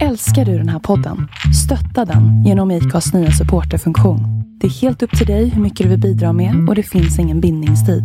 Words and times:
Älskar 0.00 0.44
du 0.44 0.58
den 0.58 0.68
här 0.68 0.78
podden? 0.78 1.28
Stötta 1.64 2.04
den 2.12 2.44
genom 2.44 2.70
IKAs 2.70 3.14
nya 3.14 3.30
supporterfunktion. 3.30 4.20
Det 4.60 4.66
är 4.66 4.70
helt 4.70 5.02
upp 5.02 5.18
till 5.18 5.26
dig 5.26 5.48
hur 5.48 5.62
mycket 5.62 5.84
du 5.84 5.90
vill 5.90 6.00
bidra 6.00 6.32
med 6.32 6.54
och 6.68 6.74
det 6.74 6.82
finns 6.82 7.18
ingen 7.18 7.40
bindningstid. 7.40 8.04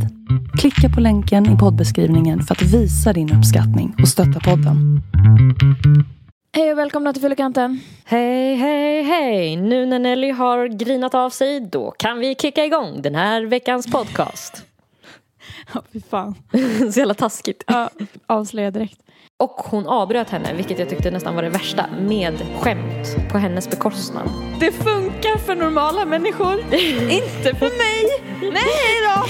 Klicka 0.59 0.89
på 0.95 1.01
länken 1.01 1.55
i 1.55 1.57
poddbeskrivningen 1.57 2.41
för 2.41 2.55
att 2.55 2.61
visa 2.61 3.13
din 3.13 3.33
uppskattning 3.37 3.95
och 4.01 4.07
stötta 4.07 4.39
podden. 4.39 5.01
Hej 6.55 6.71
och 6.71 6.77
välkomna 6.77 7.13
till 7.13 7.21
Fyllekanten. 7.21 7.79
Hej, 8.05 8.55
hej, 8.55 9.03
hej! 9.03 9.55
Nu 9.55 9.85
när 9.85 9.99
Nelly 9.99 10.31
har 10.31 10.67
grinat 10.67 11.15
av 11.15 11.29
sig, 11.29 11.59
då 11.59 11.91
kan 11.91 12.19
vi 12.19 12.35
kicka 12.35 12.65
igång 12.65 13.01
den 13.01 13.15
här 13.15 13.43
veckans 13.45 13.87
podcast. 13.91 14.63
Ja, 15.73 15.81
fy 15.93 16.01
fan. 16.09 16.35
Så 16.93 16.99
jävla 16.99 17.13
taskigt. 17.13 17.63
Ja, 17.67 17.89
avslöja 18.27 18.71
direkt. 18.71 18.99
Och 19.39 19.49
hon 19.49 19.87
avbröt 19.87 20.29
henne, 20.29 20.53
vilket 20.53 20.79
jag 20.79 20.89
tyckte 20.89 21.11
nästan 21.11 21.35
var 21.35 21.43
det 21.43 21.49
värsta, 21.49 21.87
med 21.99 22.33
skämt 22.61 23.31
på 23.31 23.37
hennes 23.37 23.69
bekostnad. 23.69 24.29
Det 24.59 24.71
funkar 24.71 25.37
för 25.37 25.55
normala 25.55 26.05
människor. 26.05 26.59
Inte 27.11 27.55
för 27.55 27.77
mig. 27.77 28.05
Nej 28.53 29.01
då. 29.07 29.25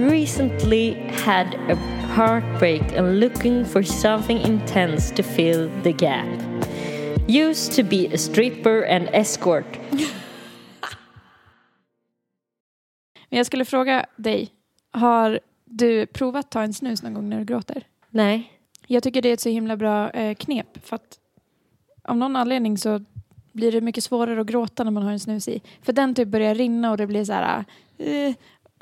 Recently 0.10 0.96
had 1.24 1.46
a 1.70 1.74
heartbreak 2.16 2.96
and 2.96 3.20
looking 3.20 3.64
for 3.64 3.82
something 3.82 4.38
intense 4.38 5.16
to 5.16 5.22
fill 5.22 5.70
the 5.82 5.92
gap. 5.92 6.28
Used 7.28 7.72
to 7.76 7.82
be 7.90 8.14
a 8.14 8.18
stripper 8.18 8.96
and 8.96 9.08
escort. 9.12 9.78
Men 13.28 13.36
jag 13.36 13.46
skulle 13.46 13.64
fråga 13.64 14.06
dig. 14.16 14.50
Har 14.90 15.40
du 15.64 16.06
provat 16.06 16.50
ta 16.50 16.62
en 16.62 16.74
snus 16.74 17.02
någon 17.02 17.14
gång 17.14 17.28
när 17.28 17.38
du 17.38 17.44
gråter? 17.44 17.84
Nej. 18.12 18.52
Jag 18.86 19.02
tycker 19.02 19.22
det 19.22 19.28
är 19.28 19.32
ett 19.32 19.40
så 19.40 19.48
himla 19.48 19.76
bra 19.76 20.10
eh, 20.10 20.34
knep. 20.34 20.86
För 20.86 20.96
att 20.96 21.18
av 22.04 22.16
någon 22.16 22.36
anledning 22.36 22.78
så 22.78 23.00
blir 23.52 23.72
det 23.72 23.80
mycket 23.80 24.04
svårare 24.04 24.40
att 24.40 24.46
gråta 24.46 24.84
när 24.84 24.90
man 24.90 25.02
har 25.02 25.12
en 25.12 25.20
snus 25.20 25.48
i. 25.48 25.62
För 25.82 25.92
den 25.92 26.14
typ 26.14 26.28
börjar 26.28 26.54
rinna 26.54 26.90
och 26.90 26.96
det 26.96 27.06
blir 27.06 27.24
så 27.24 27.32
här... 27.32 27.64
Eh, 27.98 28.34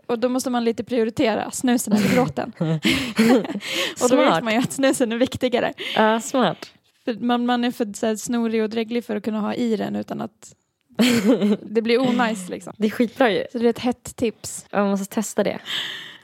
och 0.07 0.19
då 0.19 0.29
måste 0.29 0.51
man 0.51 0.65
lite 0.65 0.85
prioritera 0.85 1.51
snusen 1.51 1.93
eller 1.93 2.15
gråten. 2.15 2.53
och 4.03 4.11
då 4.11 4.17
vet 4.17 4.45
man 4.45 4.53
ju 4.53 4.59
att 4.59 4.73
snusen 4.73 5.13
är 5.13 5.17
viktigare. 5.17 5.73
Ja, 5.97 6.21
smart. 6.21 6.71
För 7.05 7.15
man, 7.15 7.47
man 7.47 7.65
är 7.65 7.71
för 7.71 7.93
så 7.97 8.07
här, 8.07 8.17
snorig 8.17 8.63
och 8.63 8.71
dräglig 8.71 9.05
för 9.05 9.17
att 9.17 9.25
kunna 9.25 9.41
ha 9.41 9.55
i 9.55 9.77
den 9.77 9.97
utan 9.97 10.21
att 10.21 10.55
det 11.63 11.83
blir 11.83 12.01
onajs 12.01 12.49
liksom. 12.49 12.73
Det 12.77 12.87
är 12.87 12.91
skitbra 12.91 13.31
ju. 13.31 13.45
Så 13.53 13.59
det 13.59 13.67
är 13.67 13.71
ett 13.71 13.79
hett 13.79 14.17
tips. 14.17 14.67
Jag 14.71 14.87
måste 14.89 15.15
testa 15.15 15.45
det. 15.45 15.59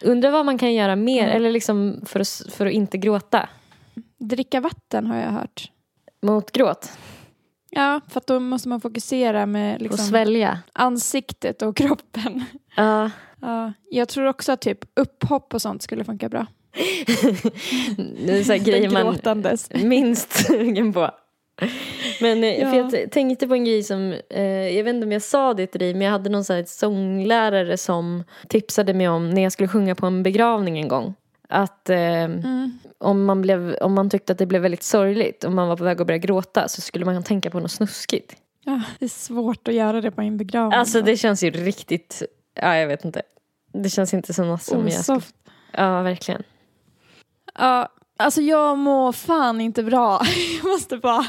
Undrar 0.03 0.31
vad 0.31 0.47
man 0.47 0.59
kan 0.59 0.75
göra 0.75 0.97
mer, 0.97 1.23
Mm. 1.25 1.37
eller 1.37 1.51
liksom 1.53 2.01
för 2.07 2.21
att, 2.21 2.43
för 2.51 2.67
att 2.67 2.73
inte 2.73 2.99
gråta. 2.99 3.49
Dricka 4.19 4.61
vatten 4.61 5.07
har 5.07 5.17
jag 5.17 5.31
hört. 5.31 5.71
Mot 6.23 6.53
gråt. 6.53 6.93
Ja, 7.71 8.01
för 8.09 8.21
att 8.21 8.27
då 8.27 8.41
måste 8.41 8.69
man 8.69 8.81
fokusera 8.81 9.47
med 9.47 9.75
Och 9.77 9.83
liksom, 9.83 9.99
svälja. 10.07 10.59
ansiktet 10.73 11.63
och 11.63 11.77
kroppen. 11.77 12.45
Ja. 12.77 13.11
Ja, 13.41 13.73
jag 13.91 14.09
tror 14.09 14.27
också 14.27 14.53
att 14.53 14.61
typ 14.61 14.79
upphopp 14.95 15.55
och 15.55 15.63
sånt 15.63 15.83
skulle 15.83 16.05
funka 16.05 16.29
bra. 16.29 16.47
det 18.27 18.39
är 18.39 18.45
så 18.45 18.53
grejer 18.65 18.91
man 18.91 19.19
minst 19.89 20.47
sugen 20.47 20.93
på. 20.93 21.11
Men 22.21 22.45
eh, 22.45 22.61
Ja. 22.61 22.71
för 22.71 22.77
jag 22.97 23.11
tänkte 23.11 23.49
på 23.49 23.55
en 23.55 23.65
grej 23.65 23.83
som, 23.83 24.15
eh, 24.31 24.43
jag 24.77 24.85
vet 24.85 24.95
inte 24.95 25.07
om 25.07 25.12
jag 25.12 25.23
sa 25.23 25.55
det 25.55 25.67
till 25.67 25.81
dig, 25.81 25.95
men 25.95 26.03
jag 26.03 26.12
hade 26.12 26.31
någon 26.31 26.45
så 26.45 26.53
här 26.53 26.65
sånglärare 26.67 27.77
som 27.77 28.25
tipsade 28.49 28.95
mig 28.95 29.09
om 29.09 29.31
när 29.31 29.43
jag 29.43 29.53
skulle 29.53 29.69
sjunga 29.69 29.95
på 29.95 30.07
en 30.07 30.23
begravning 30.23 30.79
en 30.79 30.89
gång. 30.89 31.15
Att 31.49 31.91
eh, 31.91 31.99
Mm. 32.25 32.79
om, 32.99 33.25
man 33.25 33.43
blev, 33.43 33.77
om 33.81 33.95
man 33.95 34.11
tyckte 34.11 34.33
att 34.33 34.39
det 34.39 34.47
blev 34.47 34.62
väldigt 34.62 34.83
sorgligt, 34.83 35.45
om 35.45 35.55
man 35.55 35.69
var 35.69 35.77
på 35.77 35.84
väg 35.84 36.01
att 36.01 36.07
börja 36.07 36.19
gråta, 36.19 36.69
så 36.69 36.81
skulle 36.81 37.05
man 37.05 37.23
tänka 37.23 37.51
på 37.51 37.61
något 37.61 37.71
snuskigt. 37.71 38.37
Ja, 38.65 38.83
det 38.99 39.05
är 39.05 39.09
svårt 39.09 39.69
att 39.69 39.75
göra 39.75 40.01
det 40.01 40.11
på 40.11 40.21
en 40.23 40.37
begravning. 40.37 40.79
Alltså 40.79 41.01
det 41.03 41.17
känns 41.17 41.43
ju 41.43 41.51
riktigt, 41.51 42.23
ja 42.62 42.77
jag 42.77 42.87
vet 42.87 43.05
inte. 43.05 43.23
Det 43.73 43.88
känns 43.91 44.15
inte 44.15 44.34
som 44.34 44.47
något 44.49 44.62
som 44.62 44.88
jag 44.88 45.00
Osoft. 45.00 45.34
ja 45.73 46.03
verkligen. 46.03 46.43
Ja, 47.59 47.88
alltså 48.16 48.41
jag 48.41 48.78
mår 48.78 49.12
fan 49.12 49.60
inte 49.60 49.82
bra. 49.82 50.21
Jag 50.62 50.71
måste 50.72 50.99
bara... 50.99 51.27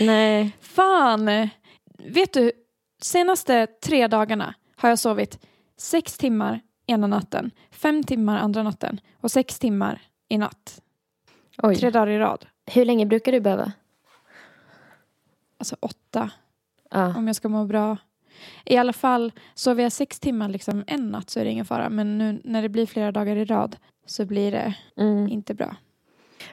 Nej, 0.00 0.56
Fan! 0.60 1.48
Vet 1.98 2.32
du, 2.32 2.52
senaste 3.02 3.66
tre 3.66 4.06
dagarna 4.06 4.54
har 4.76 4.88
jag 4.88 4.98
sovit 4.98 5.46
sex 5.76 6.18
timmar 6.18 6.60
ena 6.86 7.06
natten, 7.06 7.50
fem 7.70 8.04
timmar 8.04 8.38
andra 8.38 8.62
natten 8.62 9.00
och 9.20 9.30
sex 9.30 9.58
timmar 9.58 10.00
i 10.28 10.38
natt. 10.38 10.80
oj. 11.62 11.76
Tre 11.76 11.90
dagar 11.90 12.06
i 12.06 12.18
rad. 12.18 12.46
Hur 12.66 12.84
länge 12.84 13.06
brukar 13.06 13.32
du 13.32 13.40
behöva? 13.40 13.72
Alltså 15.58 15.76
åtta 15.80 16.30
Ja. 16.90 17.16
om 17.16 17.26
jag 17.26 17.36
ska 17.36 17.48
må 17.48 17.64
bra. 17.64 17.96
I 18.64 18.76
alla 18.76 18.92
fall, 18.92 19.32
sover 19.54 19.82
jag 19.82 19.92
sex 19.92 20.20
timmar 20.20 20.48
liksom 20.48 20.84
en 20.86 21.10
natt 21.10 21.30
så 21.30 21.40
är 21.40 21.44
det 21.44 21.50
ingen 21.50 21.64
fara. 21.64 21.88
Men 21.90 22.18
nu 22.18 22.40
när 22.44 22.62
det 22.62 22.68
blir 22.68 22.86
flera 22.86 23.12
dagar 23.12 23.36
i 23.36 23.44
rad 23.44 23.76
så 24.06 24.24
blir 24.26 24.52
det 24.52 24.74
Mm. 24.96 25.28
inte 25.28 25.54
bra. 25.54 25.76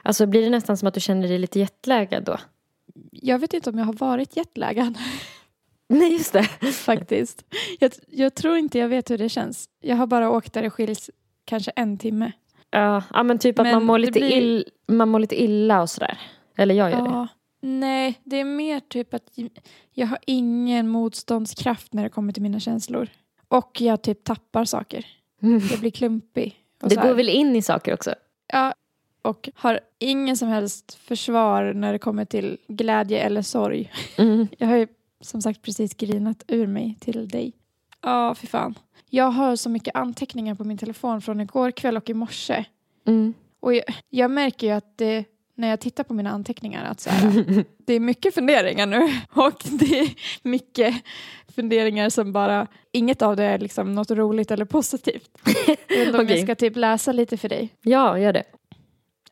Alltså 0.02 0.26
blir 0.26 0.42
det 0.42 0.50
nästan 0.50 0.76
som 0.76 0.88
att 0.88 0.94
du 0.94 1.00
känner 1.00 1.28
dig 1.28 1.38
lite 1.38 1.58
jetlaggad 1.58 2.24
då? 2.24 2.36
Jag 3.10 3.38
vet 3.38 3.54
inte 3.54 3.70
om 3.70 3.78
jag 3.78 3.84
har 3.86 3.92
varit 3.92 4.36
jetlaggad 4.36 4.98
Nej 5.88 6.12
just 6.12 6.32
det. 6.32 6.44
faktiskt. 6.72 7.44
Jag, 7.80 7.92
jag 8.08 8.34
tror 8.34 8.56
inte 8.56 8.78
jag 8.78 8.88
vet 8.88 9.10
hur 9.10 9.18
det 9.18 9.28
känns. 9.28 9.68
Jag 9.80 9.96
har 9.96 10.06
bara 10.06 10.30
åkt 10.30 10.52
där 10.52 10.62
det 10.62 10.70
skiljs 10.70 11.10
kanske 11.44 11.70
en 11.76 11.98
timme. 11.98 12.32
Ja, 12.70 13.02
ja 13.14 13.22
men 13.22 13.38
typ 13.38 13.58
att 13.58 13.64
Men 13.66 13.74
man 13.74 13.84
mår, 13.84 13.98
det 13.98 14.06
lite 14.06 14.18
blir- 14.20 14.32
ill, 14.36 14.64
man 14.88 15.08
mår 15.08 15.18
lite 15.18 15.42
illa 15.42 15.82
och 15.82 15.90
sådär. 15.90 16.18
Eller 16.56 16.74
jag 16.74 16.90
gör 16.90 16.98
det. 16.98 17.04
Ja, 17.04 17.28
nej, 17.62 18.20
det 18.24 18.36
är 18.36 18.44
mer 18.44 18.80
typ 18.80 19.14
att 19.14 19.22
jag 19.92 20.06
har 20.06 20.18
ingen 20.26 20.88
motståndskraft 20.88 21.92
när 21.92 22.02
det 22.02 22.08
kommer 22.08 22.32
till 22.32 22.42
mina 22.42 22.60
känslor. 22.60 23.08
Och 23.48 23.80
jag 23.80 24.02
typ 24.02 24.24
tappar 24.24 24.64
saker. 24.64 25.06
Jag 25.70 25.80
blir 25.80 25.90
klumpig. 25.90 26.56
Det 26.80 26.94
går 26.96 27.14
väl 27.14 27.28
in 27.28 27.56
i 27.56 27.62
saker 27.62 27.94
också? 27.94 28.14
Ja, 28.52 28.74
och 29.22 29.48
har 29.54 29.80
ingen 29.98 30.36
som 30.36 30.48
helst 30.48 30.94
försvar 30.94 31.72
när 31.72 31.92
det 31.92 31.98
kommer 31.98 32.24
till 32.24 32.58
glädje 32.68 33.20
eller 33.20 33.42
sorg. 33.42 33.92
Mm. 34.16 34.48
Jag 34.58 34.66
har 34.66 34.76
ju 34.76 34.86
som 35.20 35.42
sagt 35.42 35.62
precis 35.62 35.94
grinat 35.94 36.44
ur 36.48 36.66
mig 36.66 36.96
till 37.00 37.28
dig. 37.28 37.52
Ja, 38.02 38.34
fy 38.34 38.46
fan. 38.46 38.74
Jag 39.10 39.30
har 39.30 39.56
så 39.56 39.68
mycket 39.68 39.96
anteckningar 39.96 40.54
på 40.54 40.64
min 40.64 40.78
telefon 40.78 41.22
från 41.22 41.40
igår 41.40 41.70
kväll 41.70 41.96
och 41.96 42.10
i 42.10 42.14
morse. 42.14 42.64
Mm. 43.06 43.34
Och 43.60 43.74
jag, 43.74 43.84
jag 44.10 44.30
märker 44.30 44.66
ju 44.66 44.72
att 44.72 44.98
det, 44.98 45.24
när 45.54 45.68
jag 45.68 45.80
tittar 45.80 46.04
på 46.04 46.14
mina 46.14 46.30
anteckningar 46.30 46.84
att 46.84 47.00
så 47.00 47.10
här, 47.10 47.64
det 47.86 47.94
är 47.94 48.00
mycket 48.00 48.34
funderingar 48.34 48.86
nu. 48.86 49.08
Och 49.42 49.62
det 49.64 50.00
är 50.00 50.08
mycket 50.42 50.94
funderingar 51.54 52.10
som 52.10 52.32
bara, 52.32 52.66
inget 52.92 53.22
av 53.22 53.36
det 53.36 53.44
är 53.44 53.58
liksom 53.58 53.94
något 53.94 54.10
roligt 54.10 54.50
eller 54.50 54.64
positivt. 54.64 55.30
Jag 55.88 55.96
vet 55.96 56.06
inte 56.06 56.18
om 56.18 56.24
Okej. 56.24 56.36
jag 56.36 56.46
ska 56.46 56.54
typ 56.54 56.76
läsa 56.76 57.12
lite 57.12 57.36
för 57.36 57.48
dig. 57.48 57.70
Ja, 57.82 58.18
gör 58.18 58.32
det. 58.32 58.44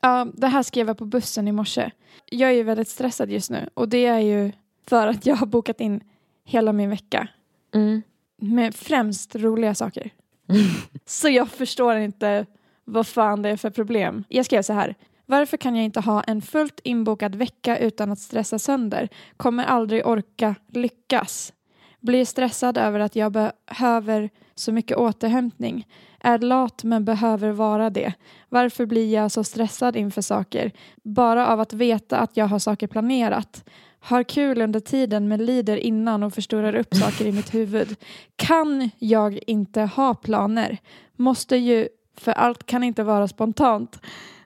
Ja, 0.01 0.27
det 0.33 0.47
här 0.47 0.63
skrev 0.63 0.87
jag 0.87 0.97
på 0.97 1.05
bussen 1.05 1.47
i 1.47 1.51
morse. 1.51 1.91
Jag 2.25 2.49
är 2.49 2.53
ju 2.53 2.63
väldigt 2.63 2.87
stressad 2.87 3.29
just 3.29 3.49
nu 3.49 3.69
och 3.73 3.89
det 3.89 4.05
är 4.05 4.19
ju 4.19 4.51
för 4.87 5.07
att 5.07 5.25
jag 5.25 5.35
har 5.35 5.47
bokat 5.47 5.81
in 5.81 6.03
hela 6.45 6.73
min 6.73 6.89
vecka 6.89 7.27
Mm. 7.73 8.01
med 8.41 8.75
främst 8.75 9.35
roliga 9.35 9.75
saker. 9.75 10.09
Så 11.05 11.29
jag 11.29 11.49
förstår 11.49 11.95
inte 11.95 12.45
vad 12.85 13.07
fan 13.07 13.41
det 13.41 13.49
är 13.49 13.57
för 13.57 13.69
problem. 13.69 14.23
Jag 14.29 14.45
skrev 14.45 14.61
så 14.61 14.73
här. 14.73 14.95
Varför 15.25 15.57
kan 15.57 15.75
jag 15.75 15.85
inte 15.85 15.99
ha 15.99 16.23
en 16.23 16.41
fullt 16.41 16.79
inbokad 16.83 17.35
vecka 17.35 17.77
utan 17.77 18.11
att 18.11 18.19
stressa 18.19 18.59
sönder? 18.59 19.09
Kommer 19.37 19.63
aldrig 19.65 20.07
orka 20.07 20.55
lyckas. 20.67 21.53
Blir 21.99 22.25
stressad 22.25 22.77
över 22.77 22.99
att 22.99 23.15
jag 23.15 23.31
behöver 23.31 24.29
så 24.55 24.71
mycket 24.71 24.97
återhämtning. 24.97 25.87
Är 26.19 26.39
lat 26.39 26.83
men 26.83 27.05
behöver 27.05 27.51
vara 27.51 27.89
det. 27.89 28.13
Varför 28.53 28.85
blir 28.85 29.13
jag 29.13 29.31
så 29.31 29.43
stressad 29.43 29.95
inför 29.95 30.21
saker? 30.21 30.71
Bara 31.03 31.47
av 31.47 31.59
att 31.59 31.73
veta 31.73 32.17
att 32.17 32.37
jag 32.37 32.45
har 32.45 32.59
saker 32.59 32.87
planerat. 32.87 33.63
Har 33.99 34.23
kul 34.23 34.61
under 34.61 34.79
tiden 34.79 35.27
men 35.27 35.45
lider 35.45 35.77
innan 35.77 36.23
och 36.23 36.33
förstorar 36.33 36.75
upp 36.75 36.95
saker 36.95 37.25
i 37.25 37.31
mitt 37.31 37.53
huvud. 37.53 37.95
Kan 38.35 38.89
jag 38.99 39.39
inte 39.47 39.81
ha 39.81 40.13
planer? 40.13 40.77
Måste 41.15 41.55
ju, 41.57 41.87
för 42.17 42.31
allt 42.31 42.65
kan 42.65 42.83
inte 42.83 43.03
vara 43.03 43.27
spontant. 43.27 43.99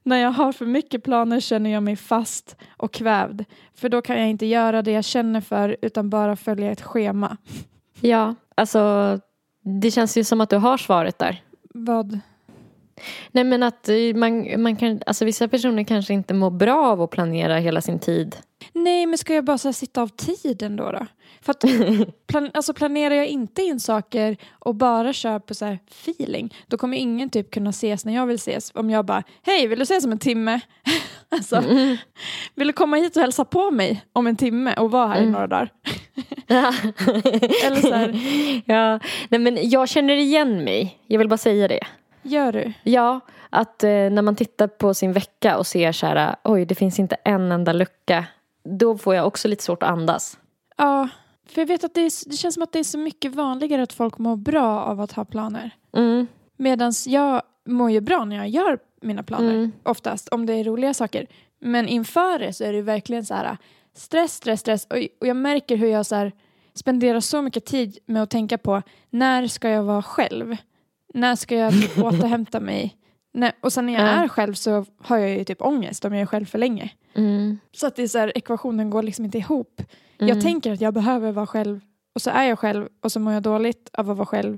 När 0.04 0.18
jag 0.18 0.32
har 0.32 0.52
för 0.52 0.66
mycket 0.66 1.04
planer 1.04 1.40
känner 1.40 1.70
jag 1.70 1.84
mig 1.84 1.96
fast 1.96 2.56
och 2.78 2.94
kvävd. 2.94 3.44
För 3.74 3.90
då 3.90 4.02
kan 4.02 4.20
jag 4.20 4.30
inte 4.30 4.46
göra 4.46 4.82
det 4.82 4.92
jag 4.92 5.06
känner 5.06 5.42
för 5.42 5.78
utan 5.82 6.10
bara 6.10 6.36
följa 6.36 6.72
ett 6.72 6.82
schema. 6.82 7.38
Ja, 8.02 8.36
alltså 8.56 9.20
det 9.62 9.92
känns 9.92 10.18
ju 10.18 10.24
som 10.24 10.42
att 10.42 10.50
du 10.50 10.58
har 10.58 10.78
svaret 10.78 11.20
där. 11.20 11.44
Vad? 11.74 12.20
Nej 13.32 13.44
men 13.44 13.64
att 13.64 13.90
man, 14.16 14.62
man 14.62 14.76
kan, 14.76 15.02
alltså 15.06 15.26
vissa 15.26 15.48
personer 15.48 15.84
kanske 15.84 16.14
inte 16.14 16.34
mår 16.34 16.52
bra 16.52 16.86
av 16.86 17.02
att 17.02 17.10
planera 17.10 17.58
hela 17.58 17.82
sin 17.82 18.00
tid. 18.00 18.36
Nej, 18.74 19.06
men 19.06 19.18
ska 19.18 19.34
jag 19.34 19.46
bara 19.46 19.58
sitta 19.58 20.02
av 20.02 20.08
tiden 20.08 20.76
då? 20.76 20.92
då? 20.92 21.06
För 21.42 21.52
att 21.52 21.64
plan, 22.28 22.52
alltså, 22.54 22.74
planerar 22.74 23.16
jag 23.16 23.28
inte 23.28 23.62
in 23.62 23.80
saker 23.80 24.38
och 24.60 24.76
bara 24.76 25.14
kör 25.14 25.40
på 25.40 25.54
så 25.54 25.66
här 25.66 25.80
feeling, 25.92 26.56
då 26.68 26.78
kommer 26.78 26.98
ingen 26.98 27.30
typ 27.30 27.52
kunna 27.52 27.70
ses 27.70 28.06
när 28.06 28.16
jag 28.16 28.26
vill 28.26 28.36
ses. 28.36 28.72
Om 28.76 28.90
jag 28.90 29.06
bara, 29.06 29.24
hej, 29.42 29.68
vill 29.68 29.80
du 29.80 29.84
ses 29.84 30.06
om 30.06 30.12
en 30.12 30.20
timme? 30.20 30.60
alltså, 31.30 31.56
Mm. 31.56 31.98
vill 32.56 32.68
du 32.68 32.74
komma 32.74 32.98
hit 32.98 33.16
och 33.16 33.22
hälsa 33.22 33.46
på 33.46 33.72
mig 33.72 34.06
om 34.14 34.28
en 34.28 34.36
timme 34.36 34.74
och 34.78 34.92
vara 34.92 35.08
här 35.08 35.22
i 35.22 35.26
några 35.26 35.48
dagar? 35.48 35.70
Eller 37.66 37.82
så 37.82 37.94
här, 37.94 38.20
ja, 38.66 39.00
nej 39.30 39.40
men 39.40 39.70
jag 39.70 39.90
känner 39.90 40.16
igen 40.16 40.64
mig. 40.64 41.00
Jag 41.08 41.20
vill 41.20 41.30
bara 41.30 41.38
säga 41.38 41.68
det. 41.68 41.80
Gör 42.26 42.52
du? 42.52 42.74
Ja, 42.84 43.20
att 43.50 43.84
eh, 43.84 43.90
när 43.90 44.22
man 44.22 44.36
tittar 44.36 44.68
på 44.68 44.94
sin 44.94 45.14
vecka 45.14 45.58
och 45.58 45.68
ser 45.68 45.92
så 45.92 46.06
här, 46.08 46.36
oj 46.44 46.66
det 46.66 46.76
finns 46.76 47.00
inte 47.00 47.16
en 47.24 47.52
enda 47.52 47.74
lucka. 47.74 48.26
Då 48.64 48.98
får 48.98 49.16
jag 49.16 49.28
också 49.28 49.48
lite 49.48 49.64
svårt 49.64 49.84
att 49.84 49.90
andas. 49.90 50.38
Ja, 50.78 51.10
för 51.50 51.62
jag 51.62 51.68
vet 51.68 51.84
att 51.84 51.94
det, 51.94 52.02
är, 52.02 52.30
det 52.30 52.36
känns 52.36 52.54
som 52.54 52.64
att 52.64 52.72
det 52.72 52.80
är 52.80 52.84
så 52.84 52.98
mycket 52.98 53.36
vanligare 53.36 53.84
att 53.84 53.94
folk 53.94 54.18
mår 54.18 54.36
bra 54.36 54.82
av 54.82 55.02
att 55.02 55.12
ha 55.12 55.26
planer. 55.26 55.72
Mm. 55.98 56.28
Medan 56.58 56.94
jag 57.06 57.42
mår 57.66 57.92
ju 57.92 58.02
bra 58.02 58.26
när 58.26 58.36
jag 58.36 58.50
gör 58.50 58.80
mina 59.02 59.24
planer, 59.24 59.54
Mm. 59.54 59.72
oftast, 59.84 60.30
om 60.30 60.46
det 60.46 60.54
är 60.54 60.64
roliga 60.64 60.94
saker. 60.94 61.28
Men 61.60 61.88
inför 61.88 62.40
det 62.40 62.54
så 62.54 62.64
är 62.64 62.74
det 62.74 62.82
verkligen 62.82 63.26
så 63.26 63.34
här 63.34 63.58
stress, 63.96 64.34
stress, 64.34 64.60
stress. 64.60 64.86
Och, 64.90 64.98
och 65.22 65.28
jag 65.28 65.36
märker 65.38 65.76
hur 65.76 65.88
jag 65.88 66.06
så 66.06 66.16
här, 66.16 66.32
spenderar 66.74 67.20
så 67.20 67.42
mycket 67.42 67.66
tid 67.66 67.98
med 68.06 68.24
att 68.24 68.30
tänka 68.30 68.58
på 68.58 68.82
när 69.10 69.48
ska 69.48 69.70
jag 69.70 69.84
vara 69.84 70.02
själv? 70.04 70.56
När 71.16 71.36
ska 71.36 71.56
jag 71.56 71.74
typ 71.74 71.98
återhämta 72.04 72.60
mig? 72.60 72.96
När, 73.34 73.52
och 73.62 73.74
sen 73.74 73.86
när 73.86 73.94
jag 73.94 74.02
Ja. 74.02 74.08
är 74.24 74.28
själv 74.28 74.54
så 74.54 74.86
har 74.98 75.18
jag 75.18 75.30
ju 75.30 75.44
typ 75.44 75.62
ångest 75.62 76.06
om 76.06 76.14
jag 76.14 76.22
är 76.22 76.26
själv 76.26 76.46
för 76.46 76.58
länge. 76.60 76.90
Mm. 77.14 77.60
Så 77.72 77.88
att 77.88 77.96
det 77.96 78.04
är 78.04 78.08
så 78.08 78.18
här, 78.20 78.38
ekvationen 78.38 78.90
går 78.90 79.04
liksom 79.04 79.26
inte 79.26 79.38
ihop. 79.38 79.82
Mm. 80.20 80.30
Jag 80.36 80.42
tänker 80.42 80.72
att 80.74 80.82
jag 80.82 80.94
behöver 80.94 81.32
vara 81.32 81.48
själv 81.48 81.80
och 82.16 82.22
så 82.22 82.30
är 82.30 82.44
jag 82.44 82.60
själv 82.60 82.88
och 83.04 83.12
så 83.12 83.20
mår 83.20 83.34
jag 83.34 83.44
dåligt 83.44 83.90
av 83.94 84.12
att 84.12 84.18
vara 84.18 84.26
själv. 84.26 84.58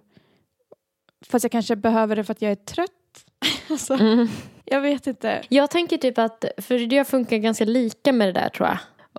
Fast 1.25 1.43
jag 1.43 1.51
kanske 1.51 1.75
behöver 1.75 2.15
det 2.15 2.23
för 2.23 2.31
att 2.31 2.41
jag 2.41 2.51
är 2.51 2.55
trött. 2.55 2.89
alltså, 3.69 3.93
Mm. 3.93 4.27
jag 4.65 4.81
vet 4.81 5.07
inte. 5.07 5.41
Jag 5.49 5.71
tänker 5.71 5.97
typ 5.97 6.17
att, 6.17 6.45
för 6.57 6.79
det 6.87 7.05
funkar 7.07 7.37
ganska 7.37 7.65
lika 7.65 8.11
med 8.13 8.27
det 8.27 8.31
där 8.39 8.49
tror 8.49 8.67
jag. 8.69 8.77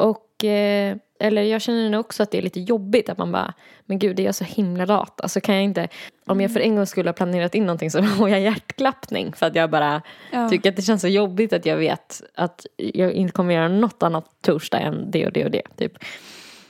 Och, 0.09 0.45
eh, 0.45 0.97
eller 1.19 1.43
jag 1.43 1.63
känner 1.63 1.91
nog 1.91 2.01
också 2.01 2.23
att 2.23 2.31
det 2.31 2.39
är 2.39 2.43
lite 2.43 2.61
jobbigt 2.61 3.09
att 3.09 3.19
man 3.19 3.33
bara, 3.33 3.55
men 3.87 3.99
gud 3.99 4.17
det 4.17 4.23
är 4.23 4.25
jag 4.25 4.35
så 4.35 4.45
himla 4.45 4.85
lat. 4.85 5.21
Alltså 5.21 5.41
kan 5.41 5.55
jag 5.55 5.65
inte, 5.65 5.89
om 6.27 6.41
jag 6.41 6.53
för 6.53 6.61
en 6.61 6.77
gång 6.77 6.87
skulle 6.87 7.09
ha 7.09 7.15
planerat 7.15 7.55
in 7.55 7.67
någonting 7.67 7.91
så 7.91 8.03
får 8.19 8.29
jag 8.31 8.41
hjärtklappning. 8.41 9.33
För 9.33 9.47
att 9.47 9.55
jag 9.55 9.71
bara 9.71 10.03
Ja. 10.33 10.49
tycker 10.49 10.69
att 10.71 10.77
det 10.77 10.83
känns 10.83 11.01
så 11.03 11.09
jobbigt 11.09 11.53
att 11.53 11.67
jag 11.67 11.77
vet 11.77 12.23
att 12.35 12.67
jag 12.77 13.13
inte 13.13 13.33
kommer 13.33 13.55
göra 13.55 13.69
något 13.69 14.03
annat 14.03 14.27
torsdag 14.41 14.79
än 14.79 15.11
det 15.11 15.27
och 15.27 15.33
det 15.33 15.45
och 15.45 15.51
det. 15.51 15.63
Typ. 15.77 15.93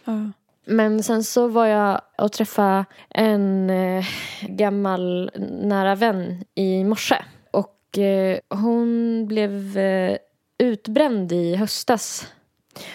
Ja. 0.05 0.31
Men 0.65 1.03
sen 1.03 1.25
så 1.25 1.49
var 1.49 1.67
jag 1.67 2.01
och 2.19 2.33
träffade 2.33 2.85
en 3.09 3.71
eh, 3.71 4.05
gammal 4.43 5.31
nära 5.63 5.95
vän 5.95 6.45
i 6.55 6.85
morse. 6.85 7.17
Och 7.51 7.99
eh, 7.99 8.39
hon 8.51 9.25
blev 9.29 9.79
eh, 9.79 10.17
utbränd 10.59 11.33
i 11.33 11.55
höstas. 11.57 12.33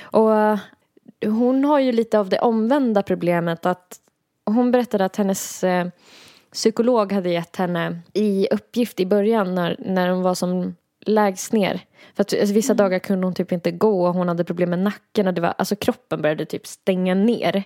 Och 0.02 0.30
hon 1.26 1.66
har 1.66 1.80
ju 1.80 1.92
lite 1.92 2.20
av 2.20 2.30
det 2.30 2.40
omvända 2.40 3.04
problemet 3.04 3.66
att 3.66 4.00
hon 4.46 4.72
berättade 4.72 5.06
att 5.06 5.16
hennes 5.16 5.64
eh, 5.64 5.88
psykolog 6.52 7.12
hade 7.12 7.30
gett 7.30 7.56
henne 7.56 8.00
i 8.14 8.48
uppgift 8.52 9.00
i 9.00 9.06
början 9.06 9.56
när, 9.56 9.76
när 9.80 10.10
hon 10.10 10.22
var 10.22 10.36
som 10.36 10.76
lägst 11.06 11.54
ner. 11.54 11.82
För 12.16 12.22
att 12.22 12.34
alltså, 12.34 12.54
vissa 12.54 12.74
dagar 12.74 13.00
kunde 13.00 13.28
hon 13.28 13.34
typ 13.34 13.52
inte 13.52 13.72
gå 13.72 14.08
och 14.08 14.14
hon 14.14 14.28
hade 14.28 14.44
problem 14.44 14.70
med 14.70 14.80
nacken 14.80 15.28
och 15.28 15.34
det 15.34 15.42
var, 15.42 15.54
alltså 15.58 15.76
kroppen 15.76 16.22
började 16.22 16.46
typ 16.46 16.68
stänga 16.68 17.16
ner. 17.16 17.64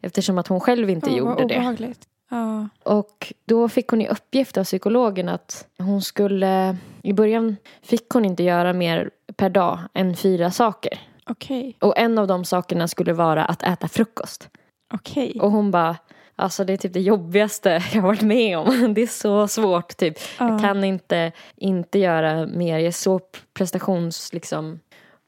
Eftersom 0.00 0.38
att 0.38 0.48
hon 0.48 0.60
själv 0.60 0.90
inte 0.90 1.10
Åh, 1.10 1.16
gjorde 1.16 1.44
det. 1.44 1.94
Ja. 2.30 2.68
Och 2.82 3.32
då 3.44 3.68
fick 3.68 3.88
hon 3.88 4.00
i 4.00 4.08
uppgift 4.08 4.56
av 4.56 4.64
psykologen 4.64 5.28
att 5.28 5.66
hon 5.78 6.02
skulle, 6.02 6.76
i 7.02 7.12
början 7.12 7.56
fick 7.82 8.10
hon 8.10 8.24
inte 8.24 8.42
göra 8.42 8.72
mer 8.72 9.10
per 9.36 9.50
dag 9.50 9.78
än 9.94 10.16
fyra 10.16 10.50
saker. 10.50 11.07
Okej. 11.28 11.76
Och 11.80 11.98
en 11.98 12.18
av 12.18 12.26
de 12.26 12.44
sakerna 12.44 12.88
skulle 12.88 13.12
vara 13.12 13.44
att 13.44 13.62
äta 13.62 13.88
frukost. 13.88 14.48
Okej. 14.94 15.38
Och 15.40 15.50
hon 15.50 15.70
bara, 15.70 15.96
alltså 16.36 16.64
det 16.64 16.72
är 16.72 16.76
typ 16.76 16.92
det 16.92 17.00
jobbigaste 17.00 17.70
jag 17.92 18.00
har 18.02 18.08
varit 18.08 18.22
med 18.22 18.58
om. 18.58 18.94
Det 18.94 19.02
är 19.02 19.06
så 19.06 19.48
svårt 19.48 19.96
typ. 19.96 20.18
Jag 20.38 20.50
Ja. 20.54 20.58
kan 20.58 20.84
inte, 20.84 21.32
inte 21.56 21.98
göra 21.98 22.46
mer. 22.46 22.78
Jag 22.78 22.86
är 22.86 22.90
så 22.92 23.20
prestations 23.54 24.32
liksom. 24.32 24.80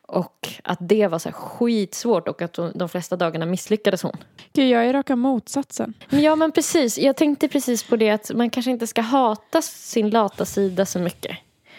Och 0.09 0.49
att 0.65 0.79
det 0.81 1.07
var 1.07 1.19
så 1.19 1.29
här 1.29 1.35
skitsvårt 1.37 2.29
och 2.29 2.43
att 2.43 2.59
de 2.75 2.89
flesta 2.89 3.17
dagarna 3.17 3.47
misslyckades 3.47 4.03
hon. 4.03 4.17
Gud, 4.53 4.69
jag 4.71 4.87
är 4.87 4.93
raka 4.93 5.17
motsatsen. 5.17 5.95
Men 6.09 6.21
Ja 6.23 6.37
men 6.37 6.53
precis, 6.53 6.99
jag 6.99 7.17
tänkte 7.17 7.49
precis 7.49 7.83
på 7.85 7.97
det 7.97 8.11
att 8.11 8.31
man 8.35 8.51
kanske 8.51 8.71
inte 8.71 8.87
ska 8.87 9.01
hata 9.01 9.63
sin 9.63 10.11
lata 10.11 10.45
sida 10.45 10.87
så 10.87 10.99
mycket. 10.99 11.37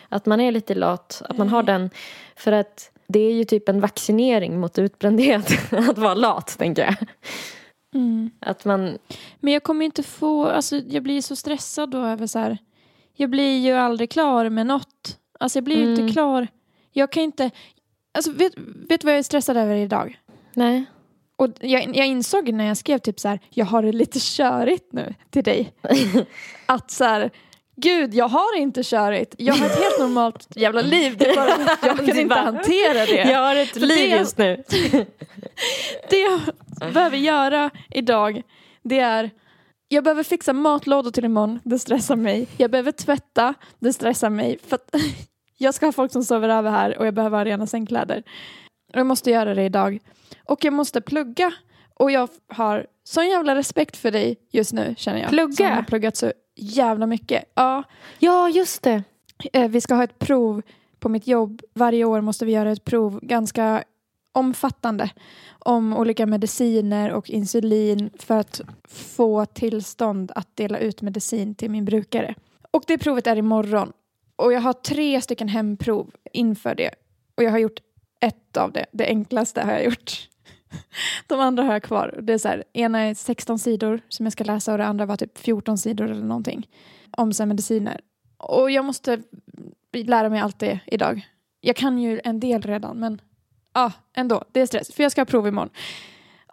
Att 0.09 0.25
man 0.25 0.41
är 0.41 0.51
lite 0.51 0.75
lat, 0.75 1.21
att 1.29 1.38
man 1.38 1.50
har 1.50 1.63
den. 1.63 1.89
För 2.35 2.51
att 2.51 2.91
det 3.12 3.19
är 3.19 3.34
ju 3.34 3.44
typ 3.44 3.69
en 3.69 3.80
vaccinering 3.81 4.60
mot 4.60 4.78
utbrändhet 4.80 5.74
att 5.74 5.98
vara 5.98 6.13
lat 6.13 6.58
tänker 6.58 6.81
jag. 6.84 6.96
Mm. 7.96 8.31
Att 8.40 8.66
man, 8.66 8.98
Men 9.40 9.54
jag 9.54 9.63
kommer 9.63 9.81
ju 9.81 9.86
inte 9.86 10.04
få, 10.04 10.46
alltså 10.46 10.78
jag 10.78 11.04
blir 11.04 11.22
så 11.22 11.36
stressad 11.36 11.92
då 11.92 11.98
över 11.98 12.28
så 12.28 12.40
här, 12.40 12.58
jag 13.16 13.30
blir 13.30 13.58
ju 13.60 13.72
aldrig 13.74 14.10
klar 14.12 14.50
med 14.50 14.66
något. 14.68 15.18
Alltså 15.40 15.58
jag 15.58 15.63
blir 15.63 15.78
ju 15.78 15.84
Mm. 15.84 16.00
inte 16.00 16.13
klar. 16.13 16.48
Jag 16.92 17.12
kan 17.12 17.24
inte, 17.24 17.52
alltså 18.18 18.31
vet, 18.31 18.54
vet 18.58 19.02
du 19.02 19.06
vad 19.06 19.14
jag 19.14 19.19
är 19.19 19.24
stressad 19.24 19.57
över 19.57 19.75
idag? 19.75 20.19
nej. 20.54 20.86
Och 21.36 21.48
jag, 21.60 21.96
jag 21.98 22.07
insåg 22.07 22.54
när 22.54 22.66
jag 22.66 22.78
skrev 22.78 22.98
typ 23.00 23.19
så 23.19 23.28
här, 23.28 23.40
jag 23.50 23.66
har 23.66 23.84
det 23.84 23.92
lite 23.92 24.19
körigt 24.22 24.94
nu 24.94 25.14
till 25.30 25.44
dig. 25.44 25.74
Att 26.66 26.92
så 26.92 27.04
här, 27.04 27.31
gud 27.75 28.13
jag 28.13 28.27
har 28.27 28.57
inte 28.57 28.83
körigt. 28.83 29.35
Jag 29.38 29.53
har 29.53 29.65
ett 29.65 29.79
helt 29.79 30.00
normalt 30.00 30.47
jävla 30.56 30.81
liv. 30.81 31.18
Det 31.18 31.29
är 31.29 31.35
bara, 31.35 31.77
jag 31.88 31.97
kan 32.06 32.19
inte 32.19 32.35
hantera 32.35 33.06
det. 33.06 33.31
Jag 33.31 33.39
har 33.39 33.56
ett 33.56 33.75
liv 33.75 34.09
det- 34.09 34.18
just 34.18 34.38
nu. 34.38 34.63
Det 36.09 36.19
jag 36.19 36.39
behöver 36.94 37.18
göra 37.18 37.69
idag, 37.89 38.41
det 38.83 39.00
är 39.00 39.29
jag 39.88 40.03
behöver 40.03 40.23
fixa 40.23 40.53
matlådor 40.53 41.12
till 41.12 41.25
imorgon, 41.25 41.59
det 41.63 41.79
stressar 41.79 42.15
mig. 42.15 42.47
Jag 42.57 42.71
behöver 42.71 42.91
tvätta, 42.91 43.53
det 43.79 43.94
stressar 43.94 44.29
mig. 44.29 44.59
För 44.68 44.79
jag 45.57 45.73
ska 45.73 45.85
ha 45.85 45.91
folk 45.91 46.12
som 46.12 46.23
sover 46.23 46.50
över 46.50 46.71
här 46.71 46.97
och 46.97 47.07
jag 47.07 47.13
behöver 47.13 47.38
ha 47.38 47.45
rena 47.45 47.68
sängkläder. 47.68 48.23
Jag 48.94 49.06
måste 49.06 49.31
göra 49.31 49.53
det 49.56 49.63
idag. 49.63 50.00
Och 50.45 50.65
jag 50.65 50.73
måste 50.73 51.01
plugga. 51.01 51.51
Och 51.94 52.12
jag 52.12 52.29
har 52.47 52.85
sån 53.03 53.29
jävla 53.29 53.56
respekt 53.56 53.97
för 53.97 54.12
dig 54.12 54.35
just 54.51 54.73
nu 54.73 54.95
känner 54.97 55.19
jag. 55.21 55.29
Plugga? 55.29 55.56
Som 55.56 55.65
har 55.65 55.83
pluggat 55.83 56.18
så 56.18 56.31
jävla 56.56 57.07
mycket. 57.07 57.44
Ja, 57.53 57.83
Ja 58.19 58.50
just 58.50 58.83
det. 58.83 59.03
Eh, 59.53 59.68
Vi 59.69 59.81
ska 59.81 59.95
ha 59.95 60.03
ett 60.03 60.19
prov 60.19 60.62
på 61.00 61.09
mitt 61.09 61.27
jobb. 61.27 61.62
Varje 61.74 62.06
år 62.06 62.21
måste 62.21 62.45
vi 62.45 62.51
göra 62.51 62.71
ett 62.71 62.86
prov 62.86 63.19
ganska 63.21 63.83
omfattande 64.33 65.09
om 65.59 65.98
olika 65.98 66.25
mediciner 66.25 67.11
och 67.11 67.30
insulin 67.30 68.09
för 68.19 68.37
att 68.37 68.61
få 68.87 69.45
tillstånd 69.45 70.31
att 70.35 70.56
dela 70.56 70.80
ut 70.80 71.02
medicin 71.02 71.56
till 71.56 71.71
min 71.71 71.85
brukare. 71.85 72.35
Och 72.71 72.83
det 72.87 72.97
provet 72.97 73.28
är 73.28 73.35
imorgon. 73.35 73.92
Och 74.35 74.54
jag 74.54 74.61
har 74.61 74.73
tre 74.73 75.21
stycken 75.21 75.47
hemprov 75.47 76.11
inför 76.33 76.76
det. 76.76 76.92
Och 77.37 77.44
jag 77.44 77.52
har 77.52 77.59
gjort 77.59 77.80
ett 78.19 78.57
av 78.57 78.71
det. 78.71 78.85
Det 78.92 79.06
enklaste 79.06 79.61
har 79.61 79.71
jag 79.71 79.85
gjort. 79.85 80.30
De 81.28 81.40
andra 81.40 81.63
har 81.63 81.73
jag 81.73 81.83
kvar. 81.83 82.19
Det 82.23 82.33
är 82.33 82.37
så 82.37 82.47
här, 82.47 82.63
ena 82.73 82.99
är 82.99 83.13
16 83.13 83.59
sidor 83.59 84.01
som 84.09 84.25
jag 84.25 84.33
ska 84.33 84.44
läsa 84.44 84.71
och 84.71 84.78
det 84.78 84.85
andra 84.85 85.06
var 85.06 85.18
typ 85.18 85.37
14 85.37 85.78
sidor 85.78 86.11
eller 86.11 86.25
någonting. 86.25 86.69
Om 87.11 87.33
så 87.33 87.45
mediciner. 87.45 88.01
Och 88.37 88.71
jag 88.71 88.85
måste 88.85 89.21
lära 89.94 90.30
mig 90.30 90.40
allt 90.40 90.59
det 90.59 90.80
idag. 90.85 91.28
Jag 91.61 91.75
kan 91.75 91.97
ju 91.97 92.21
en 92.23 92.40
del 92.40 92.61
redan 92.61 92.99
men 92.99 93.21
ja, 93.73 93.92
ändå. 94.13 94.44
Det 94.51 94.61
är 94.61 94.66
stress. 94.66 94.94
För 94.94 95.04
jag 95.04 95.11
ska 95.11 95.21
ha 95.21 95.25
prov 95.25 95.47
imorgon. 95.47 95.69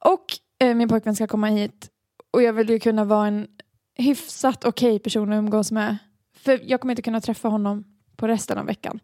Och 0.00 0.25
eh, 0.58 0.75
min 0.75 0.88
pojkvän 0.88 1.14
ska 1.14 1.26
komma 1.26 1.46
hit. 1.46 1.90
Och 2.30 2.42
jag 2.42 2.52
vill 2.52 2.70
ju 2.70 2.78
kunna 2.78 3.04
vara 3.04 3.26
en 3.26 3.46
hyfsat 3.94 4.64
okej 4.64 4.98
person 4.98 5.32
att 5.32 5.38
umgås 5.38 5.72
med. 5.72 5.96
För 6.37 6.60
jag 6.64 6.80
kommer 6.80 6.92
inte 6.92 7.02
kunna 7.02 7.20
träffa 7.20 7.48
honom 7.48 7.84
på 8.16 8.28
resten 8.28 8.58
av 8.58 8.66
veckan. 8.66 9.00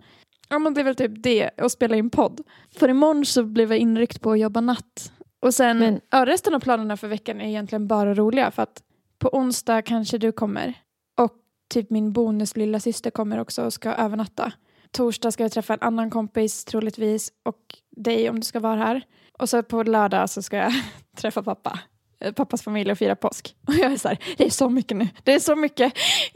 Ja 0.48 0.58
men 0.58 0.74
det 0.74 0.80
är 0.80 0.84
väl 0.84 0.94
typ 0.96 1.12
det, 1.22 1.50
och 1.62 1.72
spela 1.72 1.96
in 1.96 2.10
podd. 2.10 2.40
För 2.78 2.88
imorgon 2.88 3.24
så 3.26 3.44
blev 3.44 3.70
jag 3.72 3.78
inryckt 3.78 4.20
på 4.20 4.32
att 4.32 4.38
jobba 4.38 4.60
natt. 4.60 5.12
Och 5.40 5.54
sen, 5.54 5.78
Men- 5.78 6.00
ja, 6.10 6.26
resten 6.26 6.54
av 6.54 6.60
planerna 6.60 6.96
för 6.96 7.08
veckan 7.08 7.40
är 7.40 7.48
egentligen 7.48 7.86
bara 7.86 8.14
roliga 8.14 8.50
för 8.50 8.62
att 8.62 8.82
på 9.18 9.28
onsdag 9.36 9.82
kanske 9.82 10.18
du 10.18 10.32
kommer. 10.32 10.74
Och 11.18 11.32
typ 11.74 11.90
min 11.90 12.12
bonus 12.12 12.56
lilla 12.56 12.80
syster 12.80 13.10
kommer 13.10 13.38
också 13.40 13.64
och 13.64 13.72
ska 13.72 13.92
övernatta. 13.92 14.52
Torsdag 14.90 15.30
ska 15.32 15.44
jag 15.44 15.52
träffa 15.52 15.72
en 15.74 15.80
annan 15.82 16.10
kompis 16.10 16.64
troligtvis 16.64 17.32
och 17.42 17.60
dig 17.96 18.30
om 18.30 18.40
du 18.40 18.44
ska 18.46 18.60
vara 18.60 18.76
här. 18.76 19.02
Och 19.38 19.48
så 19.48 19.62
på 19.62 19.82
lördag 19.82 20.30
så 20.30 20.42
ska 20.42 20.56
jag 20.56 20.72
träffa 21.16 21.42
pappa. 21.42 21.78
eh, 22.20 22.32
pappas 22.32 22.62
familj 22.62 22.92
och 22.92 22.98
fira 22.98 23.16
påsk. 23.16 23.56
Och 23.68 23.74
jag 23.74 23.92
är 23.92 23.96
så 23.96 24.08
här, 24.08 24.18
det 24.36 24.44
är 24.44 24.50
så 24.50 24.68
mycket 24.70 24.96
nu, 24.96 25.08
det 25.24 25.34
är 25.34 25.40
så 25.40 25.56
mycket. 25.56 25.92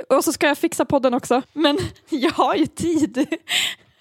Och 0.08 0.24
så 0.24 0.32
ska 0.32 0.46
jag 0.46 0.58
fixa 0.58 0.84
podden 0.84 1.14
också, 1.14 1.42
men 1.52 1.78
jag 2.10 2.30
har 2.30 2.54
ju 2.54 2.66
tid. 2.66 3.26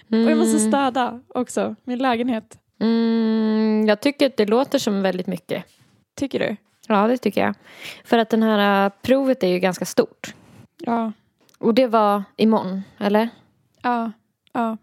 Och 0.10 0.32
jag 0.32 0.38
måste 0.38 0.60
städa 0.60 1.22
också, 1.28 1.76
min 1.84 2.00
lägenhet. 2.00 2.60
Mm, 2.80 3.86
jag 3.88 4.02
tycker 4.02 4.26
att 4.26 4.38
det 4.38 4.46
låter 4.46 4.80
som 4.80 5.02
väldigt 5.02 5.28
mycket. 5.28 5.64
Tycker 6.16 6.40
du? 6.40 6.56
Ja, 6.88 7.08
det 7.08 7.18
tycker 7.18 7.42
jag. 7.42 7.56
För 8.04 8.18
att 8.18 8.30
den 8.30 8.44
här 8.44 8.86
äh, 8.86 8.92
provet 9.02 9.44
är 9.44 9.48
ju 9.48 9.60
ganska 9.60 9.86
stort. 9.86 10.34
Ja. 10.78 11.12
Och 11.60 11.74
det 11.74 11.88
var 11.88 12.24
imorgon, 12.38 12.82
eller? 12.98 13.30
Ja. 13.82 14.12
ja. 14.54 14.78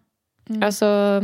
Mm. 0.49 0.63
Alltså, 0.63 1.21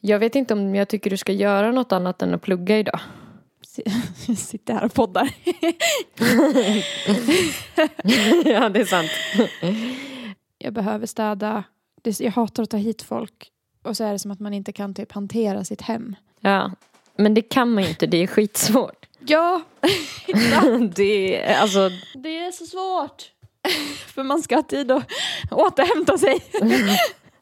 jag 0.00 0.18
vet 0.18 0.34
inte 0.34 0.54
om 0.54 0.74
jag 0.74 0.88
tycker 0.88 1.10
du 1.10 1.16
ska 1.16 1.32
göra 1.32 1.72
något 1.72 1.92
annat 1.92 2.22
än 2.22 2.34
att 2.34 2.42
plugga 2.42 2.78
idag. 2.78 3.00
Jag 4.26 4.36
sitter 4.38 4.74
här 4.74 4.84
och 4.84 4.94
poddar. 4.94 5.30
ja, 8.44 8.68
det 8.68 8.80
är 8.80 8.84
sant. 8.84 9.10
jag 10.58 10.72
behöver 10.72 11.06
städa. 11.06 11.64
Det- 12.02 12.20
Jag 12.20 12.32
hatar 12.32 12.62
att 12.62 12.70
ta 12.70 12.76
hit 12.76 13.02
folk. 13.02 13.50
Och 13.82 13.96
så 13.96 14.04
är 14.04 14.12
det 14.12 14.18
som 14.18 14.30
att 14.30 14.40
man 14.40 14.54
inte 14.54 14.72
kan 14.72 14.94
typ 14.94 15.12
hantera 15.12 15.64
sitt 15.64 15.80
hem. 15.82 16.16
Ja, 16.40 16.72
men 17.16 17.34
det 17.34 17.42
kan 17.42 17.72
man 17.72 17.82
ju 17.82 17.88
inte. 17.88 18.06
Det 18.06 18.22
är 18.22 18.26
skitsvårt. 18.26 19.06
Ja, 19.18 19.62
det 20.96 21.42
är, 21.44 21.56
alltså, 21.60 21.90
det 22.14 22.38
är 22.38 22.52
så 22.52 22.66
svårt. 22.66 23.22
För 24.14 24.22
man 24.22 24.42
ska 24.42 24.54
ha 24.56 24.62
tid 24.62 24.90
att 24.90 25.04
återhämta 25.50 26.18
sig. 26.18 26.40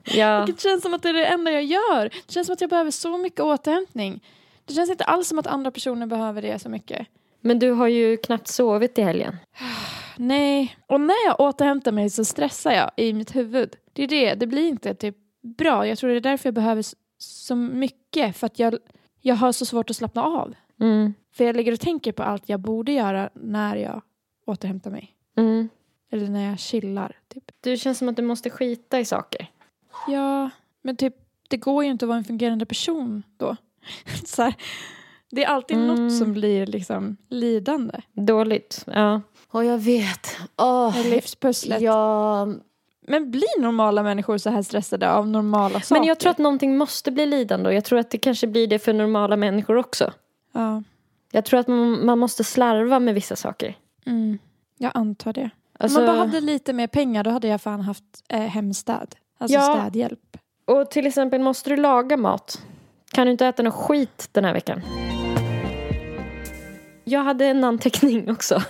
ja. 0.04 0.44
Det 0.46 0.60
känns 0.60 0.82
som 0.82 0.94
att 0.94 1.02
det 1.02 1.08
är 1.08 1.12
det 1.12 1.26
enda 1.26 1.50
jag 1.50 1.64
gör. 1.64 2.10
Det 2.26 2.32
känns 2.32 2.46
som 2.46 2.52
att 2.54 2.60
jag 2.60 2.70
behöver 2.70 2.90
så 2.90 3.18
mycket 3.18 3.40
återhämtning. 3.40 4.24
Det 4.64 4.74
känns 4.74 4.90
inte 4.90 5.04
alls 5.04 5.28
som 5.28 5.38
att 5.38 5.46
andra 5.46 5.70
personer 5.70 6.06
behöver 6.06 6.42
det 6.42 6.58
så 6.58 6.68
mycket. 6.68 7.06
Men 7.40 7.58
du 7.58 7.70
har 7.70 7.88
ju 7.88 8.16
knappt 8.16 8.48
sovit 8.48 8.98
i 8.98 9.02
helgen. 9.02 9.36
Nej, 10.18 10.76
och 10.86 11.00
när 11.00 11.26
jag 11.26 11.40
återhämtar 11.40 11.92
mig 11.92 12.10
så 12.10 12.24
stressar 12.24 12.72
jag 12.72 12.90
i 12.96 13.12
mitt 13.12 13.36
huvud. 13.36 13.76
Det 13.92 14.02
är 14.02 14.08
det, 14.08 14.34
det 14.34 14.46
blir 14.46 14.68
inte 14.68 14.94
typ 14.94 15.16
bra. 15.42 15.86
Jag 15.86 15.98
tror 15.98 16.10
det 16.10 16.16
är 16.16 16.20
därför 16.20 16.46
jag 16.46 16.54
behöver 16.54 16.84
så 17.18 17.56
mycket. 17.56 18.36
För 18.36 18.46
att 18.46 18.58
jag, 18.58 18.76
jag 19.20 19.34
har 19.34 19.52
så 19.52 19.66
svårt 19.66 19.90
att 19.90 19.96
slappna 19.96 20.22
av. 20.22 20.54
Mm. 20.80 21.14
För 21.34 21.44
jag 21.44 21.56
ligger 21.56 21.72
och 21.72 21.80
tänker 21.80 22.12
på 22.12 22.22
allt 22.22 22.48
jag 22.48 22.60
borde 22.60 22.92
göra 22.92 23.30
när 23.34 23.76
jag 23.76 24.02
återhämtar 24.46 24.90
mig. 24.90 25.12
Mm. 25.36 25.68
Eller 26.12 26.28
när 26.28 26.48
jag 26.48 26.58
chillar. 26.58 27.18
Typ. 27.28 27.44
Du 27.60 27.76
känns 27.76 27.98
som 27.98 28.08
att 28.08 28.16
du 28.16 28.22
måste 28.22 28.50
skita 28.50 29.00
i 29.00 29.04
saker. 29.04 29.46
Ja, 30.08 30.50
men 30.82 30.96
typ 30.96 31.14
det 31.48 31.56
går 31.56 31.84
ju 31.84 31.90
inte 31.90 32.04
att 32.04 32.08
vara 32.08 32.18
en 32.18 32.24
fungerande 32.24 32.66
person 32.66 33.22
då. 33.36 33.56
så 34.24 34.42
här, 34.42 34.54
det 35.30 35.44
är 35.44 35.48
alltid 35.48 35.76
Mm. 35.76 35.88
något 36.04 36.18
som 36.18 36.32
blir 36.32 36.66
liksom 36.66 37.16
lidande. 37.28 38.00
Dåligt. 38.12 38.84
Ja. 38.86 39.20
Och 39.50 39.64
jag 39.64 39.78
vet. 39.78 40.36
Åh, 40.56 40.96
Livspusslet. 41.10 41.80
ja. 41.80 42.48
Men 43.08 43.30
blir 43.30 43.60
normala 43.60 44.02
människor 44.02 44.38
så 44.38 44.50
här 44.50 44.62
stressade 44.62 45.12
av 45.12 45.28
normala 45.28 45.80
saker? 45.80 46.00
Men 46.00 46.08
jag 46.08 46.18
tror 46.20 46.30
att 46.30 46.38
någonting 46.38 46.76
måste 46.76 47.10
bli 47.10 47.26
lidande 47.26 47.68
och 47.68 47.74
jag 47.74 47.84
tror 47.84 47.98
att 47.98 48.10
det 48.10 48.18
kanske 48.18 48.46
blir 48.46 48.66
det 48.66 48.78
för 48.78 48.92
normala 48.92 49.36
människor 49.36 49.76
också. 49.76 50.12
Ja, 50.52 50.82
Jag 51.32 51.44
tror 51.44 51.60
att 51.60 51.68
man, 51.68 52.06
man 52.06 52.18
måste 52.18 52.44
slarva 52.44 52.98
med 53.00 53.14
vissa 53.14 53.36
saker. 53.36 53.76
mm, 54.06 54.38
jag 54.78 54.90
antar 54.94 55.32
det. 55.32 55.50
Alltså, 55.78 55.98
Om 55.98 56.04
man 56.06 56.16
bara 56.16 56.26
hade 56.26 56.40
lite 56.40 56.72
mer 56.72 56.86
pengar 56.86 57.24
då 57.24 57.30
hade 57.30 57.48
jag 57.48 57.60
fan 57.60 57.80
haft 57.80 58.04
eh, 58.28 58.40
hemstäd. 58.40 59.14
Alltså 59.38 59.58
Ja. 59.58 59.76
städhjälp. 59.80 60.36
Och 60.64 60.90
till 60.90 61.06
exempel 61.06 61.40
måste 61.40 61.70
du 61.70 61.76
laga 61.76 62.16
mat. 62.16 62.62
Kan 63.12 63.26
du 63.26 63.32
inte 63.32 63.46
äta 63.46 63.62
någon 63.62 63.72
skit 63.72 64.28
den 64.32 64.44
här 64.44 64.52
veckan? 64.52 64.82
Jag 67.08 67.20
hade 67.20 67.46
en 67.46 67.64
anteckning 67.64 68.30
också 68.32 68.62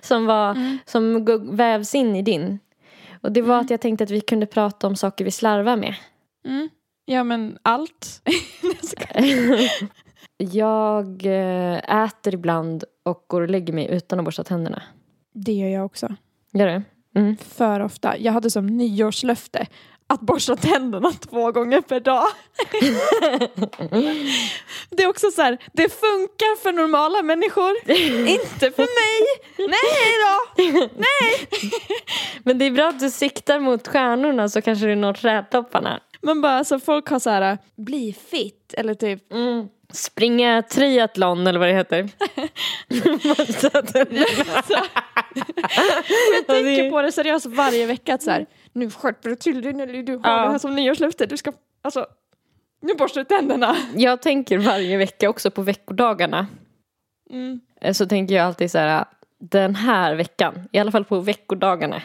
som, 0.00 0.26
var, 0.26 0.50
Mm. 0.50 0.78
som 0.86 1.24
vävs 1.56 1.94
in 1.94 2.16
i 2.16 2.22
din. 2.22 2.58
Och 3.22 3.32
det 3.32 3.42
var 3.42 3.54
Mm. 3.54 3.64
att 3.64 3.70
jag 3.70 3.80
tänkte 3.80 4.04
att 4.04 4.10
vi 4.10 4.20
kunde 4.20 4.46
prata 4.46 4.86
om 4.86 4.96
saker 4.96 5.24
vi 5.24 5.30
slarvar 5.30 5.76
med. 5.76 5.94
Mm. 6.46 6.68
Ja 7.04 7.24
men 7.24 7.58
allt. 7.62 8.22
Jag 10.36 11.26
eh, 11.26 12.04
äter 12.04 12.34
ibland 12.34 12.84
och 13.02 13.24
går 13.26 13.40
och 13.42 13.50
lägger 13.50 13.72
mig 13.72 13.88
utan 13.90 14.18
att 14.18 14.24
borsta 14.24 14.44
tänderna. 14.44 14.82
det 15.34 15.52
gör 15.52 15.68
jag 15.68 15.84
också. 15.86 16.14
Gör 16.52 16.66
du? 16.66 16.82
Mm. 17.20 17.36
För 17.36 17.80
ofta. 17.80 18.18
Jag 18.18 18.32
hade 18.32 18.50
som 18.50 18.66
nyårslöfte 18.66 19.66
att 20.06 20.20
borsta 20.20 20.56
tänderna 20.56 21.12
två 21.12 21.52
gånger 21.52 21.80
per 21.80 22.00
dag. 22.00 22.24
det 24.90 25.02
är 25.02 25.06
också 25.08 25.30
så 25.30 25.42
här, 25.42 25.58
det 25.72 25.88
funkar 25.88 26.62
för 26.62 26.72
normala 26.72 27.22
människor, 27.22 27.72
inte 28.28 28.70
för 28.70 28.82
mig. 28.82 29.20
Nej 29.68 30.14
då! 30.24 30.88
Men 32.42 32.58
det 32.58 32.64
är 32.64 32.70
bra 32.70 32.88
att 32.88 33.00
du 33.00 33.10
siktar 33.10 33.58
mot 33.60 33.88
stjärnorna 33.88 34.48
så 34.48 34.62
kanske 34.62 34.86
du 34.86 34.94
når 34.94 35.12
trädtopparna. 35.12 36.00
Men 36.22 36.40
bara 36.40 36.52
alltså 36.58 36.80
folk 36.80 37.08
har 37.08 37.18
så 37.18 37.30
här, 37.30 37.58
bli 37.76 38.16
fit 38.30 38.74
eller 38.76 38.94
typ 38.94 39.32
Mm. 39.32 39.68
Springa 39.92 40.62
triathlon 40.62 41.46
eller 41.46 41.58
vad 41.58 41.68
det 41.68 41.74
heter. 41.74 41.96
Jag 46.36 46.46
tänker 46.46 46.90
på 46.90 47.02
det 47.02 47.12
seriöst 47.12 47.46
varje 47.46 47.86
vecka 47.86 48.14
att 48.14 48.22
så 48.22 48.30
här, 48.30 48.46
nu 48.74 48.90
skärper 48.90 49.28
du 49.30 49.36
till 49.36 49.62
dig 49.62 49.72
när 49.72 49.86
du 49.86 50.12
har 50.16 50.30
Ja. 50.30 50.44
det 50.44 50.50
här 50.50 50.58
som 50.58 50.74
nyårslöfte. 50.74 51.26
Du 51.26 51.36
ska, 51.36 51.52
alltså, 51.82 52.06
nu 52.82 52.94
borstar 52.94 53.20
du 53.20 53.24
tänderna. 53.24 53.76
Jag 53.96 54.22
tänker 54.22 54.58
varje 54.58 54.96
vecka 54.96 55.30
också 55.30 55.50
på 55.50 55.62
veckodagarna. 55.62 56.46
Mm. 57.30 57.60
Eh, 57.80 57.92
Så 57.92 58.06
tänker 58.06 58.34
jag 58.34 58.46
alltid 58.46 58.70
så 58.70 58.78
här. 58.78 59.04
Den 59.38 59.74
här 59.74 60.14
veckan, 60.14 60.68
i 60.72 60.78
alla 60.78 60.90
fall 60.90 61.04
på 61.04 61.20
veckodagarna. 61.20 62.02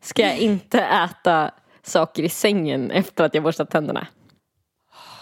Ska 0.00 0.22
jag 0.22 0.38
inte 0.38 0.80
äta 0.80 1.50
saker 1.82 2.22
i 2.22 2.28
sängen 2.28 2.90
efter 2.90 3.24
att 3.24 3.34
jag 3.34 3.42
borstat 3.44 3.70
tänderna. 3.70 4.06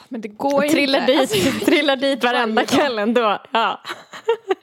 Men 0.09 0.21
det 0.21 0.29
går 0.29 0.63
Trillar 0.63 1.01
inte. 1.01 1.13
dit, 1.13 1.21
Alltså, 1.21 1.65
trillar 1.67 1.97
dit 1.97 2.25
varenda 2.25 2.65
kväll 2.65 2.99
ändå. 2.99 3.39
Ja. 3.51 3.81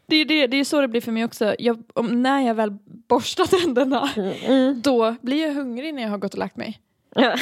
Det, 0.08 0.16
är 0.16 0.26
det, 0.26 0.48
det 0.48 0.58
är 0.58 0.64
så 0.64 0.82
det 0.82 0.88
blir 0.88 1.02
för 1.02 1.12
mig 1.12 1.26
också. 1.26 1.56
Jag, 1.60 1.84
om, 1.94 2.22
när 2.22 2.42
jag 2.42 2.56
väl 2.56 2.72
borstar 3.10 3.46
tänderna, 3.62 4.10
Mm. 4.48 4.82
då 4.82 5.16
blir 5.22 5.48
jag 5.48 5.54
hungrig 5.54 5.94
när 5.94 6.02
jag 6.04 6.10
har 6.10 6.18
gått 6.18 6.34
och 6.34 6.40
lagt 6.40 6.58
mig. 6.58 6.80
Ja. 7.16 7.36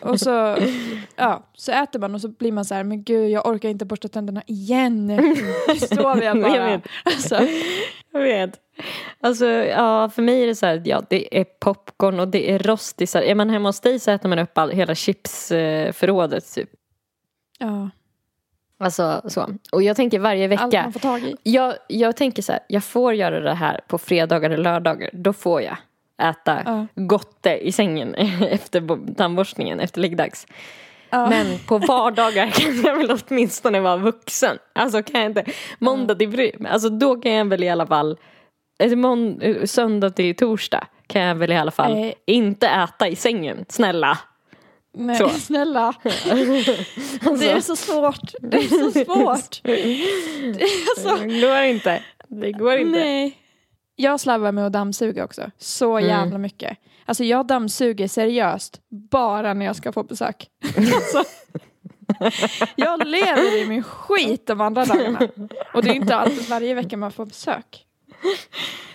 Och 0.00 0.20
så, 0.20 0.56
ja, 1.16 1.42
så 1.54 1.72
äter 1.72 1.98
man 1.98 2.14
och 2.14 2.20
så 2.20 2.28
blir 2.28 2.52
man 2.52 2.64
så 2.64 2.74
här, 2.74 2.84
men 2.84 3.02
gud 3.04 3.30
jag 3.30 3.46
orkar 3.46 3.68
inte 3.68 3.84
borsta 3.84 4.08
tänderna 4.08 4.42
igen. 4.46 5.06
Nu 5.68 5.76
sover 5.76 6.22
jag 6.22 6.42
bara. 6.42 6.56
Jag 6.56 6.64
vet. 6.70 6.82
Alltså, 7.04 7.40
Jag 8.12 8.20
vet. 8.20 8.50
Alltså, 9.20 9.46
ja, 9.46 10.10
för 10.10 10.22
mig 10.22 10.42
är 10.42 10.46
det 10.46 10.54
så 10.54 10.66
här, 10.66 10.82
ja, 10.84 11.02
det 11.10 11.40
är 11.40 11.44
popcorn 11.44 12.20
och 12.20 12.28
det 12.28 12.50
är 12.50 12.58
rostisar. 12.58 13.22
Är 13.22 13.34
man 13.34 13.50
hemma 13.50 13.68
hos 13.68 13.80
dig 13.80 13.98
så 13.98 14.10
äter 14.10 14.28
man 14.28 14.38
upp 14.38 14.58
all, 14.58 14.70
hela 14.70 14.94
chipsförrådet 14.94 16.54
typ. 16.54 16.70
ja, 17.58 17.90
Alltså 18.80 19.22
så. 19.28 19.46
Och 19.72 19.82
jag 19.82 19.96
tänker 19.96 20.18
varje 20.18 20.44
allt 20.60 20.74
vecka. 20.74 20.82
man 20.82 20.92
får 20.92 21.00
tag 21.00 21.22
i. 21.22 21.36
Jag, 21.42 21.74
jag 21.88 22.16
tänker 22.16 22.42
så 22.42 22.52
här, 22.52 22.60
jag 22.68 22.84
får 22.84 23.14
göra 23.14 23.40
det 23.40 23.54
här 23.54 23.80
på 23.88 23.98
fredagar 23.98 24.50
och 24.50 24.58
lördagar. 24.58 25.10
Då 25.12 25.32
får 25.32 25.62
jag 25.62 25.76
äta 26.22 26.62
Ja. 26.66 26.86
gotte 26.94 27.50
i 27.66 27.72
sängen 27.72 28.14
efter 28.50 28.80
bo- 28.80 29.14
tandborstningen, 29.16 29.80
efter 29.80 30.00
läggdags. 30.00 30.46
Ja. 31.10 31.28
Men 31.28 31.46
på 31.66 31.78
vardagar 31.88 32.50
kan 32.50 32.80
jag 32.82 32.96
väl 32.96 33.18
åtminstone 33.28 33.80
vara 33.80 33.96
vuxen. 33.96 34.58
Alltså 34.72 35.02
kan 35.02 35.20
jag 35.20 35.30
inte, 35.30 35.44
måndag 35.78 36.14
till 36.14 36.28
bry, 36.28 36.52
alltså 36.70 36.88
då 36.88 37.16
kan 37.16 37.32
jag 37.32 37.44
väl 37.44 37.64
i 37.64 37.68
alla 37.68 37.86
fall, 37.86 38.18
mån, 38.96 39.40
eh, 39.40 39.64
söndag 39.64 40.10
till 40.10 40.36
torsdag 40.36 40.86
kan 41.06 41.22
jag 41.22 41.34
väl 41.34 41.52
i 41.52 41.56
alla 41.56 41.70
fall 41.70 41.94
Nej. 41.94 42.14
inte 42.26 42.68
äta 42.68 43.08
i 43.08 43.16
sängen, 43.16 43.64
snälla. 43.68 44.18
Nej, 44.98 45.16
Så. 45.16 45.28
snälla. 45.38 45.94
Alltså, 46.04 47.34
Det 47.46 47.50
är 47.50 47.60
så 47.60 47.76
svårt. 47.76 48.32
Det 48.40 48.56
är 48.56 48.68
så 48.68 48.90
svårt. 49.04 49.60
Det 49.62 49.82
är 49.82 51.00
så... 51.00 51.16
det 51.16 51.40
går 51.40 51.62
inte. 51.62 52.02
Det 52.28 52.52
går 52.52 52.76
inte. 52.76 52.98
Nej. 52.98 53.38
Jag 53.96 54.20
slarvar 54.20 54.52
med 54.52 54.66
att 54.66 54.72
dammsuga 54.72 55.24
också. 55.24 55.50
Så 55.58 55.96
Mm. 55.98 56.08
jävla 56.10 56.38
mycket. 56.38 56.78
Alltså 57.04 57.24
jag 57.24 57.46
dammsuger 57.46 58.08
seriöst 58.08 58.80
bara 59.10 59.54
när 59.54 59.66
jag 59.66 59.76
ska 59.76 59.92
få 59.92 60.02
besök. 60.02 60.48
så, 61.12 61.24
jag 62.76 63.06
lever 63.06 63.56
i 63.62 63.66
min 63.66 63.82
skit 63.82 64.46
de 64.46 64.60
andra 64.60 64.84
dagarna. 64.84 65.28
Och 65.74 65.82
det 65.84 65.90
är 65.90 65.94
inte 65.94 66.16
alltid 66.16 66.48
varje 66.48 66.74
vecka 66.74 66.96
man 66.96 67.12
får 67.12 67.26
besök. 67.26 67.84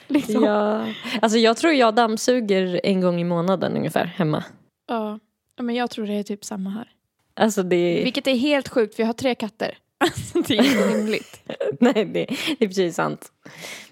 Liksom. 0.07 0.43
Ja. 0.43 0.85
Alltså 1.21 1.37
jag 1.37 1.57
tror 1.57 1.73
jag 1.73 1.95
dammsuger 1.95 2.81
en 2.83 3.01
gång 3.01 3.21
i 3.21 3.23
månaden 3.23 3.77
ungefär 3.77 4.05
hemma. 4.05 4.43
Ja. 4.87 5.19
Ja, 5.55 5.63
men 5.63 5.75
jag 5.75 5.89
tror 5.89 6.07
det 6.07 6.13
är 6.13 6.23
typ 6.23 6.45
samma 6.45 6.69
här. 6.69 6.91
Alltså 7.33 7.63
det, 7.63 8.03
Vilket 8.03 8.27
är 8.27 8.35
helt 8.35 8.69
sjukt 8.69 8.95
för 8.95 9.03
jag 9.03 9.07
har 9.07 9.13
tre 9.13 9.35
katter. 9.35 9.77
Alltså 9.97 10.41
det 10.41 10.57
är 10.57 10.63
inte 10.63 10.97
rimligt. 10.97 11.41
nej, 11.79 11.93
det, 12.05 12.25
det 12.59 12.65
är 12.65 12.67
precis 12.67 12.95
sant. 12.95 13.31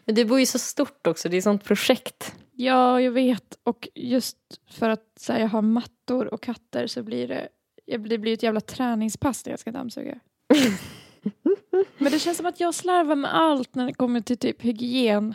Men 0.06 0.16
det 0.16 0.26
bor 0.26 0.40
ju 0.40 0.46
så 0.46 0.60
stort 0.60 1.08
också, 1.08 1.30
det 1.30 1.36
är 1.36 1.38
ett 1.38 1.44
sånt 1.44 1.64
projekt. 1.64 2.36
Ja, 2.52 3.02
jag 3.02 3.12
vet. 3.12 3.58
Och 3.64 3.88
just 3.96 4.38
för 4.70 4.90
att 4.90 5.06
så 5.20 5.34
här, 5.34 5.40
jag 5.40 5.48
har 5.48 5.62
mattor 5.62 6.34
och 6.34 6.42
katter 6.42 6.88
så 6.88 7.04
blir 7.04 7.28
det, 7.28 7.48
det 8.10 8.18
blir 8.18 8.34
ett 8.34 8.44
jävla 8.44 8.62
träningspass 8.62 9.46
när 9.46 9.54
jag 9.54 9.60
ska 9.60 9.72
dammsuga. 9.72 10.20
Men 10.50 10.76
Men 11.98 12.12
det 12.12 12.20
känns 12.20 12.38
som 12.38 12.46
att 12.46 12.60
jag 12.60 12.76
slarvar 12.76 13.16
med 13.16 13.36
allt 13.36 13.76
när 13.76 13.86
det 13.86 13.94
kommer 13.94 14.22
till 14.22 14.38
typ 14.38 14.62
hygien. 14.62 15.34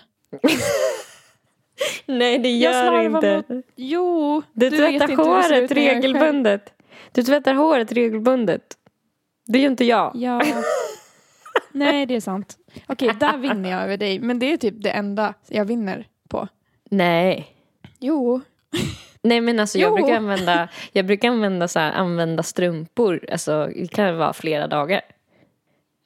Nej, 2.07 2.39
det 2.39 2.51
gör 2.51 2.93
du 2.93 3.05
inte. 3.05 3.63
Jo, 3.77 4.43
Du, 4.53 4.71
du 4.71 4.77
tvättar 4.77 5.17
håret 5.17 5.71
regelbundet. 5.73 6.73
Du 7.13 7.23
tvättar 7.23 7.55
håret 7.55 7.93
regelbundet. 7.93 8.63
Det 9.47 9.59
ju 9.59 9.67
inte 9.67 9.85
jag. 9.85 10.13
Ja. 10.15 10.43
Nej, 11.73 12.07
det 12.07 12.15
är 12.17 12.21
sant. 12.21 12.57
Okej, 12.87 13.13
där 13.21 13.37
vinner 13.39 13.71
jag 13.71 13.83
över 13.83 13.97
dig. 13.97 14.19
Men 14.21 14.39
det 14.39 14.53
är 14.53 14.57
typ 14.57 14.75
det 14.83 14.91
enda 14.91 15.35
jag 15.49 15.65
vinner 15.65 16.07
på. 16.29 16.49
Nej. 16.91 17.47
Jo. 18.01 18.41
Nej 19.23 19.41
men 19.41 19.61
alltså 19.61 19.79
jag 19.79 19.89
Jo. 19.89 19.95
brukar 19.95 20.17
använda, 20.17 20.69
jag 20.93 21.07
brukar 21.07 21.29
använda, 21.29 21.69
så 21.69 21.79
här, 21.79 21.93
använda 21.93 22.43
strumpor, 22.43 23.25
alltså 23.33 23.67
det 23.75 23.89
kan 23.91 24.17
vara 24.19 24.33
flera 24.33 24.67
dagar. 24.67 25.01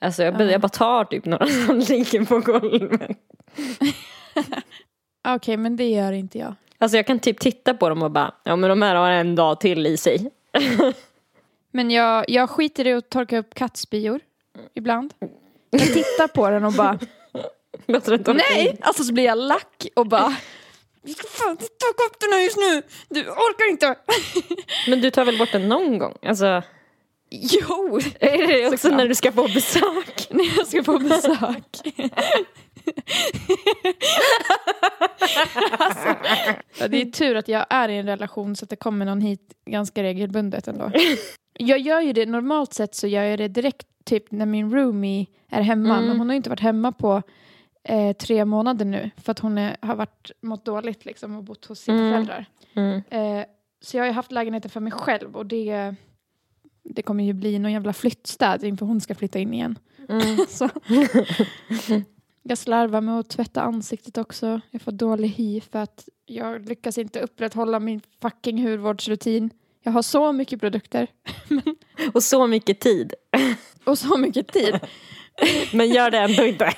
Alltså 0.00 0.22
jag, 0.22 0.40
Ja. 0.40 0.44
jag 0.50 0.60
bara 0.60 0.68
tar 0.68 1.04
typ 1.04 1.24
några 1.24 1.46
som 1.66 1.78
ligger 1.78 2.24
på 2.24 2.38
golvet. 2.40 3.18
Okej, 5.28 5.56
men 5.56 5.76
det 5.76 5.88
gör 5.88 6.12
inte 6.12 6.38
jag. 6.38 6.54
Alltså 6.78 6.96
jag 6.96 7.06
kan 7.06 7.18
typ 7.18 7.40
titta 7.40 7.74
på 7.74 7.88
dem 7.88 8.02
och 8.02 8.10
bara, 8.10 8.34
ja 8.44 8.56
men 8.56 8.70
de 8.70 8.82
här 8.82 8.94
har 8.94 9.10
en 9.10 9.34
dag 9.34 9.60
till 9.60 9.86
i 9.86 9.96
sig. 9.96 10.30
Men 11.72 11.90
jag, 11.90 12.24
jag 12.28 12.50
skiter 12.50 12.86
i 12.86 12.92
att 12.92 13.10
torka 13.10 13.38
upp 13.38 13.54
kattspyor 13.54 14.20
ibland. 14.74 15.14
Jag 15.70 15.80
tittar 15.80 16.28
på 16.28 16.50
den 16.50 16.64
och 16.64 16.72
bara 16.72 16.98
nej! 18.34 18.78
Alltså 18.80 19.04
så 19.04 19.12
blir 19.12 19.24
jag 19.24 19.38
lack 19.38 19.86
och 19.96 20.06
bara 20.06 20.36
vi 21.02 21.14
ska 21.14 21.28
fan 21.28 21.56
torka 21.56 22.04
upp 22.10 22.20
den 22.20 22.32
här 22.32 22.40
just 22.40 22.56
nu! 22.56 22.82
Du 23.08 23.20
orkar 23.20 23.70
inte! 23.70 23.94
Men 24.88 25.00
du 25.00 25.10
tar 25.10 25.24
väl 25.24 25.38
bort 25.38 25.52
den 25.52 25.68
någon 25.68 25.98
gång? 25.98 26.14
Alltså, 26.22 26.62
Jo! 27.68 28.00
är 28.20 28.46
det 28.48 28.66
också 28.66 28.78
Såklart. 28.78 28.96
när 28.98 29.08
du 29.08 29.14
ska 29.14 29.32
få 29.32 29.42
besök? 29.42 30.26
När 30.30 30.56
jag 30.56 30.66
ska 30.66 30.82
på 30.82 30.98
besök. 30.98 31.76
alltså, 35.78 36.08
ja, 36.80 36.88
det 36.88 37.00
är 37.02 37.10
tur 37.10 37.36
att 37.36 37.48
jag 37.48 37.66
är 37.70 37.88
i 37.88 37.96
en 37.98 38.06
relation 38.06 38.56
så 38.56 38.64
att 38.64 38.70
det 38.70 38.76
kommer 38.76 39.04
någon 39.06 39.20
hit 39.20 39.52
ganska 39.64 40.02
regelbundet 40.02 40.68
ändå. 40.68 40.90
Jag 41.58 41.78
gör 41.78 42.00
ju 42.00 42.12
det, 42.12 42.26
normalt 42.26 42.72
sett 42.74 42.94
så 42.94 43.06
gör 43.06 43.22
jag 43.24 43.38
det 43.38 43.48
direkt 43.48 43.86
typ 44.04 44.30
när 44.30 44.46
min 44.46 44.70
roomie 44.74 45.26
är 45.50 45.62
hemma. 45.62 45.94
Mm. 45.94 46.08
Men 46.08 46.18
hon 46.18 46.28
har 46.28 46.34
ju 46.34 46.36
inte 46.36 46.50
varit 46.50 46.60
hemma 46.60 46.92
på 46.92 47.22
eh, 47.84 48.12
tre 48.16 48.44
månader 48.44 48.84
nu 48.84 49.10
för 49.16 49.32
att 49.32 49.38
hon 49.38 49.58
är, 49.58 49.76
har 49.82 49.94
varit, 49.94 50.30
mått 50.42 50.64
dåligt 50.64 51.04
liksom, 51.04 51.36
och 51.36 51.44
bott 51.44 51.64
hos 51.66 51.80
sina 51.80 51.98
Mm. 51.98 52.12
föräldrar. 52.12 52.46
Mm. 52.74 53.02
Eh, 53.10 53.44
så 53.82 53.96
jag 53.96 54.02
har 54.02 54.06
ju 54.08 54.12
haft 54.12 54.32
lägenheten 54.32 54.70
för 54.70 54.80
mig 54.80 54.92
själv 54.92 55.36
och 55.36 55.46
det, 55.46 55.94
det 56.84 57.02
kommer 57.02 57.24
ju 57.24 57.32
bli 57.32 57.58
någon 57.58 57.72
jävla 57.72 57.92
flyttstäd 57.92 58.64
inför 58.64 58.86
hon 58.86 59.00
ska 59.00 59.14
flytta 59.14 59.38
in 59.38 59.54
igen. 59.54 59.78
Mm. 60.08 60.46
Jag 62.42 62.58
slarvar 62.58 63.00
med 63.00 63.18
att 63.18 63.28
tvätta 63.28 63.62
ansiktet 63.62 64.18
också. 64.18 64.60
Jag 64.70 64.82
får 64.82 64.92
dålig 64.92 65.28
hy 65.28 65.60
för 65.60 65.78
att 65.78 66.08
jag 66.26 66.68
lyckas 66.68 66.98
inte 66.98 67.20
upprätthålla 67.20 67.80
min 67.80 68.00
fucking 68.22 68.66
hudvårdsrutin. 68.68 69.50
Jag 69.82 69.92
har 69.92 70.02
så 70.02 70.32
mycket 70.32 70.60
produkter 70.60 71.06
Och 72.14 72.22
så 72.22 72.46
mycket 72.46 72.80
tid. 72.80 73.14
och 73.84 73.98
så 73.98 74.18
mycket 74.18 74.48
tid 74.52 74.80
Men 75.72 75.88
gör 75.88 76.10
det 76.10 76.18
ändå 76.18 76.46
inte. 76.46 76.72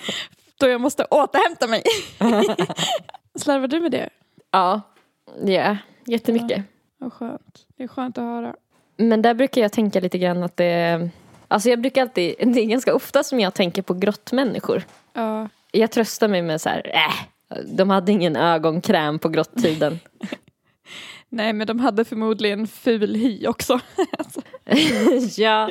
då 0.60 0.68
jag 0.68 0.80
måste 0.80 1.04
återhämta 1.04 1.66
mig. 1.66 1.82
Slarvar 3.34 3.68
du 3.68 3.80
med 3.80 3.90
det? 3.90 4.08
Ja, 4.50 4.80
ja 5.44 5.76
jättemycket. 6.06 6.64
Vad 6.98 7.12
skönt. 7.12 7.66
Det 7.76 7.82
är 7.82 7.88
skönt 7.88 8.18
att 8.18 8.24
höra. 8.24 8.56
Men 8.96 9.22
där 9.22 9.34
brukar 9.34 9.60
jag 9.60 9.72
tänka 9.72 10.00
lite 10.00 10.18
grann 10.18 10.42
att 10.42 10.56
det... 10.56 11.08
Alltså 11.48 11.70
jag 11.70 11.80
brukar 11.80 12.02
alltid, 12.02 12.34
det 12.54 12.60
är 12.60 12.64
ganska 12.64 12.94
ofta 12.94 13.22
som 13.22 13.40
jag 13.40 13.54
tänker 13.54 13.82
på 13.82 13.94
grottmänniskor. 13.94 14.82
Ja. 15.12 15.48
Jag 15.72 15.90
tröstar 15.90 16.28
mig 16.28 16.42
med 16.42 16.60
så 16.60 16.68
här, 16.68 16.90
äh, 16.94 17.56
de 17.64 17.90
hade 17.90 18.12
ingen 18.12 18.36
ögonkräm 18.36 19.18
på 19.18 19.28
grottiden. 19.28 20.00
Nej, 21.28 21.52
men 21.52 21.66
de 21.66 21.80
hade 21.80 22.04
förmodligen 22.04 22.66
ful 22.66 23.16
hy 23.16 23.46
också. 23.46 23.80
ja, 25.36 25.70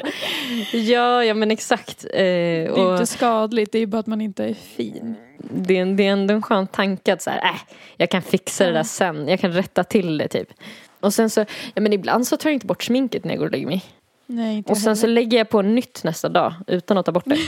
ja, 0.74 1.24
ja 1.24 1.34
men 1.34 1.52
exakt. 1.52 2.06
Eh, 2.06 2.10
det 2.14 2.66
är 2.66 2.72
och 2.72 2.92
inte 2.92 3.06
skadligt, 3.06 3.72
det 3.72 3.80
är 3.80 3.86
bara 3.86 4.00
att 4.00 4.08
man 4.08 4.22
inte 4.22 4.46
är 4.46 4.54
fin. 4.54 5.16
det, 5.38 5.78
är, 5.78 5.86
det 5.86 6.08
är 6.08 6.12
ändå 6.12 6.34
en 6.34 6.42
skön 6.42 6.68
tanke 6.68 7.14
att 7.14 7.22
så 7.22 7.30
här, 7.30 7.44
äh, 7.44 7.62
jag 7.98 8.10
kan 8.10 8.22
fixa 8.22 8.66
det 8.66 8.72
där 8.72 8.84
sen, 8.84 9.28
jag 9.28 9.40
kan 9.40 9.54
rätta 9.54 9.84
till 9.84 10.18
det 10.18 10.28
typ. 10.28 10.50
Och 11.02 11.14
sen 11.14 11.30
så, 11.30 11.46
ja 11.74 11.82
men 11.82 11.94
ibland 11.94 12.28
så 12.28 12.38
tar 12.38 12.50
jag 12.50 12.54
inte 12.54 12.68
bort 12.68 12.84
sminket 12.84 13.24
när 13.24 13.32
jag 13.32 13.40
går 13.40 13.46
och 13.46 13.52
lägger 13.52 13.68
mig. 13.68 13.84
Nej, 14.26 14.58
inte 14.58 14.72
Och 14.72 14.78
sen 14.78 14.98
så 14.98 15.02
heller. 15.02 15.14
lägger 15.14 15.38
jag 15.38 15.50
på 15.50 15.62
nytt 15.62 16.04
nästa 16.04 16.30
dag 16.30 16.54
utan 16.68 16.98
att 16.98 17.06
ta 17.06 17.12
bort 17.12 17.26
det. 17.26 17.38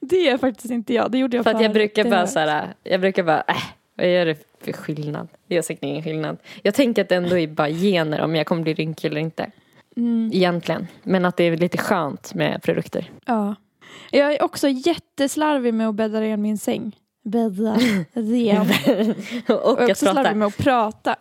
Det 0.00 0.28
är 0.28 0.38
faktiskt 0.38 0.70
inte 0.70 0.94
jag. 0.94 1.10
Det 1.10 1.18
gjorde 1.18 1.36
jag 1.36 1.44
För 1.44 1.54
att 1.54 1.62
jag 1.62 1.72
brukar 1.72 2.04
bara 2.04 2.26
så 2.26 2.38
här, 2.38 2.74
jag 2.82 3.00
brukar 3.00 3.22
bara, 3.22 3.44
äh, 3.48 3.56
vad 3.94 4.12
gör 4.12 4.26
det 4.26 4.36
för 4.60 4.72
skillnad? 4.72 5.28
Det 5.46 5.54
gör 5.54 5.62
säkert 5.62 5.84
ingen 5.84 6.02
skillnad. 6.02 6.36
Jag 6.62 6.74
tänker 6.74 7.02
att 7.02 7.08
det 7.08 7.16
ändå 7.16 7.38
är 7.38 7.46
bara 7.46 7.68
gener 7.70 8.20
om 8.20 8.36
jag 8.36 8.46
kommer 8.46 8.62
bli 8.62 8.74
rynkig 8.74 9.08
eller 9.08 9.20
inte. 9.20 9.50
Mm, 9.96 10.30
Egentligen. 10.34 10.86
Men 11.02 11.24
att 11.24 11.36
det 11.36 11.44
är 11.44 11.56
lite 11.56 11.78
skönt 11.78 12.34
med 12.34 12.62
produkter. 12.62 13.10
ja. 13.26 13.54
Jag 14.10 14.32
är 14.32 14.42
också 14.42 14.68
jätteslarvig 14.68 15.74
med 15.74 15.88
att 15.88 15.94
bädda 15.94 16.20
ren 16.20 16.42
min 16.42 16.58
säng. 16.58 16.96
Bädda 17.24 17.74
ren. 18.12 18.66
och 19.62 19.80
jag 19.88 19.96
slarvig 19.96 20.22
prata. 20.24 20.34
med 20.34 20.46
att 20.48 20.56
prata. 20.56 21.16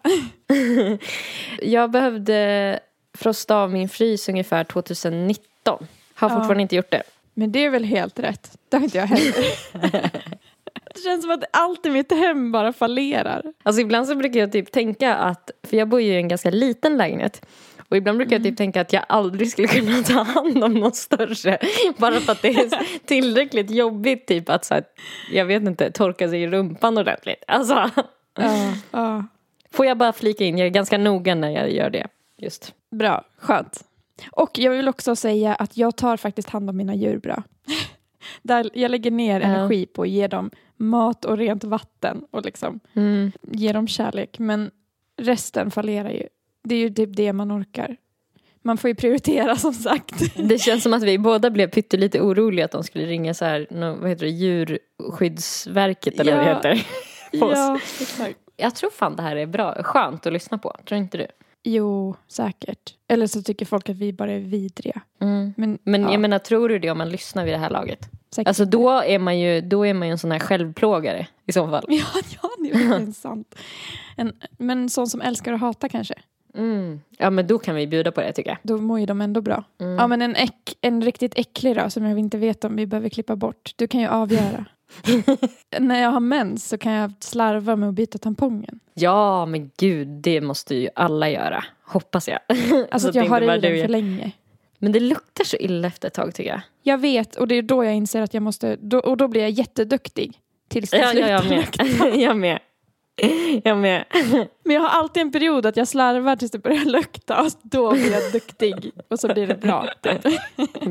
Jag 1.61 1.91
behövde 1.91 2.79
frosta 3.17 3.55
av 3.55 3.71
min 3.71 3.89
frys 3.89 4.29
ungefär 4.29 4.63
2019. 4.63 5.41
Har 5.65 6.29
Ja. 6.29 6.35
fortfarande 6.35 6.61
inte 6.61 6.75
gjort 6.75 6.91
det. 6.91 7.03
Men 7.33 7.51
det 7.51 7.65
är 7.65 7.69
väl 7.69 7.83
helt 7.83 8.19
rätt. 8.19 8.57
Det 8.69 8.77
har 8.77 8.83
inte 8.83 8.97
jag 8.97 9.05
heller. 9.05 9.33
det 10.93 11.01
känns 11.03 11.21
som 11.23 11.31
att 11.31 11.43
allt 11.53 11.85
i 11.85 11.89
mitt 11.89 12.11
hem 12.11 12.51
bara 12.51 12.73
fallerar. 12.73 13.43
Alltså 13.63 13.81
ibland 13.81 14.07
så 14.07 14.15
brukar 14.15 14.39
jag 14.39 14.51
typ 14.51 14.71
tänka 14.71 15.15
att, 15.15 15.51
för 15.63 15.77
jag 15.77 15.87
bor 15.89 16.01
ju 16.01 16.13
i 16.13 16.17
en 16.17 16.27
ganska 16.27 16.49
liten 16.49 16.97
lägenhet. 16.97 17.45
Och 17.89 17.97
ibland 17.97 18.17
brukar 18.17 18.31
jag 18.31 18.39
Mm. 18.41 18.51
typ 18.51 18.57
tänka 18.57 18.81
att 18.81 18.93
jag 18.93 19.03
aldrig 19.09 19.51
skulle 19.51 19.67
kunna 19.67 20.03
ta 20.03 20.23
hand 20.23 20.63
om 20.63 20.73
någon 20.73 20.91
större. 20.93 21.57
Bara 21.97 22.19
för 22.19 22.31
att 22.31 22.41
det 22.41 22.47
är 22.47 22.97
tillräckligt 23.05 23.69
jobbigt 23.71 24.27
typ 24.27 24.49
att 24.49 24.65
så 24.65 24.73
här, 24.73 24.83
jag 25.31 25.45
vet 25.45 25.63
inte, 25.63 25.91
torka 25.91 26.29
sig 26.29 26.41
i 26.43 26.47
rumpan 26.47 26.97
ordentligt. 26.97 27.43
Alltså, 27.47 27.89
Ja, 28.39 28.73
ja. 28.91 29.25
får 29.71 29.85
jag 29.85 29.97
bara 29.97 30.13
flika 30.13 30.43
in, 30.45 30.57
jag 30.57 30.65
är 30.65 30.71
ganska 30.71 30.97
noga 30.97 31.35
när 31.35 31.49
jag 31.49 31.71
gör 31.71 31.89
det. 31.89 32.07
Just. 32.37 32.73
Bra, 32.91 33.23
skönt. 33.37 33.83
Och 34.31 34.59
jag 34.59 34.71
vill 34.71 34.87
också 34.87 35.15
säga 35.15 35.55
att 35.55 35.77
jag 35.77 35.95
tar 35.97 36.17
faktiskt 36.17 36.49
hand 36.49 36.69
om 36.69 36.77
mina 36.77 36.95
djur 36.95 37.17
bra. 37.17 37.43
Där 38.41 38.69
jag 38.73 38.91
lägger 38.91 39.11
ner 39.11 39.39
Ja. 39.41 39.47
energi 39.47 39.85
på 39.85 40.01
att 40.01 40.09
ge 40.09 40.27
dem 40.27 40.51
mat 40.77 41.25
och 41.25 41.37
rent 41.37 41.63
vatten 41.63 42.23
och 42.31 42.45
liksom 42.45 42.79
Mm. 42.95 43.31
ge 43.41 43.71
dem 43.73 43.87
kärlek. 43.87 44.39
Men 44.39 44.71
resten 45.17 45.71
fallerar 45.71 46.09
ju. 46.09 46.27
Det 46.67 46.75
är 46.75 46.79
ju 46.79 46.89
typ 46.89 47.09
det 47.15 47.33
man 47.33 47.51
orkar. 47.61 47.97
Man 48.61 48.77
får 48.77 48.87
ju 48.87 48.95
prioritera 48.95 49.55
som 49.65 49.73
sagt. 49.73 50.35
Det 50.49 50.57
känns 50.57 50.83
som 50.83 50.93
att 50.93 51.03
vi 51.03 51.17
båda 51.17 51.49
blev 51.49 51.67
pyttelite 51.67 52.21
oroliga 52.21 52.65
att 52.65 52.71
de 52.71 52.83
skulle 52.83 53.05
ringa 53.05 53.33
så 53.33 53.45
här, 53.45 53.67
vad 54.01 54.09
heter 54.09 54.25
det, 54.25 54.31
djurskyddsverket 54.31 56.19
eller 56.19 56.35
vad 56.35 56.45
det 56.45 56.49
Ja. 56.49 56.55
heter. 56.55 56.87
Ja, 57.31 57.79
exakt. 58.01 58.39
Jag 58.57 58.75
tror 58.75 58.89
fan 58.89 59.15
det 59.15 59.21
här 59.21 59.35
är 59.35 59.45
bra, 59.45 59.83
skönt 59.83 60.25
att 60.25 60.33
lyssna 60.33 60.57
på, 60.57 60.75
tror 60.85 60.97
inte 60.97 61.17
du? 61.17 61.27
Jo, 61.63 62.15
säkert. 62.27 62.93
Eller 63.07 63.27
så 63.27 63.41
tycker 63.41 63.65
folk 63.65 63.89
att 63.89 63.95
vi 63.95 64.13
bara 64.13 64.31
är 64.31 64.39
vidriga. 64.39 65.01
Mm. 65.21 65.53
Men, 65.57 65.79
Men 65.83 66.01
ja, 66.01 66.11
jag 66.11 66.19
menar, 66.21 66.39
tror 66.39 66.69
du 66.69 66.79
det 66.79 66.91
om 66.91 66.97
man 66.97 67.09
lyssnar 67.09 67.45
vid 67.45 67.53
det 67.53 67.57
här 67.57 67.69
laget? 67.69 68.09
säkert. 68.35 68.47
Alltså 68.47 68.65
då 68.65 68.89
är 68.89 69.19
man 69.19 69.39
ju, 69.39 69.61
då 69.61 69.85
är 69.85 69.93
man 69.93 70.07
ju 70.07 70.11
en 70.11 70.17
sån 70.17 70.31
här 70.31 70.39
självplågare 70.39 71.27
i 71.45 71.51
så 71.51 71.67
fall. 71.67 71.85
Ja, 71.89 72.05
ja, 72.41 72.49
det 72.59 72.69
är 72.71 73.11
sant. 73.11 73.55
En, 74.15 74.33
men 74.57 74.77
en 74.79 74.89
sån 74.89 75.07
som 75.07 75.21
älskar 75.21 75.53
att 75.53 75.59
hata 75.61 75.89
kanske. 75.89 76.15
Mm. 76.57 77.01
Ja 77.17 77.29
men 77.29 77.47
då 77.47 77.59
kan 77.59 77.75
vi 77.75 77.87
bjuda 77.87 78.11
på 78.11 78.21
det 78.21 78.33
tycker 78.33 78.49
jag. 78.49 78.57
Då 78.63 78.77
mår 78.77 78.99
ju 78.99 79.05
de 79.05 79.21
ändå 79.21 79.41
bra. 79.41 79.63
Mm. 79.79 79.95
Ja, 79.95 80.07
men 80.07 80.21
en, 80.21 80.35
äck, 80.35 80.77
en 80.81 81.01
riktigt 81.01 81.37
äcklig 81.37 81.75
då, 81.75 81.89
som 81.89 82.05
jag 82.05 82.19
inte 82.19 82.37
vet 82.37 82.63
om 82.65 82.75
vi 82.75 82.85
behöver 82.85 83.09
klippa 83.09 83.35
bort. 83.35 83.71
Du 83.75 83.87
kan 83.87 84.01
ju 84.01 84.07
avgöra. 84.07 84.65
När 85.79 86.01
jag 86.01 86.09
har 86.09 86.19
mens 86.19 86.69
så 86.69 86.77
kan 86.77 86.91
jag 86.91 87.11
slarva 87.19 87.75
med 87.75 87.89
att 87.89 87.95
byta 87.95 88.17
tampongen. 88.17 88.79
Ja 88.93 89.45
men 89.45 89.71
gud, 89.77 90.07
det 90.07 90.41
måste 90.41 90.75
ju 90.75 90.89
alla 90.95 91.29
göra. 91.29 91.63
Hoppas 91.83 92.27
jag. 92.27 92.39
Alltså 92.49 92.99
Så 92.99 93.09
att 93.09 93.15
jag 93.15 93.25
det 93.25 93.29
har 93.29 93.41
i 93.41 93.45
den 93.45 93.61
du 93.61 93.81
för 93.81 93.87
länge. 93.87 94.31
Men 94.79 94.91
det 94.91 94.99
luktar 94.99 95.43
så 95.43 95.57
illa 95.57 95.87
efter 95.87 96.07
ett 96.07 96.13
tag 96.13 96.33
tycker 96.35 96.49
jag. 96.49 96.61
Jag 96.83 96.97
vet 96.97 97.35
och 97.35 97.47
det 97.47 97.55
är 97.55 97.61
då 97.61 97.83
jag 97.85 97.95
inser 97.95 98.21
att 98.21 98.33
jag 98.33 98.43
måste, 98.43 98.75
då, 98.75 98.99
och 98.99 99.17
då 99.17 99.27
blir 99.27 99.41
jag 99.41 99.49
jätteduktig. 99.51 100.39
Tills 100.69 100.89
det 100.89 100.97
Ja, 100.97 101.13
ja, 101.13 101.41
slutar 101.41 102.07
jag 102.07 102.11
med. 102.11 102.19
jag 102.19 102.37
med. 102.37 102.59
Jag 103.63 103.77
med. 103.77 104.05
Men 104.63 104.75
jag 104.75 104.81
har 104.81 104.89
alltid 104.89 105.21
en 105.21 105.31
period 105.31 105.65
att 105.65 105.77
jag 105.77 105.87
slarvar 105.87 106.35
tills 106.35 106.51
det 106.51 106.59
börjar 106.59 106.85
lukta 106.85 107.41
och 107.41 107.51
då 107.61 107.91
blir 107.91 108.11
jag 108.11 108.31
duktig 108.31 108.91
och 109.09 109.19
så 109.19 109.33
blir 109.33 109.47
det 109.47 109.55
bra. 109.55 109.87
Typ. 110.01 110.25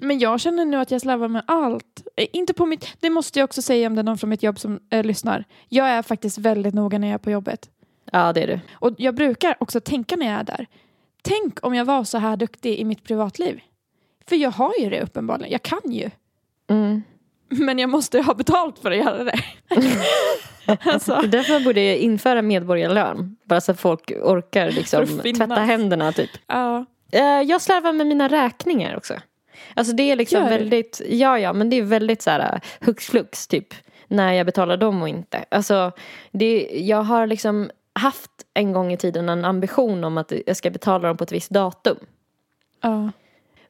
Men 0.00 0.18
jag 0.18 0.40
känner 0.40 0.64
nu 0.64 0.76
att 0.76 0.90
jag 0.90 1.00
slarvar 1.00 1.28
med 1.28 1.42
allt. 1.46 2.06
Eh, 2.16 2.26
Inte 2.32 2.54
på 2.54 2.66
mitt, 2.66 2.96
det 3.00 3.10
måste 3.10 3.38
jag 3.38 3.44
också 3.44 3.62
säga 3.62 3.86
om 3.86 3.94
det 3.94 4.00
är 4.00 4.04
någon 4.04 4.18
från 4.18 4.30
mitt 4.30 4.42
jobb 4.42 4.58
som 4.58 4.80
eh, 4.90 5.04
lyssnar. 5.04 5.44
Jag 5.68 5.88
är 5.88 6.02
faktiskt 6.02 6.38
väldigt 6.38 6.74
noga 6.74 6.98
när 6.98 7.08
jag 7.08 7.14
är 7.14 7.18
på 7.18 7.30
jobbet. 7.30 7.70
Ja 8.12 8.32
det 8.32 8.42
är 8.42 8.46
du. 8.46 8.60
Och 8.72 8.94
jag 8.98 9.14
brukar 9.14 9.56
också 9.60 9.80
tänka 9.80 10.16
när 10.16 10.26
jag 10.26 10.40
är 10.40 10.44
där. 10.44 10.66
Tänk 11.22 11.66
om 11.66 11.74
jag 11.74 11.84
var 11.84 12.04
så 12.04 12.18
här 12.18 12.36
duktig 12.36 12.78
i 12.78 12.84
mitt 12.84 13.04
privatliv. 13.04 13.60
För 14.28 14.36
jag 14.36 14.50
har 14.50 14.72
ju 14.80 14.90
det 14.90 15.02
uppenbarligen. 15.02 15.52
Jag 15.52 15.62
kan 15.62 15.92
ju. 15.92 16.10
Mm. 16.70 17.02
Men 17.48 17.78
jag 17.78 17.90
måste 17.90 18.20
ha 18.20 18.34
betalt 18.34 18.78
för 18.78 18.90
att 18.90 18.96
göra 18.96 19.24
det. 19.24 19.40
alltså, 20.84 21.14
Det 21.14 21.26
är 21.26 21.28
därför 21.28 21.52
man 21.52 21.64
borde 21.64 21.98
införa 21.98 22.42
medborgarlön. 22.42 23.36
Bara 23.44 23.60
så 23.60 23.72
att 23.72 23.80
folk 23.80 24.12
orkar 24.22 24.70
liksom 24.70 25.06
tvätta 25.06 25.54
händerna 25.54 26.12
typ. 26.12 26.30
ja. 26.46 26.84
Eh, 27.12 27.22
Jag 27.22 27.62
slarvar 27.62 27.92
med 27.92 28.06
mina 28.06 28.28
räkningar 28.28 28.96
också. 28.96 29.14
Alltså 29.74 29.92
det 29.92 30.02
är 30.02 30.16
liksom 30.16 30.42
Gör 30.42 30.48
väldigt, 30.50 31.00
ja 31.08 31.38
ja 31.38 31.52
men 31.52 31.70
det 31.70 31.76
är 31.76 31.82
väldigt 31.82 32.22
så 32.22 32.30
här 32.30 32.54
uh, 32.54 32.60
hux 32.80 33.06
flux 33.06 33.46
typ. 33.46 33.74
När 34.08 34.32
jag 34.32 34.46
betalar 34.46 34.76
dem 34.76 35.02
och 35.02 35.08
inte. 35.08 35.44
Alltså 35.48 35.92
det, 36.32 36.68
jag 36.72 37.02
har 37.02 37.26
liksom 37.26 37.70
haft 37.92 38.30
en 38.54 38.72
gång 38.72 38.92
i 38.92 38.96
tiden 38.96 39.28
en 39.28 39.44
ambition 39.44 40.04
om 40.04 40.18
att 40.18 40.32
jag 40.46 40.56
ska 40.56 40.70
betala 40.70 41.08
dem 41.08 41.16
på 41.16 41.24
ett 41.24 41.32
visst 41.32 41.50
datum. 41.50 41.96
ja. 42.82 43.10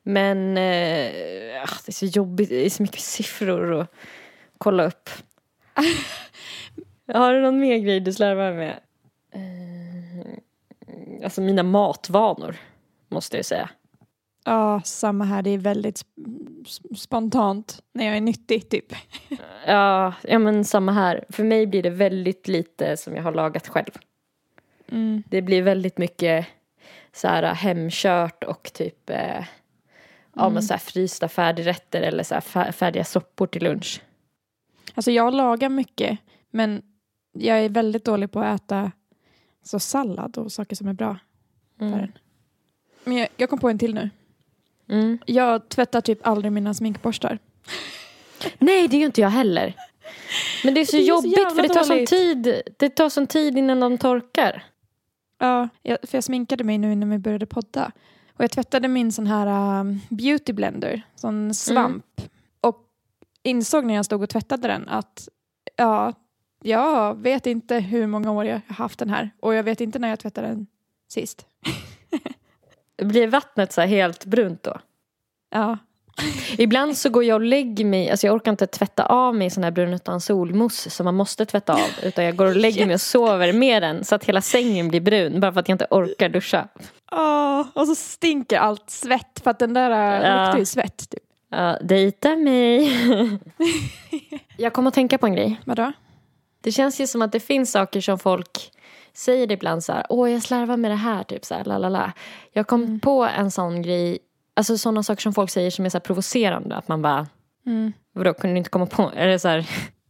Men 0.09 0.57
eh, 0.57 1.63
ah, 1.63 1.77
det 1.85 1.89
är 1.89 1.93
så 1.93 2.07
jobbigt, 2.07 2.49
det 2.49 2.67
är 2.67 2.71
så 2.71 2.83
mycket 2.83 3.01
siffror 3.01 3.81
att 3.81 3.91
kolla 4.59 4.85
upp. 4.85 5.11
Har 7.13 7.35
du 7.35 7.43
någon 7.43 7.61
mer 7.61 7.79
grej 7.79 8.01
du 8.01 8.13
slarvar 8.13 8.53
med? 8.53 8.81
Eh, 9.33 11.25
alltså 11.25 11.41
mina 11.41 11.63
matvanor, 11.63 12.57
måste 13.09 13.37
jag 13.37 13.45
säga. 13.45 13.71
Ja, 14.45 14.81
samma 14.85 15.25
här. 15.25 15.43
Det 15.43 15.51
är 15.51 15.59
väldigt 15.59 16.05
sp- 16.65 16.95
spontant 16.95 17.83
när 17.93 18.07
jag 18.07 18.17
är 18.17 18.21
nyttig 18.21 18.69
typ. 18.69 18.93
Ja, 19.67 20.15
ja, 20.23 20.39
men 20.39 20.65
samma 20.65 20.93
här. 20.93 21.25
För 21.29 21.45
mig 21.45 21.67
blir 21.67 21.83
det 21.83 21.91
väldigt 21.91 22.49
lite 22.49 22.97
som 22.97 23.17
jag 23.17 23.23
har 23.23 23.33
lagat 23.33 23.69
själv. 23.69 23.93
Mm. 24.93 25.23
Det 25.27 25.43
blir 25.43 25.63
väldigt 25.63 25.99
mycket 25.99 26.47
så 27.13 27.29
här 27.29 27.43
hemkört 27.55 28.45
och 28.45 28.71
typ 28.75 29.11
eh, 29.11 29.45
ja, 30.39 30.49
men 30.49 30.63
så 30.63 30.75
här 30.75 30.79
frysta 30.79 31.29
färdigrätter 31.29 32.03
eller 32.03 32.23
så 32.23 32.35
här 32.35 32.41
fär- 32.41 32.73
färdiga 32.73 33.05
soppor 33.05 33.47
till 33.47 33.63
lunch. 33.65 34.01
Alltså 34.95 35.11
jag 35.11 35.35
lagar 35.35 35.69
mycket 35.69 36.19
men 36.51 36.83
jag 37.33 37.59
är 37.59 37.69
väldigt 37.69 38.05
dålig 38.05 38.33
på 38.33 38.41
att 38.41 38.61
äta 38.63 38.93
så 39.63 39.79
sallad 39.79 40.39
och 40.39 40.53
saker 40.53 40.77
som 40.77 40.89
är 40.89 40.93
bra 40.93 41.19
för 41.79 41.85
en. 41.85 42.13
Men 43.05 43.17
jag, 43.17 43.29
jag 43.37 43.51
kom 43.51 43.59
på 43.59 43.69
en 43.69 43.79
till 43.79 43.95
nu. 43.95 44.11
Mm. 44.89 45.19
Jag 45.27 45.69
tvättar 45.69 46.01
typ 46.01 46.27
aldrig 46.27 46.53
mina 46.53 46.75
sminkborstar. 46.75 47.39
Nej, 48.59 48.89
det 48.89 48.97
gör 48.99 49.07
inte 49.07 49.21
jag 49.21 49.29
heller. 49.31 49.75
Men 50.65 50.75
det 50.75 50.81
är 50.81 50.85
så 50.85 50.97
Det 50.97 51.03
är 51.03 51.05
så 51.05 51.09
jobbigt 51.09 51.39
jävla 51.39 51.51
för 51.51 51.63
det 51.63 51.69
tar 51.69 51.83
sån 51.85 52.07
tid. 52.07 52.63
Det 52.79 52.89
tar 52.89 53.09
sån 53.09 53.27
tid 53.27 53.59
innan 53.59 53.81
de 53.81 53.99
torkar. 53.99 54.65
Ja, 55.39 55.69
jag, 55.83 55.99
för 56.03 56.17
jag 56.17 56.25
sminkade 56.25 56.65
mig 56.65 56.79
nu 56.79 56.95
när 56.95 57.07
vi 57.07 57.19
började 57.19 57.47
podda. 57.47 57.93
Och 58.39 58.45
jag 58.45 58.51
tvättade 58.51 58.89
min 58.89 59.13
sån 59.13 59.27
här 59.27 59.81
um, 59.81 60.01
beauty 60.09 60.53
blender, 60.53 61.03
sån 61.15 61.55
svamp. 61.55 62.05
Och 62.61 62.79
insåg 63.43 63.85
när 63.85 63.95
jag 63.95 64.05
stod 64.05 64.23
och 64.23 64.29
tvättade 64.29 64.69
den 64.69 64.89
att 64.89 65.29
ja, 65.77 66.15
jag 66.63 67.15
vet 67.19 67.47
inte 67.47 67.79
hur 67.79 68.07
många 68.07 68.33
år 68.33 68.45
jag 68.45 68.61
har 68.67 68.75
haft 68.75 68.99
den 68.99 69.11
här. 69.11 69.31
Och 69.41 69.55
jag 69.55 69.63
vet 69.63 69.81
inte 69.81 69.99
när 69.99 70.09
jag 70.09 70.19
tvättade 70.19 70.49
den 70.49 70.67
sist. 71.09 71.47
Blir 73.03 73.29
vattnet 73.29 73.73
så 73.73 73.81
helt 73.81 74.25
brunt 74.25 74.63
då? 74.63 74.81
Ja, 75.51 75.79
Ibland 76.59 76.97
så 76.97 77.11
går 77.11 77.25
jag 77.25 77.35
och 77.35 77.41
lägger 77.41 77.85
mig, 77.85 78.11
alltså 78.11 78.27
jag 78.27 78.35
orkar 78.35 78.51
inte 78.51 78.67
tvätta 78.67 79.07
av 79.07 79.35
mig 79.35 79.51
sån 79.51 79.65
här 79.65 79.71
brun 79.71 79.95
utan 79.95 80.21
solmousse 80.21 80.91
som 80.91 81.05
man 81.05 81.15
måste 81.15 81.47
tvätta 81.47 81.73
av. 81.75 81.91
Utan 82.03 82.25
jag 82.25 82.37
går 82.37 82.47
och 82.47 82.57
lägger 82.57 82.87
mig 82.87 82.95
och 82.95 83.01
sover 83.01 83.53
med 83.53 83.83
den 83.83 84.05
så 84.05 84.15
att 84.15 84.25
hela 84.25 84.41
sängen 84.41 84.89
blir 84.89 85.01
brun 85.01 85.41
bara 85.41 85.53
för 85.53 85.61
att 85.61 85.69
jag 85.69 85.75
inte 85.75 85.87
orkar 85.91 86.29
duscha. 86.29 86.69
Åh, 87.13 87.61
och 87.75 87.87
så 87.87 87.95
stinker 87.95 88.59
allt 88.59 88.91
svett 88.91 89.41
för 89.45 89.51
att 89.51 89.59
den 89.59 89.75
där 89.75 89.91
äh, 89.91 90.29
Ja. 90.31 90.45
luktar 90.45 90.59
ju 90.59 90.65
svett. 90.65 91.11
Typ. 91.11 91.23
Ja, 91.51 91.79
dejta 91.83 92.37
mig. 92.37 92.93
jag 94.57 94.73
kommer 94.73 94.89
att 94.89 94.95
tänka 94.95 95.19
på 95.19 95.27
en 95.27 95.35
grej. 95.35 95.61
Vadå? 95.65 95.93
Det 96.61 96.73
känns 96.73 97.01
ju 97.01 97.07
som 97.07 97.23
att 97.23 97.33
det 97.33 97.41
finns 97.41 97.73
saker 97.73 98.01
som 98.01 98.19
folk 98.19 98.71
säger 99.15 99.53
ibland 99.53 99.85
så 99.85 99.93
här, 99.93 100.07
åh 100.09 100.33
jag 100.33 100.43
slarvar 100.43 100.77
med 100.77 100.91
det 100.91 100.95
här, 100.97 101.23
typ 101.25 101.45
så 101.45 101.55
här, 101.55 101.65
la 101.65 101.79
la 101.79 101.89
la. 101.89 102.13
Jag 102.53 102.67
kom 102.67 103.01
på 103.01 103.25
en 103.25 103.51
sån 103.51 103.83
grej, 103.83 104.19
alltså 104.59 104.79
sådana 104.79 105.03
saker 105.03 105.23
som 105.23 105.33
folk 105.35 105.51
säger 105.51 105.71
som 105.71 105.85
är 105.85 105.89
så 105.89 106.01
provocerande, 106.01 106.77
att 106.77 106.89
man 106.89 107.03
bara, 107.03 107.27
Mm. 107.67 107.93
vadå 108.13 108.35
kunde 108.35 108.55
du 108.55 108.59
inte 108.59 108.71
komma 108.71 108.87
på, 108.87 109.11
det 109.15 109.39
så 109.39 109.49
här, 109.49 109.69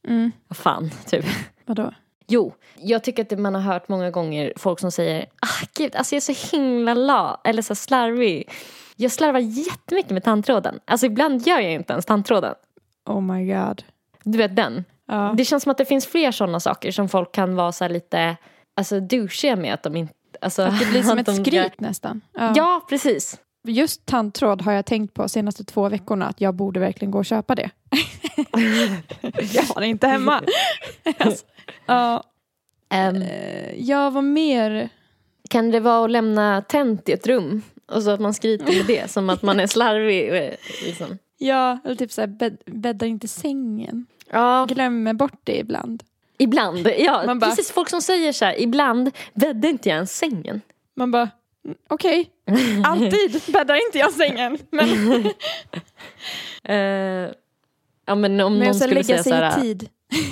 Mm. 0.09 0.33
vad 0.49 0.57
fan, 0.57 0.91
typ. 1.07 1.25
Vadå? 1.67 1.93
Jo, 2.27 2.55
jag 2.77 3.05
tycker 3.05 3.23
att 3.33 3.39
man 3.39 3.55
har 3.55 3.63
hört 3.63 3.89
många 3.89 4.11
gånger 4.11 4.53
folk 4.57 4.81
som 4.81 4.91
säger, 4.93 5.23
ah 5.41 5.67
gud, 5.77 5.97
alltså 5.97 6.15
jag 6.15 6.17
är 6.29 6.35
så 6.35 6.57
himla 6.57 6.95
la, 6.95 7.41
eller 7.45 7.63
så 7.63 7.75
slarvig. 7.75 8.51
Jag 8.97 9.13
slarvar 9.13 9.41
jättemycket 9.41 10.11
med 10.11 10.25
tandtråden. 10.25 10.81
Alltså 10.85 11.07
ibland 11.07 11.47
gör 11.47 11.61
jag 11.61 11.73
inte 11.73 11.93
ens 11.93 12.05
tandtråden. 12.07 12.55
Oh 13.07 13.21
my 13.21 13.53
god. 13.55 13.83
Du 14.25 14.39
vet 14.39 14.57
den. 14.57 14.85
Ja. 15.07 15.35
Det 15.37 15.45
känns 15.45 15.63
som 15.63 15.71
att 15.71 15.79
det 15.79 15.85
finns 15.85 16.07
fler 16.07 16.33
sådana 16.33 16.61
saker 16.61 16.91
som 16.93 17.09
folk 17.09 17.33
kan 17.33 17.57
vara 17.57 17.73
så 17.73 17.89
lite 17.89 18.37
alltså, 18.77 19.01
douchiga 19.01 19.57
med 19.57 19.75
att 19.75 19.83
de 19.83 19.97
inte... 19.97 20.15
Alltså, 20.41 20.63
Att 20.63 20.79
det 20.79 20.87
blir 20.87 21.03
som 21.11 21.19
ett 21.19 21.27
de- 21.27 21.45
skryt 21.45 21.81
nästan. 21.81 22.21
Ja. 22.35 22.53
Ja, 22.57 22.87
precis. 22.89 23.39
Just 23.69 24.07
tandtråd 24.07 24.63
har 24.63 24.73
jag 24.73 24.87
tänkt 24.87 25.15
på 25.15 25.29
senaste 25.29 25.65
två 25.65 25.89
veckorna 25.89 26.27
att 26.27 26.41
jag 26.41 26.55
borde 26.55 26.81
verkligen 26.81 27.11
gå 27.11 27.19
och 27.19 27.27
köpa 27.27 27.55
det. 27.55 27.71
jag 29.53 29.63
har 29.63 29.81
det 29.81 29.87
inte 29.87 30.07
hemma. 30.09 30.43
alltså, 31.19 31.45
ja, 31.87 32.23
Ehm, 32.91 33.23
eh, 33.23 33.75
jag 33.81 34.11
var 34.11 34.23
mer... 34.23 34.89
kan 35.51 35.71
det 35.71 35.81
vara 35.81 36.05
att 36.05 36.11
lämna 36.11 36.63
tänt 36.63 37.09
i 37.09 37.13
ett 37.13 37.27
rum? 37.27 37.63
Och 37.93 38.03
så 38.03 38.11
att 38.11 38.21
man 38.21 38.35
skryter 38.35 38.65
med 38.77 38.87
det, 38.87 39.11
som 39.11 39.31
att 39.31 39.43
man 39.43 39.61
är 39.61 39.67
slarvig. 39.67 40.29
eh, 40.37 40.55
Liksom. 40.87 41.19
Ja, 41.39 41.79
eller 41.85 41.95
typ 41.95 42.13
såhär 42.13 42.29
bädd, 42.29 42.57
bäddar 42.67 43.07
inte 43.07 43.29
sängen. 43.29 44.07
Ja, 44.31 44.67
Glömmer 44.69 45.13
bort 45.15 45.41
det 45.45 45.59
ibland. 45.59 46.03
ibland. 46.39 46.89
Ja, 46.99 47.23
Man 47.27 47.39
bara- 47.39 47.51
precis. 47.51 47.71
Folk 47.73 47.89
som 47.91 48.03
säger 48.03 48.33
så 48.33 48.45
här, 48.45 48.61
ibland 48.61 49.11
bäddar 49.35 49.69
inte 49.69 49.89
jag 49.89 49.97
ens 49.97 50.17
sängen. 50.19 50.61
Man 50.95 51.11
bara, 51.11 51.31
mm, 51.69 51.79
okej, 51.89 52.31
alltid 52.85 53.43
bäddar 53.53 53.87
inte 53.87 53.99
jag 53.99 54.13
sängen. 54.13 54.59
Men, 54.71 54.89
Eh, 56.65 56.77
ja, 58.07 58.15
men 58.15 58.41
om 58.41 58.59
men 58.59 58.67
någon 58.67 58.75
skulle 58.75 59.05
säga 59.05 59.23
så 59.23 59.35
här, 59.35 59.61
tid. 59.61 59.89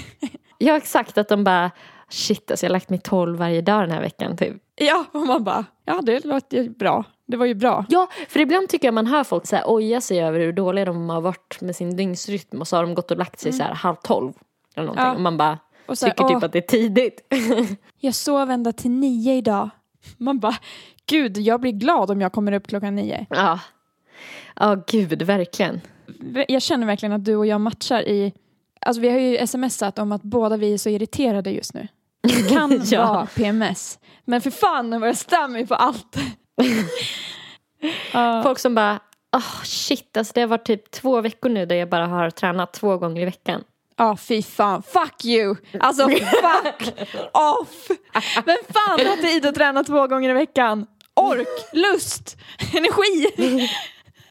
Ja, 0.59 0.77
exakt. 0.77 1.19
Att 1.19 1.29
de 1.29 1.45
bara, 1.45 1.71
shit 2.09 2.51
alltså 2.51 2.67
jag 2.67 2.71
har 2.71 2.73
lagt 2.73 2.91
mig 2.91 2.99
tolv 2.99 3.39
varje 3.39 3.61
dag 3.61 3.83
den 3.83 3.91
här 3.91 4.01
veckan 4.01 4.37
typ. 4.37 4.57
Ja, 4.77 5.05
och 5.13 5.27
man 5.27 5.45
bara, 5.45 5.65
ja 5.85 6.01
det 6.03 6.25
låter 6.25 6.63
ju 6.63 6.71
bra. 6.71 7.05
Det 7.27 7.37
var 7.37 7.47
ju 7.47 7.55
bra. 7.55 7.85
Ja, 7.89 8.09
för 8.29 8.41
ibland 8.41 8.69
tycker 8.69 8.87
jag 8.89 8.95
man 8.95 9.07
hör 9.07 9.25
folk 9.25 9.47
så 9.47 9.57
här, 9.57 9.65
oja 9.67 10.01
sig 10.01 10.23
över 10.23 10.41
hur 10.41 10.53
dåliga 10.53 10.85
de 10.85 11.09
har 11.11 11.21
varit 11.21 11.61
med 11.61 11.77
sin 11.77 11.97
dygnsrytm 11.97 12.61
och 12.61 12.69
så 12.69 12.77
har 12.77 12.83
de 12.83 12.95
gått 12.95 13.11
och 13.11 13.17
lagt 13.17 13.41
sig 13.41 13.53
så 13.53 13.63
här 13.63 13.75
halv 13.75 13.95
tolv. 13.95 14.33
Eller 14.75 14.87
någonting. 14.87 15.05
Ja. 15.07 15.15
Och 15.15 15.21
man 15.21 15.37
bara 15.37 15.59
Och 15.87 15.99
så 15.99 16.07
här, 16.07 16.13
tycker 16.13 16.29
typ 16.29 16.37
"Åh, 16.37 16.45
att 16.45 16.53
det 16.53 16.59
är 16.59 16.63
tidigt. 16.79 17.21
Jag 18.01 18.15
sov 18.15 18.51
ända 18.51 18.73
till 18.73 18.91
nio 18.91 19.35
idag. 19.35 19.71
Man 20.17 20.39
bara, 20.39 20.57
gud 21.07 21.39
jag 21.39 21.61
blir 21.61 21.73
glad 21.73 22.11
om 22.11 22.21
jag 22.21 22.33
kommer 22.33 22.53
upp 22.53 22.67
klockan 22.67 22.95
nio. 22.95 23.27
ja. 23.31 23.61
Ja, 24.61 24.85
gud, 24.87 25.23
verkligen. 25.23 25.81
Jag 26.49 26.63
känner 26.63 26.87
verkligen 26.87 27.13
att 27.13 27.25
du 27.25 27.37
och 27.37 27.47
jag 27.47 27.61
matchar 27.61 28.03
i, 28.03 28.33
alltså 28.81 29.01
vi 29.03 29.11
har 29.11 29.19
ju 29.19 29.47
smsat 29.47 29.99
om 29.99 30.13
att 30.13 30.23
båda 30.23 30.57
vi 30.57 30.73
är 30.75 30.79
så 30.79 30.89
irriterade 30.89 31.51
just 31.51 31.75
nu. 31.75 31.89
Det 32.23 32.49
kan 32.51 32.83
Ja. 32.91 33.07
vara 33.13 33.27
PMS, 33.27 33.99
men 34.25 34.41
för 34.41 34.51
fan 34.51 35.01
vad 35.01 35.09
jag 35.09 35.17
stör 35.17 35.49
mig 35.49 35.67
på 35.67 35.75
allt. 35.75 36.17
Ja. 38.13 38.43
Folk 38.43 38.59
som 38.59 38.75
bara, 38.75 39.01
oh, 39.37 39.63
shit, 39.65 40.17
alltså 40.17 40.33
det 40.35 40.41
har 40.41 40.49
varit 40.49 40.67
typ 40.67 40.91
två 40.91 41.21
veckor 41.21 41.49
nu 41.49 41.67
där 41.67 41.77
jag 41.77 41.89
bara 41.89 42.07
har 42.07 42.31
tränat 42.31 42.73
två 42.73 42.99
gånger 42.99 43.23
i 43.23 43.25
veckan. 43.25 43.65
Ja, 43.97 44.17
fy 44.17 44.43
fan. 44.43 44.83
Fuck 44.83 45.25
you! 45.25 45.57
Alltså 45.81 46.09
fuck 46.09 47.09
off! 47.33 47.89
Vem 48.47 48.57
fan 48.69 49.07
har 49.07 49.17
tid 49.23 49.47
att 49.47 49.55
träna 49.55 49.85
två 49.85 50.07
gånger 50.07 50.31
i 50.31 50.33
veckan? 50.33 50.87
Ork, 51.15 51.49
lust, 51.73 52.37
energi. 52.77 53.27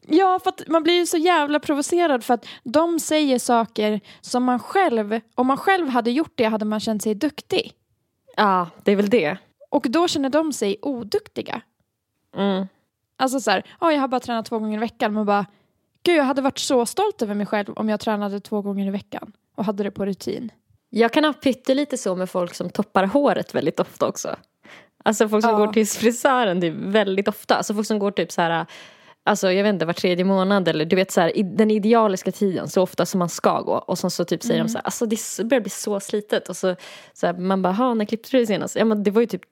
Ja, 0.08 0.38
för 0.42 0.48
att 0.50 0.62
man 0.68 0.82
blir 0.82 0.94
ju 0.94 1.06
så 1.06 1.16
jävla 1.16 1.60
provocerad 1.60 2.24
för 2.24 2.34
att 2.34 2.46
de 2.64 3.00
säger 3.00 3.38
saker 3.38 4.00
som 4.20 4.44
man 4.44 4.58
själv, 4.58 5.20
om 5.34 5.46
man 5.46 5.56
själv 5.56 5.88
hade 5.88 6.10
gjort 6.10 6.32
det 6.34 6.44
hade 6.44 6.64
man 6.64 6.80
känt 6.80 7.02
sig 7.02 7.14
duktig. 7.14 7.72
Ja, 8.36 8.68
det 8.84 8.92
är 8.92 8.96
väl 8.96 9.10
det. 9.10 9.36
Och 9.70 9.86
då 9.88 10.08
känner 10.08 10.28
de 10.30 10.52
sig 10.52 10.76
oduktiga. 10.82 11.60
Mm. 12.36 12.66
Alltså 13.16 13.40
så 13.40 13.50
här, 13.50 13.62
"Ja, 13.80 13.92
jag 13.92 14.00
har 14.00 14.08
bara 14.08 14.20
tränat 14.20 14.46
två 14.46 14.58
gånger 14.58 14.76
i 14.76 14.80
veckan. 14.80 15.12
Man 15.12 15.26
bara, 15.26 15.46
gud 16.02 16.16
jag 16.16 16.24
hade 16.24 16.42
varit 16.42 16.58
så 16.58 16.86
stolt 16.86 17.22
över 17.22 17.34
mig 17.34 17.46
själv 17.46 17.72
om 17.76 17.88
jag 17.88 18.00
tränade 18.00 18.40
två 18.40 18.62
gånger 18.62 18.86
i 18.86 18.90
veckan 18.90 19.32
och 19.56 19.64
hade 19.64 19.82
det 19.82 19.90
på 19.90 20.06
rutin. 20.06 20.50
Jag 20.90 21.12
kan 21.12 21.24
ha 21.24 21.32
pyttelite 21.32 21.98
så 21.98 22.16
med 22.16 22.30
folk 22.30 22.54
som 22.54 22.70
toppar 22.70 23.04
håret 23.04 23.54
väldigt 23.54 23.80
ofta 23.80 24.06
också. 24.08 24.36
Alltså 25.04 25.28
folk 25.28 25.44
som 25.44 25.50
Ja. 25.52 25.58
går 25.58 25.72
till 25.72 25.86
frisören 25.86 26.60
typ 26.60 26.74
väldigt 26.76 27.28
ofta. 27.28 27.56
Alltså 27.56 27.74
folk 27.74 27.86
som 27.86 27.98
går 27.98 28.10
typ 28.10 28.32
så 28.32 28.42
här, 28.42 28.66
alltså 29.24 29.52
jag 29.52 29.64
vet 29.64 29.72
inte, 29.74 29.84
var 29.86 29.92
tredje 29.92 30.24
månad 30.24 30.68
eller 30.68 30.84
du 30.84 30.96
vet 30.96 31.10
så 31.10 31.20
här, 31.20 31.36
i 31.38 31.42
den 31.42 31.70
idealiska 31.70 32.32
tiden 32.32 32.68
så 32.68 32.82
ofta 32.82 33.06
som 33.06 33.18
man 33.18 33.28
ska 33.28 33.60
gå. 33.60 33.72
Och 33.74 33.98
sen 33.98 34.10
så 34.10 34.24
typ 34.24 34.42
säger 34.42 34.62
de 34.62 34.68
så 34.68 34.78
här, 34.78 34.84
alltså 34.84 35.06
det 35.06 35.44
börjar 35.44 35.60
bli 35.60 35.70
så 35.70 36.00
slitet. 36.00 36.48
Och 36.48 36.56
så, 36.56 36.76
så 37.12 37.26
här, 37.26 37.34
man 37.34 37.62
bara, 37.62 37.72
"Ha, 37.72 37.94
när 37.94 38.04
klippte 38.04 38.28
du 38.30 38.36
dig 38.38 38.46
senast? 38.46 38.76
Ja 38.76 38.84
men 38.84 39.02
det 39.02 39.10
var 39.10 39.20
ju 39.20 39.26
typ, 39.26 39.42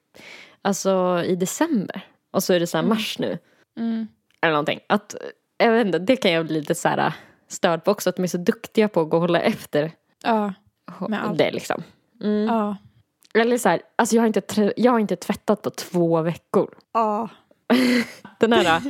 alltså 0.61 1.23
i 1.25 1.35
december. 1.35 2.01
Och 2.33 2.43
så 2.43 2.53
är 2.53 2.59
det 2.59 2.67
så 2.67 2.77
här 2.77 2.85
mars 2.85 3.19
nu. 3.19 3.37
Mm. 3.79 4.07
Eller 4.41 4.51
någonting. 4.53 4.79
Att, 4.89 5.15
jag 5.57 5.71
vet 5.71 5.85
inte, 5.85 5.99
det 5.99 6.15
kan 6.15 6.31
jag 6.31 6.45
bli 6.45 6.59
lite 6.59 6.75
så 6.75 6.87
här 6.89 7.13
störd 7.47 7.83
på 7.83 7.91
också. 7.91 8.09
Att 8.09 8.15
de 8.15 8.23
är 8.23 8.27
så 8.27 8.37
duktiga 8.37 8.87
på 8.87 9.01
att 9.01 9.09
gå 9.09 9.17
och 9.17 9.21
hålla 9.21 9.41
efter 9.41 9.91
Ja. 10.23 10.53
Med 11.09 11.23
allt. 11.25 11.37
det 11.37 11.51
liksom. 11.51 11.83
Mm. 12.21 12.47
Ja. 12.47 12.77
Eller 13.33 13.57
så 13.57 13.69
här, 13.69 13.81
alltså 13.95 14.15
jag 14.15 14.21
har, 14.21 14.27
inte, 14.27 14.73
jag 14.77 14.91
har 14.91 14.99
inte 14.99 15.15
tvättat 15.15 15.61
på 15.61 15.69
två 15.69 16.21
veckor. 16.21 16.75
Ja. 16.93 17.29
Den 18.39 18.53
här, 18.53 18.81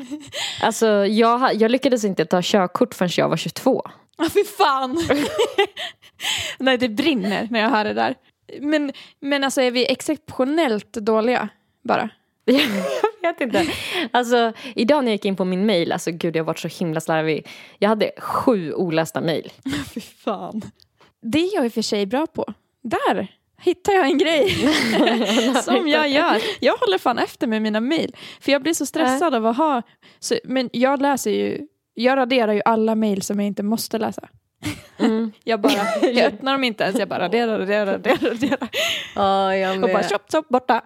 alltså 0.62 0.88
jag, 1.06 1.56
jag 1.56 1.72
lyckades 1.72 2.04
inte 2.04 2.26
ta 2.26 2.40
körkort 2.44 2.94
förrän 2.94 3.12
jag 3.18 3.30
var 3.30 3.38
22. 3.38 3.82
Ja, 4.18 4.30
fy 4.34 4.44
fan. 4.44 4.98
Nej, 6.60 6.78
det 6.78 6.90
brinner 6.90 7.48
när 7.52 7.60
jag 7.60 7.70
hör 7.70 7.84
det 7.84 7.94
där. 7.94 8.16
Men, 8.62 8.92
men 9.20 9.44
alltså 9.44 9.62
är 9.62 9.72
vi 9.72 9.92
exceptionellt 9.92 10.94
dåliga 10.94 11.50
bara? 11.84 12.10
Jag 13.22 13.34
vet 13.34 13.42
inte. 13.42 13.66
Alltså, 14.12 14.54
idag 14.76 15.04
när 15.04 15.12
jag 15.12 15.16
gick 15.16 15.26
in 15.26 15.36
på 15.36 15.46
min 15.46 15.66
mail, 15.66 15.92
alltså 15.92 16.12
gud 16.12 16.36
jag 16.36 16.44
har 16.44 16.48
varit 16.48 16.60
så 16.60 16.68
himla 16.68 17.02
slarvig. 17.02 17.48
Jag 17.80 17.90
hade 17.90 18.12
sju 18.18 18.74
olästa 18.74 19.22
mail. 19.22 19.52
Fy 19.94 20.02
fan. 20.02 20.62
Det 21.22 21.40
är 21.40 21.56
jag 21.56 21.66
i 21.66 21.68
och 21.68 21.74
för 21.74 21.82
sig 21.82 22.06
bra 22.06 22.28
på. 22.28 22.54
Där 22.84 23.28
hittar 23.62 23.94
jag 23.94 24.06
en 24.06 24.18
grej 24.18 24.50
som 25.64 25.88
jag 25.88 26.10
gör. 26.10 26.42
Jag 26.60 26.78
håller 26.78 26.98
fan 26.98 27.18
efter 27.18 27.48
med 27.48 27.62
mina 27.62 27.80
mejl. 27.80 28.16
För 28.40 28.52
jag 28.52 28.62
blir 28.62 28.74
så 28.74 28.86
stressad 28.86 29.36
av 29.36 29.46
att 29.46 29.58
ha... 29.58 29.82
Så, 30.20 30.36
men 30.44 30.70
jag 30.74 31.02
läser 31.02 31.32
ju... 31.32 31.68
Jag 31.94 32.18
raderar 32.18 32.54
ju 32.54 32.62
alla 32.66 32.96
mejl 32.96 33.22
som 33.22 33.40
jag 33.40 33.48
inte 33.48 33.64
måste 33.64 33.98
läsa. 33.98 34.30
Mm. 34.98 35.32
Jag 35.44 35.62
bara, 35.62 35.74
jag 36.02 36.34
öppnar 36.34 36.52
dem 36.52 36.64
inte 36.64 36.84
ens. 36.84 37.00
Jag 37.00 37.08
bara 37.08 37.20
raderar, 37.20 37.60
raderar, 37.60 37.86
raderar, 37.86 38.30
raderar. 38.30 38.70
Ja, 39.16 39.56
jag 39.56 39.84
Och 39.84 39.90
bara 39.90 40.04
tjopp, 40.04 40.32
tjopp, 40.32 40.50
borta. 40.50 40.82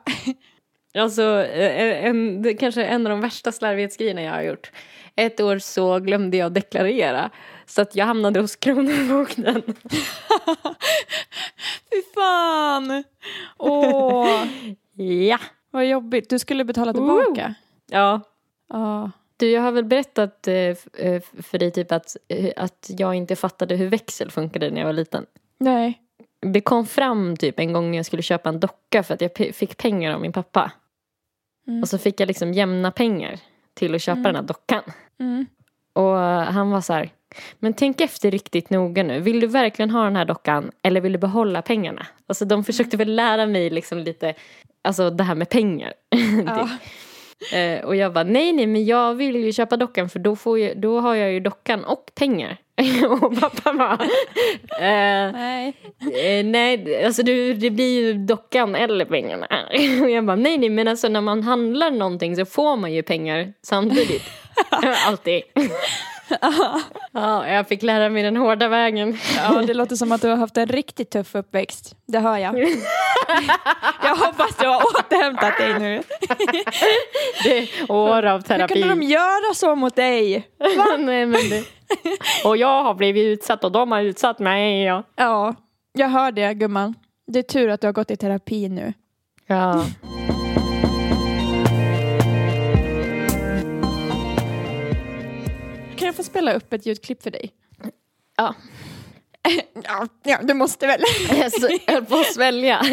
Alltså, 0.97 1.23
eh, 1.43 2.06
en, 2.06 2.41
det 2.41 2.54
kanske 2.54 2.84
en 2.84 3.08
av 3.08 3.12
de 3.12 3.21
värsta 3.21 3.52
slarvighetsgrejerna 3.52 4.21
jag 4.21 4.32
har 4.32 4.41
gjort. 4.41 4.71
Ett 5.15 5.39
år 5.39 5.60
så 5.60 5.99
glömde 5.99 6.38
jag 6.38 6.52
deklarera. 6.52 7.30
Så 7.65 7.82
att 7.82 7.95
jag 7.95 8.06
hamnade 8.06 8.39
hos 8.39 8.56
Kronofogden. 8.56 9.62
Fy 11.91 12.02
fan! 12.15 13.04
Åh, 13.58 14.43
Ja. 15.28 15.38
vad 15.71 15.86
jobbigt. 15.86 16.30
Du 16.30 16.39
skulle 16.39 16.65
betala 16.65 16.93
tillbaka. 16.93 17.54
Ja. 17.91 18.21
Ja. 18.69 19.12
Du, 19.38 19.49
jag 19.52 19.62
har 19.62 19.71
väl 19.71 19.86
berättat 19.86 20.47
eh, 20.47 20.54
eh, 20.54 21.21
för 21.43 21.58
dig 21.58 21.71
typ 21.71 21.91
att, 21.91 22.17
eh, 22.28 22.52
att 22.58 22.89
jag 22.97 23.15
inte 23.15 23.36
fattade 23.36 23.75
hur 23.75 23.88
växel 23.88 24.32
funkade 24.32 24.69
när 24.69 24.78
jag 24.82 24.86
var 24.86 24.93
liten. 24.93 25.25
Nej. 25.58 25.99
Det 26.41 26.62
kom 26.62 26.86
fram 26.86 27.38
typ 27.38 27.60
en 27.60 27.73
gång 27.73 27.91
när 27.91 27.97
jag 27.97 28.06
skulle 28.06 28.21
köpa 28.21 28.49
en 28.49 28.60
docka 28.60 29.04
för 29.04 29.13
att 29.13 29.21
jag 29.21 29.32
fick 29.56 29.78
pengar 29.78 30.13
av 30.13 30.21
min 30.21 30.34
pappa. 30.34 30.71
Mm. 31.67 31.82
Och 31.82 31.89
så 31.89 31.98
fick 31.98 32.19
jag 32.19 32.28
liksom 32.28 32.54
jämna 32.54 32.91
pengar 32.91 33.39
till 33.74 33.95
att 33.95 34.02
köpa 34.02 34.22
den 34.22 34.36
här 34.36 34.43
dockan. 34.43 34.84
Mm. 35.19 35.45
Och 35.93 36.15
han 36.54 36.72
var 36.72 36.82
så 36.82 36.93
här, 36.93 37.10
men 37.60 37.74
tänk 37.74 38.02
efter 38.02 38.32
riktigt 38.32 38.69
noga 38.69 39.04
nu. 39.04 39.19
Vill 39.19 39.39
du 39.39 39.48
verkligen 39.48 39.89
ha 39.89 40.04
den 40.04 40.15
här 40.15 40.26
dockan 40.26 40.72
eller 40.84 41.02
vill 41.02 41.12
du 41.12 41.17
behålla 41.17 41.62
pengarna? 41.62 42.08
Alltså 42.28 42.45
de 42.45 42.63
försökte 42.63 42.98
väl 42.98 43.15
lära 43.15 43.45
mig 43.45 43.69
liksom 43.69 43.98
lite, 43.98 44.34
alltså 44.82 45.10
det 45.10 45.24
här 45.24 45.36
med 45.36 45.50
pengar. 45.50 45.93
Ja. 46.45 46.69
Eh, 47.58 47.86
och 47.86 47.95
jag 47.95 48.13
bara, 48.13 48.24
nej 48.24 48.54
nej 48.54 48.67
men 48.67 48.86
jag 48.86 49.15
vill 49.15 49.36
ju 49.36 49.54
köpa 49.54 49.78
dockan 49.78 50.10
för 50.10 50.19
då, 50.19 50.36
får 50.36 50.60
jag, 50.60 50.82
då 50.82 51.00
har 51.00 51.15
jag 51.15 51.32
ju 51.32 51.39
dockan 51.39 51.86
och 51.86 52.12
pengar. 52.15 52.58
och 53.22 53.39
pappa 53.39 53.74
bara, 53.74 53.94
eh, 54.80 55.32
Nej. 55.32 55.74
Eh, 56.00 56.46
nej, 56.46 57.06
alltså 57.06 57.24
du, 57.24 57.54
det 57.54 57.70
blir 57.70 58.02
ju 58.02 58.13
dockan 58.13 58.76
eller 58.76 59.06
pengarna. 59.06 59.48
Och 60.02 60.10
jag 60.10 60.26
bara, 60.26 60.36
nej 60.36 60.58
nej 60.58 60.70
men 60.70 60.88
alltså 60.88 61.08
när 61.08 61.22
man 61.22 61.44
handlar 61.44 61.92
någonting 61.92 62.36
så 62.36 62.46
får 62.46 62.78
man 62.78 62.94
ju 62.94 63.04
pengar 63.04 63.54
samtidigt. 63.62 64.24
Alltid. 65.08 65.42
ja, 67.12 67.48
jag 67.48 67.68
fick 67.68 67.84
lära 67.84 68.10
mig 68.10 68.24
den 68.24 68.38
hårda 68.38 68.68
vägen. 68.68 69.18
Ja, 69.38 69.62
det 69.68 69.74
låter 69.74 69.96
som 69.96 70.12
att 70.12 70.22
du 70.22 70.28
har 70.30 70.36
haft 70.36 70.58
en 70.58 70.68
riktigt 70.68 71.10
tuff 71.12 71.36
uppväxt. 71.36 71.96
Det 72.08 72.20
hör 72.20 72.38
jag. 72.38 72.60
Jag 74.04 74.15
hoppas 74.15 74.58
du 74.58 74.68
har 74.68 74.76
återhämtat 74.78 75.58
dig 75.58 75.80
nu. 75.80 76.04
Det 77.44 77.58
är 77.58 77.92
år 77.92 78.26
av 78.26 78.38
Hur 78.38 78.42
terapi. 78.42 78.74
kunde 78.74 78.89
de 78.89 79.04
göra 79.04 79.54
så 79.56 79.76
mot 79.76 79.96
dig? 79.96 80.48
nej, 81.00 81.26
men 81.26 81.32
det... 81.50 81.63
Och 82.46 82.58
jag 82.58 82.84
har 82.84 82.94
blivit 82.94 83.24
utsatt 83.39 83.63
och 83.63 83.72
de 83.72 83.92
har 83.92 84.02
utsatt 84.02 84.39
mig. 84.39 84.84
Ja. 84.84 85.04
Ja, 85.15 85.56
jag 85.94 86.08
hör 86.10 86.32
det 86.32 86.54
gumman. 86.54 86.96
Det 87.28 87.39
är 87.39 87.44
tur 87.44 87.70
att 87.70 87.82
du 87.82 87.88
har 87.88 87.94
gått 87.94 88.12
i 88.12 88.18
terapi 88.18 88.70
nu. 88.70 88.94
ja. 89.48 89.86
Kan 96.00 96.06
jag 96.06 96.16
få 96.16 96.24
spela 96.24 96.54
upp 96.54 96.74
ett 96.74 96.86
ljudklipp 96.86 97.24
för 97.24 97.32
dig? 97.32 97.52
ja. 98.38 98.56
Ja, 99.84 100.08
ja 100.24 100.40
du 100.44 100.54
måste 100.54 100.88
väl. 100.88 101.02
Jag 101.30 101.94
höll 101.94 102.06
på 102.06 102.16
att 102.16 102.34
svälja. 102.34 102.82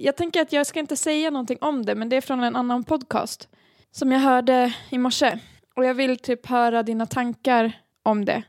Jag 0.00 0.16
tänker 0.16 0.40
att 0.42 0.52
jag 0.52 0.66
ska 0.66 0.80
inte 0.80 0.96
säga 0.96 1.30
någonting 1.30 1.58
om 1.60 1.84
det, 1.86 1.94
men 1.94 2.08
det 2.08 2.16
är 2.16 2.20
från 2.20 2.42
en 2.42 2.56
annan 2.56 2.84
podcast 2.84 3.48
som 3.90 4.12
jag 4.12 4.18
hörde 4.20 4.74
i 4.90 4.98
morse. 4.98 5.38
Och 5.76 5.84
jag 5.84 5.94
vill 5.94 6.18
typ 6.18 6.46
höra 6.46 6.82
dina 6.82 7.06
tankar 7.06 7.72
om 8.02 8.24
det. 8.24 8.42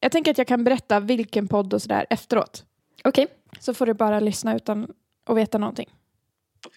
Jag 0.00 0.12
tänker 0.12 0.30
att 0.30 0.38
jag 0.38 0.46
kan 0.46 0.64
berätta 0.64 1.00
vilken 1.00 1.48
podd 1.48 1.74
och 1.74 1.82
sådär 1.82 2.06
efteråt. 2.10 2.64
Okej. 3.04 3.26
Så 3.60 3.74
får 3.74 3.86
du 3.86 3.94
bara 3.94 4.20
lyssna 4.20 4.56
utan 4.56 4.90
att 5.26 5.36
veta 5.36 5.58
någonting. 5.58 5.88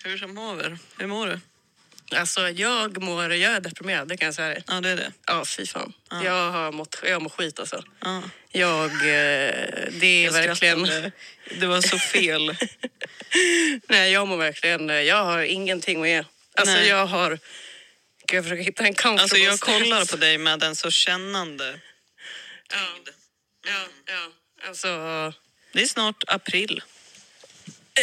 Hur 0.04 0.18
som 0.18 0.38
haver? 0.38 0.78
Hur 1.00 1.08
mår 1.08 1.28
du? 1.28 1.40
Alltså 2.16 2.50
jag 2.50 3.04
mår, 3.04 3.34
jag 3.34 3.54
är 3.54 3.60
deprimerad, 3.60 4.08
det 4.08 4.18
kan 4.18 4.26
jag 4.26 4.36
säga 4.36 4.48
dig. 4.48 4.64
Ja, 4.68 4.82
det 4.82 4.90
är 4.90 4.96
det. 4.96 5.12
Ja, 5.26 5.46
fy 5.46 5.66
fan. 5.66 5.94
Jag 6.24 6.52
har 6.52 6.72
mått, 6.72 7.02
jag 7.04 7.22
mår 7.22 7.30
skit 7.30 7.60
alltså. 7.60 7.84
Ja. 8.00 8.22
Jag, 8.52 8.92
eh, 8.92 9.54
det 9.92 10.06
är 10.06 10.26
Jag 10.26 10.32
verkligen... 10.32 10.86
skrattade. 10.86 11.12
Det 11.60 11.66
var 11.66 11.82
så 11.82 11.98
fel. 12.00 12.56
Nej, 13.88 14.12
jag 14.12 14.28
mår 14.28 14.38
verkligen, 14.38 14.90
jag 14.90 15.24
har 15.24 15.42
ingenting 15.42 16.02
att 16.02 16.08
ge. 16.08 16.24
Alltså 16.54 16.76
Nej. 16.76 16.88
jag 16.88 17.06
har... 17.06 17.30
Gud, 17.30 18.38
jag 18.38 18.44
försöker 18.44 18.64
hitta 18.64 18.84
en 18.84 18.94
comfortable 18.94 19.22
Alltså 19.24 19.38
jag 19.38 19.60
kollar 19.60 20.06
på 20.06 20.18
dig 20.18 20.38
med 20.38 20.64
en 20.64 20.76
så 20.76 20.92
kännande 20.92 21.80
Ja, 22.72 23.12
ja, 23.68 23.86
ja. 24.06 24.32
Alltså... 24.68 24.88
Det 25.72 25.82
är 25.82 25.86
snart 25.86 26.24
april 26.28 26.84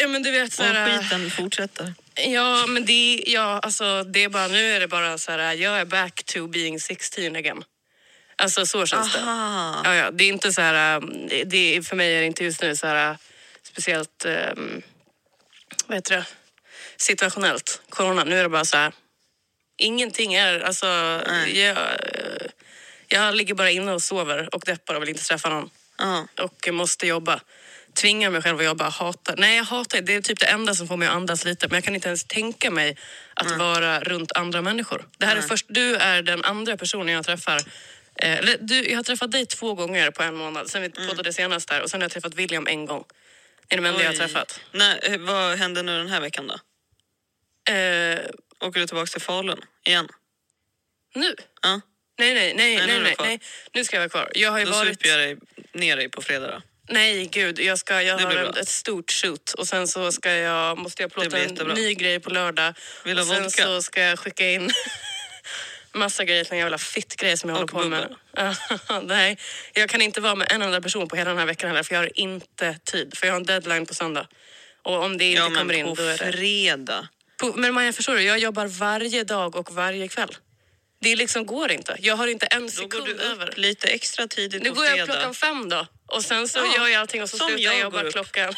Ja, 0.00 0.08
men 0.08 0.22
du 0.22 0.30
vet 0.30 0.52
så 0.52 0.62
och 0.70 0.76
skiten 0.76 1.30
fortsätter. 1.30 1.94
Ja, 2.16 2.66
men 2.66 2.84
det, 2.84 3.24
ja, 3.26 3.58
alltså, 3.62 4.02
det 4.02 4.24
är 4.24 4.28
bara, 4.28 4.48
nu 4.48 4.72
är 4.72 4.80
det 4.80 4.88
bara 4.88 5.18
så 5.18 5.32
här, 5.32 5.54
jag 5.54 5.80
är 5.80 5.84
back 5.84 6.24
to 6.24 6.46
being 6.46 6.80
16 6.80 7.36
again. 7.36 7.64
Alltså 8.36 8.66
så 8.66 8.86
känns 8.86 9.12
det. 9.12 9.18
Aha. 9.20 9.82
Ja, 9.84 9.94
ja, 9.94 10.10
det 10.10 10.24
är 10.24 10.28
inte 10.28 10.52
så 10.52 10.60
här, 10.60 10.96
um, 10.96 11.26
det, 11.28 11.44
det, 11.44 11.86
för 11.86 11.96
mig 11.96 12.16
är 12.16 12.20
det 12.20 12.26
inte 12.26 12.44
just 12.44 12.62
nu 12.62 12.76
så 12.76 12.86
här 12.86 13.10
uh, 13.10 13.16
speciellt, 13.62 14.24
um, 14.24 14.82
vad 15.86 15.96
heter 15.96 16.16
det, 16.16 16.26
situationellt, 16.96 17.80
corona. 17.88 18.24
Nu 18.24 18.38
är 18.38 18.42
det 18.42 18.48
bara 18.48 18.64
så 18.64 18.76
här, 18.76 18.92
ingenting 19.76 20.34
är, 20.34 20.60
alltså, 20.60 20.86
Nej. 21.26 21.60
jag, 21.60 21.76
eh, 21.76 22.46
jag 23.08 23.34
ligger 23.34 23.54
bara 23.54 23.70
inne 23.70 23.92
och 23.92 24.02
sover 24.02 24.54
och 24.54 24.62
deppar 24.66 24.94
och 24.94 25.02
vill 25.02 25.08
inte 25.08 25.24
träffa 25.24 25.48
någon 25.48 25.70
Ja. 25.98 26.26
och 26.40 26.68
måste 26.72 27.06
jobba. 27.06 27.40
Tvingar 27.96 28.30
mig 28.30 28.42
själv 28.42 28.58
att 28.58 28.64
jobba, 28.64 28.88
hatar. 28.88 29.34
Nej, 29.38 29.56
jag 29.56 29.64
hatar 29.64 30.00
det. 30.00 30.14
är 30.14 30.20
typ 30.20 30.40
det 30.40 30.46
enda 30.46 30.74
som 30.74 30.88
får 30.88 30.96
mig 30.96 31.08
att 31.08 31.14
andas 31.14 31.44
lite. 31.44 31.68
Men 31.68 31.74
jag 31.74 31.84
kan 31.84 31.94
inte 31.94 32.08
ens 32.08 32.24
tänka 32.24 32.70
mig 32.70 32.96
att 33.34 33.58
vara 33.58 34.00
runt 34.00 34.32
andra 34.32 34.62
människor. 34.62 35.08
Det 35.18 35.26
här 35.26 35.36
är 35.36 35.40
Nej. 35.40 35.48
först, 35.48 35.66
du 35.68 35.94
är 35.96 36.22
den 36.22 36.44
andra 36.44 36.76
personen 36.76 37.14
jag 37.14 37.24
träffar. 37.24 37.60
Eh, 38.16 38.38
du, 38.60 38.88
jag 38.90 38.98
har 38.98 39.02
träffat 39.02 39.32
dig 39.32 39.46
två 39.46 39.74
gånger 39.74 40.10
på 40.10 40.22
en 40.22 40.36
månad 40.36 40.70
sen 40.70 40.82
vi 40.82 40.88
poddade 40.88 41.32
senast 41.32 41.68
där. 41.68 41.82
Och 41.82 41.90
sen 41.90 42.00
har 42.00 42.04
jag 42.04 42.12
träffat 42.12 42.34
William 42.34 42.66
en 42.66 42.86
gång. 42.86 43.04
Det 43.68 43.74
är 43.74 43.76
de 43.82 43.86
enda 43.88 44.02
jag 44.02 44.10
har 44.10 44.16
träffat. 44.16 44.60
Nej, 44.72 44.98
eh, 45.02 45.18
vad 45.18 45.58
händer 45.58 45.82
nu 45.82 45.98
den 45.98 46.08
här 46.08 46.20
veckan 46.20 46.46
då? 46.46 46.54
Eh, 47.72 48.18
Åker 48.60 48.80
du 48.80 48.86
tillbaka 48.86 49.06
till 49.06 49.20
Falun 49.20 49.60
igen? 49.84 50.08
nu? 51.14 51.34
Ja. 51.62 51.80
Nej, 52.18 52.34
nej, 52.34 52.54
nej, 52.54 52.86
nej, 52.86 53.00
nej, 53.00 53.14
kvar. 53.14 53.26
nej. 53.26 53.40
Nu 53.72 53.84
ska 53.84 53.96
jag 53.96 54.00
vara 54.00 54.08
kvar. 54.08 54.32
Jag 54.34 54.50
har 54.50 54.58
ju 54.58 54.64
Då 54.64 54.70
varit... 54.70 54.88
super 54.88 55.08
jag 55.08 55.18
dig, 55.18 55.36
ner 55.72 55.96
dig 55.96 56.08
på 56.08 56.22
fredag 56.22 56.46
då. 56.50 56.62
Nej, 56.88 57.26
gud. 57.26 57.58
Jag, 57.58 57.78
ska, 57.78 58.02
jag 58.02 58.18
har 58.18 58.30
bra. 58.30 58.60
ett 58.60 58.68
stort 58.68 59.10
shoot 59.12 59.52
och 59.52 59.68
sen 59.68 59.88
så 59.88 60.12
ska 60.12 60.32
jag, 60.32 60.78
måste 60.78 61.02
jag 61.02 61.12
plåta 61.12 61.38
en 61.38 61.54
ny 61.54 61.94
grej 61.94 62.20
på 62.20 62.30
lördag. 62.30 62.74
Vill 63.04 63.18
och 63.18 63.26
sen 63.26 63.42
vodka? 63.42 63.64
så 63.64 63.82
ska 63.82 64.00
jag 64.00 64.18
skicka 64.18 64.50
in 64.50 64.70
massa 65.92 66.24
grejer 66.24 66.44
till 66.44 66.52
en 66.52 66.58
jävla 66.58 66.78
fitt-grej 66.78 67.36
som 67.36 67.50
jag 67.50 67.62
Och 67.62 67.70
håller 67.70 67.84
på 67.84 67.88
med. 67.88 68.14
Ja, 68.88 69.00
Nej, 69.02 69.38
jag 69.72 69.88
kan 69.90 70.02
inte 70.02 70.20
vara 70.20 70.34
med 70.34 70.52
en 70.52 70.62
enda 70.62 70.80
person 70.80 71.08
på 71.08 71.16
hela 71.16 71.30
den 71.30 71.38
här 71.38 71.46
veckan 71.46 71.70
heller 71.70 71.82
för 71.82 71.94
jag 71.94 72.00
har 72.00 72.18
inte 72.18 72.78
tid. 72.84 73.16
För 73.16 73.26
jag 73.26 73.34
har 73.34 73.40
en 73.40 73.46
deadline 73.46 73.86
på 73.86 73.94
söndag. 73.94 74.26
Och 74.82 75.02
om 75.04 75.18
det 75.18 75.24
inte 75.24 75.42
Ja, 75.42 75.48
men 75.48 75.58
kommer 75.58 75.74
in 75.74 75.94
då 75.94 76.02
är 76.02 76.18
det... 76.18 76.32
fredag. 76.32 77.08
På, 77.40 77.52
men 77.56 77.74
Maja, 77.74 77.92
förstår 77.92 78.14
du? 78.14 78.22
Jag 78.22 78.38
jobbar 78.38 78.66
varje 78.66 79.24
dag 79.24 79.56
och 79.56 79.72
varje 79.74 80.08
kväll. 80.08 80.36
Det 81.10 81.16
liksom 81.16 81.46
går 81.46 81.70
inte. 81.72 81.96
Jag 82.00 82.16
har 82.16 82.26
inte 82.26 82.46
en 82.46 82.62
Då 82.62 82.68
sekund 82.68 82.92
går 82.92 83.14
du 83.14 83.14
över. 83.20 83.48
upp 83.48 83.58
lite 83.58 83.88
extra 83.88 84.28
tidigt 84.28 84.62
Nu 84.62 84.68
på 84.68 84.74
går 84.74 84.84
jag 84.84 84.92
fredag. 84.94 85.06
klockan 85.12 85.34
fem 85.34 85.68
då. 85.68 85.86
Och 86.06 86.22
sen 86.24 86.48
så 86.48 86.58
Ja, 86.58 86.76
gör 86.76 86.88
jag 86.88 87.00
allting 87.00 87.22
och 87.22 87.30
så 87.30 87.36
slutar 87.36 87.58
jag 87.62 87.80
jobba 87.80 88.02
upp. 88.02 88.12
klockan... 88.12 88.54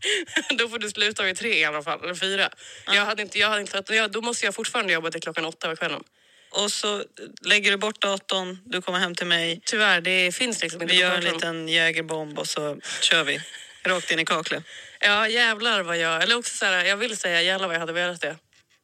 då 0.58 0.68
får 0.68 0.78
du 0.78 0.90
sluta 0.90 1.22
vid 1.22 1.36
tre 1.38 1.58
i 1.58 1.64
alla 1.64 1.82
fall, 1.82 2.04
eller 2.04 2.14
fyra. 2.14 2.50
Jag 2.86 3.04
hade 3.04 3.22
inte, 3.22 3.38
jag 3.38 3.48
hade 3.48 3.60
inte, 3.60 3.94
jag, 3.94 4.10
då 4.12 4.20
måste 4.20 4.44
jag 4.44 4.54
fortfarande 4.54 4.92
jobba 4.92 5.10
till 5.10 5.20
klockan 5.20 5.44
åtta 5.44 5.68
på 5.70 5.76
kvällen. 5.76 6.02
och 6.50 6.72
så 6.72 7.04
lägger 7.44 7.70
du 7.70 7.76
bort 7.76 8.00
datorn, 8.00 8.58
du 8.64 8.82
kommer 8.82 8.98
hem 8.98 9.14
till 9.14 9.26
mig. 9.26 9.60
Tyvärr, 9.64 10.00
det 10.00 10.32
finns 10.34 10.62
liksom 10.62 10.82
inte 10.82 10.94
Vi 10.94 11.00
gör 11.00 11.14
en 11.16 11.24
liten 11.24 11.68
jägerbomb 11.68 12.38
och 12.38 12.48
så 12.48 12.78
kör 13.00 13.24
vi. 13.24 13.40
Rakt 13.84 14.10
in 14.10 14.18
i 14.18 14.24
kaklet. 14.24 14.64
Ja, 15.00 15.28
jävlar 15.28 15.82
vad 15.82 15.98
jag... 15.98 16.22
Eller 16.22 16.36
också 16.38 16.56
så 16.56 16.64
här, 16.64 16.84
jag 16.84 16.96
vill 16.96 17.16
säga 17.16 17.42
jävlar 17.42 17.66
vad 17.68 17.74
jag 17.74 17.80
hade 17.80 17.92
velat 17.92 18.20
det. 18.20 18.36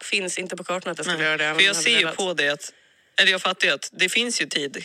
Finns 0.05 0.39
inte 0.39 0.57
på 0.57 0.65
kartan 0.65 0.93
att 0.93 0.99
jag 0.99 1.07
skulle 1.07 1.25
göra 1.25 1.37
det. 1.37 1.55
För 1.55 1.63
jag 1.63 1.77
ser 1.77 1.99
ju 1.99 2.07
på 2.09 2.33
det 2.35 2.49
att... 2.49 2.73
Eller 3.21 3.33
jag 3.33 3.43
fattar 3.43 3.67
ju 3.67 3.75
att 3.75 3.91
det 3.93 4.09
finns 4.09 4.41
ju 4.41 4.47
tid. 4.47 4.85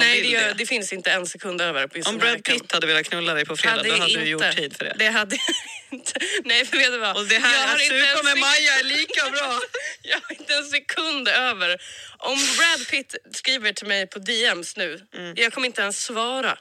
Nej, 0.00 0.20
det, 0.22 0.28
gör, 0.28 0.48
det. 0.48 0.54
det 0.54 0.66
finns 0.66 0.92
inte 0.92 1.10
en 1.10 1.26
sekund 1.26 1.60
över 1.60 1.86
på 1.86 1.96
just 1.96 2.08
Om 2.08 2.18
Brad. 2.18 2.44
Pitt 2.44 2.72
hade 2.72 2.86
velat 2.86 3.06
knulla 3.06 3.34
dig 3.34 3.44
på 3.44 3.56
fredag, 3.56 3.82
då 3.82 3.96
hade 3.96 4.20
du 4.20 4.24
gjort 4.24 4.56
tid 4.56 4.76
för 4.76 4.84
det. 4.84 4.94
Det 4.98 5.08
hade 5.08 5.36
jag 5.36 5.98
inte. 5.98 6.12
Nej, 6.44 6.64
för 6.64 6.76
vet 6.76 6.92
du 6.92 6.98
vad? 6.98 7.16
Och 7.16 7.26
det 7.26 7.38
här, 7.38 7.60
jag 7.60 7.68
har 7.68 7.82
inte 7.82 7.94
en 7.96 8.24
med 8.24 8.38
Maja 8.38 8.78
är 8.78 8.84
lika 8.84 9.30
bra. 9.30 9.60
Jag 10.02 10.20
har 10.20 10.32
inte 10.40 10.54
en 10.54 10.64
sekund 10.64 11.28
över. 11.28 11.76
Om 12.18 12.38
Brad 12.56 12.88
Pitt 12.90 13.14
skriver 13.32 13.72
till 13.72 13.86
mig 13.86 14.06
på 14.06 14.18
DMs 14.18 14.76
nu, 14.76 15.00
jag 15.36 15.52
kommer 15.52 15.66
inte 15.66 15.82
ens 15.82 16.04
svara. 16.04 16.58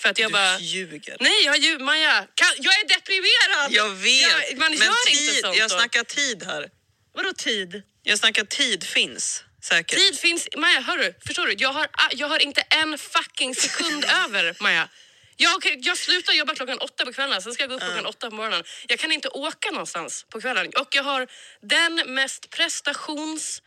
För 0.00 0.08
att 0.08 0.18
jag 0.18 0.32
bara... 0.32 0.58
Du 0.58 0.64
ljuger. 0.64 1.16
Nej, 1.20 1.44
jag 1.44 1.58
ju... 1.58 1.78
Maja, 1.78 2.26
kan, 2.34 2.48
jag 2.58 2.74
är 2.74 2.88
deprimerad! 2.88 3.72
Jag 3.72 3.88
vet. 3.88 4.50
Jag, 4.50 4.58
man 4.58 4.70
men 4.70 4.78
gör 4.78 5.06
tid, 5.06 5.28
inte 5.28 5.40
sånt 5.40 5.56
jag 5.56 5.70
snackar 5.70 6.04
tid 6.04 6.42
här. 6.42 6.68
Vadå 7.14 7.32
tid? 7.32 7.82
Jag 8.02 8.18
snackar 8.18 8.44
tid 8.44 8.84
finns 8.84 9.44
säkert. 9.60 9.98
Tid 9.98 10.18
finns... 10.18 10.48
Maja, 10.56 10.80
hörru, 10.80 11.14
förstår 11.26 11.46
du? 11.46 11.54
Jag 11.58 11.72
har, 11.72 11.88
jag 12.12 12.28
har 12.28 12.38
inte 12.42 12.60
en 12.60 12.98
fucking 12.98 13.54
sekund 13.54 14.04
över, 14.24 14.56
Maja. 14.60 14.88
Jag, 15.36 15.78
jag 15.80 15.96
slutar 15.98 16.32
jobba 16.32 16.54
klockan 16.54 16.78
åtta 16.78 17.04
på 17.04 17.12
kvällen, 17.12 17.42
sen 17.42 17.54
ska 17.54 17.62
jag 17.62 17.70
gå 17.70 17.76
upp 17.76 17.82
klockan 17.82 18.06
åtta 18.06 18.30
på 18.30 18.36
morgonen. 18.36 18.64
Jag 18.88 18.98
kan 18.98 19.12
inte 19.12 19.28
åka 19.28 19.70
någonstans 19.70 20.26
på 20.30 20.40
kvällen. 20.40 20.66
Och 20.76 20.88
jag 20.94 21.02
har 21.02 21.26
den 21.60 21.94
mest 22.06 22.50
prestations... 22.50 23.62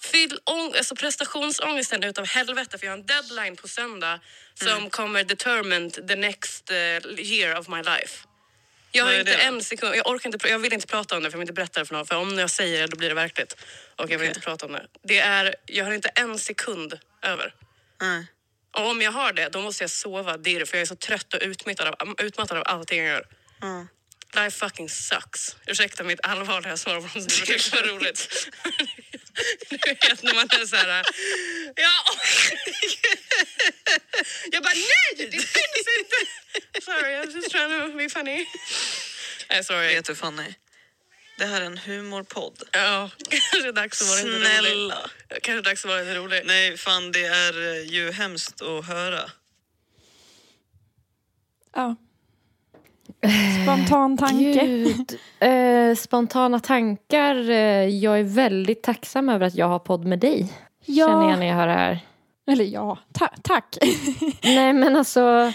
Fyll, 0.00 0.38
ång, 0.44 0.74
alltså 0.76 0.94
prestationsångesten 0.96 2.04
utav 2.04 2.26
helvete 2.26 2.78
för 2.78 2.86
jag 2.86 2.92
har 2.92 2.98
en 2.98 3.06
deadline 3.06 3.56
på 3.56 3.68
söndag 3.68 4.20
som 4.54 4.68
Mm. 4.68 4.90
kommer 4.90 5.24
determined 5.24 6.08
the 6.08 6.16
next 6.16 6.70
uh, 6.70 6.76
year 7.20 7.58
of 7.58 7.68
my 7.68 7.82
life. 7.82 8.26
Jag 8.96 9.04
har 9.04 9.18
inte 9.18 9.36
det 9.36 9.42
en 9.42 9.62
sekund, 9.62 9.96
jag 9.96 10.06
orkar 10.06 10.30
inte, 10.30 10.48
jag 10.48 10.58
vill 10.58 10.72
inte 10.72 10.86
prata 10.86 11.16
om 11.16 11.22
det 11.22 11.30
för 11.30 11.36
jag 11.36 11.38
vill 11.38 11.48
inte 11.48 11.52
berätta 11.52 11.80
det 11.80 11.86
för 11.86 11.94
någon. 11.94 12.06
För 12.06 12.16
om 12.16 12.38
jag 12.38 12.50
säger 12.50 12.80
det 12.80 12.86
då 12.86 12.96
blir 12.96 13.08
det 13.08 13.14
verkligt. 13.14 13.56
Och 13.96 14.10
jag 14.10 14.18
vill 14.18 14.28
inte 14.28 14.40
prata 14.40 14.66
om 14.66 14.72
det. 14.72 14.86
Det 15.02 15.18
är, 15.18 15.54
jag 15.66 15.84
har 15.84 15.92
inte 15.92 16.08
en 16.08 16.38
sekund 16.38 16.98
över. 17.22 17.54
Nej. 18.00 18.26
Och 18.76 18.90
om 18.90 19.02
jag 19.02 19.12
har 19.12 19.32
det 19.32 19.48
då 19.48 19.60
måste 19.60 19.82
jag 19.82 19.90
sova 19.90 20.36
dirr 20.36 20.64
för 20.64 20.76
jag 20.76 20.82
är 20.82 20.86
så 20.86 20.96
trött 20.96 21.34
och 21.34 21.40
utmattad 21.42 21.88
av, 21.88 22.14
utmattad 22.18 22.58
av 22.58 22.62
allting 22.66 22.98
jag 22.98 23.08
gör. 23.08 23.26
Ja. 23.60 23.86
Life 24.36 24.58
fucking 24.58 24.88
sucks. 24.88 25.56
Ursäkta 25.66 26.04
mitt 26.04 26.20
allvarliga 26.22 26.76
svar 26.76 27.00
på 27.00 27.08
som 27.08 27.22
det 27.22 27.72
var 27.72 27.82
roligt. 27.82 28.48
Du 29.70 29.76
vet 29.76 30.22
när 30.22 30.34
man 30.34 30.44
är 30.44 30.66
så 30.66 30.76
här... 30.76 31.04
Ja. 31.76 32.02
Jag 34.52 34.62
bara 34.62 34.74
nej, 34.74 35.26
det 35.30 35.30
finns 35.30 35.86
inte. 35.98 36.16
Sorry, 36.82 37.14
I 37.14 37.26
was 37.26 37.34
just 37.34 37.50
trying 37.50 37.90
to 37.90 37.96
be 37.96 38.08
funny. 38.08 38.46
Nej, 39.50 39.64
sorry. 39.64 39.94
Vet 39.94 40.04
du 40.04 40.14
Fanny? 40.14 40.54
Det 41.38 41.46
här 41.46 41.60
är 41.60 41.64
en 41.64 41.78
humorpodd. 41.78 42.62
Ja, 42.72 43.10
kanske 43.28 43.72
dags 43.72 44.02
att 44.02 44.08
vara 44.08 44.16
lite 44.16 44.28
rolig. 44.28 44.46
Snälla. 44.46 45.10
Kanske 45.42 45.70
dags 45.70 45.84
att 45.84 45.88
vara 45.88 46.00
lite 46.00 46.14
rolig. 46.14 46.42
Nej, 46.44 46.76
fan 46.76 47.12
det 47.12 47.24
är 47.24 47.62
eh, 47.62 47.82
ju 47.82 48.12
hemskt 48.12 48.62
att 48.62 48.86
höra. 48.86 49.30
Ja. 51.74 51.96
Spontan 53.62 54.16
tanke. 54.16 54.66
Gud. 54.66 55.18
Eh, 55.38 55.94
spontana 55.96 56.60
tankar. 56.60 57.50
Eh, 57.50 57.88
jag 57.88 58.18
är 58.20 58.24
väldigt 58.24 58.82
tacksam 58.82 59.28
över 59.28 59.46
att 59.46 59.54
jag 59.54 59.68
har 59.68 59.78
podd 59.78 60.04
med 60.04 60.18
dig. 60.18 60.52
Ja. 60.84 61.06
Känner 61.06 61.30
jag 61.30 61.38
när 61.38 61.46
jag 61.46 61.54
hör 61.54 61.66
det 61.66 61.72
här. 61.72 61.98
Eller 62.50 62.64
ja, 62.64 62.98
ta 63.12 63.28
tack. 63.42 63.76
Nej 64.42 64.72
men 64.72 64.96
alltså. 64.96 65.52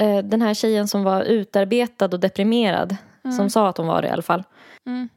Eh, 0.00 0.18
den 0.18 0.42
här 0.42 0.54
tjejen 0.54 0.88
som 0.88 1.02
var 1.02 1.22
utarbetad 1.22 2.04
och 2.06 2.20
deprimerad. 2.20 2.96
Som 3.36 3.50
sa 3.50 3.68
att 3.68 3.76
hon 3.76 3.86
var 3.86 4.02
det 4.02 4.08
i 4.08 4.10
alla 4.10 4.22
fall. 4.22 4.44
Mm. 4.86 5.08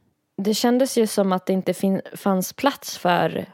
Det 0.42 0.54
kändes 0.54 0.98
ju 0.98 1.06
som 1.06 1.32
att 1.32 1.46
det 1.46 1.52
inte 1.52 2.00
fanns 2.14 2.52
plats 2.52 2.98
för 2.98 3.46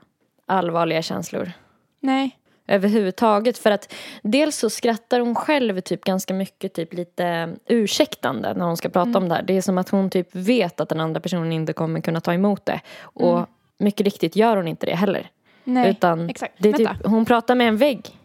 allvarliga 0.46 1.02
känslor. 1.02 1.52
Nej. 2.00 2.38
Överhuvudtaget. 2.66 3.58
För 3.58 3.70
att 3.70 3.94
dels 4.22 4.56
så 4.56 4.70
skrattar 4.70 5.20
hon 5.20 5.34
själv 5.34 5.80
typ 5.80 6.04
ganska 6.04 6.34
mycket 6.34 6.74
typ 6.74 6.94
lite 6.94 7.56
ursäktande 7.66 8.54
när 8.54 8.64
hon 8.64 8.76
ska 8.76 8.88
prata 8.88 9.18
om 9.18 9.28
det 9.28 9.34
här. 9.34 9.42
Det 9.42 9.56
är 9.56 9.62
som 9.62 9.78
att 9.78 9.88
hon 9.88 10.10
typ 10.10 10.34
vet 10.34 10.80
att 10.80 10.88
den 10.88 11.00
andra 11.00 11.20
personen 11.20 11.52
inte 11.52 11.72
kommer 11.72 12.00
kunna 12.00 12.20
ta 12.20 12.34
emot 12.34 12.66
det. 12.66 12.80
Och 13.02 13.46
mycket 13.78 14.04
riktigt 14.04 14.36
gör 14.36 14.56
hon 14.56 14.68
inte 14.68 14.86
det 14.86 14.94
heller. 14.94 15.30
Nej. 15.64 15.90
Utan 15.90 16.30
Exakt. 16.30 16.54
det 16.58 16.68
är 16.68 16.72
Vänta. 16.72 16.94
typ, 16.94 17.06
hon 17.06 17.24
pratar 17.24 17.54
med 17.54 17.68
en 17.68 17.76
vägg. 17.76 18.18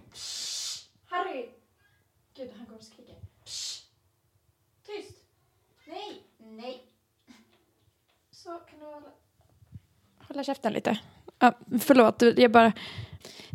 Harry! 1.10 1.46
Gud, 2.38 2.50
han 2.58 2.66
går 2.66 2.76
och 2.76 2.84
skriker. 2.84 3.16
Tyst! 4.86 5.18
Nej! 5.88 6.22
Nej! 6.40 6.84
Så, 8.32 8.50
kan 8.50 8.80
du 8.80 8.86
hålla... 8.86 9.02
Hålla 10.28 10.44
käften 10.44 10.74
lite. 10.74 11.00
Ja, 11.40 11.54
förlåt, 11.80 12.22
jag 12.38 12.52
bara... 12.52 12.72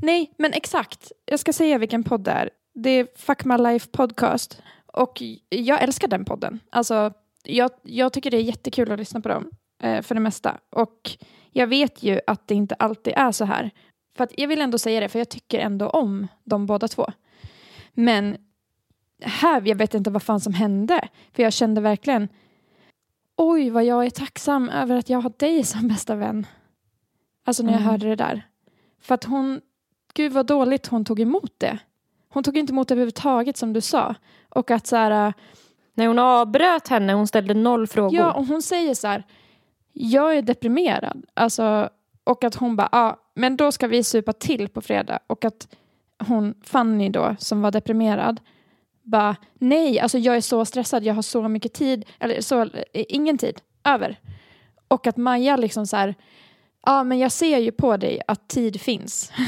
Nej, 0.03 0.33
men 0.38 0.53
exakt. 0.53 1.12
Jag 1.25 1.41
ska 1.41 1.53
säga 1.53 1.79
vilken 1.79 2.05
podd 2.05 2.21
det 2.25 2.31
är. 2.31 2.51
Det 2.75 2.91
är 2.91 3.09
Fuck 3.17 3.45
My 3.45 3.57
Life 3.57 3.88
Podcast. 3.93 4.62
Och 4.87 5.23
jag 5.49 5.83
älskar 5.83 6.09
den 6.09 6.25
podden. 6.25 6.61
Alltså, 6.71 7.12
jag, 7.45 7.71
jag 7.83 8.12
tycker 8.12 8.31
det 8.31 8.37
är 8.37 8.43
jättekul 8.43 8.93
att 8.93 8.99
lyssna 8.99 9.21
på 9.21 9.29
dem. 9.29 9.51
Eh, 9.83 10.03
för 10.03 10.15
det 10.15 10.21
mesta. 10.21 10.59
Och 10.71 11.11
jag 11.51 11.67
vet 11.67 12.03
ju 12.03 12.21
att 12.27 12.49
det 12.49 12.55
inte 12.55 12.75
alltid 12.75 13.12
är 13.17 13.33
så 13.33 13.45
här. 13.45 13.71
För 14.17 14.25
att 14.25 14.38
jag 14.38 14.49
vill 14.49 14.61
ändå 14.61 14.79
säga 14.79 15.01
det, 15.01 15.09
för 15.09 15.19
jag 15.19 15.29
tycker 15.29 15.59
ändå 15.59 15.88
om 15.88 16.29
de 16.45 16.67
båda 16.67 16.88
två. 16.88 17.07
Men 17.93 18.37
här, 19.23 19.62
jag 19.67 19.77
vet 19.77 19.95
inte 19.95 20.11
vad 20.11 20.23
fan 20.23 20.41
som 20.41 20.55
hände. 20.55 21.09
För 21.33 21.43
jag 21.43 21.53
kände 21.53 21.81
verkligen, 21.81 22.29
oj 23.37 23.71
vad 23.71 23.85
jag 23.85 24.07
är 24.07 24.11
tacksam 24.11 24.69
över 24.69 24.97
att 24.97 25.11
jag 25.11 25.21
har 25.21 25.33
dig 25.38 25.65
som 25.65 25.88
bästa 25.88 26.15
vän. 26.15 26.47
Alltså 27.45 27.62
när 27.62 27.73
jag 27.73 27.81
Mm. 27.81 27.91
hörde 27.91 28.09
det 28.09 28.17
där. 28.17 28.47
För 29.01 29.15
att 29.15 29.25
hon, 29.25 29.61
gud 30.14 30.33
vad 30.33 30.46
dåligt 30.46 30.87
hon 30.87 31.05
tog 31.05 31.20
emot 31.20 31.55
det. 31.59 31.79
Hon 32.29 32.42
tog 32.42 32.57
inte 32.57 32.72
emot 32.72 32.88
det 32.88 32.94
överhuvudtaget 32.94 33.57
som 33.57 33.72
du 33.72 33.81
sa. 33.81 34.14
Och 34.48 34.70
att 34.70 34.87
så 34.87 34.96
här, 34.96 35.33
När 35.94 36.07
hon 36.07 36.18
avbröt 36.18 36.88
henne, 36.88 37.12
hon 37.12 37.27
ställde 37.27 37.55
noll 37.55 37.87
frågor. 37.87 38.18
ja 38.18 38.33
och 38.33 38.46
hon 38.46 38.62
säger 38.62 38.94
så 38.94 39.09
här, 39.09 39.25
jag 39.92 40.37
är 40.37 40.42
deprimerad. 40.42 41.25
Alltså, 41.35 41.88
och 42.25 42.44
att 42.44 42.55
hon 42.55 42.77
bara, 42.77 42.88
ja 42.92 43.16
men 43.35 43.57
då 43.57 43.72
ska 43.72 43.87
vi 43.87 44.05
supa 44.05 44.33
till 44.33 44.68
på 44.68 44.81
fredag. 44.81 45.18
Och 45.27 45.44
att 45.44 45.68
hon, 46.18 46.55
Fanny 46.64 47.09
då, 47.09 47.37
som 47.38 47.62
var 47.62 47.70
deprimerad, 47.70 48.40
bara 49.03 49.37
nej, 49.55 50.01
alltså 50.01 50.18
jag 50.18 50.37
är 50.37 50.40
så 50.40 50.64
stressad, 50.64 51.05
jag 51.05 51.14
har 51.14 51.22
så 51.22 51.48
mycket 51.48 51.72
tid, 51.72 52.05
eller 52.18 52.40
så, 52.40 52.62
eh, 52.62 52.68
ingen 52.92 53.38
tid 53.38 53.61
över. 53.85 54.20
Och 54.88 55.07
att 55.07 55.16
Maja 55.16 55.57
liksom 55.57 55.87
så 55.87 55.96
här, 55.96 56.14
ja 56.87 57.05
men 57.05 57.18
jag 57.18 57.33
ser 57.33 57.59
ju 57.59 57.72
på 57.72 57.96
dig 57.96 58.20
att 58.27 58.48
tid 58.48 58.81
finns. 58.81 59.33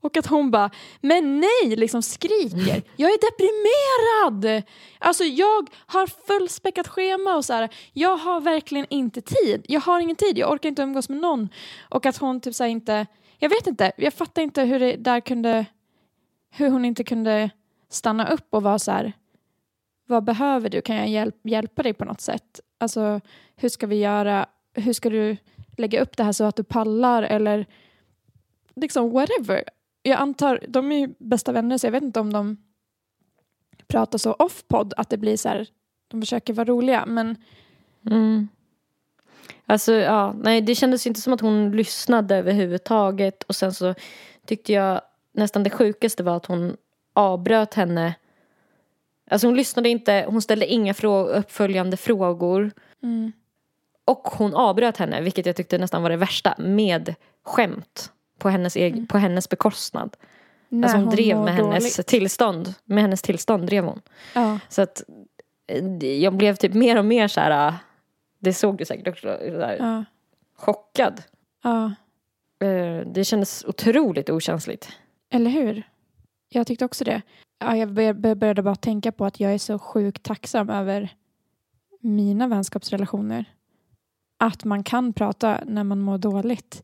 Och 0.00 0.16
att 0.16 0.26
hon 0.26 0.50
bara, 0.50 0.70
men 1.00 1.40
nej, 1.40 1.76
liksom 1.76 2.02
skriker. 2.02 2.82
Jag 2.96 3.10
är 3.10 3.30
deprimerad! 3.30 4.62
Alltså 4.98 5.24
jag 5.24 5.70
har 5.86 6.06
fullspäckat 6.06 6.88
schema 6.88 7.36
och 7.36 7.44
så 7.44 7.52
här, 7.52 7.68
jag 7.92 8.16
har 8.16 8.40
verkligen 8.40 8.86
inte 8.90 9.20
tid. 9.20 9.64
Jag 9.68 9.80
har 9.80 10.00
ingen 10.00 10.16
tid, 10.16 10.38
jag 10.38 10.52
orkar 10.52 10.68
inte 10.68 10.82
umgås 10.82 11.08
med 11.08 11.18
någon. 11.20 11.48
Och 11.88 12.06
att 12.06 12.16
hon 12.16 12.40
typ 12.40 12.54
så 12.54 12.64
inte, 12.64 13.06
jag 13.38 13.48
vet 13.48 13.66
inte, 13.66 13.92
jag 13.96 14.14
fattar 14.14 14.42
inte 14.42 14.62
hur 14.62 14.78
det 14.78 14.96
där 14.96 15.20
kunde, 15.20 15.66
hur 16.50 16.70
hon 16.70 16.84
inte 16.84 17.04
kunde 17.04 17.50
stanna 17.88 18.28
upp 18.28 18.46
och 18.50 18.62
vara 18.62 18.78
så 18.78 18.90
här, 18.90 19.12
vad 20.06 20.24
behöver 20.24 20.68
du? 20.68 20.80
Kan 20.80 20.96
jag 20.96 21.08
hjälp, 21.08 21.36
hjälpa 21.42 21.82
dig 21.82 21.92
på 21.92 22.04
något 22.04 22.20
sätt? 22.20 22.60
Alltså 22.78 23.20
hur 23.56 23.68
ska 23.68 23.86
vi 23.86 23.96
göra? 23.96 24.46
Hur 24.74 24.92
ska 24.92 25.10
du 25.10 25.36
lägga 25.76 26.02
upp 26.02 26.16
det 26.16 26.24
här 26.24 26.32
så 26.32 26.44
att 26.44 26.56
du 26.56 26.64
pallar? 26.64 27.22
Eller 27.22 27.66
liksom 28.76 29.10
whatever. 29.10 29.64
Jag 30.02 30.18
antar, 30.18 30.64
de 30.68 30.92
är 30.92 30.98
ju 30.98 31.14
bästa 31.18 31.52
vänner 31.52 31.78
så 31.78 31.86
jag 31.86 31.92
vet 31.92 32.02
inte 32.02 32.20
om 32.20 32.32
de 32.32 32.56
pratar 33.86 34.18
så 34.18 34.32
off-podd 34.32 34.94
att 34.96 35.10
det 35.10 35.16
blir 35.16 35.36
så 35.36 35.48
här, 35.48 35.66
de 36.08 36.20
försöker 36.22 36.52
vara 36.52 36.64
roliga 36.64 37.06
men 37.06 37.36
Mm. 38.06 38.48
Alltså 39.66 39.92
ja, 39.92 40.32
nej 40.32 40.60
det 40.60 40.74
kändes 40.74 41.06
inte 41.06 41.20
som 41.20 41.32
att 41.32 41.40
hon 41.40 41.72
lyssnade 41.72 42.36
överhuvudtaget 42.36 43.42
och 43.42 43.56
sen 43.56 43.72
så 43.72 43.94
tyckte 44.46 44.72
jag 44.72 45.00
nästan 45.32 45.62
det 45.62 45.70
sjukaste 45.70 46.22
var 46.22 46.36
att 46.36 46.46
hon 46.46 46.76
avbröt 47.12 47.74
henne. 47.74 48.14
Alltså 49.30 49.46
hon 49.46 49.56
lyssnade 49.56 49.88
inte, 49.88 50.26
hon 50.28 50.42
ställde 50.42 50.66
inga 50.66 50.92
frå- 50.92 51.26
uppföljande 51.26 51.96
frågor 51.96 52.70
mm, 53.02 53.32
och 54.04 54.28
hon 54.28 54.54
avbröt 54.54 54.96
henne 54.96 55.20
vilket 55.20 55.46
jag 55.46 55.56
tyckte 55.56 55.78
nästan 55.78 56.02
var 56.02 56.10
det 56.10 56.16
värsta 56.16 56.54
med 56.58 57.14
skämt 57.44 58.12
på 58.40 58.48
hennes, 58.48 58.76
eg- 58.76 59.08
på 59.08 59.18
hennes 59.18 59.48
bekostnad. 59.48 60.16
när 60.68 60.88
Alltså 60.88 60.98
hon, 60.98 61.10
drev 61.10 61.36
mår 61.36 61.44
med 61.44 61.54
hennes 61.54 61.96
dåligt. 61.96 62.06
tillstånd, 62.06 62.74
med 62.84 63.02
hennes 63.02 63.22
tillstånd 63.22 63.66
drev 63.66 63.84
hon. 63.84 64.00
Ja, 64.34 64.58
Så 64.68 64.82
att 64.82 65.02
eh, 65.66 66.06
jag 66.06 66.34
blev 66.36 66.56
typ 66.56 66.74
mer 66.74 66.98
och 66.98 67.04
mer 67.04 67.28
så 67.28 67.40
här, 67.40 67.68
ah, 67.68 67.74
det 68.38 68.52
såg 68.54 68.78
du 68.78 68.84
säkert 68.84 69.08
också, 69.08 69.38
så 69.40 69.60
här, 69.60 69.76
ja, 69.78 70.04
chockad. 70.56 71.22
ja. 71.62 71.84
Eh, 72.66 73.06
det 73.06 73.24
kändes 73.24 73.64
otroligt 73.64 74.30
okänsligt. 74.30 74.88
Eller 75.32 75.50
hur? 75.50 75.82
Jag 76.48 76.66
tyckte 76.66 76.84
också 76.84 77.04
det. 77.04 77.22
Ja, 77.58 77.76
jag 77.76 77.88
bör- 77.92 78.34
började 78.34 78.62
bara 78.62 78.76
tänka 78.76 79.12
på 79.12 79.24
att 79.24 79.40
jag 79.40 79.54
är 79.54 79.58
så 79.58 79.78
sjukt 79.78 80.22
tacksam 80.22 80.70
över 80.70 81.08
mina 82.00 82.48
vänskapsrelationer. 82.48 83.44
Att 84.38 84.64
man 84.64 84.82
kan 84.84 85.12
prata 85.12 85.60
när 85.66 85.84
man 85.84 86.00
mår 86.00 86.18
dåligt. 86.18 86.82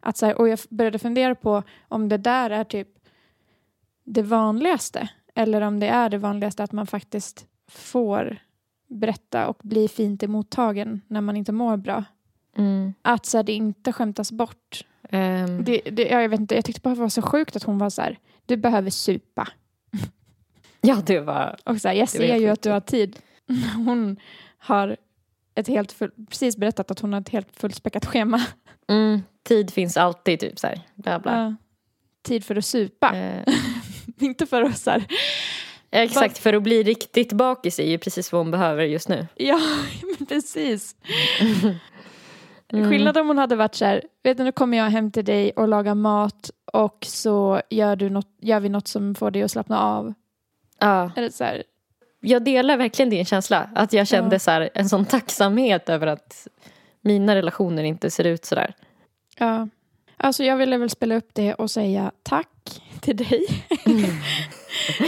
Att 0.00 0.16
så 0.16 0.26
här, 0.26 0.38
och 0.38 0.48
jag 0.48 0.58
började 0.70 0.98
fundera 0.98 1.34
på 1.34 1.62
om 1.88 2.08
det 2.08 2.18
där 2.18 2.50
är 2.50 2.64
typ 2.64 2.88
det 4.04 4.22
vanligaste. 4.22 5.08
Eller 5.34 5.60
om 5.60 5.80
det 5.80 5.86
är 5.86 6.08
det 6.08 6.18
vanligaste 6.18 6.62
att 6.62 6.72
man 6.72 6.86
faktiskt 6.86 7.46
får 7.70 8.38
berätta 8.86 9.48
och 9.48 9.60
bli 9.62 9.88
fint 9.88 10.22
emottagen 10.22 11.00
när 11.06 11.20
man 11.20 11.36
inte 11.36 11.52
mår 11.52 11.76
bra. 11.76 12.04
Mm. 12.56 12.94
Att 13.02 13.26
så 13.26 13.38
här, 13.38 13.42
det 13.44 13.52
inte 13.52 13.92
skämtas 13.92 14.32
bort. 14.32 14.84
Ehm, 15.10 15.64
Det, 15.64 15.80
det, 15.92 16.08
ja, 16.08 16.20
jag, 16.22 16.28
vet 16.28 16.40
inte, 16.40 16.54
jag 16.54 16.64
tyckte 16.64 16.80
bara 16.80 16.94
det 16.94 17.00
var 17.00 17.08
så 17.08 17.22
sjukt 17.22 17.56
att 17.56 17.62
hon 17.62 17.78
var 17.78 17.90
så 17.90 18.02
här, 18.02 18.18
du 18.46 18.56
behöver 18.56 18.90
supa. 18.90 19.48
ja, 20.80 21.02
det 21.06 21.20
var... 21.20 21.56
Och 21.64 21.80
så 21.80 21.88
här, 21.88 21.94
jag 21.94 22.08
ser 22.08 22.36
ju 22.36 22.48
att 22.48 22.62
du 22.62 22.70
har 22.70 22.80
tid. 22.80 23.18
Hon 23.86 24.16
har 24.58 24.96
ett 25.58 25.68
helt 25.68 25.92
full, 25.92 26.10
precis 26.28 26.56
berättat 26.56 26.90
att 26.90 27.00
hon 27.00 27.12
har 27.12 27.20
ett 27.20 27.28
helt 27.28 27.56
fullspäckat 27.56 28.06
schema. 28.06 28.40
Mm, 28.88 29.22
tid 29.48 29.70
finns 29.70 29.96
alltid, 29.96 30.40
typ 30.40 30.58
så 30.58 30.66
här. 30.66 30.80
Bla, 30.94 31.18
bla. 31.18 31.32
Ja. 31.38 31.54
tid 32.22 32.44
för 32.44 32.56
att 32.56 32.64
supa. 32.64 33.16
Eh, 33.16 33.54
inte 34.18 34.46
för 34.46 34.62
att 34.62 34.78
så 34.78 34.90
här, 34.90 35.04
exakt, 35.90 36.38
för 36.38 36.54
att 36.54 36.62
bli 36.62 36.82
riktigt 36.82 37.32
bakis 37.32 37.78
är 37.78 37.86
ju 37.90 37.98
precis 37.98 38.32
vad 38.32 38.40
hon 38.40 38.50
behöver 38.50 38.84
just 38.84 39.08
nu. 39.08 39.26
ja 39.34 39.60
men 40.18 40.26
precis. 40.26 40.96
Mm. 42.72 42.90
Skillnad 42.90 43.16
om 43.18 43.26
hon 43.28 43.38
hade 43.38 43.56
varit 43.56 43.74
så 43.74 43.84
här, 43.84 44.02
vet 44.22 44.36
du 44.36 44.44
nu 44.44 44.52
kommer 44.52 44.78
jag 44.78 44.84
hem 44.84 45.10
till 45.10 45.24
dig 45.24 45.50
och 45.50 45.68
lagar 45.68 45.94
mat 45.94 46.50
och 46.72 47.06
så 47.08 47.62
gör, 47.70 47.96
du 47.96 48.10
något, 48.10 48.36
gör 48.40 48.60
vi 48.60 48.68
något 48.68 48.88
som 48.88 49.14
får 49.14 49.30
dig 49.30 49.42
att 49.42 49.50
slappna 49.50 49.80
av. 49.80 50.14
Ja, 50.80 51.10
Eller 51.16 51.30
så 51.30 51.44
här, 51.44 51.62
jag 52.20 52.44
delar 52.44 52.76
verkligen 52.76 53.10
din 53.10 53.24
känsla. 53.24 53.70
Att 53.74 53.92
jag 53.92 54.06
kände 54.08 54.34
Ja. 54.34 54.38
så 54.40 54.50
här, 54.50 54.70
en 54.74 54.88
sån 54.88 55.04
tacksamhet 55.04 55.88
över 55.88 56.06
att 56.06 56.46
mina 57.00 57.34
relationer 57.34 57.82
inte 57.84 58.10
ser 58.10 58.24
ut 58.24 58.44
så 58.44 58.54
där. 58.54 58.74
ja. 59.38 59.68
Alltså 60.20 60.44
jag 60.44 60.56
ville 60.56 60.78
väl 60.78 60.90
spela 60.90 61.14
upp 61.14 61.30
det 61.32 61.54
och 61.54 61.70
säga 61.70 62.12
tack 62.22 62.82
till 63.00 63.16
dig. 63.16 63.46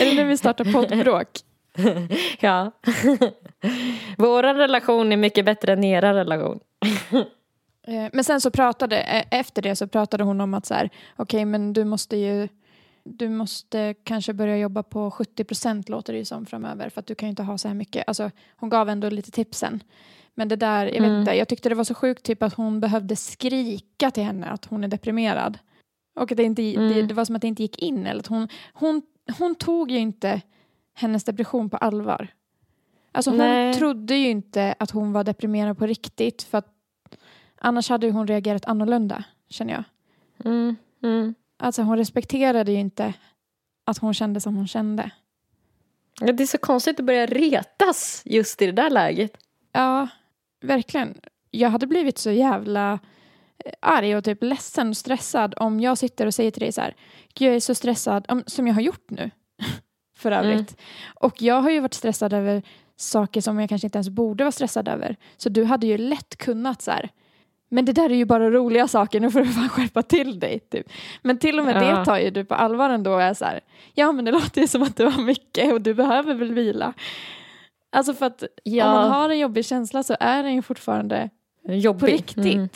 Eller 0.00 0.14
när 0.14 0.24
vi 0.24 0.36
startar 0.36 0.72
poddbråk. 0.72 1.28
Ja. 2.40 2.70
Vår 4.18 4.42
relation 4.42 5.12
är 5.12 5.16
mycket 5.16 5.44
bättre 5.44 5.72
än 5.72 5.84
era 5.84 6.14
relation. 6.14 6.60
Eh, 7.86 8.06
Men 8.12 8.24
sen 8.24 8.40
så 8.40 8.50
pratade, 8.50 9.00
eh, 9.00 9.24
efter 9.40 9.62
det 9.62 9.76
så 9.76 9.86
pratade 9.86 10.24
hon 10.24 10.40
om 10.40 10.54
att 10.54 10.66
så 10.66 10.74
här, 10.74 10.90
okej 11.16 11.44
men 11.44 11.72
du 11.72 11.84
måste 11.84 12.16
ju, 12.16 12.48
du 13.04 13.28
måste 13.28 13.94
kanske 14.04 14.32
börja 14.32 14.58
jobba 14.58 14.82
på 14.82 15.10
70 15.10 15.44
procent 15.44 15.88
låter 15.88 16.12
det 16.12 16.18
ju 16.18 16.24
som 16.24 16.46
framöver 16.46 16.88
för 16.88 17.00
att 17.00 17.06
du 17.06 17.14
kan 17.14 17.26
ju 17.26 17.30
inte 17.30 17.42
ha 17.42 17.58
så 17.58 17.68
här 17.68 17.74
mycket, 17.74 18.08
alltså 18.08 18.30
hon 18.56 18.68
gav 18.70 18.88
ändå 18.88 19.08
lite 19.10 19.30
tipsen. 19.30 19.82
Men 20.34 20.48
det 20.48 20.56
där, 20.56 20.86
jag 20.86 20.92
vet 20.92 21.08
Mm. 21.08 21.20
inte, 21.20 21.32
jag 21.34 21.48
tyckte 21.48 21.68
det 21.68 21.74
var 21.74 21.84
så 21.84 21.94
sjukt 21.94 22.22
typ 22.22 22.42
att 22.42 22.54
hon 22.54 22.80
behövde 22.80 23.16
skrika 23.16 24.10
till 24.10 24.22
henne 24.22 24.46
att 24.46 24.64
hon 24.64 24.84
är 24.84 24.88
deprimerad. 24.88 25.58
Och 26.16 26.30
att 26.32 26.36
det, 26.36 26.42
inte, 26.42 26.62
det, 26.62 26.76
Mm. 26.76 27.08
det 27.08 27.14
var 27.14 27.24
som 27.24 27.36
att 27.36 27.42
det 27.42 27.48
inte 27.48 27.62
gick 27.62 27.78
in 27.78 28.06
eller 28.06 28.20
att 28.20 28.26
hon, 28.26 28.48
hon, 28.72 29.02
hon 29.38 29.54
tog 29.54 29.90
ju 29.90 29.98
inte 29.98 30.40
hennes 30.94 31.24
depression 31.24 31.70
på 31.70 31.76
allvar. 31.76 32.28
Alltså 33.12 33.30
hon 33.30 33.38
Nej. 33.38 33.74
trodde 33.74 34.14
ju 34.16 34.28
inte 34.30 34.74
att 34.78 34.90
hon 34.90 35.12
var 35.12 35.24
deprimerad 35.24 35.78
på 35.78 35.86
riktigt 35.86 36.42
för 36.42 36.58
att 36.58 36.66
annars 37.58 37.88
hade 37.88 38.10
hon 38.10 38.26
reagerat 38.26 38.64
annorlunda 38.64 39.24
känner 39.48 39.72
jag. 39.72 39.84
Mm, 40.44 40.76
mm. 41.02 41.34
Alltså 41.60 41.82
hon 41.82 41.96
respekterade 41.96 42.72
ju 42.72 42.78
inte 42.78 43.14
att 43.86 43.98
hon 43.98 44.14
kände 44.14 44.40
som 44.40 44.56
hon 44.56 44.68
kände. 44.68 45.10
Ja, 46.20 46.32
Det 46.32 46.42
är 46.42 46.46
så 46.46 46.58
konstigt 46.58 47.00
att 47.00 47.06
börja 47.06 47.26
retas 47.26 48.22
just 48.24 48.62
i 48.62 48.66
det 48.66 48.72
där 48.72 48.90
läget. 48.90 49.32
Ja, 49.72 50.08
verkligen. 50.62 51.20
Jag 51.50 51.70
hade 51.70 51.86
blivit 51.86 52.18
så 52.18 52.30
jävla 52.30 52.98
eh, 53.64 53.72
arg 53.80 54.16
och 54.16 54.24
typ 54.24 54.42
ledsen 54.42 54.88
och 54.88 54.96
stressad 54.96 55.54
om 55.56 55.80
jag 55.80 55.98
sitter 55.98 56.26
och 56.26 56.34
säger 56.34 56.50
till 56.50 56.60
dig 56.60 56.72
så 56.72 56.80
här, 56.80 56.96
"Gud, 57.34 57.48
jag 57.48 57.56
är 57.56 57.60
så 57.60 57.74
stressad, 57.74 58.26
om, 58.28 58.42
som 58.46 58.66
jag 58.66 58.74
har 58.74 58.82
gjort 58.82 59.10
nu 59.10 59.30
för 60.16 60.32
övrigt. 60.32 60.76
Och 61.14 61.42
jag 61.42 61.60
har 61.62 61.70
ju 61.70 61.80
varit 61.80 61.94
stressad 61.94 62.32
över 62.32 62.62
saker 62.96 63.40
som 63.40 63.60
jag 63.60 63.68
kanske 63.68 63.86
inte 63.86 63.96
ens 63.98 64.08
borde 64.08 64.44
vara 64.44 64.52
stressad 64.52 64.88
över. 64.88 65.16
Så 65.36 65.48
du 65.48 65.64
hade 65.64 65.86
ju 65.86 65.98
lätt 65.98 66.36
kunnat 66.36 66.82
så 66.82 66.90
här, 66.90 67.10
men 67.70 67.84
det 67.84 67.92
där 67.92 68.10
är 68.10 68.14
ju 68.14 68.24
bara 68.24 68.50
roliga 68.50 68.88
saker, 68.88 69.20
nu 69.20 69.30
får 69.30 69.40
du 69.40 69.46
fan 69.46 69.68
skärpa 69.68 70.02
till 70.02 70.40
dig. 70.40 70.58
Typ. 70.60 70.86
Men 71.22 71.38
till 71.38 71.58
och 71.58 71.64
med 71.64 71.76
Ja. 71.76 71.98
det 71.98 72.04
tar 72.04 72.18
ju 72.18 72.30
du 72.30 72.44
på 72.44 72.54
allvar 72.54 72.90
ändå 72.90 73.12
och 73.12 73.22
är 73.22 73.34
så 73.34 73.44
här, 73.44 73.60
ja 73.94 74.12
men 74.12 74.24
det 74.24 74.30
låter 74.32 74.60
ju 74.60 74.66
som 74.66 74.82
att 74.82 74.96
det 74.96 75.04
var 75.04 75.22
mycket 75.24 75.72
och 75.72 75.80
du 75.80 75.94
behöver 75.94 76.34
väl 76.34 76.52
vila. 76.52 76.92
Alltså 77.92 78.14
för 78.14 78.26
att 78.26 78.42
Ja. 78.64 78.86
om 78.88 78.94
man 78.94 79.10
har 79.10 79.30
en 79.30 79.38
jobbig 79.38 79.64
känsla 79.66 80.02
så 80.02 80.16
är 80.20 80.42
den 80.42 80.54
ju 80.54 80.62
fortfarande 80.62 81.30
Jobbig. 81.68 82.00
på 82.00 82.06
riktigt. 82.06 82.54
Mm. 82.54 82.68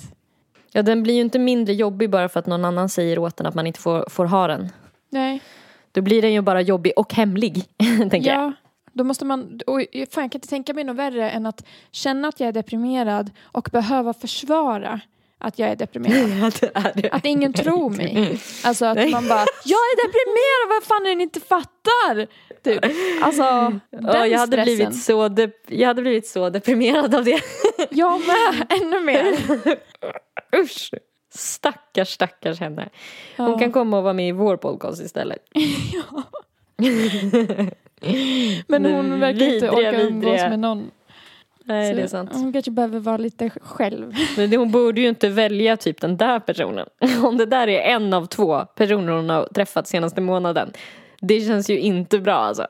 Ja, 0.72 0.82
den 0.82 1.02
blir 1.02 1.14
ju 1.14 1.20
inte 1.20 1.38
mindre 1.38 1.74
jobbig 1.74 2.10
bara 2.10 2.28
för 2.28 2.40
att 2.40 2.46
någon 2.46 2.64
annan 2.64 2.88
säger 2.88 3.18
åt 3.18 3.36
den 3.36 3.46
att 3.46 3.54
man 3.54 3.66
inte 3.66 3.80
får, 3.80 4.10
får 4.10 4.24
ha 4.24 4.46
den. 4.46 4.68
Nej. 5.10 5.40
Då 5.92 6.02
blir 6.02 6.22
den 6.22 6.32
ju 6.32 6.40
bara 6.40 6.60
jobbig 6.60 6.92
och 6.96 7.14
hemlig, 7.14 7.64
tänker 8.10 8.30
jag. 8.34 8.52
Ja, 8.94 8.98
då 8.98 9.04
måste 9.04 9.24
man, 9.24 9.60
och 9.66 9.80
fan, 9.80 9.86
jag 9.92 10.10
kan 10.12 10.24
inte 10.24 10.48
tänka 10.48 10.74
mig 10.74 10.84
något 10.84 10.96
värre 10.96 11.30
än 11.30 11.46
att 11.46 11.64
känna 11.90 12.28
att 12.28 12.40
jag 12.40 12.48
är 12.48 12.52
deprimerad 12.52 13.30
och 13.42 13.68
behöva 13.72 14.14
försvara 14.14 15.00
att 15.38 15.58
jag 15.58 15.68
är 15.70 15.76
deprimerad. 15.76 16.54
Ja, 16.74 16.80
det 16.94 16.98
är 16.98 17.02
det. 17.02 17.10
Att 17.10 17.24
ingen 17.24 17.52
tror 17.52 17.90
mig. 17.90 18.40
Alltså 18.64 18.86
att 18.86 18.96
Nej. 18.96 19.10
man 19.10 19.28
bara, 19.28 19.46
jag 19.64 19.78
är 19.78 20.06
deprimerad, 20.06 20.80
vad 20.80 20.84
fan 20.84 21.06
är 21.06 21.10
det 21.10 21.14
ni 21.16 21.22
inte 21.22 21.40
fattar? 21.40 22.26
Typ. 22.64 22.84
Alltså, 23.22 23.42
den 23.90 24.04
Ja, 24.06 24.26
jag, 24.26 24.38
hade 24.38 24.52
stressen. 24.52 24.64
blivit 24.76 25.02
så 25.02 25.28
de- 25.28 25.52
jag 25.68 25.88
hade 25.88 26.02
blivit 26.02 26.26
så 26.26 26.50
deprimerad 26.50 27.14
av 27.14 27.24
det. 27.24 27.40
Jag 27.90 28.20
med, 28.26 28.66
ännu 28.82 29.00
mer. 29.00 29.36
Usch! 30.62 30.90
Stackars, 31.34 32.08
stackars 32.08 32.60
henne. 32.60 32.88
Hon 33.36 33.50
Ja. 33.50 33.58
kan 33.58 33.72
komma 33.72 33.96
och 33.98 34.02
vara 34.02 34.12
med 34.12 34.28
i 34.28 34.32
vår 34.32 34.56
podcast 34.56 35.02
istället. 35.02 35.38
Men 38.68 38.84
hon 38.84 39.20
verkar 39.20 39.46
inte 39.46 39.54
Vidriga, 39.54 39.72
orka 39.72 40.00
umgås 40.00 40.24
vidriga. 40.24 40.48
med 40.48 40.58
någon. 40.58 40.90
Nej, 41.64 41.90
Så 41.90 41.96
det 41.96 42.02
är 42.02 42.06
sant. 42.06 42.30
Hon 42.32 42.52
kanske 42.52 42.70
behöver 42.70 42.98
vara 42.98 43.16
lite 43.16 43.50
själv. 43.50 44.14
Men 44.36 44.52
hon 44.52 44.70
borde 44.70 45.00
ju 45.00 45.08
inte 45.08 45.28
välja 45.28 45.76
typ 45.76 46.00
den 46.00 46.16
där 46.16 46.40
personen. 46.40 46.86
Om 47.24 47.36
det 47.36 47.46
där 47.46 47.68
är 47.68 47.80
en 47.80 48.14
av 48.14 48.26
två 48.26 48.64
personer 48.64 49.12
hon 49.12 49.30
har 49.30 49.46
träffat 49.46 49.88
senaste 49.88 50.20
månaden. 50.20 50.72
Det 51.20 51.40
känns 51.40 51.70
ju 51.70 51.78
inte 51.78 52.18
bra 52.18 52.34
alltså. 52.34 52.66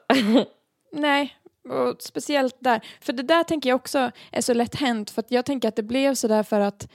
Nej, 0.93 1.37
och 1.69 1.97
speciellt 2.03 2.57
där. 2.59 2.81
För 3.01 3.13
det 3.13 3.23
där 3.23 3.43
tänker 3.45 3.69
jag 3.69 3.77
också 3.77 4.11
är 4.33 4.41
så 4.41 4.55
lätt 4.55 4.75
hänt. 4.75 5.11
För 5.11 5.25
jag 5.29 5.45
tänker 5.45 5.69
att 5.69 5.77
det 5.77 5.83
blev 5.83 6.15
så 6.15 6.29
där 6.29 6.43
för 6.43 6.61
att 6.61 6.89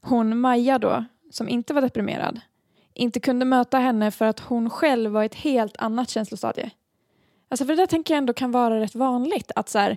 hon, 0.00 0.40
Maja 0.40 0.78
då, 0.78 1.04
som 1.30 1.48
inte 1.48 1.74
var 1.74 1.82
deprimerad, 1.82 2.40
inte 2.94 3.20
kunde 3.20 3.44
möta 3.44 3.78
henne 3.78 4.10
för 4.10 4.24
att 4.24 4.40
hon 4.40 4.70
själv 4.70 5.10
var 5.10 5.22
i 5.22 5.26
ett 5.26 5.34
helt 5.34 5.76
annat 5.76 6.10
känslostadie. 6.10 6.70
Alltså 7.52 7.64
för 7.64 7.72
det 7.76 7.82
där 7.82 7.86
tänker 7.86 8.14
jag 8.14 8.18
ändå 8.18 8.32
kan 8.32 8.50
vara 8.52 8.80
rätt 8.80 8.94
vanligt. 8.94 9.50
Att 9.56 9.68
så 9.68 9.78
här, 9.78 9.96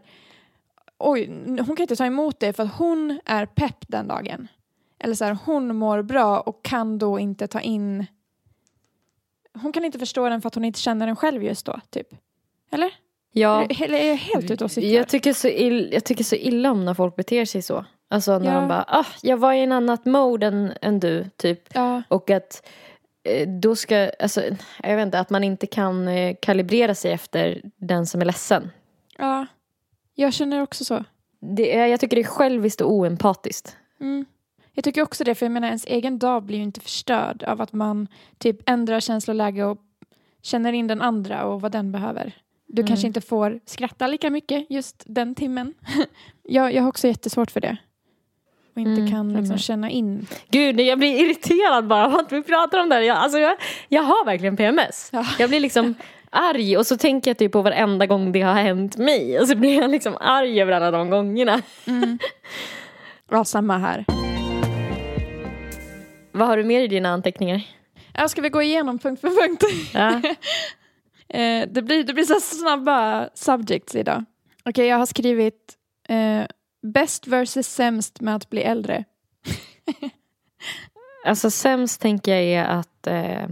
oj, 0.97 1.27
hon 1.47 1.65
kan 1.75 1.79
inte 1.81 1.95
ta 1.95 2.05
emot 2.05 2.39
det 2.39 2.53
för 2.53 2.63
att 2.63 2.73
hon 2.75 3.19
är 3.25 3.45
pepp 3.45 3.85
den 3.87 4.07
dagen. 4.07 4.47
Eller 4.99 5.15
så 5.15 5.25
här, 5.25 5.37
hon 5.45 5.75
mår 5.75 6.01
bra 6.01 6.39
och 6.39 6.63
kan 6.65 6.97
då 6.97 7.19
inte 7.19 7.47
ta 7.47 7.59
in... 7.61 8.05
Hon 9.61 9.71
kan 9.71 9.85
inte 9.85 9.99
förstå 9.99 10.29
den 10.29 10.41
för 10.41 10.47
att 10.47 10.55
hon 10.55 10.65
inte 10.65 10.79
känner 10.79 11.05
den 11.07 11.15
själv 11.15 11.43
just 11.43 11.65
då, 11.65 11.79
typ. 11.89 12.07
Eller? 12.71 12.91
Ja, 13.31 13.63
Eller 13.79 13.97
är 13.97 14.07
jag 14.07 14.15
helt 14.15 14.51
ute 14.51 14.63
och 14.63 14.71
cyklar? 14.71 14.91
jag 14.91 15.07
tycker, 15.07 15.33
så 15.33 15.47
ill, 15.47 15.89
jag 15.93 16.03
tycker 16.03 16.23
så 16.23 16.35
illa 16.35 16.71
om 16.71 16.85
när 16.85 16.93
folk 16.93 17.15
beter 17.15 17.45
sig 17.45 17.61
så. 17.61 17.85
Alltså 18.09 18.39
när 18.39 18.53
Ja. 18.53 18.59
de 18.59 18.67
bara, 18.67 18.85
ah, 18.87 19.05
jag 19.21 19.37
var 19.37 19.53
i 19.53 19.59
en 19.63 19.71
annat 19.71 20.05
mode 20.05 20.47
än, 20.47 20.73
än 20.81 20.99
du, 20.99 21.25
typ. 21.37 21.59
Ja, 21.73 22.01
Och 22.07 22.29
att 22.29 22.67
då 23.61 23.75
ska, 23.75 24.11
alltså, 24.19 24.41
jag 24.83 24.95
vet 24.95 25.05
inte, 25.05 25.19
att 25.19 25.29
man 25.29 25.43
inte 25.43 25.67
kan 25.67 26.07
eh, 26.07 26.35
kalibrera 26.41 26.95
sig 26.95 27.11
efter 27.11 27.61
den 27.77 28.05
som 28.05 28.21
är 28.21 28.25
ledsen. 28.25 28.71
ja. 29.17 29.45
Jag 30.17 30.33
känner 30.33 30.61
också 30.61 30.85
så. 30.85 31.03
Det 31.55 31.77
är, 31.77 31.87
jag 31.87 31.99
tycker 31.99 32.15
det 32.15 32.21
är 32.21 32.23
själviskt 32.23 32.81
och 32.81 32.91
oempatiskt. 32.91 33.77
Mm. 33.99 34.25
Jag 34.73 34.83
tycker 34.83 35.01
också 35.01 35.23
det, 35.23 35.35
för 35.35 35.45
jag 35.45 35.51
menar 35.51 35.67
ens 35.67 35.85
egen 35.85 36.19
dag 36.19 36.43
blir 36.43 36.57
ju 36.57 36.63
inte 36.63 36.79
förstörd 36.81 37.43
av 37.43 37.61
att 37.61 37.73
man 37.73 38.07
typ 38.37 38.69
ändrar 38.69 38.99
känsloläge 38.99 39.63
och 39.65 39.77
känner 40.41 40.73
in 40.73 40.87
den 40.87 41.01
andra 41.01 41.45
och 41.45 41.61
vad 41.61 41.71
den 41.71 41.91
behöver. 41.91 42.31
Du 42.67 42.81
Mm. 42.81 42.87
kanske 42.87 43.07
inte 43.07 43.21
får 43.21 43.59
skratta 43.65 44.07
lika 44.07 44.29
mycket 44.29 44.65
just 44.69 45.03
den 45.07 45.35
timmen. 45.35 45.73
jag, 46.43 46.73
jag 46.73 46.81
har 46.81 46.89
också 46.89 47.07
jättesvårt 47.07 47.51
för 47.51 47.61
det. 47.61 47.77
Och 48.75 48.81
inte 48.81 49.01
Mm, 49.01 49.11
kan 49.11 49.33
liksom 49.33 49.57
känna 49.57 49.89
in. 49.89 50.27
Gud, 50.49 50.79
jag 50.81 50.99
blir 50.99 51.23
irriterad 51.25 51.87
bara 51.87 52.05
av 52.05 52.15
att 52.15 52.31
vi 52.31 52.43
pratar 52.43 52.79
om 52.79 52.89
det 52.89 52.95
här. 52.95 53.01
Jag, 53.01 53.17
alltså, 53.17 53.39
jag, 53.39 53.55
jag 53.89 54.01
har 54.03 54.25
verkligen 54.25 54.57
PMS. 54.57 55.09
Ja. 55.13 55.25
Jag 55.39 55.49
blir 55.49 55.59
liksom 55.59 55.93
arg 56.29 56.77
och 56.77 56.87
så 56.87 56.97
tänker 56.97 57.29
jag 57.31 57.37
typ 57.37 57.51
på 57.51 57.61
varenda 57.61 58.05
gång 58.05 58.31
det 58.31 58.41
har 58.41 58.53
hänt 58.53 58.97
mig. 58.97 59.39
Och 59.39 59.47
så 59.47 59.55
blir 59.55 59.75
jag 59.81 59.89
liksom 59.89 60.17
arg 60.19 60.61
över 60.61 60.71
alla 60.73 60.91
de 60.91 61.09
gångerna. 61.09 61.61
Ja, 63.31 63.45
samma 63.45 63.77
här. 63.77 64.05
Vad 66.31 66.47
har 66.47 66.57
du 66.57 66.63
mer 66.63 66.81
i 66.81 66.87
dina 66.87 67.09
anteckningar? 67.09 67.61
Ja, 68.13 68.27
ska 68.27 68.41
vi 68.41 68.49
gå 68.49 68.61
igenom 68.61 68.99
punkt 68.99 69.21
för 69.21 69.29
punkt? 69.29 69.63
Ja. 69.93 70.21
Eh, 71.29 71.67
det, 71.71 71.81
blir, 71.81 72.03
det 72.03 72.13
blir 72.13 72.23
så 72.23 72.39
snabba 72.39 73.29
subjects 73.33 73.95
idag. 73.95 74.25
Okej, 74.65 74.87
jag 74.87 74.97
har 74.97 75.05
skrivit 75.05 75.73
eh, 76.09 76.41
bäst 76.85 77.27
versus 77.27 77.67
sämst 77.67 78.21
med 78.21 78.35
att 78.35 78.49
bli 78.49 78.61
äldre. 78.61 79.03
Alltså 81.25 81.51
sämst 81.51 82.01
tänker 82.01 82.35
jag 82.35 82.43
är 82.43 82.63
att 82.63 83.07
eh, 83.07 83.49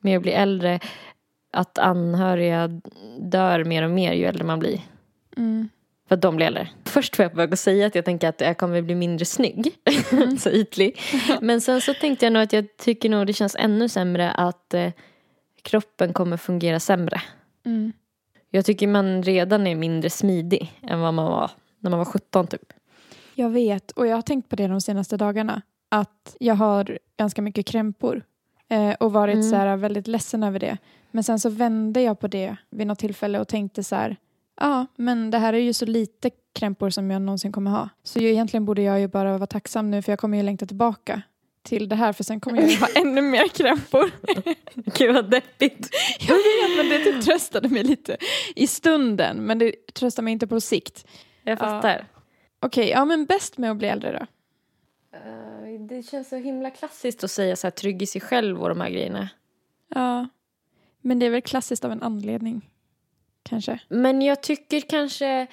med 0.00 0.16
att 0.16 0.22
bli 0.22 0.32
äldre 0.32 0.80
att 1.52 1.78
anhöriga 1.78 2.80
dör 3.18 3.64
mer 3.64 3.82
och 3.82 3.90
mer 3.90 4.12
ju 4.12 4.24
äldre 4.24 4.44
man 4.44 4.58
blir. 4.58 4.80
Mm. 5.36 5.68
För 6.08 6.14
att 6.14 6.22
de 6.22 6.36
blir 6.36 6.46
äldre. 6.46 6.68
Först 6.84 7.18
var 7.18 7.24
jag 7.24 7.32
på 7.32 7.38
väg 7.38 7.52
att 7.52 7.58
säga 7.58 7.86
att 7.86 7.94
jag 7.94 8.04
tänker 8.04 8.28
att 8.28 8.40
jag 8.40 8.58
kommer 8.58 8.82
bli 8.82 8.94
mindre 8.94 9.24
snygg. 9.24 9.74
så 10.38 10.50
ytlig. 10.50 11.00
Men 11.40 11.60
sen 11.60 11.80
så 11.80 11.94
tänkte 11.94 12.26
jag 12.26 12.32
nog 12.32 12.42
att 12.42 12.52
jag 12.52 12.76
tycker 12.76 13.08
nog 13.08 13.26
det 13.26 13.32
känns 13.32 13.56
ännu 13.58 13.88
sämre 13.88 14.30
att 14.30 14.74
eh, 14.74 14.92
kroppen 15.62 16.12
kommer 16.12 16.36
fungera 16.36 16.80
sämre. 16.80 17.22
Mm. 17.66 17.92
Jag 18.50 18.64
tycker 18.64 18.86
man 18.86 19.22
redan 19.22 19.66
är 19.66 19.74
mindre 19.74 20.10
smidig 20.10 20.80
än 20.82 21.00
vad 21.00 21.14
man 21.14 21.26
var 21.26 21.50
när 21.84 21.90
man 21.90 21.98
var 21.98 22.04
17 22.04 22.46
typ. 22.46 22.72
Jag 23.34 23.50
vet, 23.50 23.90
och 23.90 24.06
jag 24.06 24.14
har 24.16 24.22
tänkt 24.22 24.48
på 24.48 24.56
det 24.56 24.66
de 24.66 24.80
senaste 24.80 25.16
dagarna. 25.16 25.62
Att 25.88 26.36
jag 26.40 26.54
har 26.54 26.98
ganska 27.16 27.42
mycket 27.42 27.66
krämpor. 27.66 28.22
Eh, 28.68 28.92
och 29.00 29.12
varit 29.12 29.34
Mm. 29.34 29.50
så 29.50 29.56
här 29.56 29.76
väldigt 29.76 30.06
ledsen 30.06 30.42
över 30.42 30.58
det. 30.58 30.78
Men 31.10 31.24
sen 31.24 31.40
så 31.40 31.48
vände 31.48 32.02
jag 32.02 32.20
på 32.20 32.28
det 32.28 32.56
vid 32.70 32.86
något 32.86 32.98
tillfälle 32.98 33.40
och 33.40 33.48
tänkte 33.48 33.84
så 33.84 33.96
här. 33.96 34.16
Ja, 34.60 34.86
men 34.96 35.30
det 35.30 35.38
här 35.38 35.52
är 35.52 35.58
ju 35.58 35.72
så 35.72 35.86
lite 35.86 36.30
krämpor 36.52 36.90
som 36.90 37.10
jag 37.10 37.22
någonsin 37.22 37.52
kommer 37.52 37.70
ha. 37.70 37.88
Så 38.02 38.18
ju, 38.18 38.28
egentligen 38.30 38.64
borde 38.64 38.82
jag 38.82 39.00
ju 39.00 39.08
bara 39.08 39.38
vara 39.38 39.46
tacksam 39.46 39.90
nu 39.90 40.02
för 40.02 40.12
jag 40.12 40.18
kommer 40.18 40.36
ju 40.38 40.42
längta 40.44 40.66
tillbaka 40.66 41.22
till 41.62 41.88
det 41.88 41.96
här 41.96 42.12
för 42.12 42.24
sen 42.24 42.40
kommer 42.40 42.60
jag 42.60 42.70
ju 42.70 42.76
ha 42.76 42.88
ännu 42.94 43.22
mer 43.22 43.48
krämpor. 43.48 44.10
Gud 44.98 45.14
vad 45.14 45.30
deppigt. 45.30 45.88
Jag 46.20 46.34
vet, 46.36 46.76
men 46.76 46.88
det 46.88 46.98
typ 47.04 47.24
tröstade 47.24 47.68
mig 47.68 47.84
lite 47.84 48.16
i 48.56 48.66
stunden. 48.66 49.36
Men 49.36 49.58
det 49.58 49.72
tröstar 49.94 50.22
mig 50.22 50.32
inte 50.32 50.46
på 50.46 50.60
sikt. 50.60 51.06
Jag 51.44 51.58
fattar. 51.58 52.06
Okej, 52.60 52.88
ja 52.88 53.04
men 53.04 53.24
bäst 53.26 53.58
med 53.58 53.70
att 53.70 53.76
bli 53.76 53.88
äldre 53.88 54.12
då? 54.12 54.26
Eh, 55.18 55.80
Det 55.80 56.02
känns 56.02 56.28
så 56.28 56.36
himla 56.36 56.70
klassiskt 56.70 57.24
att 57.24 57.30
säga 57.30 57.56
så 57.56 57.66
här 57.66 57.70
trygg 57.72 58.02
i 58.02 58.06
sig 58.06 58.20
själv 58.20 58.62
och 58.62 58.68
de 58.68 58.80
här 58.80 58.90
grejerna. 58.90 59.28
Ja, 59.88 60.28
men 61.00 61.18
det 61.18 61.26
är 61.26 61.30
väl 61.30 61.42
klassiskt 61.42 61.84
av 61.84 61.92
en 61.92 62.02
anledning. 62.02 62.70
Kanske. 63.42 63.80
Men 63.88 64.22
jag 64.22 64.42
tycker 64.42 64.80
kanske 64.80 65.46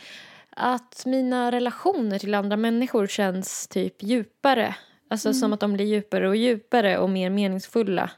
att 0.49 1.03
mina 1.05 1.51
relationer 1.51 2.19
till 2.19 2.33
andra 2.35 2.57
människor 2.57 3.07
känns 3.07 3.67
typ 3.67 4.03
djupare. 4.03 4.75
Alltså 5.09 5.33
som 5.33 5.53
att 5.53 5.59
de 5.59 5.73
blir 5.73 5.85
djupare 5.85 6.27
och 6.29 6.35
djupare 6.35 6.97
och 6.97 7.09
mer 7.09 7.29
meningsfulla. 7.29 8.11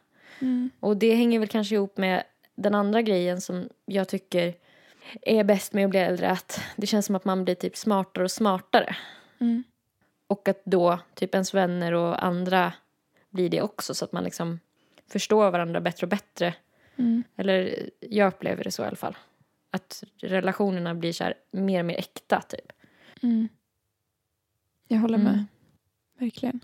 Och 0.79 0.97
det 0.97 1.15
hänger 1.15 1.39
väl 1.39 1.47
kanske 1.47 1.75
ihop 1.75 1.97
med 1.97 2.23
den 2.55 2.75
andra 2.75 3.01
grejen 3.01 3.41
som 3.41 3.69
jag 3.85 4.07
tycker 4.07 4.53
är 5.21 5.43
bäst 5.43 5.73
med 5.73 5.85
att 5.85 5.89
bli 5.89 5.99
äldre. 5.99 6.31
Att 6.31 6.61
det 6.75 6.87
känns 6.87 7.05
som 7.05 7.15
att 7.15 7.25
man 7.25 7.43
blir 7.43 7.55
typ 7.55 7.77
smartare 7.77 8.23
och 8.23 8.31
smartare. 8.31 8.95
Mm. 9.39 9.63
Och 10.27 10.47
att 10.47 10.61
då 10.65 10.99
typ 11.13 11.33
ens 11.35 11.53
vänner 11.53 11.93
och 11.93 12.23
andra 12.23 12.73
blir 13.29 13.49
det 13.49 13.61
också. 13.61 13.93
Så 13.93 14.05
att 14.05 14.11
man 14.11 14.23
liksom 14.23 14.59
förstår 15.07 15.51
varandra 15.51 15.81
bättre 15.81 16.05
och 16.05 16.09
bättre. 16.09 16.55
Mm. 16.95 17.23
Eller 17.35 17.89
jag 17.99 18.27
upplever 18.27 18.63
det 18.63 18.71
så 18.71 18.83
i 18.83 18.85
alla 18.85 18.95
fall. 18.95 19.17
Att 19.71 20.03
relationerna 20.17 20.95
blir 20.95 21.13
så 21.13 21.23
här 21.23 21.33
mer 21.51 21.79
och 21.79 21.85
mer 21.85 21.97
äkta 21.97 22.41
typ. 22.41 22.71
Mm. 23.21 23.47
Jag 24.87 24.97
håller 24.97 25.17
med. 25.17 25.33
Mm. 25.33 25.45
Verkligen. 26.19 26.59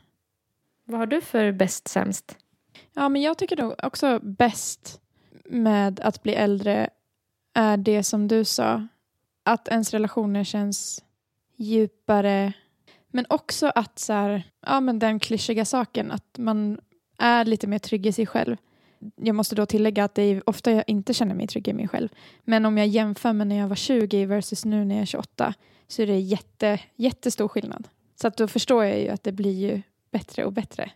Vad 0.84 1.00
har 1.00 1.08
du 1.08 1.22
för 1.22 1.52
bäst 1.52 1.88
sämst? 1.88 2.38
Ja, 2.94 3.10
men 3.10 3.22
jag 3.22 3.38
tycker 3.38 3.58
nog 3.58 3.76
också 3.84 4.20
bäst 4.24 5.02
med 5.46 6.00
att 6.00 6.24
bli 6.24 6.34
äldre 6.34 6.90
är 7.60 7.78
det 7.78 8.04
som 8.04 8.28
du 8.28 8.46
sa. 8.46 8.88
Att 9.44 9.68
ens 9.68 9.92
relationer 9.92 10.44
känns 10.44 11.04
djupare. 11.56 12.54
Men 13.12 13.26
också 13.30 13.72
att 13.76 14.00
så 14.00 14.14
här, 14.14 14.44
ja, 14.66 14.80
men 14.80 15.00
den 15.00 15.20
klyschiga 15.20 15.66
saken 15.66 16.12
att 16.12 16.38
man 16.38 16.80
är 17.18 17.46
lite 17.46 17.68
mer 17.68 17.80
trygg 17.80 18.06
i 18.06 18.12
sig 18.12 18.26
själv. 18.26 18.58
Jag 19.16 19.36
måste 19.36 19.56
då 19.56 19.66
tillägga 19.66 20.04
att 20.04 20.16
det 20.16 20.22
är 20.22 20.50
ofta 20.50 20.72
jag 20.72 20.84
inte 20.88 21.14
känner 21.14 21.36
mig 21.36 21.48
trygg 21.48 21.68
i 21.68 21.74
mig 21.74 21.88
själv. 21.88 22.10
Men 22.44 22.66
om 22.66 22.78
jag 22.78 22.88
jämför 22.88 23.34
med 23.34 23.48
när 23.48 23.56
jag 23.56 23.68
var 23.68 23.76
20 23.76 24.26
versus 24.26 24.66
nu 24.66 24.86
när 24.86 24.96
jag 24.96 25.02
är 25.02 25.06
28 25.06 25.54
så 25.88 26.02
är 26.02 26.08
det 26.08 26.20
jätte, 26.20 26.80
jättestor 26.96 27.48
skillnad. 27.48 27.88
Så 28.22 28.28
att 28.28 28.38
då 28.38 28.48
förstår 28.48 28.86
jag 28.86 29.00
ju 29.00 29.10
att 29.10 29.24
det 29.24 29.32
blir 29.32 29.72
ju 29.72 29.82
bättre 30.12 30.46
och 30.46 30.54
bättre. 30.54 30.92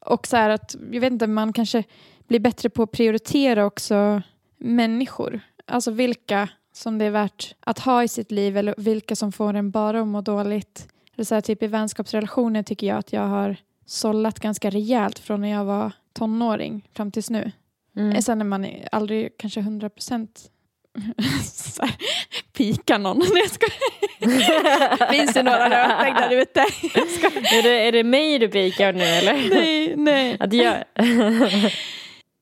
Och 0.00 0.26
så 0.26 0.36
här 0.36 0.50
att, 0.50 0.76
jag 0.92 1.00
vet 1.00 1.12
inte, 1.12 1.26
man 1.26 1.52
kanske 1.52 1.84
blir 2.26 2.40
bättre 2.40 2.70
på 2.70 2.82
att 2.82 2.90
prioritera 2.90 3.66
också 3.66 4.22
människor. 4.56 5.40
Alltså 5.68 5.90
vilka 5.90 6.48
som 6.72 6.98
det 6.98 7.04
är 7.04 7.10
värt 7.10 7.54
att 7.60 7.78
ha 7.78 8.04
i 8.04 8.08
sitt 8.08 8.30
liv 8.30 8.56
eller 8.56 8.74
vilka 8.78 9.16
som 9.16 9.32
får 9.32 9.54
en 9.54 9.70
bara 9.70 10.00
att 10.00 10.06
må 10.06 10.20
dåligt. 10.20 10.88
Eller 11.14 11.24
så 11.24 11.34
här, 11.34 11.42
typ 11.42 11.62
i 11.62 11.66
vänskapsrelationer 11.66 12.62
tycker 12.62 12.86
jag 12.86 12.98
att 12.98 13.12
jag 13.12 13.26
har 13.26 13.56
sållat 13.86 14.40
ganska 14.40 14.70
rejält 14.70 15.18
från 15.18 15.40
när 15.40 15.48
jag 15.48 15.64
var 15.64 15.92
tonåring 16.12 16.88
fram 16.94 17.10
tills 17.10 17.30
nu. 17.30 17.52
Mm. 17.96 18.22
Sen 18.22 18.40
är 18.40 18.44
man 18.44 18.64
är 18.64 18.88
aldrig 18.92 19.36
kanske 19.38 19.60
100 19.60 19.90
procent 19.90 20.50
pika 22.56 22.98
någon. 22.98 23.18
Nej, 23.32 23.42
jag 23.42 23.50
skojar. 23.50 25.10
Finns 25.12 25.34
det 25.34 25.42
några 25.42 25.66
rötägg 25.66 26.14
där 26.14 26.30
ute? 26.30 26.60
Är, 26.60 27.62
det, 27.62 27.88
är 27.88 27.92
det 27.92 28.04
mig 28.04 28.38
du 28.38 28.48
pikar 28.48 28.92
nu 28.92 29.04
eller? 29.04 29.34
Nej, 29.50 29.96
nej. 29.96 30.36
Att 30.40 30.52
jag... 30.52 30.84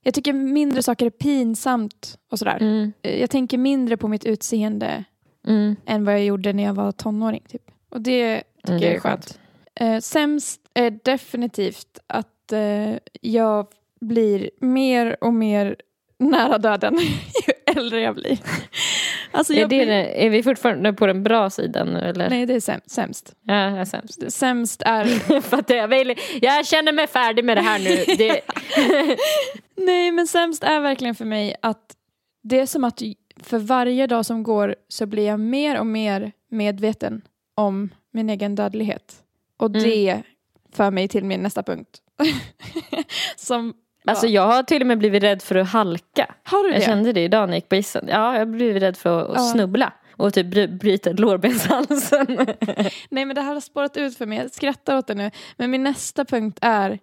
Jag 0.07 0.15
tycker 0.15 0.33
mindre 0.33 0.83
saker 0.83 1.07
är 1.07 1.11
pinsamt 1.11 2.19
och 2.31 2.39
sådär. 2.39 2.59
Mm. 2.61 2.93
Jag 3.03 3.31
tänker 3.31 3.59
mindre 3.59 3.97
på 3.97 4.09
mitt 4.09 4.25
utseende 4.25 5.05
Mm. 5.47 5.77
än 5.87 6.05
vad 6.05 6.15
jag 6.15 6.25
gjorde 6.25 6.53
när 6.53 6.63
jag 6.63 6.75
var 6.75 6.93
tonåring. 6.93 7.43
Typ. 7.49 7.63
Och 7.91 8.01
det 8.01 8.43
tycker 8.57 8.69
Mm, 8.71 8.81
det 8.81 8.87
jag 8.87 8.93
är 8.93 8.97
är 8.97 9.01
skönt. 9.01 9.39
Eh, 9.75 9.99
sämst 9.99 10.61
är 10.75 10.99
definitivt 11.05 11.99
att 12.07 12.53
eh, 12.53 12.95
jag 13.21 13.67
blir 14.01 14.51
mer 14.61 15.17
och 15.25 15.35
mer 15.35 15.77
nära 16.19 16.59
döden 16.59 16.99
ju 17.47 17.53
äldre 17.77 18.01
jag 18.01 18.15
blir. 18.15 18.39
Alltså 19.37 19.53
Är, 19.53 19.61
det, 19.61 19.66
blir... 19.66 19.89
är 19.89 20.30
vi 20.30 20.43
fortfarande 20.43 20.93
på 20.93 21.07
den 21.07 21.22
bra 21.22 21.51
sidan 21.51 21.89
nu 21.89 21.99
eller? 22.01 22.30
Nej, 22.30 22.47
det 22.47 22.55
är 22.55 22.61
sämst. 22.61 22.91
sämst. 22.91 23.34
Ja, 23.43 23.55
är 23.55 23.84
sämst. 23.84 24.32
Sämst 24.32 24.82
är... 24.87 25.05
Att 25.55 25.70
jag, 25.70 25.89
vill, 25.89 26.14
jag 26.41 26.66
känner 26.66 26.93
mig 26.93 27.07
färdig 27.07 27.45
med 27.45 27.57
det 27.57 27.61
här 27.61 27.78
nu. 27.78 28.16
Det, 28.18 28.41
Nej, 29.87 30.11
men 30.12 30.26
sämst 30.26 30.64
är 30.64 30.80
verkligen 30.80 31.14
för 31.14 31.24
mig 31.24 31.57
att 31.62 31.97
det 32.43 32.61
är 32.61 32.66
som 32.66 32.84
att 32.84 33.03
för 33.43 33.59
varje 33.59 34.07
dag 34.07 34.26
som 34.26 34.43
går 34.43 34.76
så 34.89 35.07
blir 35.07 35.26
jag 35.26 35.41
mer 35.41 35.78
och 35.80 35.87
mer 35.87 36.32
medveten 36.51 37.22
om 37.55 37.91
min 38.12 38.30
egen 38.30 38.55
dödlighet. 38.55 39.22
Och 39.57 39.70
Mm. 39.70 39.82
det 39.82 40.22
för 40.72 40.91
mig 40.91 41.09
till 41.09 41.24
min 41.24 41.43
nästa 41.43 41.62
punkt. 41.62 41.99
som, 43.37 43.74
alltså 44.07 44.27
jag 44.27 44.43
har 44.47 44.63
till 44.63 44.81
och 44.83 44.87
med 44.87 44.99
blivit 44.99 45.23
rädd 45.23 45.43
för 45.43 45.55
att 45.55 45.69
halka. 45.69 46.35
har 46.45 46.63
du 46.65 46.69
det? 46.71 46.75
Jag 46.75 46.85
kände 46.85 47.13
det 47.13 47.21
idag 47.25 47.41
när 47.41 47.49
jag 47.49 47.57
gick 47.57 47.69
på 47.69 47.77
isen. 47.77 48.05
Ja, 48.09 48.39
jag 48.39 48.49
blivit 48.49 48.83
rädd 48.83 48.97
för 48.97 49.35
att 49.37 49.51
snubbla. 49.51 49.93
Och 50.17 50.35
typ 50.35 50.47
bry- 50.47 50.79
bryta 50.79 51.11
lårbenshalsen. 51.13 52.27
Nej, 53.09 53.25
men 53.25 53.35
det 53.35 53.41
här 53.41 53.55
har 53.55 53.61
spårat 53.61 53.97
ut 53.97 54.17
för 54.19 54.27
mig. 54.27 54.39
Jag 54.39 54.51
skrattar 54.51 54.97
åt 54.97 55.07
det 55.07 55.15
nu. 55.15 55.31
Men 55.57 55.71
min 55.71 55.83
nästa 55.83 56.25
punkt 56.25 56.59
är, 56.63 56.99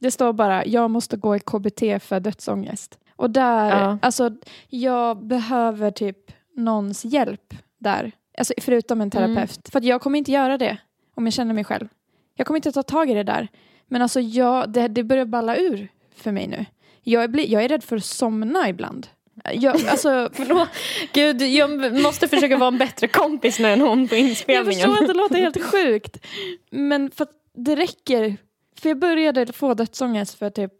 det 0.00 0.10
står 0.10 0.32
bara, 0.32 0.66
jag 0.66 0.90
måste 0.90 1.16
gå 1.16 1.36
i 1.36 1.40
KBT 1.40 1.80
för 2.02 2.20
dödsångest. 2.20 2.98
Och 3.16 3.30
där, 3.30 3.70
Ja. 3.80 3.98
alltså 4.02 4.30
jag 4.68 5.26
behöver 5.26 5.90
typ 5.90 6.18
någons 6.56 7.04
hjälp 7.04 7.54
där. 7.80 8.12
Alltså 8.38 8.54
förutom 8.60 9.00
en 9.00 9.10
terapeut. 9.10 9.68
För 9.72 9.78
att 9.78 9.84
jag 9.84 10.00
kommer 10.00 10.18
inte 10.18 10.32
göra 10.32 10.58
det 10.58 10.78
om 11.14 11.26
jag 11.26 11.32
känner 11.32 11.54
mig 11.54 11.64
själv. 11.64 11.88
Jag 12.36 12.46
kommer 12.46 12.58
inte 12.58 12.72
ta 12.72 12.82
tag 12.82 13.10
i 13.10 13.14
det 13.14 13.22
där. 13.22 13.48
Men 13.86 14.02
alltså 14.02 14.20
jag, 14.20 14.70
det, 14.72 14.88
det 14.88 15.02
börjar 15.04 15.24
balla 15.24 15.56
ur 15.56 15.88
för 16.20 16.32
mig 16.32 16.46
nu. 16.46 16.64
Jag, 17.02 17.30
blir, 17.30 17.46
jag 17.46 17.64
är 17.64 17.68
rädd 17.68 17.84
för 17.84 17.96
att 17.96 18.04
somna 18.04 18.68
ibland. 18.68 19.06
Jag, 19.52 19.86
alltså, 19.86 20.30
Förlåt. 20.32 20.68
Gud, 21.12 21.42
jag 21.42 22.00
måste 22.02 22.28
försöka 22.28 22.56
vara 22.56 22.68
en 22.68 22.78
bättre 22.78 23.08
kompis 23.08 23.58
nu 23.58 23.68
än 23.68 23.80
hon 23.80 24.08
på 24.08 24.14
Jag 24.14 24.20
inspelningen. 24.20 24.72
förstår 24.72 25.02
att 25.02 25.08
det 25.08 25.14
låter 25.14 25.34
helt 25.40 25.64
sjukt. 25.64 26.26
Men 26.70 27.10
för 27.10 27.22
att 27.24 27.32
det 27.54 27.76
räcker. 27.76 28.36
För 28.80 28.88
jag 28.88 28.98
började 28.98 29.52
få 29.52 29.74
dödsångest 29.74 30.38
för 30.38 30.50
typ 30.50 30.72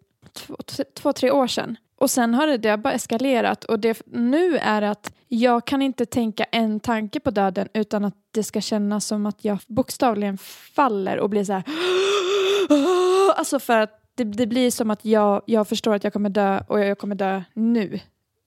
två, 0.94 1.12
tre 1.12 1.30
år 1.30 1.46
sedan. 1.46 1.76
Och 1.98 2.10
sen 2.10 2.34
har 2.34 2.46
det, 2.46 2.56
det 2.58 2.68
har 2.68 2.76
bara 2.76 2.92
eskalerat. 2.92 3.64
Och 3.64 3.80
det 3.80 4.02
nu 4.06 4.58
är 4.58 4.82
att 4.82 5.12
jag 5.28 5.64
kan 5.66 5.82
inte 5.82 6.06
tänka 6.06 6.44
en 6.44 6.80
tanke 6.80 7.20
på 7.20 7.30
döden 7.30 7.68
utan 7.74 8.04
att 8.04 8.14
det 8.30 8.42
ska 8.42 8.60
kännas 8.60 9.06
som 9.06 9.26
att 9.26 9.44
jag 9.44 9.58
bokstavligen 9.66 10.38
faller 10.74 11.18
och 11.18 11.30
blir 11.30 11.44
så 11.44 11.52
här. 11.52 11.62
Alltså 13.36 13.58
för 13.58 13.78
att 13.78 13.97
det, 14.18 14.24
det 14.24 14.46
blir 14.46 14.70
som 14.70 14.90
att 14.90 15.04
jag, 15.04 15.42
jag 15.46 15.68
förstår 15.68 15.94
att 15.94 16.04
jag 16.04 16.12
kommer 16.12 16.30
dö 16.30 16.60
och 16.68 16.80
jag 16.80 16.98
kommer 16.98 17.14
dö 17.14 17.42
nu. 17.54 18.00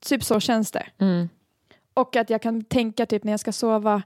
Typ 0.06 0.24
så 0.24 0.40
känns 0.40 0.72
det. 0.72 0.86
Mm. 0.98 1.30
Och 1.94 2.16
att 2.16 2.30
jag 2.30 2.42
kan 2.42 2.64
tänka 2.64 3.06
typ 3.06 3.24
när 3.24 3.34
jag 3.34 3.40
ska 3.40 3.52
sova, 3.52 4.02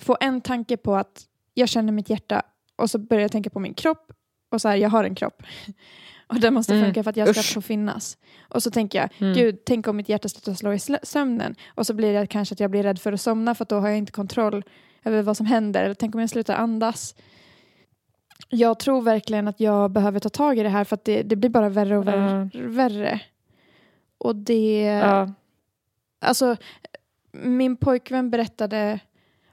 få 0.00 0.16
en 0.20 0.40
tanke 0.40 0.76
på 0.76 0.96
att 0.96 1.22
jag 1.54 1.68
känner 1.68 1.92
mitt 1.92 2.10
hjärta 2.10 2.42
och 2.76 2.90
så 2.90 2.98
börjar 2.98 3.22
jag 3.22 3.32
tänka 3.32 3.50
på 3.50 3.60
min 3.60 3.74
kropp 3.74 4.12
och 4.50 4.60
så 4.60 4.68
här, 4.68 4.76
jag 4.76 4.88
har 4.90 5.04
en 5.04 5.14
kropp. 5.14 5.42
Och 6.26 6.40
den 6.40 6.54
måste 6.54 6.72
Mm. 6.74 6.84
funka 6.86 7.02
för 7.02 7.10
att 7.10 7.16
jag 7.16 7.28
ska 7.28 7.40
Usch. 7.40 7.54
få 7.54 7.60
finnas. 7.60 8.18
Och 8.48 8.62
så 8.62 8.70
tänker 8.70 8.98
jag, 8.98 9.08
Mm. 9.18 9.34
gud, 9.34 9.58
tänk 9.66 9.88
om 9.88 9.96
mitt 9.96 10.08
hjärta 10.08 10.28
slutar 10.28 10.54
slå 10.54 10.72
i 10.72 10.78
sömnen. 11.02 11.54
Och 11.74 11.86
så 11.86 11.94
blir 11.94 12.12
det 12.20 12.26
kanske 12.26 12.52
att 12.52 12.60
jag 12.60 12.70
blir 12.70 12.82
rädd 12.82 12.98
för 12.98 13.12
att 13.12 13.20
somna 13.20 13.54
för 13.54 13.62
att 13.64 13.68
då 13.68 13.78
har 13.80 13.88
jag 13.88 13.98
inte 13.98 14.12
kontroll 14.12 14.62
över 15.04 15.22
vad 15.22 15.36
som 15.36 15.46
händer. 15.46 15.84
Eller 15.84 15.94
tänk 15.94 16.14
om 16.14 16.20
jag 16.20 16.30
slutar 16.30 16.54
andas. 16.54 17.14
Jag 18.48 18.78
tror 18.78 19.02
verkligen 19.02 19.48
att 19.48 19.60
jag 19.60 19.90
behöver 19.90 20.20
ta 20.20 20.28
tag 20.28 20.58
i 20.58 20.62
det 20.62 20.68
här 20.68 20.84
för 20.84 20.94
att 20.96 21.04
det, 21.04 21.22
det 21.22 21.36
blir 21.36 21.50
bara 21.50 21.68
värre 21.68 21.98
och 21.98 22.06
värre. 22.08 22.50
värre. 22.54 23.20
Och 24.18 24.36
det... 24.36 24.82
Ja. 24.82 25.32
Alltså, 26.20 26.56
min 27.32 27.76
pojkvän 27.76 28.30
berättade 28.30 29.00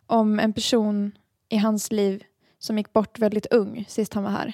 om 0.05 0.39
en 0.39 0.53
person 0.53 1.11
i 1.49 1.57
hans 1.57 1.91
liv 1.91 2.23
som 2.59 2.77
gick 2.77 2.93
bort 2.93 3.19
väldigt 3.19 3.45
ung 3.45 3.85
sist 3.87 4.13
han 4.13 4.23
var 4.23 4.31
här. 4.31 4.53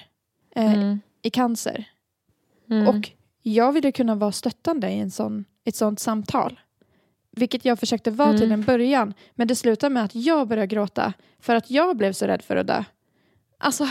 Eh, 0.54 0.74
Mm. 0.74 1.00
I 1.22 1.30
cancer. 1.30 1.84
Mm. 2.70 2.88
Och 2.88 3.10
jag 3.42 3.72
ville 3.72 3.92
kunna 3.92 4.14
vara 4.14 4.32
stöttande 4.32 4.90
i 4.90 4.98
en 4.98 5.10
sån, 5.10 5.44
ett 5.64 5.76
sånt 5.76 6.00
samtal. 6.00 6.60
Vilket 7.30 7.64
jag 7.64 7.78
försökte 7.78 8.10
vara 8.10 8.32
till 8.32 8.42
Mm. 8.46 8.60
en 8.60 8.66
början. 8.66 9.14
Men 9.34 9.48
det 9.48 9.56
slutade 9.56 9.94
med 9.94 10.04
att 10.04 10.14
jag 10.14 10.48
började 10.48 10.66
gråta 10.66 11.12
för 11.38 11.54
att 11.54 11.70
jag 11.70 11.96
blev 11.96 12.12
så 12.12 12.26
rädd 12.26 12.42
för 12.42 12.56
att 12.56 12.66
dö. 12.66 12.84
Alltså, 13.58 13.88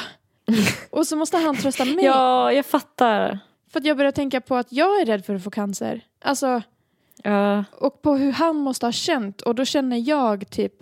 och 0.89 1.08
så 1.08 1.16
måste 1.16 1.38
han 1.38 1.56
trösta 1.56 1.86
mig. 1.86 2.06
Ja, 2.06 2.52
jag 2.54 2.66
fattar. 2.66 3.39
För 3.72 3.80
att 3.80 3.86
jag 3.86 3.98
började 3.98 4.16
tänka 4.16 4.41
på 4.41 4.56
att 4.56 4.72
jag 4.72 5.02
är 5.02 5.06
rädd 5.06 5.26
för 5.26 5.36
att 5.36 5.43
få 5.43 5.50
cancer. 5.52 6.02
Alltså, 6.22 6.62
Ja. 7.24 7.64
och 7.72 8.02
på 8.02 8.16
hur 8.16 8.32
han 8.32 8.56
måste 8.56 8.86
ha 8.86 8.91
känt. 8.91 9.41
Och 9.41 9.56
då 9.56 9.66
känner 9.66 9.98
jag 10.10 10.50
typ, 10.50 10.74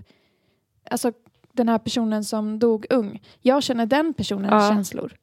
alltså 0.92 1.12
den 1.54 1.70
här 1.70 1.78
personen 1.78 2.24
som 2.24 2.60
dog 2.60 2.86
ung. 2.90 3.22
Jag 3.42 3.64
känner 3.64 3.86
den 3.86 4.14
personens 4.14 4.52
Ja. 4.52 4.70
känslor. 4.70 5.14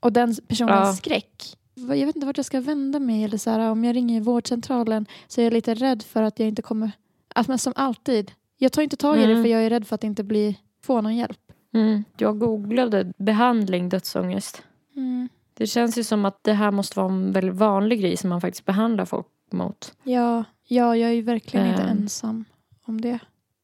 Och 0.00 0.12
den 0.12 0.34
personens 0.48 0.88
Ja. 0.88 0.92
skräck. 0.92 1.42
Jag 1.74 2.06
vet 2.06 2.16
inte 2.16 2.26
vart 2.26 2.36
jag 2.36 2.46
ska 2.46 2.60
vända 2.60 2.98
mig. 2.98 3.24
Eller 3.24 3.38
så 3.38 3.50
här, 3.50 3.70
om 3.70 3.84
jag 3.84 3.96
ringer 3.96 4.20
vårdcentralen 4.20 5.06
så 5.28 5.40
är 5.40 5.44
jag 5.44 5.52
lite 5.52 5.74
rädd 5.74 6.02
för 6.02 6.22
att 6.22 6.38
jag 6.38 6.48
inte 6.48 6.62
kommer... 6.62 6.90
Alltså, 7.34 7.50
men 7.50 7.58
som 7.58 7.72
alltid. 7.76 8.32
Jag 8.58 8.72
tar 8.72 8.82
inte 8.82 8.96
tag 8.96 9.16
i 9.16 9.26
det 9.26 9.32
Mm. 9.32 9.44
för 9.44 9.50
jag 9.50 9.62
är 9.64 9.70
rädd 9.70 9.86
för 9.86 9.94
att 9.94 10.04
inte 10.04 10.24
bli, 10.24 10.60
få 10.82 11.00
någon 11.00 11.16
hjälp. 11.16 11.45
Mm. 11.76 12.04
Jag 12.16 12.38
googlade 12.38 13.12
behandling 13.16 13.88
dödsångest. 13.88 14.62
Mm. 14.96 15.28
Det 15.54 15.66
känns 15.66 15.98
ju 15.98 16.04
som 16.04 16.24
att 16.24 16.44
det 16.44 16.52
här 16.52 16.70
måste 16.70 17.00
vara 17.00 17.12
en 17.12 17.32
väldigt 17.32 17.54
vanlig 17.54 18.00
grej 18.00 18.16
som 18.16 18.30
man 18.30 18.40
faktiskt 18.40 18.64
behandlar 18.64 19.04
folk 19.04 19.26
mot. 19.52 19.94
Ja, 20.02 20.44
ja, 20.64 20.96
jag 20.96 21.10
är 21.10 21.14
ju 21.14 21.22
verkligen 21.22 21.66
inte 21.66 21.82
Ehm. 21.82 21.98
ensam 21.98 22.44
om 22.84 23.00
det. 23.00 23.18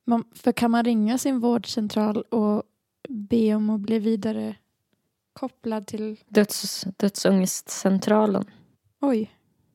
Man, 0.04 0.24
för 0.34 0.52
kan 0.52 0.70
man 0.70 0.84
ringa 0.84 1.18
sin 1.18 1.40
vårdcentral 1.40 2.22
och 2.22 2.62
be 3.08 3.54
om 3.54 3.70
att 3.70 3.80
bli 3.80 3.98
vidare 3.98 4.54
kopplad 5.32 5.86
till... 5.86 6.16
Döds, 6.28 6.86
dödsångestcentralen. 6.96 8.44
Oj. 9.00 9.30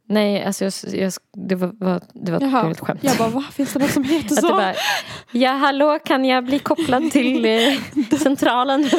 Nej, 0.10 0.44
alltså 0.44 0.64
jag, 0.66 0.74
jag, 0.94 1.14
det 1.34 1.56
var, 1.56 1.72
var, 1.80 2.02
det 2.14 2.32
var 2.32 2.38
ett 2.38 2.44
Jaha. 2.52 2.64
dåligt 2.64 2.80
skämt. 2.80 3.00
Jag 3.04 3.18
bara, 3.18 3.30
vad 3.30 3.44
finns 3.46 3.74
det 3.74 3.80
något 3.80 3.92
som 3.92 4.04
heter 4.04 4.36
så? 4.42 4.48
bara, 4.50 4.74
ja 5.32 5.52
hallå 5.52 6.00
kan 6.06 6.26
jag 6.26 6.46
bli 6.46 6.60
kopplad 6.60 7.12
till 7.12 7.46
eh, 8.12 8.18
centralen? 8.20 8.86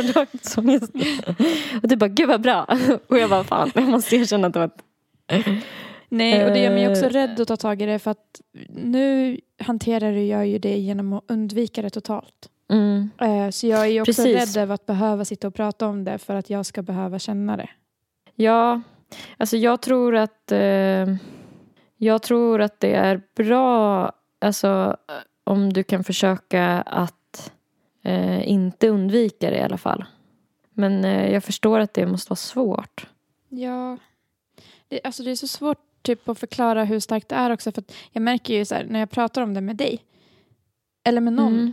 Och 1.83 1.89
du 1.89 1.97
bara, 1.97 2.09
gud 2.09 2.29
vad 2.29 2.41
bra. 2.41 2.67
Och 3.09 3.19
jag 3.19 3.31
bara, 3.31 3.45
fan 3.45 3.71
jag 3.75 3.85
måste 3.89 4.17
erkänna 4.17 4.47
att 4.47 4.53
det 4.53 4.59
var 4.59 4.67
ett... 4.67 5.45
Nej, 6.09 6.45
och 6.45 6.51
det 6.51 6.59
gör 6.61 6.71
mig 6.71 6.89
också 6.91 7.05
Eh. 7.05 7.11
rädd 7.11 7.41
att 7.41 7.49
ta 7.49 7.57
tag 7.57 7.83
i 7.83 7.87
det 7.87 7.99
för 7.99 8.11
att 8.11 8.41
nu 8.69 9.41
hanterar 9.61 10.13
jag 10.13 10.47
ju 10.47 10.59
det 10.59 10.77
genom 10.79 11.13
att 11.13 11.25
undvika 11.29 11.83
det 11.83 11.91
totalt. 11.91 12.49
Mm. 12.71 13.11
Eh, 13.21 13.51
Så 13.51 13.67
jag 13.67 13.81
är 13.81 13.87
ju 13.87 14.01
också 14.01 14.23
Precis. 14.23 14.55
rädd 14.57 14.63
över 14.63 14.75
att 14.75 14.87
behöva 14.87 15.25
sitta 15.25 15.49
och 15.49 15.55
prata 15.55 15.87
om 15.87 16.05
det 16.05 16.19
för 16.19 16.35
att 16.35 16.51
jag 16.51 16.67
ska 16.67 16.83
behöva 16.83 17.19
känna 17.19 17.57
det. 17.57 17.69
Ja, 18.35 18.81
alltså 19.37 19.57
jag 19.57 19.83
tror 19.83 20.17
att 20.17 20.53
eh, 20.53 21.07
jag 21.97 22.23
tror 22.23 22.61
att 22.61 22.81
det 22.81 22.95
är 22.95 23.23
bra 23.35 24.13
alltså, 24.39 24.97
om 25.45 25.73
du 25.73 25.83
kan 25.85 26.05
försöka 26.05 26.65
att 26.83 27.53
eh, 28.03 28.49
inte 28.49 28.89
undvika 28.89 29.51
det 29.51 29.57
i 29.57 29.63
alla 29.63 29.79
fall. 29.79 30.05
Men 30.73 31.05
eh, 31.05 31.33
jag 31.33 31.45
förstår 31.45 31.81
att 31.81 31.95
det 31.95 32.07
måste 32.07 32.31
vara 32.31 32.37
svårt. 32.37 33.07
Ja, 33.49 33.97
det, 34.89 35.01
alltså 35.05 35.23
det 35.23 35.31
är 35.31 35.37
så 35.37 35.49
svårt 35.49 35.79
typ 36.03 36.29
att 36.29 36.39
förklara 36.39 36.85
hur 36.85 37.01
starkt 37.01 37.29
det 37.29 37.35
är 37.35 37.51
också 37.51 37.73
för 37.73 37.85
jag 38.13 38.23
märker 38.23 38.55
ju 38.55 38.65
så 38.65 38.75
här 38.75 38.85
när 38.85 38.99
jag 39.01 39.11
pratar 39.11 39.43
om 39.43 39.55
det 39.55 39.61
med 39.61 39.77
dig 39.77 40.05
eller 41.05 41.21
med 41.21 41.33
någon 41.33 41.53
Mm. 41.55 41.73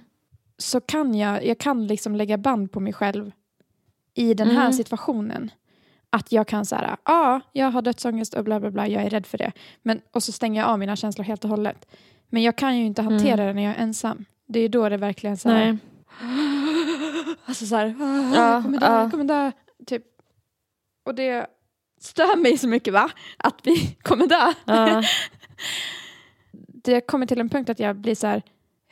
så 0.57 0.81
kan 0.81 1.15
jag, 1.15 1.45
jag 1.45 1.57
kan 1.57 1.87
liksom 1.87 2.15
lägga 2.15 2.37
band 2.37 2.71
på 2.71 2.79
mig 2.79 2.93
själv 2.93 3.31
i 4.13 4.33
den 4.33 4.47
här 4.47 4.61
Mm. 4.65 4.73
situationen. 4.73 5.51
Att 6.15 6.31
jag 6.31 6.47
kan 6.47 6.65
säga, 6.65 6.97
ja, 7.05 7.13
ah, 7.13 7.41
jag 7.51 7.71
har 7.71 7.81
dödsångest 7.81 8.33
och 8.33 8.43
bla 8.43 8.59
bla 8.59 8.71
bla, 8.71 8.87
jag 8.87 9.03
är 9.03 9.09
rädd 9.09 9.25
för 9.25 9.37
det. 9.37 9.51
Men, 9.81 10.01
och 10.11 10.23
så 10.23 10.31
stänger 10.31 10.61
jag 10.61 10.69
av 10.69 10.79
mina 10.79 10.95
känslor 10.95 11.25
helt 11.25 11.43
och 11.43 11.49
hållet. 11.49 11.87
Men 12.29 12.43
jag 12.43 12.55
kan 12.55 12.77
ju 12.77 12.85
inte 12.85 13.01
hantera 13.01 13.33
Mm. 13.43 13.47
det 13.47 13.53
när 13.53 13.63
jag 13.63 13.75
är 13.75 13.79
ensam. 13.83 14.25
Det 14.47 14.59
är 14.59 14.69
då 14.69 14.89
det 14.89 14.97
verkligen 14.97 15.37
så 15.37 15.49
här. 15.49 15.77
Alltså 17.45 17.65
så 17.65 17.75
här, 17.75 17.95
ah, 17.99 18.35
Ja, 18.35 18.53
jag 18.53 18.63
kommer 18.63 18.79
dö, 18.79 18.85
ja. 18.87 19.01
jag 19.01 19.11
kommer 19.11 19.23
dö. 19.23 19.51
Typ. 19.85 20.03
Och 21.05 21.15
det 21.15 21.47
stör 22.01 22.37
mig 22.37 22.57
så 22.57 22.67
mycket 22.67 22.93
va? 22.93 23.09
Att 23.37 23.59
vi 23.63 23.95
kommer 24.01 24.27
dö. 24.27 24.53
Ja. 24.65 25.03
Det 26.83 27.01
kommer 27.01 27.25
till 27.25 27.39
en 27.39 27.49
punkt 27.49 27.69
att 27.69 27.79
jag 27.79 27.95
blir 27.95 28.15
så 28.15 28.27
här, 28.27 28.41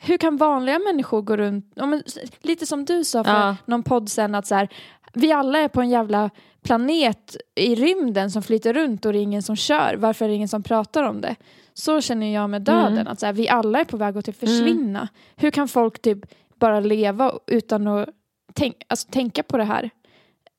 hur 0.06 0.18
kan 0.18 0.36
vanliga 0.36 0.78
människor 0.78 1.22
gå 1.22 1.36
runt, 1.36 1.72
ja, 1.74 1.86
men, 1.86 2.02
lite 2.42 2.66
som 2.66 2.84
du 2.84 3.04
sa 3.04 3.24
för 3.24 3.30
Ja. 3.32 3.56
någon 3.66 3.82
podd 3.82 4.08
sen 4.08 4.34
att 4.34 4.46
så 4.46 4.54
här, 4.54 4.68
vi 5.12 5.32
alla 5.32 5.58
är 5.58 5.68
på 5.68 5.80
en 5.80 5.88
jävla 5.90 6.30
planet 6.62 7.36
i 7.54 7.74
rymden 7.74 8.30
som 8.30 8.42
flyter 8.42 8.74
runt 8.74 9.04
och 9.06 9.12
det 9.12 9.18
är 9.18 9.22
ingen 9.22 9.42
som 9.42 9.56
kör, 9.56 9.94
varför 9.98 10.24
är 10.24 10.28
det 10.28 10.34
ingen 10.34 10.48
som 10.48 10.62
pratar 10.62 11.02
om 11.02 11.20
det? 11.20 11.36
Så 11.74 12.00
känner 12.00 12.34
jag 12.34 12.50
med 12.50 12.62
döden, 12.62 12.92
Mm. 12.92 13.06
att 13.06 13.20
så 13.20 13.26
här, 13.26 13.32
vi 13.32 13.48
alla 13.48 13.80
är 13.80 13.84
på 13.84 13.96
väg 13.96 14.16
att 14.18 14.24
typ 14.24 14.38
försvinna. 14.40 15.08
Hur 15.36 15.50
kan 15.50 15.68
folk 15.68 16.02
typ 16.02 16.18
bara 16.58 16.80
leva 16.80 17.32
utan 17.46 17.86
att 17.88 18.08
tänk, 18.54 18.74
alltså, 18.88 19.08
tänka 19.10 19.42
på 19.42 19.56
det 19.56 19.64
här? 19.64 19.90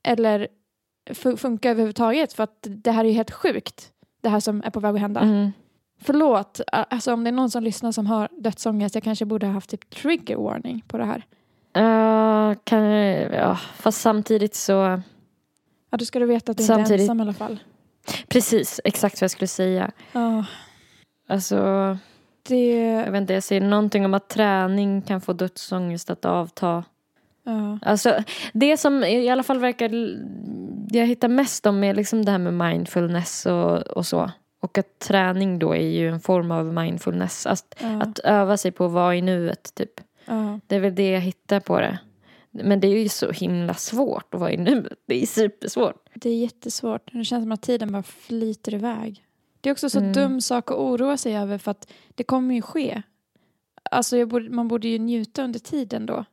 Eller 0.08 0.48
fu- 1.10 1.38
funka 1.38 1.70
överhuvudtaget 1.72 2.34
för 2.34 2.44
att 2.44 2.58
det 2.62 2.92
här 2.92 3.04
är 3.06 3.08
ju 3.10 3.14
helt 3.14 3.32
sjukt. 3.32 3.92
Det 4.22 4.30
här 4.30 4.40
som 4.40 4.64
är 4.66 4.70
på 4.70 4.80
väg 4.80 4.96
att 4.96 5.02
hända. 5.02 5.20
Mm. 5.22 5.52
Förlåt, 6.02 6.62
alltså 6.72 7.14
om 7.14 7.24
det 7.24 7.30
är 7.30 7.32
någon 7.32 7.52
som 7.52 7.64
lyssnar 7.64 7.92
som 7.92 8.08
har 8.08 8.30
dödsångest, 8.38 8.96
jag 8.96 9.04
kanske 9.04 9.26
borde 9.26 9.46
ha 9.46 9.54
haft 9.54 9.70
typ 9.70 9.90
trigger 9.90 10.36
warning 10.36 10.84
på 10.88 10.98
det 10.98 11.06
här. 11.06 11.26
Ja, 11.74 12.56
kan, 12.64 12.84
ja, 12.84 13.56
fast 13.76 14.02
samtidigt 14.02 14.56
så... 14.56 15.02
Ja, 15.90 15.98
då 15.98 16.06
ska 16.06 16.20
du 16.20 16.26
veta 16.26 16.52
att 16.52 16.58
du 16.58 16.64
inte 16.64 16.74
är 16.74 16.78
Samtidigt- 16.78 17.02
ensam 17.02 17.20
i 17.20 17.22
alla 17.22 17.34
fall. 17.34 17.60
Precis, 18.28 18.82
exakt 18.84 19.16
vad 19.22 19.24
jag 19.24 19.32
skulle 19.32 19.48
säga. 19.48 19.92
Ja, 20.12 20.46
Alltså, 21.28 21.58
det... 22.48 22.76
jag 23.06 23.12
vet 23.12 23.22
inte, 23.22 23.34
jag 23.34 23.44
säger 23.44 23.62
någonting 23.62 24.06
om 24.06 24.14
att 24.14 24.30
träning 24.30 25.02
kan 25.02 25.22
få 25.22 25.34
dödsångest 25.34 26.10
att 26.10 26.26
avta. 26.26 26.84
Ja. 27.44 27.80
Alltså, 27.82 28.24
det 28.54 28.78
som 28.78 29.04
i 29.04 29.30
alla 29.30 29.44
fall 29.44 29.60
verkar 29.60 29.92
jag 30.98 31.06
hittar 31.08 31.28
mest 31.28 31.66
om 31.66 31.84
är 31.84 31.94
liksom 31.94 32.26
det 32.26 32.32
här 32.32 32.38
med 32.38 32.54
mindfulness 32.54 33.46
och, 33.46 33.78
och 33.78 34.06
så. 34.06 34.32
Och 34.66 34.78
att 34.78 35.00
träning 35.00 35.60
då 35.60 35.76
är 35.76 35.88
ju 35.90 36.10
en 36.10 36.20
form 36.20 36.52
av 36.52 36.66
mindfulness. 36.74 37.46
Att, 37.46 37.76
Ja. 37.82 38.02
att 38.02 38.20
öva 38.20 38.58
sig 38.58 38.72
på 38.72 38.86
att 38.86 38.92
vara 38.92 39.16
i 39.16 39.22
nuet 39.22 39.76
typ. 39.76 40.02
ja. 40.26 40.60
Det 40.68 40.76
är 40.76 40.80
väl 40.80 40.96
det 40.96 41.10
jag 41.12 41.22
hittar 41.22 41.60
på 41.60 41.80
det. 41.80 42.00
Men 42.52 42.80
det 42.80 42.88
är 42.88 43.00
ju 43.04 43.10
så 43.10 43.32
himla 43.32 43.74
svårt 43.74 44.34
att 44.34 44.40
vara 44.40 44.52
i 44.52 44.58
nuet. 44.58 45.00
Det 45.06 45.22
är 45.22 45.26
supersvårt. 45.26 46.10
Det 46.14 46.30
är 46.30 46.36
jättesvårt. 46.38 47.10
Det 47.14 47.26
känns 47.26 47.44
som 47.44 47.52
att 47.52 47.62
tiden 47.62 47.92
bara 47.92 48.04
flyter 48.04 48.74
iväg. 48.74 49.26
Det 49.62 49.70
är 49.70 49.72
också 49.74 49.90
så 49.90 50.00
Mm. 50.00 50.14
dum 50.14 50.42
sak 50.42 50.72
att 50.72 50.78
oroa 50.78 51.18
sig 51.18 51.38
över 51.38 51.58
för 51.58 51.72
att 51.72 51.92
det 52.16 52.24
kommer 52.24 52.56
ju 52.56 52.62
ske. 52.62 53.02
Alltså 53.92 54.26
borde, 54.26 54.50
man 54.50 54.68
borde 54.68 54.88
ju 54.88 55.00
njuta 55.00 55.44
under 55.44 55.60
tiden 55.60 56.06
då. 56.06 56.26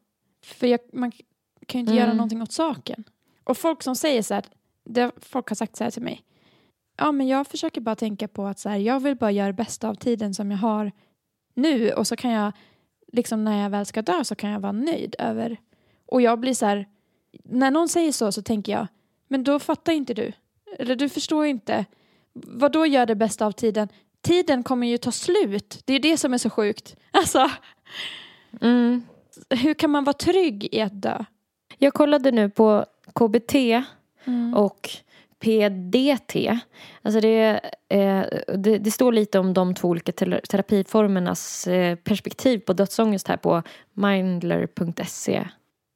För 0.45 0.67
jag, 0.67 0.81
man 0.93 1.11
kan 1.67 1.79
ju 1.79 1.81
inte 1.81 1.93
Mm. 1.93 2.05
göra 2.05 2.13
någonting 2.13 2.43
åt 2.43 2.53
saken. 2.53 3.05
Och 3.45 3.57
folk 3.59 3.83
som 3.83 3.97
säger 3.97 4.23
så 4.23 4.35
här, 4.35 4.45
det, 4.85 5.11
folk 5.21 5.49
har 5.49 5.57
sagt 5.57 5.77
så 5.77 5.85
här 5.85 5.91
till 5.91 6.03
mig. 6.03 6.23
Ja 6.97 7.13
men 7.13 7.29
jag 7.29 7.47
försöker 7.47 7.81
bara 7.81 7.97
tänka 7.97 8.29
på 8.29 8.47
att 8.47 8.59
så 8.59 8.69
här, 8.69 8.77
jag 8.77 9.01
vill 9.01 9.17
bara 9.17 9.31
göra 9.31 9.47
det 9.47 9.53
bästa 9.53 9.89
av 9.89 9.95
tiden 9.95 10.35
som 10.35 10.51
jag 10.51 10.59
har 10.59 10.93
nu 11.55 11.91
och 11.93 12.07
så 12.07 12.17
kan 12.17 12.31
jag, 12.31 12.53
liksom 13.13 13.45
när 13.45 13.63
jag 13.63 13.71
väl 13.71 13.87
ska 13.87 14.03
dö 14.03 14.25
så 14.25 14.35
kan 14.35 14.51
jag 14.51 14.61
vara 14.61 14.73
nöjd 14.73 15.15
över. 15.19 15.57
Och 16.07 16.23
jag 16.23 16.39
blir 16.41 16.55
så 16.55 16.67
här, 16.67 16.87
när 17.45 17.71
någon 17.71 17.89
säger 17.89 18.13
så 18.13 18.33
så 18.33 18.43
tänker 18.43 18.73
jag, 18.73 18.87
men 19.29 19.45
då 19.45 19.59
fattar 19.59 19.93
inte 19.93 20.15
du. 20.15 20.33
Eller 20.79 20.97
du 20.97 21.09
förstår 21.09 21.47
inte. 21.47 21.85
Vad 22.33 22.73
då 22.73 22.87
gör 22.87 23.07
det 23.07 23.15
bästa 23.15 23.47
av 23.47 23.53
tiden? 23.53 23.89
Tiden 24.21 24.63
kommer 24.63 24.87
ju 24.87 24.99
ta 24.99 25.13
slut. 25.13 25.83
Det 25.85 25.95
är 25.95 26.01
det 26.01 26.17
som 26.17 26.35
är 26.35 26.39
så 26.39 26.51
sjukt. 26.51 26.97
Alltså, 27.11 27.51
Mm. 28.61 29.03
hur 29.51 29.75
kan 29.75 29.91
man 29.91 30.05
vara 30.05 30.13
trygg 30.15 30.69
i 30.73 30.81
att 30.81 31.03
dö? 31.03 31.25
Jag 31.79 31.95
kollade 31.95 32.31
nu 32.31 32.51
på 32.51 32.87
KBT 33.15 33.55
Mm. 34.25 34.55
och 34.55 34.91
PDT. 35.43 36.61
Alltså 37.03 37.21
det, 37.21 37.61
eh, 37.89 38.25
det, 38.57 38.79
det 38.79 38.91
står 38.91 39.13
lite 39.13 39.39
om 39.39 39.55
de 39.55 39.75
två 39.75 39.89
olika 39.89 40.13
terapiformernas 40.13 41.67
eh, 41.67 41.97
perspektiv 41.97 42.59
på 42.59 42.73
dödsångest 42.73 43.29
här 43.29 43.37
på 43.37 43.63
mindler.se. 43.95 45.49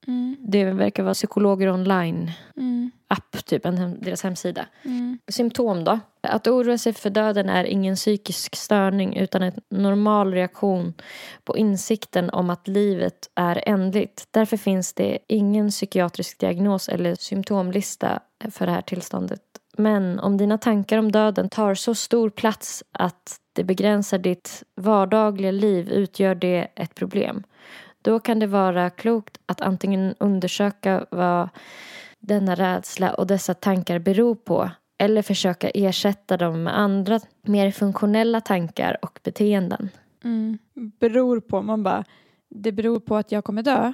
Mm. 0.07 0.37
Det 0.41 0.65
verkar 0.65 1.03
vara 1.03 1.15
psykologer 1.15 1.71
online 1.71 2.31
Mm. 2.57 2.91
app, 3.09 3.47
typ, 3.47 3.67
en 3.67 4.01
deras 4.01 4.23
hemsida. 4.23 4.67
Mm. 4.85 5.19
Symptom 5.29 5.85
då? 5.85 6.01
Att 6.21 6.47
oroa 6.47 6.79
sig 6.79 6.93
för 6.93 7.11
döden 7.11 7.49
är 7.49 7.65
ingen 7.65 7.97
psykisk 7.97 8.57
störning 8.57 9.17
utan 9.17 9.43
en 9.43 9.53
normal 9.71 10.33
reaktion 10.33 10.95
på 11.45 11.57
insikten 11.57 12.31
om 12.31 12.51
att 12.51 12.69
livet 12.69 13.31
är 13.35 13.63
ändligt. 13.67 14.29
Därför 14.31 14.57
finns 14.57 14.93
det 14.93 15.19
ingen 15.29 15.71
psykiatrisk 15.71 16.39
diagnos 16.39 16.89
eller 16.89 17.15
symptomlista 17.15 18.21
för 18.51 18.67
det 18.67 18.73
här 18.73 18.83
tillståndet. 18.83 19.41
Men 19.79 20.21
om 20.21 20.37
dina 20.37 20.59
tankar 20.59 20.99
om 20.99 21.13
döden 21.13 21.49
tar 21.49 21.75
så 21.75 21.95
stor 21.95 22.31
plats 22.31 22.85
att 22.93 23.37
det 23.53 23.65
begränsar 23.65 24.19
ditt 24.19 24.63
vardagliga 24.77 25.51
liv 25.51 25.89
utgör 25.89 26.35
det 26.35 26.69
ett 26.75 26.95
problem. 26.95 27.43
Då 28.07 28.21
kan 28.21 28.39
det 28.39 28.47
vara 28.47 28.91
klokt 28.91 29.39
att 29.47 29.61
antingen 29.61 30.15
undersöka 30.19 31.07
vad 31.11 31.49
denna 32.19 32.55
rädsla 32.55 33.15
och 33.15 33.27
dessa 33.27 33.55
tankar 33.55 33.99
beror 33.99 34.35
på 34.35 34.71
eller 34.99 35.23
försöka 35.23 35.71
ersätta 35.71 36.37
dem 36.37 36.63
med 36.63 36.79
andra 36.79 37.21
mer 37.43 37.71
funktionella 37.71 38.41
tankar 38.41 38.97
och 39.03 39.21
beteenden. 39.23 39.91
Mm. 40.25 40.59
Beror 40.75 41.41
på, 41.41 41.63
man 41.63 41.83
bara, 41.83 42.05
det 42.51 42.73
beror 42.73 43.01
på 43.01 43.17
att 43.17 43.33
jag 43.33 43.45
kommer 43.45 43.63
dö. 43.63 43.93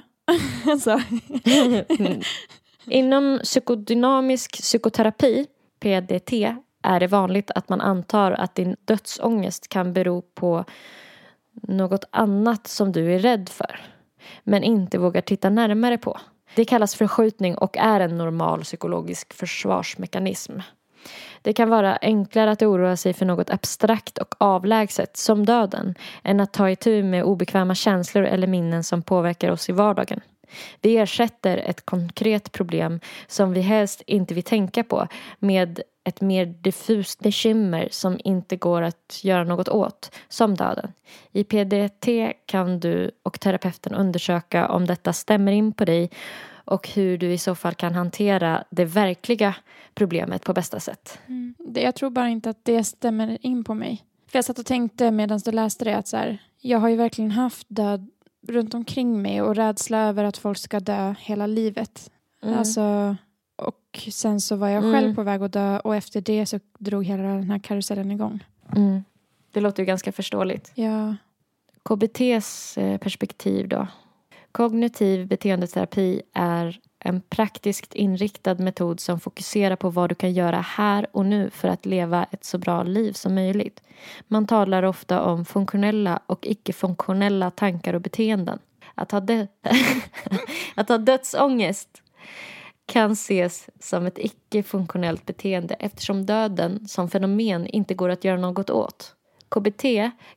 alltså, 0.65 1.01
Inom 2.85 3.39
psykodynamisk 3.43 4.51
psykoterapi, 4.51 5.47
PDT, 5.79 6.33
är 6.83 6.99
det 6.99 7.07
vanligt 7.07 7.51
att 7.55 7.69
man 7.69 7.81
antar 7.81 8.31
att 8.31 8.55
din 8.55 8.75
dödsångest 8.85 9.67
kan 9.67 9.93
bero 9.93 10.21
på 10.21 10.65
något 11.61 12.05
annat 12.11 12.67
som 12.67 12.91
du 12.91 13.15
är 13.15 13.19
rädd 13.19 13.49
för 13.49 13.92
men 14.43 14.63
inte 14.63 14.97
vågar 14.97 15.21
titta 15.21 15.49
närmare 15.49 15.97
på. 15.97 16.19
Det 16.55 16.65
kallas 16.65 16.95
förskjutning 16.95 17.57
och 17.57 17.77
är 17.77 17.99
en 17.99 18.17
normal 18.17 18.61
psykologisk 18.61 19.33
försvarsmekanism. 19.33 20.59
Det 21.41 21.53
kan 21.53 21.69
vara 21.69 21.97
enklare 22.01 22.51
att 22.51 22.61
oroa 22.61 22.97
sig 22.97 23.13
för 23.13 23.25
något 23.25 23.49
abstrakt 23.49 24.17
och 24.17 24.35
avlägset, 24.37 25.17
som 25.17 25.45
döden, 25.45 25.95
än 26.23 26.39
att 26.39 26.53
ta 26.53 26.69
itu 26.69 27.03
med 27.03 27.23
obekväma 27.23 27.75
känslor 27.75 28.23
eller 28.23 28.47
minnen 28.47 28.83
som 28.83 29.01
påverkar 29.01 29.51
oss 29.51 29.69
i 29.69 29.71
vardagen. 29.71 30.21
Vi 30.81 30.97
ersätter 30.97 31.57
ett 31.57 31.85
konkret 31.85 32.51
problem 32.51 32.99
som 33.27 33.53
vi 33.53 33.61
helst 33.61 34.01
inte 34.07 34.33
vill 34.33 34.43
tänka 34.43 34.83
på 34.83 35.07
med 35.39 35.81
ett 36.03 36.21
mer 36.21 36.45
diffust 36.45 37.19
bekymmer 37.19 37.87
som 37.91 38.19
inte 38.23 38.55
går 38.55 38.81
att 38.81 39.19
göra 39.23 39.43
något 39.43 39.69
åt, 39.69 40.15
som 40.27 40.55
döden. 40.55 40.91
I 41.31 41.43
PDT 41.43 42.07
kan 42.45 42.79
du 42.79 43.11
och 43.23 43.39
terapeuten 43.39 43.93
undersöka 43.93 44.67
om 44.69 44.85
detta 44.85 45.13
stämmer 45.13 45.51
in 45.51 45.73
på 45.73 45.85
dig 45.85 46.09
och 46.65 46.89
hur 46.89 47.17
du 47.17 47.33
i 47.33 47.37
så 47.37 47.55
fall 47.55 47.73
kan 47.73 47.93
hantera 47.93 48.63
det 48.69 48.85
verkliga 48.85 49.55
problemet 49.93 50.43
på 50.43 50.53
bästa 50.53 50.79
sätt. 50.79 51.19
mm. 51.27 51.55
jag 51.75 51.95
tror 51.95 52.09
bara 52.09 52.29
inte 52.29 52.49
att 52.49 52.65
det 52.65 52.83
stämmer 52.83 53.37
in 53.41 53.63
på 53.63 53.73
mig. 53.73 54.03
För 54.27 54.37
jag 54.37 54.45
satt 54.45 54.59
och 54.59 54.65
tänkte 54.65 55.11
medan 55.11 55.39
du 55.45 55.51
läste 55.51 55.85
det 55.85 55.97
att 55.97 56.07
så 56.07 56.17
här, 56.17 56.37
jag 56.61 56.79
har 56.79 56.89
ju 56.89 56.95
verkligen 56.95 57.31
haft 57.31 57.67
död 57.69 58.09
runt 58.47 58.73
omkring 58.73 59.21
mig 59.21 59.41
och 59.41 59.55
rädsla 59.55 59.97
över 59.97 60.23
att 60.23 60.37
folk 60.37 60.57
ska 60.57 60.79
dö 60.79 61.15
hela 61.19 61.47
livet. 61.47 62.11
Mm. 62.43 62.57
Alltså, 62.57 63.15
och 63.55 64.07
sen 64.11 64.41
så 64.41 64.55
var 64.55 64.69
jag 64.69 64.83
Mm. 64.83 64.93
själv 64.93 65.15
på 65.15 65.23
väg 65.23 65.43
att 65.43 65.53
dö 65.53 65.79
och 65.79 65.95
efter 65.95 66.21
det 66.21 66.45
så 66.45 66.59
drog 66.79 67.05
hela 67.05 67.23
den 67.23 67.49
här 67.51 67.59
karusellen 67.59 68.11
igång. 68.11 68.43
Mm. 68.75 69.03
Det 69.51 69.59
låter 69.61 69.83
ju 69.83 69.87
ganska 69.87 70.11
förståeligt. 70.11 70.71
Ja. 70.75 71.15
KBTs 71.83 72.77
eh, 72.77 72.97
perspektiv 72.97 73.67
då. 73.67 73.87
Kognitiv 74.51 75.27
beteendeterapi 75.27 76.21
är 76.33 76.79
en 76.99 77.21
praktiskt 77.21 77.93
inriktad 77.93 78.55
metod 78.55 78.99
som 78.99 79.19
fokuserar 79.19 79.75
på 79.75 79.89
vad 79.89 80.09
du 80.09 80.15
kan 80.15 80.33
göra 80.33 80.61
här 80.61 81.07
och 81.11 81.25
nu 81.25 81.49
för 81.49 81.67
att 81.67 81.85
leva 81.85 82.23
ett 82.31 82.43
så 82.43 82.57
bra 82.57 82.83
liv 82.83 83.11
som 83.13 83.35
möjligt. 83.35 83.81
Man 84.27 84.47
talar 84.47 84.83
ofta 84.83 85.21
om 85.21 85.45
funktionella 85.45 86.19
och 86.25 86.47
icke-funktionella 86.47 87.51
tankar 87.51 87.93
och 87.93 88.01
beteenden. 88.01 88.59
Att 88.95 89.11
ha, 89.11 89.19
dö- 89.19 89.47
att 90.75 90.89
ha 90.89 90.97
dödsångest 90.97 92.01
kan 92.85 93.11
ses 93.11 93.69
som 93.79 94.05
ett 94.05 94.17
icke-funktionellt 94.17 95.25
beteende 95.25 95.73
eftersom 95.73 96.25
döden 96.25 96.87
som 96.87 97.09
fenomen 97.09 97.67
inte 97.67 97.93
går 97.93 98.09
att 98.09 98.23
göra 98.23 98.37
något 98.37 98.69
åt. 98.69 99.15
KBT 99.49 99.83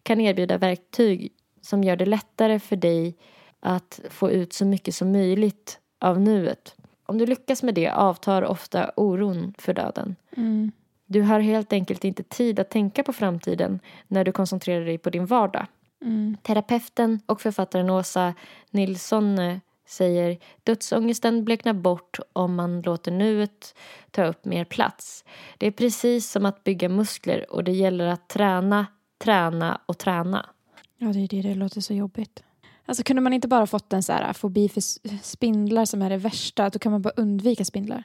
kan 0.03 0.21
erbjuda 0.21 0.59
verktyg 0.59 1.33
som 1.63 1.85
gör 1.85 1.97
det 1.97 2.07
lättare 2.07 2.59
för 2.59 2.77
dig 2.77 3.17
att 3.61 4.01
få 4.11 4.31
ut 4.31 4.53
så 4.53 4.65
mycket 4.65 4.95
som 4.95 5.13
möjligt 5.13 5.81
av 6.01 6.21
nuet. 6.21 6.75
Om 7.07 7.19
du 7.19 7.27
lyckas 7.27 7.63
med 7.63 7.75
det 7.75 7.89
avtar 7.89 8.43
ofta 8.43 8.91
oron 8.97 9.55
för 9.59 9.75
döden. 9.75 10.17
Mm. 10.37 10.73
Du 11.07 11.23
har 11.23 11.41
helt 11.41 11.73
enkelt 11.73 12.05
inte 12.05 12.23
tid 12.23 12.61
att 12.61 12.71
tänka 12.71 13.03
på 13.03 13.13
framtiden 13.13 13.81
när 14.09 14.25
du 14.25 14.33
koncentrerar 14.33 14.85
dig 14.85 14.99
på 14.99 15.11
din 15.11 15.27
vardag. 15.27 15.67
Mm. 16.05 16.37
Terapeuten 16.43 17.21
och 17.27 17.41
författaren 17.41 17.91
Åsa 17.91 18.35
Nilsson 18.71 19.39
eh, 19.39 19.59
säger 19.87 20.39
dödsångesten 20.65 21.45
bleknar 21.45 21.73
bort 21.73 22.19
om 22.33 22.55
man 22.55 22.81
låter 22.81 23.13
nuet 23.13 23.75
ta 24.11 24.25
upp 24.25 24.45
mer 24.45 24.65
plats. 24.65 25.25
Det 25.59 25.67
är 25.67 25.71
precis 25.71 26.31
som 26.31 26.47
att 26.47 26.65
bygga 26.65 26.89
muskler 26.89 27.53
och 27.53 27.65
det 27.65 27.73
gäller 27.73 28.07
att 28.07 28.29
träna, 28.29 28.87
träna 29.19 29.81
och 29.87 29.99
träna. 29.99 30.47
Ja, 30.99 31.07
det 31.09 31.19
är 31.25 31.29
det. 31.29 31.43
Det 31.49 31.55
låter 31.55 31.81
så 31.81 31.95
jobbigt. 31.95 32.43
Alltså 32.87 33.03
kunde 33.03 33.23
man 33.23 33.33
inte 33.33 33.49
bara 33.49 33.67
fått 33.67 33.93
en 33.93 34.03
så 34.03 34.13
här 34.13 34.33
fobi 34.33 34.69
för 34.69 34.81
spindlar 35.23 35.85
som 35.85 36.03
är 36.03 36.11
det 36.11 36.17
värsta, 36.17 36.71
då 36.71 36.79
kan 36.79 36.93
man 36.93 37.03
bara 37.03 37.13
undvika 37.17 37.65
spindlar. 37.65 38.05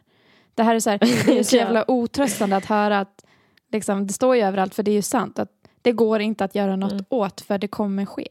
Det 0.56 0.64
här 0.64 0.76
är 0.76 0.80
så, 0.80 0.90
här, 0.90 0.98
det 1.26 1.40
är 1.40 1.44
så 1.44 1.56
jävla 1.56 1.92
otröstande 1.92 2.56
att 2.56 2.66
höra 2.66 3.00
att 3.00 3.26
liksom, 3.72 4.08
det 4.08 4.14
står 4.14 4.36
ju 4.36 4.42
överallt, 4.42 4.76
för 4.76 4.84
det 4.84 4.92
är 4.92 4.96
ju 4.96 5.02
sant, 5.02 5.40
att 5.40 5.50
det 5.82 5.92
går 5.92 6.20
inte 6.22 6.44
att 6.44 6.56
göra 6.56 6.76
något 6.76 6.92
Mm. 6.92 7.06
åt 7.10 7.42
för 7.42 7.58
det 7.58 7.68
kommer 7.68 8.06
ske. 8.06 8.28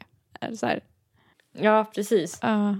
Så 0.56 0.66
här, 0.66 0.80
Ja, 1.52 1.90
precis. 1.94 2.38
ja. 2.42 2.76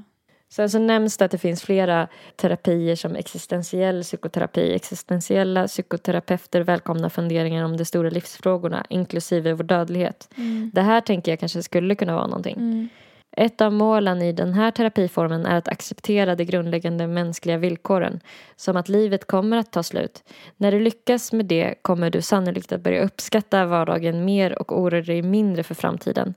Sen 0.53 0.70
så 0.70 0.78
nämns 0.78 1.16
det 1.16 1.24
att 1.24 1.30
det 1.30 1.38
finns 1.38 1.62
flera 1.62 2.09
terapier 2.36 2.96
som 2.96 3.16
existentiell 3.16 4.03
psykoterapi. 4.03 4.74
Existentiella 4.74 5.66
psykoterapeuter 5.66 6.61
välkomnar 6.61 7.09
funderingar 7.09 7.64
om 7.64 7.76
de 7.76 7.84
stora 7.84 8.11
livsfrågorna, 8.11 8.86
inklusive 8.88 9.53
vår 9.53 9.64
dödlighet. 9.64 10.28
Mm. 10.36 10.70
Det 10.74 10.82
här 10.82 11.01
tänker 11.01 11.32
jag 11.32 11.40
kanske 11.40 11.62
skulle 11.62 11.94
kunna 11.94 12.14
vara 12.14 12.26
någonting. 12.26 12.57
Mm. 12.57 12.88
Ett 13.36 13.61
av 13.61 13.72
målen 13.72 14.22
i 14.22 14.32
den 14.32 14.55
här 14.55 14.70
terapiformen 14.70 15.46
är 15.46 15.57
att 15.57 15.68
acceptera 15.68 16.34
de 16.34 16.44
grundläggande 16.44 17.07
mänskliga 17.07 17.59
villkoren, 17.59 18.20
som 18.57 18.76
att 18.76 18.88
livet 18.88 19.26
kommer 19.26 19.57
att 19.57 19.72
ta 19.72 19.82
slut. 19.82 20.24
När 20.57 20.72
du 20.72 20.80
lyckas 20.80 21.32
med 21.32 21.46
det 21.46 21.74
kommer 21.82 22.11
du 22.11 22.22
sannolikt 22.22 22.72
att 22.72 22.80
börja 22.80 23.05
uppskatta 23.05 23.66
vardagen 23.66 24.24
mer 24.24 24.59
och 24.59 24.78
oroa 24.80 25.01
dig 25.03 25.22
mindre 25.22 25.62
för 25.62 25.74
framtiden. 25.74 26.34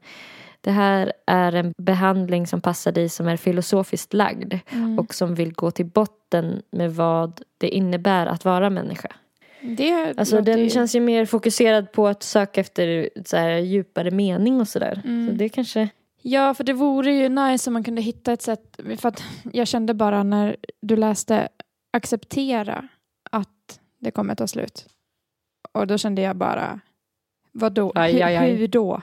Det 0.63 0.71
här 0.71 1.13
är 1.27 1.53
en 1.55 1.73
behandling 1.77 2.47
som 2.47 2.61
passar 2.61 2.91
dig 2.91 3.09
som 3.09 3.27
är 3.27 3.37
filosofiskt 3.37 4.13
lagd 4.13 4.53
Mm. 4.71 4.99
och 4.99 5.13
som 5.13 5.35
vill 5.35 5.53
gå 5.53 5.71
till 5.71 5.85
botten 5.85 6.61
med 6.71 6.95
vad 6.95 7.41
det 7.57 7.69
innebär 7.69 8.25
att 8.25 8.45
vara 8.45 8.69
människa. 8.69 9.07
Det 9.61 10.13
Alltså 10.17 10.41
den 10.41 10.59
ju- 10.59 10.69
känns 10.69 10.95
ju 10.95 10.99
mer 10.99 11.25
fokuserad 11.25 11.91
på 11.91 12.07
att 12.07 12.23
söka 12.23 12.61
efter 12.61 13.09
så 13.25 13.37
här, 13.37 13.57
djupare 13.57 14.11
mening 14.11 14.61
och 14.61 14.67
sådär. 14.67 15.01
Mm. 15.05 15.27
Så 15.29 15.33
det 15.35 15.49
kanske... 15.49 15.89
Ja, 16.21 16.53
för 16.53 16.63
det 16.63 16.73
vore 16.73 17.11
ju 17.13 17.29
nice 17.29 17.69
om 17.69 17.73
man 17.73 17.83
kunde 17.83 18.01
hitta 18.01 18.33
ett 18.33 18.41
sätt. 18.41 18.79
För 18.97 19.09
att 19.09 19.23
jag 19.53 19.67
kände 19.67 19.93
bara 19.93 20.23
när 20.23 20.55
du 20.81 20.95
läste 20.95 21.47
acceptera 21.97 22.87
att 23.31 23.79
det 23.99 24.11
kommer 24.11 24.35
ta 24.35 24.47
slut. 24.47 24.85
Och 25.71 25.87
då 25.87 25.97
kände 25.97 26.21
jag 26.21 26.35
bara, 26.35 26.79
vadå? 27.51 27.91
Aj, 27.95 28.21
aj, 28.21 28.35
aj. 28.37 28.55
Hur 28.55 28.67
då? 28.67 29.01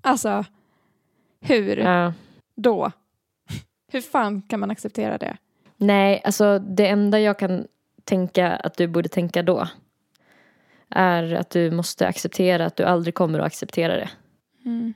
Alltså, 0.00 0.44
hur 1.42 1.76
Ja. 1.76 2.12
då? 2.56 2.90
Hur 3.92 4.00
fan 4.00 4.42
kan 4.42 4.60
man 4.60 4.70
acceptera 4.70 5.18
det? 5.18 5.36
Nej, 5.76 6.20
alltså 6.24 6.58
det 6.58 6.88
enda 6.88 7.20
jag 7.20 7.38
kan 7.38 7.66
tänka 8.04 8.50
att 8.50 8.76
du 8.76 8.86
borde 8.86 9.08
tänka 9.08 9.42
då 9.42 9.68
är 10.90 11.34
att 11.34 11.50
du 11.50 11.70
måste 11.70 12.06
acceptera 12.08 12.66
att 12.66 12.76
du 12.76 12.84
aldrig 12.84 13.14
kommer 13.14 13.38
att 13.38 13.46
acceptera 13.46 13.96
det. 13.96 14.08
Mm, 14.64 14.92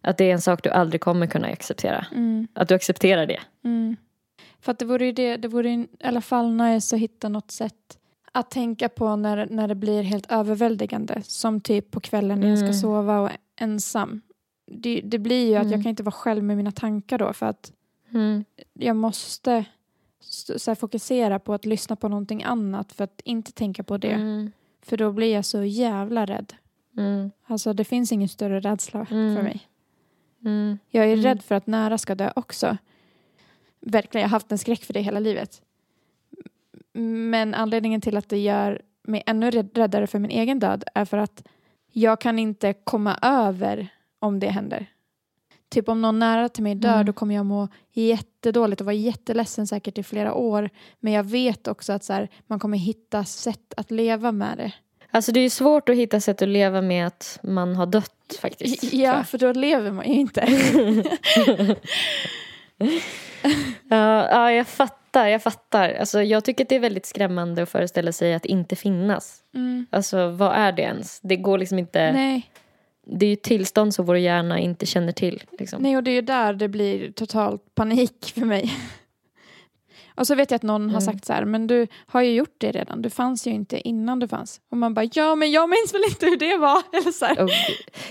Att 0.00 0.18
det 0.18 0.24
är 0.24 0.32
en 0.32 0.40
sak 0.40 0.62
du 0.62 0.70
aldrig 0.70 1.00
kommer 1.00 1.26
kunna 1.26 1.46
acceptera. 1.48 2.06
mm, 2.12 2.48
Att 2.54 2.68
du 2.68 2.74
accepterar 2.74 3.26
det. 3.26 3.40
mm. 3.64 3.96
För 4.60 4.72
att 4.72 4.78
det 4.78 4.84
vore 4.84 5.04
ju 5.06 5.12
det, 5.12 5.36
det 5.36 5.48
vore 5.48 5.70
i 5.70 5.86
alla 6.04 6.20
fall 6.20 6.50
nice 6.54 6.96
att 6.96 7.02
hitta 7.02 7.28
något 7.28 7.50
sätt 7.50 7.98
att 8.32 8.50
tänka 8.50 8.88
på 8.88 9.16
när, 9.16 9.46
när 9.50 9.68
det 9.68 9.74
blir 9.74 10.02
helt 10.02 10.32
överväldigande. 10.32 11.22
Som 11.24 11.60
typ 11.60 11.90
på 11.90 12.00
kvällen 12.00 12.40
när 12.40 12.48
jag 12.48 12.58
ska 12.58 12.64
Mm. 12.64 12.74
sova 12.74 13.20
och 13.20 13.30
ensam. 13.60 14.20
Det, 14.70 15.00
det 15.04 15.18
blir 15.18 15.48
ju 15.48 15.54
att 15.54 15.62
Mm. 15.62 15.72
jag 15.72 15.82
kan 15.82 15.90
inte 15.90 16.02
vara 16.02 16.12
själv 16.12 16.44
med 16.44 16.56
mina 16.56 16.72
tankar 16.72 17.18
då 17.18 17.32
för 17.32 17.46
att 17.46 17.72
Mm. 18.10 18.44
jag 18.74 18.96
måste 18.96 19.64
så 20.56 20.70
här, 20.70 20.74
fokusera 20.74 21.38
på 21.38 21.54
att 21.54 21.64
lyssna 21.64 21.96
på 21.96 22.08
någonting 22.08 22.42
annat 22.42 22.92
för 22.92 23.04
att 23.04 23.20
inte 23.24 23.52
tänka 23.52 23.82
på 23.82 23.96
det. 23.98 24.12
Mm. 24.12 24.52
För 24.82 24.96
då 24.96 25.12
blir 25.12 25.34
jag 25.34 25.44
så 25.44 25.62
jävla 25.64 26.24
rädd. 26.26 26.52
Mm. 26.96 27.30
Alltså 27.46 27.72
det 27.72 27.84
finns 27.84 28.12
ingen 28.12 28.28
större 28.28 28.60
rädsla 28.60 29.06
Mm. 29.10 29.36
för 29.36 29.42
mig. 29.42 29.60
Mm. 30.44 30.78
Jag 30.88 31.04
är 31.06 31.12
Mm. 31.12 31.24
rädd 31.24 31.42
för 31.42 31.54
att 31.54 31.66
nära 31.66 31.98
ska 31.98 32.14
dö 32.14 32.32
också. 32.36 32.76
verkligen, 33.82 34.22
jag 34.22 34.28
har 34.28 34.36
haft 34.36 34.52
en 34.52 34.58
skräck 34.58 34.84
för 34.84 34.92
det 34.94 35.00
hela 35.00 35.20
livet. 35.20 35.62
Men 36.92 37.54
anledningen 37.54 38.00
till 38.00 38.16
att 38.16 38.28
det 38.28 38.38
gör 38.38 38.82
mig 39.02 39.22
ännu 39.26 39.50
rädd- 39.50 39.70
räddare 39.78 40.06
för 40.06 40.18
min 40.18 40.30
egen 40.30 40.58
död 40.58 40.84
är 40.94 41.04
för 41.04 41.18
att 41.18 41.42
jag 41.92 42.20
kan 42.20 42.38
inte 42.38 42.72
komma 42.72 43.18
över 43.22 43.88
om 44.20 44.40
det 44.40 44.48
händer. 44.48 44.86
Typ 45.68 45.88
om 45.88 46.02
någon 46.02 46.18
nära 46.18 46.48
till 46.48 46.62
mig 46.62 46.74
dör 46.74 46.94
Mm. 46.94 47.06
då 47.06 47.12
kommer 47.12 47.34
jag 47.34 47.46
må 47.46 47.68
jättedåligt 47.92 48.80
och 48.80 48.84
vara 48.84 48.94
jätteledsen 48.94 49.66
säkert 49.66 49.98
i 49.98 50.02
flera 50.02 50.34
år. 50.34 50.70
Men 51.00 51.12
jag 51.12 51.24
vet 51.24 51.68
också 51.68 51.92
att 51.92 52.04
så 52.04 52.12
här, 52.12 52.28
man 52.46 52.58
kommer 52.58 52.78
hitta 52.78 53.24
sätt 53.24 53.74
att 53.76 53.90
leva 53.90 54.32
med 54.32 54.56
det. 54.56 54.72
Alltså 55.10 55.32
det 55.32 55.40
är 55.40 55.42
ju 55.42 55.50
svårt 55.50 55.88
att 55.88 55.96
hitta 55.96 56.20
sätt 56.20 56.42
att 56.42 56.48
leva 56.48 56.80
med 56.82 57.06
att 57.06 57.38
man 57.42 57.76
har 57.76 57.86
dött 57.86 58.38
faktiskt. 58.40 58.92
Ja, 58.92 59.24
för 59.24 59.38
då 59.38 59.52
lever 59.52 59.90
man 59.90 60.08
ju 60.08 60.14
inte. 60.14 60.46
Ja, 63.88 64.28
ja, 64.30 64.52
jag 64.52 64.68
fattar. 64.68 65.26
Jag 65.26 65.42
fattar. 65.42 65.94
Alltså, 65.94 66.22
jag 66.22 66.44
tycker 66.44 66.64
att 66.64 66.68
det 66.68 66.74
är 66.74 66.80
väldigt 66.80 67.06
skrämmande 67.06 67.62
att 67.62 67.68
föreställa 67.70 68.12
sig 68.12 68.34
att 68.34 68.44
inte 68.44 68.76
finnas. 68.76 69.42
Mm. 69.54 69.86
Alltså, 69.90 70.28
vad 70.28 70.52
är 70.54 70.72
det 70.72 70.82
ens? 70.82 71.20
Det 71.20 71.36
går 71.36 71.58
liksom 71.58 71.78
inte... 71.78 72.12
Nej. 72.12 72.50
Det 73.06 73.26
är 73.26 73.30
ju 73.30 73.36
tillstånd 73.36 73.94
som 73.94 74.06
vår 74.06 74.16
hjärna 74.18 74.58
inte 74.58 74.86
känner 74.86 75.12
till. 75.12 75.42
Liksom. 75.58 75.82
Nej, 75.82 75.96
och 75.96 76.02
det 76.02 76.10
är 76.10 76.14
ju 76.14 76.20
där 76.20 76.52
det 76.52 76.68
blir 76.68 77.12
totalt 77.12 77.74
panik 77.74 78.32
för 78.34 78.44
mig. 78.44 78.72
Och 80.14 80.26
så 80.26 80.34
vet 80.34 80.50
jag 80.50 80.56
att 80.56 80.62
någon 80.62 80.82
har 80.90 81.00
Mm. 81.00 81.00
sagt 81.00 81.24
så 81.24 81.32
här, 81.32 81.44
men 81.44 81.66
du 81.66 81.86
har 82.06 82.22
ju 82.22 82.30
gjort 82.34 82.54
det 82.58 82.72
redan, 82.72 83.02
du 83.02 83.10
fanns 83.10 83.46
ju 83.46 83.50
inte 83.50 83.88
innan 83.88 84.18
du 84.18 84.28
fanns. 84.28 84.60
Och 84.70 84.76
man 84.76 84.94
bara, 84.94 85.08
ja 85.12 85.34
men 85.34 85.50
jag 85.50 85.68
minns 85.70 85.94
väl 85.94 86.02
inte 86.08 86.26
hur 86.26 86.36
det 86.36 86.56
var. 86.56 86.82
Eller 86.92 87.12
så 87.12 87.24
här. 87.24 87.42
Och, 87.44 87.50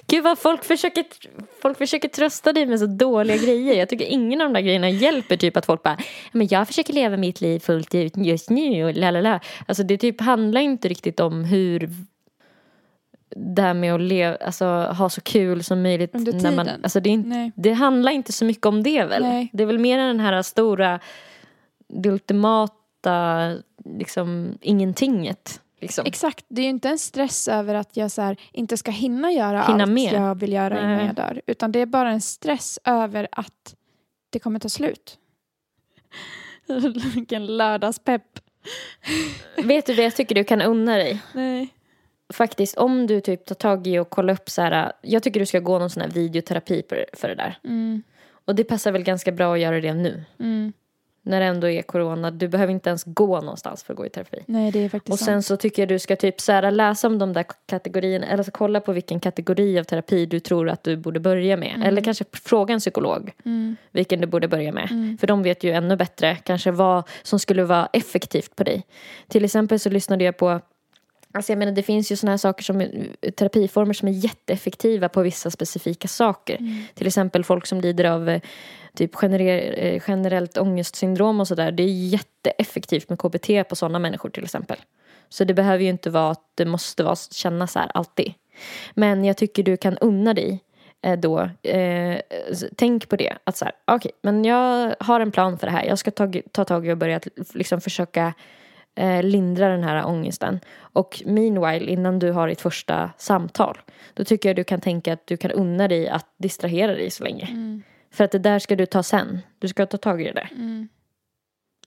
gud 0.08 0.24
vad 0.24 0.40
folk 0.40 0.64
försöker, 0.64 1.06
folk 1.62 1.78
försöker 1.78 2.08
trösta 2.08 2.54
dig 2.54 2.66
med 2.66 2.80
så 2.80 2.86
dåliga 2.86 3.38
grejer. 3.38 3.74
Jag 3.80 3.90
tycker 3.90 4.06
ingen 4.06 4.42
av 4.42 4.48
de 4.48 4.54
där 4.54 4.62
grejerna 4.62 4.90
hjälper. 4.90 5.38
Typ 5.38 5.58
att 5.58 5.66
folk 5.66 5.84
bara, 5.84 5.98
men 6.32 6.48
jag 6.52 6.68
försöker 6.68 6.94
leva 6.94 7.18
mitt 7.18 7.42
liv 7.42 7.60
fullt 7.60 7.96
ut 7.96 8.18
just 8.18 8.50
nu 8.50 8.86
och 8.86 8.94
lalala. 8.94 9.40
Alltså 9.68 9.84
det 9.84 9.98
typ 9.98 10.22
handlar 10.22 10.62
inte 10.62 10.88
riktigt 10.88 11.20
om 11.20 11.44
hur 11.44 11.90
det 13.36 13.62
här 13.62 13.74
med 13.74 13.94
att 13.96 14.02
leva, 14.02 14.36
alltså, 14.36 14.66
ha 14.66 15.10
så 15.10 15.22
kul 15.22 15.64
som 15.64 15.82
möjligt. 15.82 16.16
Under 16.16 16.34
När 16.34 16.52
man, 16.52 16.66
tiden. 16.66 16.80
alltså 16.84 17.00
det, 17.00 17.10
inte, 17.10 17.52
det 17.56 17.74
handlar 17.74 18.12
inte 18.12 18.34
så 18.34 18.46
mycket 18.46 18.66
om 18.66 18.84
det 18.84 19.06
väl? 19.06 19.22
Nej. 19.24 19.50
Det 19.54 19.64
är 19.64 19.68
väl 19.68 19.80
mer 19.80 19.98
den 19.98 20.20
här 20.20 20.42
stora, 20.42 21.00
det 21.88 22.10
ultimata, 22.10 23.56
liksom 23.86 24.58
ingentinget. 24.62 25.62
Liksom. 25.82 26.06
Exakt, 26.06 26.46
det 26.48 26.62
är 26.62 26.64
ju 26.64 26.70
inte 26.70 26.90
en 26.90 27.00
stress 27.00 27.48
över 27.48 27.76
att 27.76 27.98
jag 27.98 28.12
så 28.12 28.22
här, 28.22 28.38
inte 28.52 28.78
ska 28.78 28.92
hinna 28.92 29.32
göra 29.32 29.64
Hinna 29.64 29.84
allt 29.84 29.92
med. 29.92 30.14
jag 30.14 30.40
vill 30.40 30.54
göra 30.54 30.80
innan 30.80 31.06
jag 31.06 31.16
dör. 31.16 31.42
Utan 31.48 31.72
det 31.72 31.80
är 31.80 31.86
bara 31.86 32.12
en 32.12 32.22
stress 32.22 32.80
över 32.84 33.28
att 33.32 33.76
det 34.30 34.40
kommer 34.40 34.60
ta 34.60 34.70
slut. 34.70 35.18
Vilken 37.16 37.58
lördagspepp. 37.58 38.40
Vet 39.58 39.86
du 39.86 39.94
vad 39.96 40.06
jag 40.06 40.16
tycker 40.16 40.36
du 40.36 40.44
kan 40.44 40.62
unna 40.62 40.96
dig? 40.96 41.22
Nej. 41.34 41.70
Faktiskt 42.34 42.78
om 42.78 43.08
du 43.08 43.22
typ 43.22 43.46
tar 43.46 43.56
tag 43.56 43.88
i 43.88 44.00
och 44.00 44.10
kollar 44.10 44.34
upp 44.34 44.50
så 44.50 44.62
här. 44.62 44.92
Jag 45.02 45.24
tycker 45.24 45.40
du 45.40 45.46
ska 45.46 45.60
gå 45.60 45.80
någon 45.80 45.90
sån 45.90 46.02
här 46.02 46.10
videoterapi 46.10 46.84
för, 47.18 47.28
det 47.28 47.36
där. 47.36 47.58
Mm, 47.64 48.04
Och 48.46 48.56
det 48.56 48.64
passar 48.64 48.92
väl 48.92 49.04
ganska 49.04 49.32
bra 49.32 49.54
att 49.54 49.60
göra 49.60 49.82
det 49.82 49.94
nu. 49.94 50.24
mm. 50.40 50.74
När 51.22 51.40
det 51.40 51.46
ändå 51.46 51.70
är 51.70 51.82
corona. 51.82 52.32
Du 52.32 52.48
behöver 52.48 52.74
inte 52.74 52.90
ens 52.90 53.04
gå 53.04 53.42
någonstans 53.42 53.84
för 53.84 53.94
att 53.94 53.98
gå 53.98 54.06
i 54.06 54.10
terapi. 54.10 54.44
Nej, 54.46 54.72
det 54.72 54.80
är 54.80 54.90
faktiskt 54.90 55.14
Och 55.14 55.20
sen 55.20 55.26
sant. 55.26 55.46
så 55.46 55.58
tycker 55.58 55.82
jag 55.82 55.90
du 55.90 56.00
ska 56.00 56.16
typ 56.16 56.42
så 56.42 56.52
här, 56.52 56.72
läsa 56.72 57.08
om 57.08 57.20
de 57.20 57.34
där 57.34 57.46
kategorierna. 57.66 58.26
Eller 58.28 58.44
så 58.44 58.52
kolla 58.52 58.80
på 58.80 58.92
vilken 58.94 59.20
kategori 59.20 59.80
av 59.80 59.84
terapi 59.84 60.26
du 60.26 60.40
tror 60.40 60.70
att 60.70 60.84
du 60.84 60.98
borde 60.98 61.20
börja 61.20 61.58
med. 61.58 61.84
Eller 61.86 62.02
kanske 62.02 62.26
fråga 62.34 62.74
en 62.74 62.80
psykolog. 62.80 63.32
Mm, 63.46 63.76
Vilken 63.92 64.22
du 64.22 64.28
borde 64.28 64.48
börja 64.48 64.72
med. 64.72 64.88
mm, 64.92 65.18
För 65.18 65.28
de 65.28 65.44
vet 65.44 65.64
ju 65.64 65.72
ännu 65.72 65.96
bättre 65.96 66.36
kanske 66.36 66.72
vad 66.72 67.04
som 67.24 67.40
skulle 67.40 67.64
vara 67.64 67.90
effektivt 67.94 68.56
på 68.56 68.64
dig. 68.64 68.86
Till 69.28 69.46
exempel 69.46 69.80
så 69.80 69.90
lyssnade 69.90 70.24
jag 70.24 70.38
på 70.38 70.62
Alltså 71.34 71.52
jag 71.52 71.60
menar 71.60 71.72
det 71.72 71.84
finns 71.84 72.12
ju 72.12 72.16
såna 72.16 72.32
här 72.32 72.38
saker 72.38 72.64
som 72.64 72.82
är- 72.82 73.32
terapiformer 73.32 73.94
som 73.94 74.08
är 74.08 74.12
jätteeffektiva 74.12 75.10
på 75.10 75.22
vissa 75.22 75.52
specifika 75.52 76.08
saker. 76.08 76.56
mm. 76.60 76.84
Till 76.94 77.08
exempel 77.08 77.44
folk 77.44 77.66
som 77.66 77.82
lider 77.82 78.06
av 78.06 78.30
eh, 78.30 78.42
typ 78.96 79.16
gener- 79.16 79.74
eh, 79.78 80.02
generellt 80.08 80.58
ångestsyndrom 80.58 81.40
och 81.40 81.48
sådär. 81.48 81.72
Det 81.72 81.84
är 81.84 81.88
jätteeffektivt 81.88 83.10
med 83.10 83.20
KBT 83.20 83.64
på 83.70 83.76
sådana 83.76 84.00
människor 84.00 84.30
till 84.30 84.44
exempel. 84.44 84.78
Så 85.30 85.44
det 85.44 85.54
behöver 85.54 85.84
ju 85.84 85.90
inte 85.90 86.10
vara 86.10 86.32
att 86.32 86.44
det 86.56 86.66
måste 86.66 87.04
vara, 87.04 87.16
kännas 87.16 87.72
så 87.72 87.80
här 87.80 87.92
alltid. 87.94 88.34
Men 88.94 89.26
jag 89.26 89.38
tycker 89.38 89.64
du 89.64 89.78
kan 89.78 89.98
unna 89.98 90.34
dig 90.34 90.60
eh, 91.02 91.20
då, 91.20 91.50
eh, 91.70 92.20
tänk 92.76 93.10
på 93.10 93.16
det. 93.16 93.38
Att 93.44 93.58
så 93.58 93.66
här, 93.66 93.74
okej, 93.86 94.12
men 94.22 94.46
jag 94.46 94.96
har 95.00 95.20
en 95.20 95.32
plan 95.32 95.58
för 95.58 95.68
det 95.68 95.74
här. 95.74 95.84
Jag 95.86 96.00
ska 96.00 96.12
ta, 96.12 96.32
ta 96.52 96.66
tag 96.66 96.88
i 96.88 96.92
och 96.94 96.98
börja 96.98 97.20
liksom 97.54 97.82
försöka 97.82 98.34
eh, 99.00 99.24
lindra 99.24 99.68
den 99.70 99.84
här 99.84 100.06
ångesten. 100.06 100.60
Och 100.80 101.22
meanwhile, 101.26 101.91
innan 101.91 102.20
du 102.20 102.32
har 102.32 102.47
ditt 102.47 102.62
första 102.62 103.12
samtal, 103.18 103.78
då 104.14 104.24
tycker 104.24 104.50
jag 104.50 104.56
du 104.56 104.64
kan 104.64 104.82
tänka 104.82 105.14
att 105.14 105.28
du 105.28 105.38
kan 105.38 105.52
unna 105.52 105.88
dig 105.88 106.10
att 106.10 106.26
distrahera 106.38 106.91
dig 106.91 107.12
så 107.12 107.24
länge. 107.24 107.45
Mm, 107.45 107.84
För 108.12 108.24
att 108.24 108.32
det 108.32 108.39
där 108.39 108.60
ska 108.60 108.76
du 108.76 108.86
ta 108.86 109.04
sen. 109.04 109.39
Du 109.60 109.68
ska 109.68 109.86
ta 109.86 109.97
tag 109.97 110.22
i 110.22 110.24
det 110.24 110.32
där. 110.34 110.50
mm. 110.52 110.88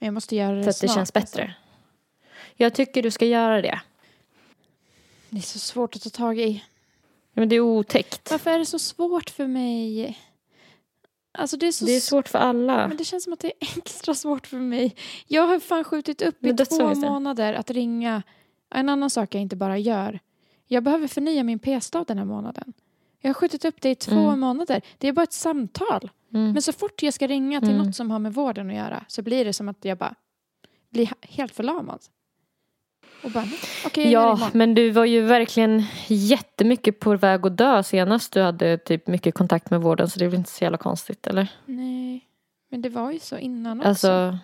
Jag 0.00 0.14
måste 0.14 0.36
göra 0.36 0.56
det 0.56 0.62
För 0.62 0.70
att 0.70 0.80
det 0.80 0.88
snart, 0.88 0.96
känns 0.96 1.12
bättre. 1.12 1.42
alltså. 1.42 1.56
Jag 2.56 2.74
tycker 2.74 3.02
du 3.02 3.10
ska 3.10 3.26
göra 3.26 3.62
det. 3.62 3.80
Det 5.30 5.38
är 5.38 5.42
så 5.42 5.58
svårt 5.58 5.96
att 5.96 6.02
ta 6.02 6.10
tag 6.10 6.38
i. 6.40 6.64
Men 7.32 7.48
det 7.48 7.56
är 7.56 7.60
otäckt. 7.60 8.30
Varför 8.30 8.50
är 8.50 8.58
det 8.58 8.66
så 8.66 8.78
svårt 8.78 9.30
för 9.30 9.46
mig? 9.46 10.18
Alltså 11.32 11.56
det 11.56 11.66
är 11.66 11.72
så 11.72 11.84
Det 11.84 11.96
är 11.96 12.00
svårt 12.00 12.28
för 12.28 12.38
alla. 12.38 12.88
Men 12.88 12.96
det 12.96 13.04
känns 13.04 13.24
som 13.24 13.32
att 13.32 13.40
det 13.40 13.48
är 13.48 13.78
extra 13.78 14.14
svårt 14.14 14.46
för 14.46 14.56
mig. 14.56 14.96
Jag 15.26 15.46
har 15.46 15.58
fan 15.58 15.84
skjutit 15.84 16.22
upp 16.22 16.44
i 16.44 16.52
två 16.56 16.94
månader 16.94 17.54
att 17.54 17.70
ringa. 17.70 18.22
En 18.74 18.88
annan 18.88 19.10
sak 19.10 19.34
jag 19.34 19.42
inte 19.42 19.56
bara 19.56 19.78
gör. 19.78 20.20
Jag 20.66 20.82
behöver 20.82 21.08
förnya 21.08 21.42
min 21.42 21.58
p-stav 21.58 22.04
den 22.04 22.18
här 22.18 22.24
månaden. 22.24 22.72
Jag 23.20 23.28
har 23.28 23.34
skjutit 23.34 23.64
upp 23.64 23.80
det 23.80 23.90
i 23.90 23.94
två 23.94 24.14
Mm. 24.28 24.40
månader. 24.40 24.82
Det 24.98 25.08
är 25.08 25.12
bara 25.12 25.22
ett 25.22 25.32
samtal. 25.32 26.10
Mm. 26.34 26.52
Men 26.52 26.62
så 26.62 26.72
fort 26.72 27.02
jag 27.02 27.14
ska 27.14 27.26
ringa 27.26 27.60
till 27.60 27.70
Mm. 27.70 27.86
något 27.86 27.96
som 27.96 28.10
har 28.10 28.18
med 28.18 28.34
vården 28.34 28.70
att 28.70 28.76
göra 28.76 29.04
så 29.08 29.22
blir 29.22 29.44
det 29.44 29.52
som 29.52 29.68
att 29.68 29.84
jag 29.84 29.98
bara 29.98 30.14
blir 30.90 31.08
helt 31.20 31.54
förlamad. 31.54 32.00
Och 33.24 33.30
bara, 33.30 33.44
gör 33.44 33.90
det 33.94 34.10
Ja, 34.10 34.50
men 34.52 34.74
du 34.74 34.90
var 34.90 35.04
ju 35.04 35.20
verkligen 35.22 35.84
jättemycket 36.06 37.00
på 37.00 37.16
väg 37.16 37.46
att 37.46 37.56
dö 37.56 37.82
senast 37.82 38.32
du 38.32 38.42
hade 38.42 38.78
typ 38.78 39.06
mycket 39.06 39.34
kontakt 39.34 39.70
med 39.70 39.80
vården 39.80 40.10
så 40.10 40.18
det 40.18 40.24
är 40.24 40.28
väl 40.28 40.38
inte 40.38 40.50
så 40.50 40.64
jävla 40.64 40.78
konstigt 40.78 41.26
eller? 41.26 41.48
Nej, 41.66 42.26
men 42.68 42.82
det 42.82 42.88
var 42.88 43.10
ju 43.10 43.18
så 43.18 43.38
innan 43.38 43.78
också. 43.78 43.88
Alltså 43.88 44.38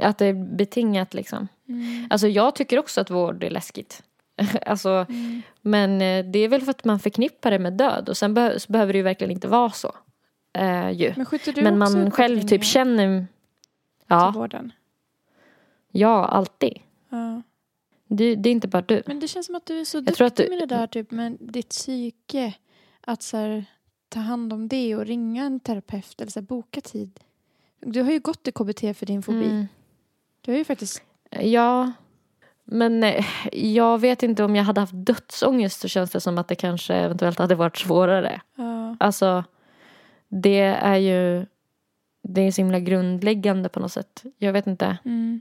att 0.00 0.18
det 0.18 0.26
är 0.26 0.56
betingat 0.56 1.14
liksom. 1.14 1.48
Mm. 1.68 2.06
Alltså 2.10 2.28
jag 2.28 2.54
tycker 2.54 2.78
också 2.78 3.00
att 3.00 3.10
vård 3.10 3.44
är 3.44 3.50
läskigt. 3.50 4.02
alltså, 4.66 5.06
Mm. 5.08 5.42
men 5.60 6.02
eh, 6.02 6.24
det 6.24 6.38
är 6.38 6.48
väl 6.48 6.62
för 6.62 6.70
att 6.70 6.84
man 6.84 6.98
förknippar 7.00 7.50
det 7.50 7.58
med 7.58 7.72
död 7.72 8.08
och 8.08 8.16
sen 8.16 8.60
så 8.60 8.72
behöver 8.72 8.92
det 8.92 8.96
ju 8.96 9.02
verkligen 9.02 9.30
inte 9.30 9.48
vara 9.48 9.70
så. 9.70 9.92
Eh, 10.52 10.90
ju. 10.90 11.14
Men 11.16 11.26
du 11.54 11.62
Men 11.62 11.78
man 11.78 12.10
själv 12.10 12.40
typ 12.40 12.50
ringa 12.52 12.62
känner, 12.62 13.18
till 13.18 13.26
ja, 14.06 14.30
vården? 14.34 14.72
ja 15.90 16.24
alltid. 16.24 16.78
Ja. 17.08 17.42
Det, 18.08 18.34
det 18.34 18.48
är 18.48 18.52
inte 18.52 18.68
bara 18.68 18.82
du. 18.82 19.02
Men 19.06 19.20
det 19.20 19.28
känns 19.28 19.46
som 19.46 19.54
att 19.54 19.66
du 19.66 19.80
är 19.80 19.84
så 19.84 19.96
Jag 19.96 20.04
duktig 20.04 20.24
att 20.24 20.36
du- 20.36 20.48
med 20.50 20.58
det 20.58 20.66
där 20.66 20.86
typ 20.86 21.10
med 21.10 21.36
ditt 21.40 21.68
psyke. 21.68 22.54
Att 23.00 23.22
så 23.22 23.36
här, 23.36 23.64
ta 24.08 24.20
hand 24.20 24.52
om 24.52 24.68
det 24.68 24.96
och 24.96 25.06
ringa 25.06 25.44
en 25.44 25.60
terapeut 25.60 26.20
eller 26.20 26.30
så 26.32 26.40
här, 26.40 26.46
boka 26.46 26.80
tid. 26.80 27.20
Du 27.80 28.02
har 28.02 28.12
ju 28.12 28.20
gått 28.20 28.42
till 28.42 28.52
KBT 28.52 28.80
för 28.94 29.06
din 29.06 29.22
fobi. 29.22 29.44
Mm. 29.44 29.66
Du 30.40 30.50
har 30.50 30.58
ju 30.58 30.64
faktiskt... 30.64 31.02
Ja, 31.30 31.92
men 32.64 33.04
eh, 33.04 33.24
jag 33.52 33.98
vet 33.98 34.22
inte 34.22 34.44
om 34.44 34.56
jag 34.56 34.64
hade 34.64 34.80
haft 34.80 34.92
dödsångest 34.96 35.80
så 35.80 35.88
känns 35.88 36.10
det 36.10 36.20
som 36.20 36.38
att 36.38 36.48
det 36.48 36.54
kanske 36.54 36.94
eventuellt 36.94 37.38
hade 37.38 37.54
varit 37.54 37.76
svårare. 37.78 38.40
Ja. 38.54 38.96
Alltså, 39.00 39.44
det 40.28 40.60
är 40.60 40.96
ju 40.96 41.46
det 42.22 42.40
är 42.40 42.50
så 42.52 42.60
himla 42.60 42.80
grundläggande 42.80 43.68
på 43.68 43.80
något 43.80 43.92
sätt. 43.92 44.22
Jag 44.38 44.52
vet 44.52 44.66
inte. 44.66 44.98
Mm. 45.04 45.40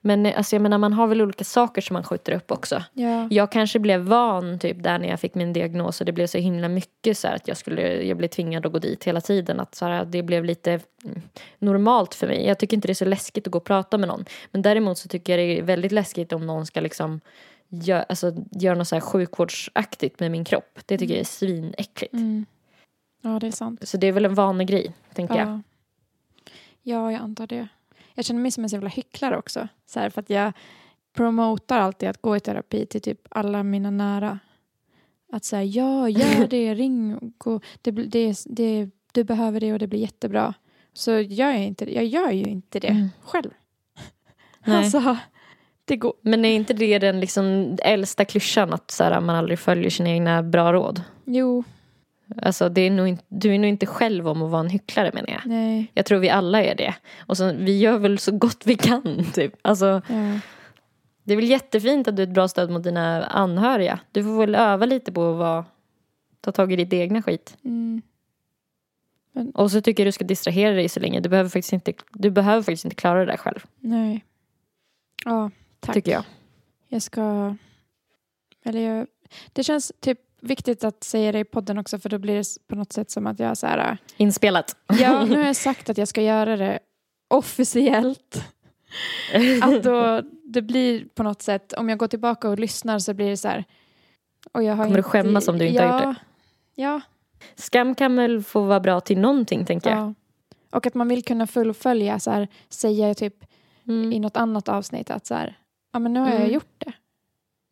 Men 0.00 0.26
eh, 0.26 0.36
alltså, 0.36 0.56
jag 0.56 0.62
menar, 0.62 0.78
man 0.78 0.92
har 0.92 1.06
väl 1.06 1.22
olika 1.22 1.44
saker 1.44 1.82
som 1.82 1.94
man 1.94 2.04
skjuter 2.04 2.32
upp 2.32 2.50
också. 2.50 2.82
ja. 2.92 3.28
Jag 3.30 3.52
kanske 3.52 3.78
blev 3.78 4.00
van 4.00 4.58
typ 4.58 4.82
där 4.82 4.98
när 4.98 5.08
jag 5.08 5.20
fick 5.20 5.34
min 5.34 5.52
diagnos 5.52 6.00
och 6.00 6.06
det 6.06 6.12
blev 6.12 6.26
så 6.26 6.38
himla 6.38 6.68
mycket 6.68 7.18
så 7.18 7.28
här 7.28 7.36
att 7.36 7.48
jag 7.48 7.56
skulle, 7.56 8.02
jag 8.02 8.16
blev 8.16 8.28
tvingad 8.28 8.66
att 8.66 8.72
gå 8.72 8.78
dit 8.78 9.04
hela 9.04 9.20
tiden. 9.20 9.60
Att 9.60 9.74
så 9.74 9.84
här, 9.84 10.04
det 10.04 10.22
blev 10.22 10.44
lite 10.44 10.80
mm, 11.04 11.22
normalt 11.58 12.14
för 12.14 12.26
mig. 12.26 12.46
Jag 12.46 12.58
tycker 12.58 12.76
inte 12.76 12.88
det 12.88 12.92
är 12.92 12.94
så 12.94 13.04
läskigt 13.04 13.46
att 13.46 13.52
gå 13.52 13.58
och 13.58 13.64
prata 13.64 13.98
med 13.98 14.08
någon. 14.08 14.24
Men 14.50 14.62
däremot 14.62 14.98
så 14.98 15.08
tycker 15.08 15.38
jag 15.38 15.48
det 15.48 15.58
är 15.58 15.62
väldigt 15.62 15.92
läskigt 15.92 16.32
om 16.32 16.46
någon 16.46 16.66
ska 16.66 16.80
liksom 16.80 17.20
gö, 17.68 18.02
alltså, 18.08 18.32
göra 18.50 18.74
något 18.74 18.88
så 18.88 18.96
här 18.96 19.00
sjukvårdsaktigt 19.00 20.20
med 20.20 20.30
min 20.30 20.44
kropp. 20.44 20.78
Det 20.86 20.98
tycker 20.98 21.14
jag 21.14 21.20
är 21.20 21.24
svinäckligt. 21.24 22.12
Mm. 22.12 22.46
ja, 23.22 23.38
det 23.40 23.46
är 23.46 23.50
sant. 23.50 23.88
Så 23.88 23.96
det 23.96 24.06
är 24.06 24.12
väl 24.12 24.24
en 24.24 24.34
vanegrej, 24.34 24.92
tänker 25.14 25.34
jag. 25.34 25.48
Ja. 25.48 25.60
ja, 26.82 27.12
jag 27.12 27.20
antar 27.20 27.46
det. 27.46 27.68
Jag 28.20 28.24
känner 28.24 28.40
mig 28.40 28.50
som 28.50 28.64
en 28.64 28.68
jävla 28.68 28.88
hycklare 28.88 29.38
också. 29.38 29.68
Så 29.86 30.00
här, 30.00 30.10
för 30.10 30.20
att 30.20 30.30
jag 30.30 30.52
promotar 31.16 31.78
alltid 31.80 32.08
att 32.08 32.22
gå 32.22 32.36
i 32.36 32.40
terapi 32.40 32.86
till 32.86 33.00
typ 33.00 33.20
alla 33.30 33.62
mina 33.62 33.90
nära. 33.90 34.38
Att 35.32 35.44
säga 35.44 35.64
ja, 35.64 36.08
gör 36.08 36.46
det, 36.50 36.74
ring, 36.74 37.16
och 37.16 37.30
gå. 37.38 37.60
Det, 37.82 37.90
det, 37.90 38.36
det, 38.46 38.90
du 39.12 39.24
behöver 39.24 39.60
det 39.60 39.72
och 39.72 39.78
det 39.78 39.86
blir 39.86 40.00
jättebra. 40.00 40.54
så 40.92 41.10
gör 41.20 41.50
jag 41.50 41.64
inte. 41.64 41.94
Jag 41.94 42.04
gör 42.04 42.30
ju 42.30 42.44
inte 42.44 42.80
det 42.80 42.88
Mm. 42.88 43.08
själv. 43.22 43.50
Nej. 44.64 44.76
Alltså, 44.76 45.16
det 45.84 45.96
går. 45.96 46.14
Men 46.20 46.44
är 46.44 46.56
inte 46.56 46.72
det 46.74 46.98
den 46.98 47.20
liksom 47.20 47.76
äldsta 47.82 48.24
klyschan 48.24 48.72
att 48.72 48.90
så 48.90 49.04
här, 49.04 49.20
man 49.20 49.36
aldrig 49.36 49.58
följer 49.58 49.90
sina 49.90 50.10
egna 50.10 50.42
bra 50.42 50.72
råd? 50.72 51.02
Jo, 51.24 51.64
Alltså, 52.42 52.68
det 52.68 52.80
är 52.80 52.90
nog 52.90 53.08
inte, 53.08 53.24
du 53.28 53.54
är 53.54 53.58
nog 53.58 53.68
inte 53.68 53.86
själv 53.86 54.28
om 54.28 54.42
att 54.42 54.50
vara 54.50 54.60
en 54.60 54.70
hycklare 54.70 55.10
menar 55.14 55.28
jag. 55.30 55.40
nej. 55.44 55.90
Jag 55.94 56.06
tror 56.06 56.18
vi 56.18 56.30
alla 56.30 56.62
är 56.62 56.74
det. 56.74 56.94
Och 57.26 57.36
så, 57.36 57.52
vi 57.52 57.78
gör 57.78 57.98
väl 57.98 58.18
så 58.18 58.32
gott 58.38 58.62
vi 58.66 58.74
kan. 58.76 59.24
Typ. 59.34 59.54
Alltså, 59.62 60.02
Ja. 60.08 60.38
det 61.22 61.32
är 61.32 61.36
väl 61.36 61.50
jättefint 61.50 62.08
att 62.08 62.16
du 62.16 62.22
är 62.22 62.26
ett 62.26 62.34
bra 62.34 62.48
stöd 62.48 62.70
mot 62.70 62.82
dina 62.84 63.24
anhöriga. 63.26 64.00
Du 64.12 64.24
får 64.24 64.38
väl 64.40 64.54
öva 64.54 64.86
lite 64.86 65.12
på 65.12 65.30
att 65.30 65.36
vara, 65.38 65.64
ta 66.40 66.52
tag 66.52 66.72
i 66.72 66.76
ditt 66.76 66.92
egna 66.92 67.22
skit. 67.22 67.56
Mm. 67.64 68.02
Och 69.54 69.70
så 69.70 69.80
tycker 69.80 70.02
jag 70.02 70.08
du 70.08 70.12
ska 70.12 70.24
distrahera 70.24 70.74
dig 70.74 70.88
så 70.88 71.00
länge. 71.00 71.20
Du 71.20 71.28
behöver 71.28 71.50
faktiskt 71.50 71.72
inte, 71.72 71.92
du 72.12 72.30
behöver 72.30 72.62
faktiskt 72.62 72.84
inte 72.84 72.94
klara 72.96 73.18
det 73.18 73.26
där 73.32 73.36
själv. 73.36 73.64
Nej. 73.80 74.24
Ja, 75.24 75.50
tack. 75.80 75.94
Tycker 75.94 76.12
jag. 76.12 76.24
Jag 76.88 77.02
ska... 77.02 77.56
Eller 78.64 78.80
jag... 78.80 79.06
Det 79.52 79.64
känns 79.64 79.92
typ 80.00 80.18
viktigt 80.42 80.84
att 80.84 81.04
säga 81.04 81.32
det 81.32 81.38
i 81.38 81.44
podden 81.44 81.78
också 81.78 81.98
för 81.98 82.08
då 82.08 82.18
blir 82.18 82.36
det 82.36 82.44
på 82.68 82.74
något 82.74 82.92
sätt 82.92 83.10
som 83.10 83.26
att 83.26 83.38
jag 83.38 83.56
så 83.58 83.66
här... 83.66 83.98
Inspelat. 84.16 84.76
Ja, 85.00 85.24
nu 85.28 85.36
har 85.36 85.46
jag 85.46 85.56
sagt 85.56 85.90
att 85.90 85.98
jag 85.98 86.08
ska 86.08 86.22
göra 86.22 86.56
det 86.56 86.78
officiellt. 87.28 88.44
Att 89.62 89.82
då 89.82 90.22
det 90.44 90.62
blir 90.62 91.04
på 91.14 91.22
något 91.22 91.42
sätt, 91.42 91.72
om 91.72 91.88
jag 91.88 91.98
går 91.98 92.06
tillbaka 92.08 92.48
och 92.48 92.58
lyssnar 92.58 92.98
så 92.98 93.14
blir 93.14 93.30
det 93.30 93.36
så 93.36 93.48
här... 93.48 93.64
Och 94.52 94.62
jag 94.62 94.74
har 94.76 94.84
Kommer 94.84 94.96
du 94.96 94.98
inte, 95.00 95.08
skämmas 95.10 95.48
om 95.48 95.58
du 95.58 95.66
inte 95.66 95.82
ja, 95.82 95.88
har 95.92 96.06
gjort 96.06 96.16
Ja, 96.74 97.00
Skam 97.54 97.94
kan 97.94 98.16
väl 98.16 98.42
få 98.42 98.60
vara 98.60 98.80
bra 98.80 99.00
till 99.00 99.18
någonting 99.18 99.64
tänker 99.66 99.90
jag. 99.90 99.98
ja. 99.98 100.14
Och 100.70 100.86
att 100.86 100.94
man 100.94 101.08
vill 101.08 101.24
kunna 101.24 101.46
fullfölja, 101.46 102.18
så 102.18 102.30
här, 102.30 102.48
säga 102.68 103.14
typ 103.14 103.34
Mm. 103.88 104.12
i 104.12 104.18
något 104.18 104.36
annat 104.36 104.68
avsnitt 104.68 105.10
att 105.10 105.26
så 105.26 105.34
här, 105.34 105.58
ja 105.92 105.98
men 105.98 106.12
nu 106.12 106.20
har 106.20 106.26
Mm. 106.26 106.40
jag 106.40 106.50
gjort 106.52 106.74
det. 106.78 106.92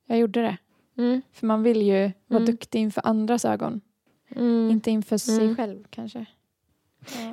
Jag 0.06 0.18
gjorde 0.18 0.42
det. 0.42 0.56
Mm. 0.98 1.22
För 1.32 1.46
man 1.46 1.62
vill 1.62 1.82
ju 1.82 2.10
vara 2.26 2.40
Mm. 2.42 2.44
duktig 2.44 2.78
inför 2.80 3.02
andras 3.06 3.44
ögon. 3.44 3.80
Mm. 4.36 4.70
Inte 4.70 4.90
inför 4.90 5.16
sig 5.16 5.44
Mm. 5.44 5.56
själv 5.56 5.84
kanske. 5.90 6.24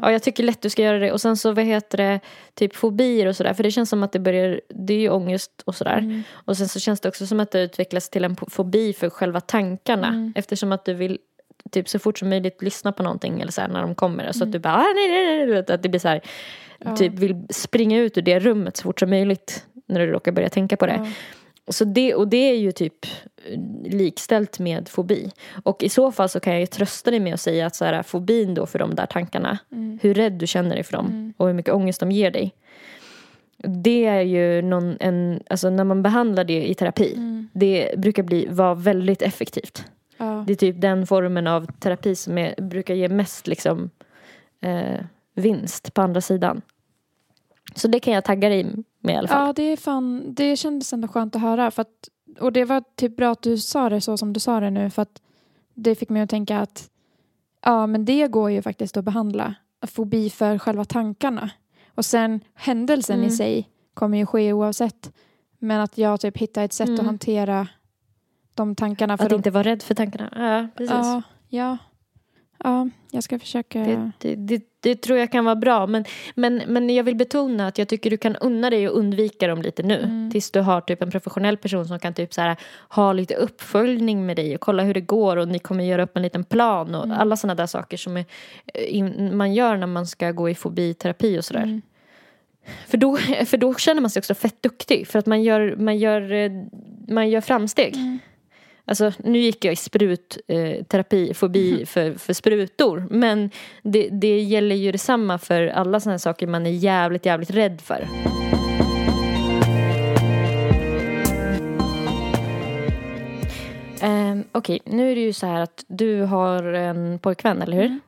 Ja, 0.01 0.11
jag 0.11 0.23
tycker 0.23 0.43
lätt 0.43 0.61
du 0.61 0.69
ska 0.69 0.81
göra 0.83 0.99
det. 0.99 1.11
Och 1.11 1.21
sen 1.21 1.37
så, 1.37 1.51
vad 1.51 1.65
heter 1.65 1.97
det, 1.97 2.19
typ 2.53 2.75
fobier 2.75 3.25
och 3.27 3.35
sådär. 3.35 3.53
För 3.53 3.63
det 3.63 3.71
känns 3.71 3.89
som 3.89 4.03
att 4.03 4.11
det 4.11 4.19
börjar, 4.19 4.61
det 4.69 4.93
är 4.93 4.99
ju 4.99 5.09
ångest 5.09 5.61
och 5.65 5.75
sådär. 5.75 5.97
Mm. 5.97 6.23
Och 6.31 6.57
sen 6.57 6.67
så 6.67 6.79
känns 6.79 6.99
det 6.99 7.09
också 7.09 7.27
som 7.27 7.39
att 7.39 7.51
det 7.51 7.61
utvecklas 7.61 8.09
till 8.09 8.23
en 8.23 8.35
fobi 8.35 8.93
för 8.93 9.09
själva 9.09 9.41
tankarna. 9.41 10.07
Mm. 10.07 10.33
Eftersom 10.35 10.71
att 10.71 10.85
du 10.85 10.93
vill 10.93 11.17
typ 11.71 11.89
så 11.89 11.99
fort 11.99 12.19
som 12.19 12.29
möjligt 12.29 12.61
lyssna 12.61 12.91
på 12.91 13.03
någonting 13.03 13.41
eller 13.41 13.51
så 13.51 13.61
här, 13.61 13.67
när 13.67 13.81
de 13.81 13.95
kommer. 13.95 14.31
Så 14.31 14.37
Mm. 14.39 14.47
att 14.49 14.51
du 14.53 14.59
bara, 14.59 14.73
ah, 14.75 14.93
nej, 14.95 15.09
nej, 15.09 15.25
nej, 15.37 15.45
vet, 15.45 15.69
att 15.69 15.83
det 15.83 15.89
blir 15.89 15.99
så 15.99 16.07
här, 16.07 16.21
Ja. 16.79 16.95
typ 16.95 17.13
vill 17.13 17.45
springa 17.49 17.99
ut 17.99 18.17
ur 18.17 18.21
det 18.21 18.39
rummet 18.39 18.77
så 18.77 18.83
fort 18.83 18.99
som 18.99 19.09
möjligt. 19.09 19.65
När 19.87 19.99
du 19.99 20.05
råkar 20.11 20.31
börja 20.31 20.49
tänka 20.49 20.77
på 20.77 20.85
det. 20.85 20.93
Ja. 21.05 21.07
Så 21.67 21.85
det, 21.85 22.15
och 22.15 22.27
det 22.27 22.37
är 22.49 22.55
ju 22.57 22.71
typ 22.71 23.05
eh, 23.45 23.59
likställt 23.91 24.59
med 24.59 24.89
fobi. 24.89 25.31
Och 25.63 25.83
i 25.83 25.89
så 25.89 26.11
fall 26.11 26.29
så 26.29 26.39
kan 26.39 26.53
jag 26.53 26.59
ju 26.59 26.65
trösta 26.65 27.11
dig 27.11 27.19
med 27.19 27.33
att 27.33 27.41
säga 27.41 27.65
att 27.65 27.75
så 27.75 27.85
här, 27.85 28.03
fobin 28.03 28.53
då 28.53 28.65
för 28.65 28.79
de 28.79 28.95
där 28.95 29.05
tankarna, 29.05 29.57
Mm. 29.71 29.99
hur 30.01 30.13
rädd 30.13 30.33
du 30.33 30.47
känner 30.47 30.75
dig 30.75 30.83
för 30.83 30.93
dem 30.93 31.05
Mm. 31.05 31.33
och 31.37 31.47
hur 31.47 31.53
mycket 31.53 31.73
ångest 31.73 31.99
de 31.99 32.11
ger 32.11 32.31
dig. 32.31 32.53
Det 33.57 34.05
är 34.05 34.21
ju 34.21 34.61
någon, 34.61 34.97
en, 34.99 35.43
alltså 35.49 35.69
när 35.69 35.83
man 35.83 36.03
behandlar 36.03 36.43
det 36.43 36.67
i 36.69 36.73
terapi, 36.73 37.13
Mm. 37.15 37.49
det 37.53 37.99
brukar 37.99 38.23
bli, 38.23 38.47
vara 38.49 38.73
väldigt 38.75 39.21
effektivt. 39.21 39.83
Ja. 40.17 40.43
Det 40.47 40.53
är 40.53 40.57
typ 40.57 40.81
den 40.81 41.07
formen 41.07 41.47
av 41.47 41.65
terapi 41.79 42.15
som 42.15 42.37
är, 42.37 42.55
brukar 42.61 42.93
ge 42.93 43.09
mest 43.09 43.47
liksom, 43.47 43.89
eh, 44.61 44.99
vinst 45.33 45.93
på 45.93 46.01
andra 46.01 46.21
sidan. 46.21 46.61
Så 47.75 47.87
det 47.87 47.99
kan 47.99 48.13
jag 48.13 48.23
tagga 48.25 48.49
dig 48.49 48.63
med 48.99 49.13
i 49.15 49.17
alla 49.17 49.27
fall. 49.27 49.47
ja, 49.47 49.53
det 49.53 49.63
är 49.63 49.77
fan, 49.77 50.33
det 50.33 50.55
kändes 50.55 50.93
ändå 50.93 51.07
skönt 51.07 51.35
att 51.35 51.41
höra. 51.41 51.71
För 51.71 51.81
att, 51.81 52.09
och 52.39 52.53
det 52.53 52.65
var 52.65 52.83
typ 52.95 53.15
bra 53.17 53.31
att 53.31 53.41
du 53.41 53.57
sa 53.57 53.89
det 53.89 54.01
så 54.01 54.17
som 54.17 54.33
du 54.33 54.39
sa 54.39 54.59
det 54.59 54.69
nu. 54.69 54.89
För 54.89 55.01
att 55.01 55.21
det 55.73 55.95
fick 55.95 56.09
mig 56.09 56.21
att 56.21 56.29
tänka 56.29 56.59
att 56.59 56.89
ja, 57.61 57.87
men 57.87 58.05
det 58.05 58.27
går 58.27 58.51
ju 58.51 58.61
faktiskt 58.61 58.97
att 58.97 59.05
behandla. 59.05 59.55
Fobi 59.87 60.29
för 60.29 60.57
själva 60.57 60.85
tankarna. 60.85 61.49
Och 61.95 62.05
sen 62.05 62.39
händelsen 62.53 63.15
Mm. 63.15 63.27
i 63.27 63.31
sig 63.31 63.69
kommer 63.93 64.17
ju 64.17 64.25
ske 64.25 64.53
oavsett. 64.53 65.11
Men 65.59 65.81
att 65.81 65.97
jag 65.97 66.19
typ 66.21 66.37
hittar 66.37 66.63
ett 66.65 66.73
sätt 66.73 66.87
Mm. 66.89 66.99
att 66.99 67.05
hantera 67.05 67.67
de 68.53 68.75
tankarna. 68.75 69.17
För 69.17 69.23
Att 69.23 69.29
de, 69.29 69.35
inte 69.35 69.51
vara 69.51 69.63
rädd 69.63 69.83
för 69.83 69.95
tankarna. 69.95 70.29
Ja, 70.35 70.67
precis. 70.77 70.91
Ja, 70.95 71.21
ja. 71.49 71.77
Ja, 72.63 72.89
jag 73.11 73.23
ska 73.23 73.39
försöka. 73.39 73.79
Det, 73.79 74.11
det, 74.19 74.35
det, 74.35 74.63
det 74.79 74.95
tror 74.95 75.19
jag 75.19 75.31
kan 75.31 75.45
vara 75.45 75.55
bra. 75.55 75.87
Men, 75.87 76.05
men, 76.35 76.61
men 76.67 76.89
jag 76.89 77.03
vill 77.03 77.15
betona 77.15 77.67
att 77.67 77.77
jag 77.77 77.87
tycker 77.87 78.09
du 78.09 78.17
kan 78.17 78.35
unna 78.35 78.69
dig 78.69 78.89
och 78.89 78.97
undvika 78.97 79.47
dem 79.47 79.61
lite 79.61 79.83
nu. 79.83 79.99
Mm. 79.99 80.31
Tills 80.31 80.51
du 80.51 80.59
har 80.59 80.81
typ 80.81 81.01
en 81.01 81.11
professionell 81.11 81.57
person 81.57 81.87
som 81.87 81.99
kan 81.99 82.13
typ 82.13 82.33
så 82.33 82.41
här, 82.41 82.55
ha 82.89 83.13
lite 83.13 83.35
uppföljning 83.35 84.25
med 84.25 84.35
dig 84.35 84.55
och 84.55 84.61
kolla 84.61 84.83
hur 84.83 84.93
det 84.93 85.01
går 85.01 85.37
och 85.37 85.47
ni 85.47 85.59
kommer 85.59 85.83
göra 85.83 86.03
upp 86.03 86.17
en 86.17 86.23
liten 86.23 86.43
plan 86.43 86.95
och 86.95 87.05
Mm. 87.05 87.17
alla 87.17 87.37
sådana 87.37 87.55
där 87.55 87.67
saker 87.67 87.97
som 87.97 88.17
är, 88.17 88.25
eh, 88.73 88.95
in, 88.95 89.37
man 89.37 89.53
gör 89.53 89.77
när 89.77 89.87
man 89.87 90.07
ska 90.07 90.31
gå 90.31 90.49
i 90.49 90.55
fobiterapi 90.55 91.39
och 91.39 91.45
sådär. 91.45 91.63
Mm. 91.63 91.81
För, 92.87 92.97
då, 92.97 93.17
för 93.45 93.57
då 93.57 93.73
känner 93.73 94.01
man 94.01 94.09
sig 94.09 94.19
också 94.19 94.35
fett 94.35 94.61
duktig 94.63 95.07
för 95.07 95.19
att 95.19 95.25
man 95.25 95.43
gör, 95.43 95.75
man 95.75 95.97
gör, 95.97 96.31
eh, 96.31 96.51
man 97.07 97.29
gör 97.29 97.41
framsteg. 97.41 97.95
Mm. 97.95 98.19
Alltså, 98.85 99.11
nu 99.17 99.39
gick 99.39 99.65
jag 99.65 99.73
i 99.73 99.75
sprutterapi, 99.75 101.29
eh, 101.29 101.33
fobi 101.33 101.85
för, 101.85 102.13
för 102.13 102.33
sprutor. 102.33 103.07
Men 103.09 103.49
det, 103.83 104.09
det 104.09 104.39
gäller 104.39 104.75
ju 104.75 104.91
detsamma 104.91 105.37
för 105.37 105.67
alla 105.67 105.99
sådana 105.99 106.19
saker 106.19 106.47
man 106.47 106.65
är 106.65 106.71
jävligt, 106.71 107.25
jävligt 107.25 107.51
rädd 107.51 107.81
för. 107.81 108.07
Um, 114.03 114.43
Okej, 114.51 114.79
nu 114.85 115.11
är 115.11 115.15
det 115.15 115.21
ju 115.21 115.33
så 115.33 115.45
här 115.45 115.61
att 115.61 115.83
du 115.87 116.21
har 116.21 116.63
en 116.63 117.19
pojkvän, 117.19 117.61
eller 117.61 117.77
hur? 117.77 117.99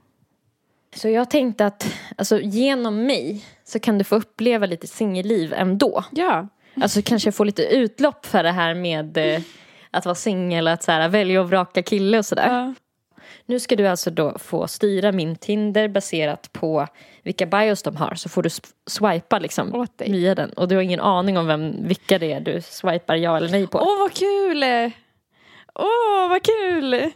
Så 0.95 1.09
jag 1.09 1.29
tänkte 1.29 1.65
att 1.65 1.95
alltså, 2.15 2.39
genom 2.39 3.05
mig 3.05 3.45
så 3.63 3.79
kan 3.79 3.97
du 3.97 4.03
få 4.03 4.15
uppleva 4.15 4.65
lite 4.65 4.87
singelliv 4.87 5.53
ändå. 5.53 6.03
Ja, 6.11 6.47
Alltså 6.81 7.01
kanske 7.01 7.31
få 7.31 7.43
lite 7.43 7.63
utlopp 7.63 8.25
för 8.25 8.43
det 8.43 8.51
här 8.51 8.73
med 8.73 9.17
eh, 9.17 9.41
att 9.91 10.05
vara 10.05 10.15
singel, 10.15 10.67
att 10.67 10.83
så 10.83 10.91
här, 10.91 11.09
välja 11.09 11.41
och 11.41 11.49
vraka 11.49 11.83
kille 11.83 12.17
och 12.17 12.25
sådär. 12.25 12.47
ja. 12.47 12.73
Nu 13.45 13.59
ska 13.59 13.75
du 13.75 13.87
alltså 13.87 14.11
då 14.11 14.37
få 14.39 14.67
styra 14.67 15.11
min 15.11 15.35
Tinder 15.35 15.87
baserat 15.87 16.53
på 16.53 16.87
vilka 17.23 17.45
bios 17.45 17.83
de 17.83 17.95
har. 17.95 18.15
Så 18.15 18.29
får 18.29 18.43
du 18.43 18.49
swipa 18.87 19.39
liksom 19.39 19.87
via 19.97 20.35
den. 20.35 20.49
Och 20.49 20.67
du 20.67 20.75
har 20.75 20.81
ingen 20.81 20.99
aning 20.99 21.37
om 21.37 21.47
vem, 21.47 21.87
vilka 21.87 22.19
det 22.19 22.33
är 22.33 22.39
du 22.39 22.61
swipar 22.61 23.15
ja 23.15 23.37
eller 23.37 23.49
nej 23.49 23.67
på. 23.67 23.77
Åh, 23.79 23.99
vad 23.99 24.13
kul! 24.13 24.63
Åh, 25.73 26.29
vad 26.29 26.43
kul! 26.43 27.11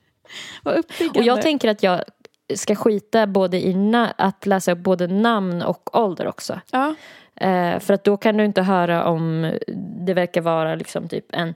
vad 0.62 0.74
uppbyggande. 0.74 1.18
och 1.18 1.24
jag 1.26 1.42
tänker 1.42 1.68
att 1.68 1.82
jag 1.82 2.02
ska 2.54 2.74
skita 2.74 3.26
både 3.26 3.56
i 3.56 3.94
att 4.16 4.46
läsa 4.46 4.72
upp 4.72 4.78
både 4.78 5.06
namn 5.06 5.62
och 5.62 5.96
ålder 5.98 6.26
också. 6.26 6.60
Ja, 6.72 6.94
Eh, 7.40 7.78
för 7.80 7.94
att 7.94 8.04
då 8.04 8.16
kan 8.16 8.36
du 8.36 8.44
inte 8.44 8.62
höra 8.62 9.04
om 9.04 9.52
det 10.06 10.14
verkar 10.14 10.40
vara 10.40 10.74
liksom 10.74 11.08
typ 11.08 11.24
en, 11.32 11.54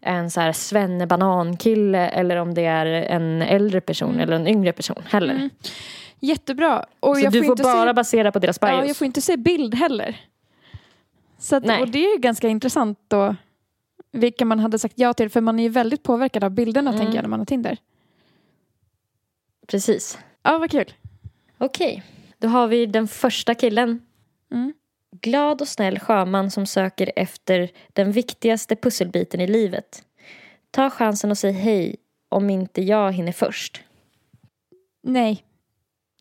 en 0.00 0.30
så 0.30 0.40
här 0.40 0.52
svennebanankille 0.52 2.08
eller 2.08 2.36
om 2.36 2.54
det 2.54 2.64
är 2.64 2.86
en 2.86 3.42
äldre 3.42 3.80
person 3.80 4.08
Mm. 4.10 4.20
eller 4.20 4.36
en 4.36 4.46
yngre 4.48 4.72
person 4.72 5.02
heller. 5.06 5.34
Mm. 5.34 5.50
jättebra. 6.20 6.84
Och 7.00 7.16
Så 7.16 7.22
jag 7.24 7.32
du 7.32 7.44
får 7.44 7.56
får 7.56 7.62
bara 7.64 7.86
se... 7.88 7.92
basera 7.94 8.32
på 8.32 8.38
deras 8.38 8.60
bios. 8.60 8.70
Ja, 8.72 8.84
jag 8.86 8.96
får 8.96 9.04
inte 9.06 9.20
se 9.20 9.36
bild 9.36 9.74
heller. 9.74 10.20
Så 11.38 11.56
att, 11.56 11.62
och 11.80 11.88
det 11.88 11.98
är 12.06 12.14
ju 12.14 12.20
ganska 12.20 12.48
intressant 12.48 12.98
då 13.08 13.36
vilka 14.12 14.44
man 14.44 14.58
hade 14.58 14.78
sagt 14.78 14.94
ja 14.96 15.14
till. 15.14 15.30
För 15.30 15.40
man 15.40 15.58
är 15.58 15.62
ju 15.62 15.68
väldigt 15.68 16.02
påverkad 16.02 16.44
av 16.44 16.50
bilderna 16.50 16.90
Mm. 16.90 17.00
tänker 17.00 17.14
jag 17.14 17.22
när 17.22 17.28
man 17.28 17.38
har 17.40 17.46
Tinder. 17.46 17.76
Precis. 19.66 20.18
Ja, 20.42 20.58
vad 20.58 20.70
kul. 20.70 20.92
Okej, 21.58 22.02
då 22.38 22.48
har 22.48 22.66
vi 22.68 22.86
den 22.86 23.08
första 23.08 23.54
killen. 23.54 24.00
Mm. 24.52 24.72
Glad 25.12 25.60
och 25.60 25.68
snäll 25.68 25.98
sjöman 25.98 26.50
som 26.50 26.66
söker 26.66 27.12
efter 27.16 27.70
den 27.92 28.12
viktigaste 28.12 28.76
pusselbiten 28.76 29.40
i 29.40 29.46
livet. 29.46 30.02
Ta 30.70 30.90
chansen 30.90 31.30
och 31.30 31.38
säg 31.38 31.52
hej 31.52 31.96
om 32.28 32.50
inte 32.50 32.82
jag 32.82 33.12
hinner 33.12 33.32
först. 33.32 33.80
Nej. 35.02 35.44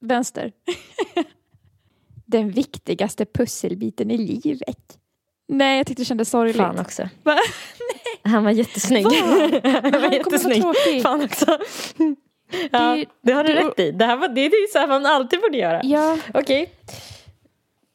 Vänster. 0.01 0.51
Den 2.25 2.51
viktigaste 2.51 3.25
pusselbiten 3.25 4.11
i 4.11 4.17
livet. 4.17 4.97
Nej, 5.47 5.77
jag 5.77 5.87
tyckte 5.87 6.01
det 6.01 6.05
kändes 6.05 6.29
sorgligt. 6.29 6.57
Fan 6.57 6.79
också. 6.79 7.09
Va? 7.23 7.37
Han 8.23 8.43
var 8.43 8.51
jättesnygg. 8.51 9.03
Va? 9.05 9.11
Han 9.63 9.91
var 10.01 10.13
jättesnygg. 10.13 10.63
Fan 11.03 11.21
också. 11.25 11.57
Ja, 12.71 12.95
Det- 12.95 13.05
det 13.21 13.31
har 13.31 13.43
du 13.43 13.53
det- 13.53 13.59
rätt 13.67 13.79
i. 13.79 13.91
Det, 13.91 14.05
här 14.05 14.17
var, 14.17 14.27
det 14.27 14.45
är 14.45 14.71
så 14.71 14.79
här 14.79 14.87
man 14.87 15.05
alltid 15.05 15.41
borde 15.41 15.57
göra. 15.57 15.81
Ja, 15.83 16.17
Okej. 16.33 16.71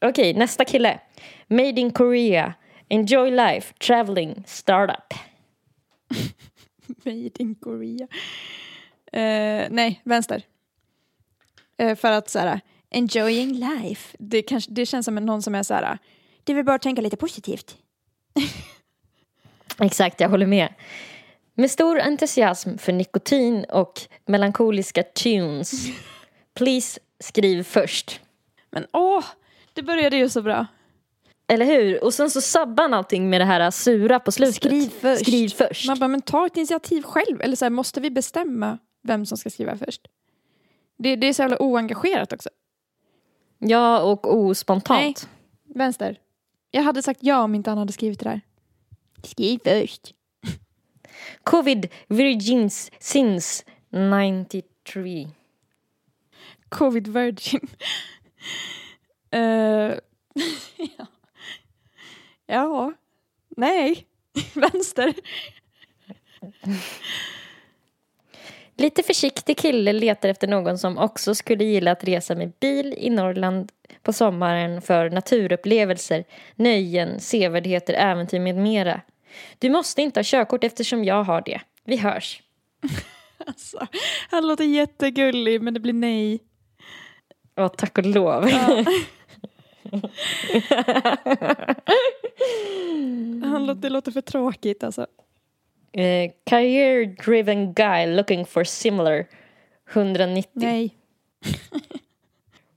Okej, 0.04 0.34
nästa 0.34 0.64
kille. 0.64 1.00
Made 1.46 1.80
in 1.80 1.92
Korea. 1.92 2.54
Enjoy 2.88 3.30
life. 3.30 3.74
Traveling. 3.74 4.44
Startup. 4.46 5.14
made 7.04 7.30
in 7.42 7.54
Korea. 7.54 8.08
Eh, 9.12 9.66
nej, 9.70 10.00
vänster. 10.04 10.42
Eh, 11.78 11.96
för 11.96 12.12
att 12.12 12.30
så 12.30 12.38
här, 12.38 12.60
enjoying 12.90 13.52
life. 13.52 14.16
Det, 14.18 14.42
kanske, 14.42 14.70
det 14.70 14.86
känns 14.86 15.04
som 15.04 15.14
någon 15.14 15.42
som 15.42 15.54
är 15.54 15.62
så 15.62 15.74
här, 15.74 15.98
det 16.44 16.54
vill 16.54 16.64
bara 16.64 16.78
tänka 16.78 17.02
lite 17.02 17.16
positivt. 17.16 17.76
Exakt, 19.80 20.20
jag 20.20 20.28
håller 20.28 20.46
med. 20.46 20.74
Med 21.54 21.70
stor 21.70 22.00
entusiasm 22.00 22.78
för 22.78 22.92
nikotin 22.92 23.64
och 23.64 24.00
melankoliska 24.26 25.02
tunes. 25.02 25.72
Please 26.54 27.00
skriv 27.20 27.62
först. 27.62 28.20
Men 28.70 28.86
åh, 28.92 29.24
det 29.74 29.82
började 29.82 30.16
ju 30.16 30.28
så 30.28 30.42
bra. 30.42 30.66
Eller 31.46 31.66
hur? 31.66 32.04
Och 32.04 32.14
sen 32.14 32.30
så 32.30 32.40
sabbar 32.40 32.84
han 32.84 32.94
allting 32.94 33.30
med 33.30 33.40
det 33.40 33.44
här 33.44 33.70
sura 33.70 34.20
på 34.20 34.32
slutet. 34.32 34.54
Skriv 34.54 34.88
först. 35.00 35.22
Skriv 35.22 35.48
först. 35.48 35.86
Man 35.86 35.98
bara, 35.98 36.08
men 36.08 36.22
ta 36.22 36.46
ett 36.46 36.56
initiativ 36.56 37.02
själv. 37.02 37.40
Eller 37.40 37.56
så 37.56 37.64
här, 37.64 37.70
måste 37.70 38.00
vi 38.00 38.10
bestämma 38.10 38.78
vem 39.02 39.26
som 39.26 39.38
ska 39.38 39.50
skriva 39.50 39.76
först? 39.76 40.00
Det, 40.98 41.16
det 41.16 41.26
är 41.26 41.32
så 41.32 41.42
jävla 41.42 41.62
oengagerat 41.62 42.32
också. 42.32 42.48
Ja, 43.58 44.02
och 44.02 44.34
ospontant. 44.36 45.00
Nej. 45.00 45.14
Vänster. 45.74 46.18
Jag 46.70 46.82
hade 46.82 47.02
sagt 47.02 47.20
ja 47.22 47.42
om 47.42 47.54
inte 47.54 47.70
han 47.70 47.78
hade 47.78 47.92
skrivit 47.92 48.20
det 48.20 48.28
där. 48.28 48.40
Skriv 49.22 49.58
först. 49.64 50.14
Covid 51.42 51.88
virgins 52.08 52.90
since 53.00 53.64
93. 53.90 55.28
Covid 56.68 57.08
virgin. 57.08 57.60
Eh, 59.34 59.94
ja. 60.96 61.06
ja. 62.46 62.92
Nej. 63.56 64.06
Vänster. 64.54 65.14
Lite 68.76 69.02
försiktig 69.02 69.58
kille 69.58 69.92
letar 69.92 70.28
efter 70.28 70.48
någon 70.48 70.78
som 70.78 70.98
också 70.98 71.34
skulle 71.34 71.64
gilla 71.64 71.90
att 71.90 72.04
resa 72.04 72.34
med 72.34 72.52
bil 72.60 72.94
i 72.98 73.10
Norrland 73.10 73.72
på 74.02 74.12
sommaren 74.12 74.82
för 74.82 75.10
naturupplevelser, 75.10 76.24
nöjen, 76.54 77.20
sevärdheter, 77.20 77.94
äventyr 77.94 78.40
med 78.40 78.56
mera. 78.56 79.00
Du 79.58 79.70
måste 79.70 80.02
inte 80.02 80.20
ha 80.20 80.24
körkort 80.24 80.64
eftersom 80.64 81.04
jag 81.04 81.24
har 81.24 81.42
det. 81.46 81.60
Vi 81.84 81.96
hörs. 81.96 82.42
Alltså, 83.46 83.86
han 84.30 84.48
låter 84.48 84.64
jättegullig 84.64 85.62
men 85.62 85.74
det 85.74 85.80
blir 85.80 85.92
nej. 85.92 86.40
Ja, 87.54 87.68
tack 87.68 87.98
och 87.98 88.06
lov. 88.06 88.48
Han 93.42 93.80
det 93.80 93.88
låter 93.88 94.12
för 94.12 94.20
tråkigt 94.20 94.84
alltså. 94.84 95.06
Eh, 95.92 96.30
career 96.44 97.06
driven 97.24 97.72
guy 97.72 98.06
looking 98.06 98.46
for 98.46 98.64
similar 98.64 99.26
190. 99.92 100.50
Nej. 100.54 100.94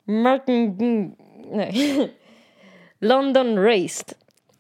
Martin... 0.23 1.15
Nej. 1.51 2.13
London 2.99 3.59
raised. 3.59 4.13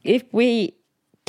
If 0.03 0.23
we 0.31 0.69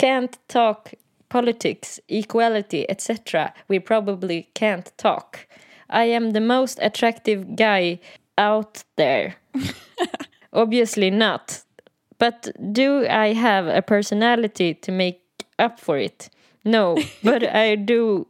can't 0.00 0.38
talk 0.46 0.94
politics, 1.28 2.00
equality, 2.08 2.86
etc. 2.88 3.52
we 3.68 3.80
probably 3.80 4.48
can't 4.54 4.96
talk. 4.96 5.46
I 5.90 6.04
am 6.04 6.32
the 6.32 6.40
most 6.40 6.78
attractive 6.78 7.56
guy 7.56 7.98
out 8.36 8.84
there. 8.96 9.34
Obviously 10.52 11.10
not. 11.10 11.62
But 12.18 12.50
do 12.72 13.06
I 13.06 13.32
have 13.32 13.66
a 13.66 13.82
personality 13.82 14.74
to 14.74 14.92
make 14.92 15.20
up 15.58 15.78
for 15.80 15.98
it? 15.98 16.30
No, 16.64 16.96
but 17.22 17.42
I 17.42 17.76
do. 17.76 18.26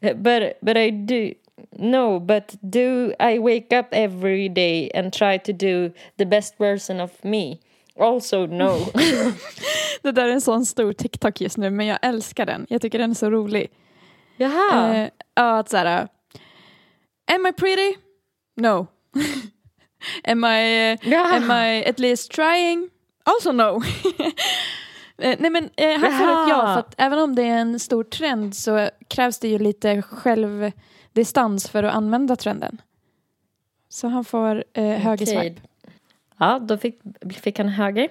But 0.00 0.58
but 0.62 0.76
I 0.76 0.90
do. 0.90 1.34
No, 1.78 2.20
but 2.20 2.56
do 2.68 3.12
I 3.20 3.38
wake 3.38 3.72
up 3.72 3.88
every 3.92 4.48
day 4.48 4.90
and 4.94 5.12
try 5.12 5.38
to 5.38 5.52
do 5.52 5.92
the 6.16 6.26
best 6.26 6.58
version 6.58 7.00
of 7.00 7.24
me? 7.24 7.60
Also 7.96 8.46
no. 8.46 8.78
Det 10.02 10.12
där 10.12 10.28
är 10.28 10.32
en 10.32 10.40
sån 10.40 10.66
stor 10.66 10.92
TikTok 10.92 11.40
just 11.40 11.56
nu 11.56 11.70
men 11.70 11.86
jag 11.86 11.98
älskar 12.02 12.46
den. 12.46 12.66
Jag 12.68 12.82
tycker 12.82 12.98
den 12.98 13.10
är 13.10 13.14
så 13.14 13.30
rolig. 13.30 13.70
Jaha. 14.36 14.94
Eh, 14.94 15.10
ja, 15.34 15.58
att 15.58 15.68
såhär... 15.68 16.08
Am 17.26 17.46
I 17.46 17.52
pretty? 17.52 17.94
No. 18.56 18.86
am, 20.24 20.44
I, 20.44 20.98
Ja. 21.02 21.36
am 21.36 21.50
I 21.50 21.84
at 21.84 21.98
least 21.98 22.32
trying? 22.32 22.90
Also 23.24 23.52
no. 23.52 23.82
Eh, 25.18 25.36
Nej 25.38 25.50
men 25.50 25.70
eh, 25.76 25.90
han 26.00 26.00
får 26.18 26.24
ett 26.42 26.48
ja 26.48 26.74
för 26.74 26.78
att 26.80 26.94
även 26.98 27.18
om 27.18 27.34
det 27.34 27.42
är 27.42 27.56
en 27.58 27.80
stor 27.80 28.04
trend 28.04 28.56
så 28.56 28.88
krävs 29.08 29.38
det 29.38 29.48
ju 29.48 29.58
lite 29.58 30.02
självdistans 30.02 31.68
för 31.68 31.82
att 31.82 31.94
använda 31.94 32.36
trenden. 32.36 32.82
Så 33.88 34.08
han 34.08 34.24
får 34.24 34.64
eh, 34.72 34.84
höger 34.84 35.26
Okej. 35.26 35.40
swipe. 35.40 35.60
Ja, 36.38 36.58
då 36.58 36.78
fick, 36.78 37.00
fick 37.42 37.58
han 37.58 37.68
höger. 37.68 38.08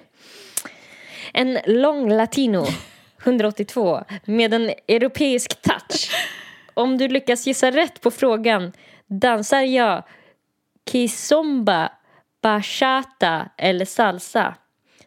En 1.32 1.58
lång 1.66 2.08
latino, 2.10 2.64
182, 3.24 4.04
med 4.24 4.54
en 4.54 4.70
europeisk 4.88 5.62
touch. 5.62 6.10
Om 6.74 6.98
du 6.98 7.08
lyckas 7.08 7.46
gissa 7.46 7.70
rätt 7.70 8.00
på 8.00 8.10
frågan 8.10 8.72
dansar 9.06 9.60
jag 9.60 10.02
kizomba, 10.90 11.92
bachata 12.42 13.48
eller 13.58 13.84
salsa 13.84 14.54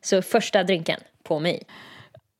så 0.01 0.21
första 0.21 0.63
drinken 0.63 0.99
på 1.23 1.39
mig. 1.39 1.63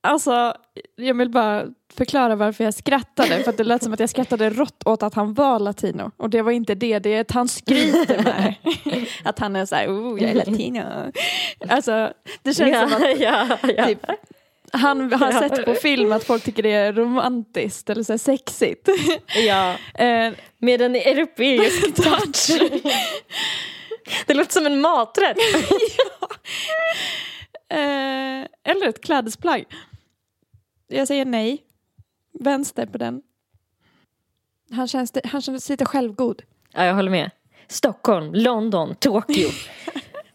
Alltså, 0.00 0.54
jag 0.96 1.14
vill 1.14 1.30
bara 1.30 1.66
förklara 1.94 2.36
varför 2.36 2.64
jag 2.64 2.74
skrattade. 2.74 3.42
För 3.42 3.52
det 3.52 3.64
lät 3.64 3.82
som 3.82 3.92
att 3.92 4.00
jag 4.00 4.10
skrattade 4.10 4.50
rått 4.50 4.82
åt 4.86 5.02
att 5.02 5.14
han 5.14 5.34
var 5.34 5.58
latino. 5.58 6.10
Och 6.16 6.30
det 6.30 6.42
var 6.42 6.52
inte 6.52 6.74
det, 6.74 6.98
det 6.98 7.14
är 7.14 7.20
att 7.20 7.30
han 7.30 7.48
skryter 7.48 8.22
med 8.24 8.54
Att 9.24 9.38
han 9.38 9.56
är 9.56 9.66
så 9.66 9.74
här, 9.74 9.88
oh, 9.88 10.22
jag 10.22 10.30
är 10.30 10.34
latino. 10.34 10.82
Alltså, 11.68 12.12
det 12.42 12.54
känns 12.54 12.92
som 12.92 13.02
att 13.02 13.02
ja, 13.20 13.58
ja. 13.76 13.86
typ, 13.86 14.06
han 14.76 15.12
har 15.12 15.32
Ja. 15.32 15.40
sett 15.40 15.64
på 15.64 15.74
film 15.74 16.12
att 16.12 16.24
folk 16.24 16.44
tycker 16.44 16.62
det 16.62 16.72
är 16.72 16.92
romantiskt 16.92 17.90
eller 17.90 18.02
så 18.02 18.18
sexigt. 18.18 18.88
ja. 19.46 19.76
Eh, 19.94 20.32
Med 20.58 20.82
en 20.82 20.94
europeisk 20.96 21.94
touch. 22.02 22.60
Det 24.26 24.34
låter 24.34 24.52
som 24.52 24.66
en 24.66 24.80
maträtt. 24.80 25.36
eh, 27.68 28.46
eller 28.72 28.88
ett 28.88 29.04
klädesplagg. 29.04 29.64
Jag 30.88 31.08
säger 31.08 31.24
nej. 31.24 31.62
Vänster 32.40 32.86
på 32.86 32.98
den. 32.98 33.22
Han 34.70 34.88
känns, 34.88 35.12
han 35.24 35.42
känns 35.42 35.68
lite 35.68 35.84
självgod. 35.84 36.42
Ja, 36.72 36.84
jag 36.84 36.94
håller 36.94 37.10
med. 37.10 37.30
Stockholm, 37.68 38.34
London, 38.34 38.94
Tokyo. 38.94 39.48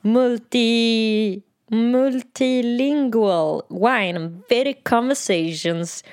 Multi... 0.02 1.42
Multilingual 1.72 3.62
wine, 3.70 4.42
very 4.50 4.74
conversations, 4.84 6.04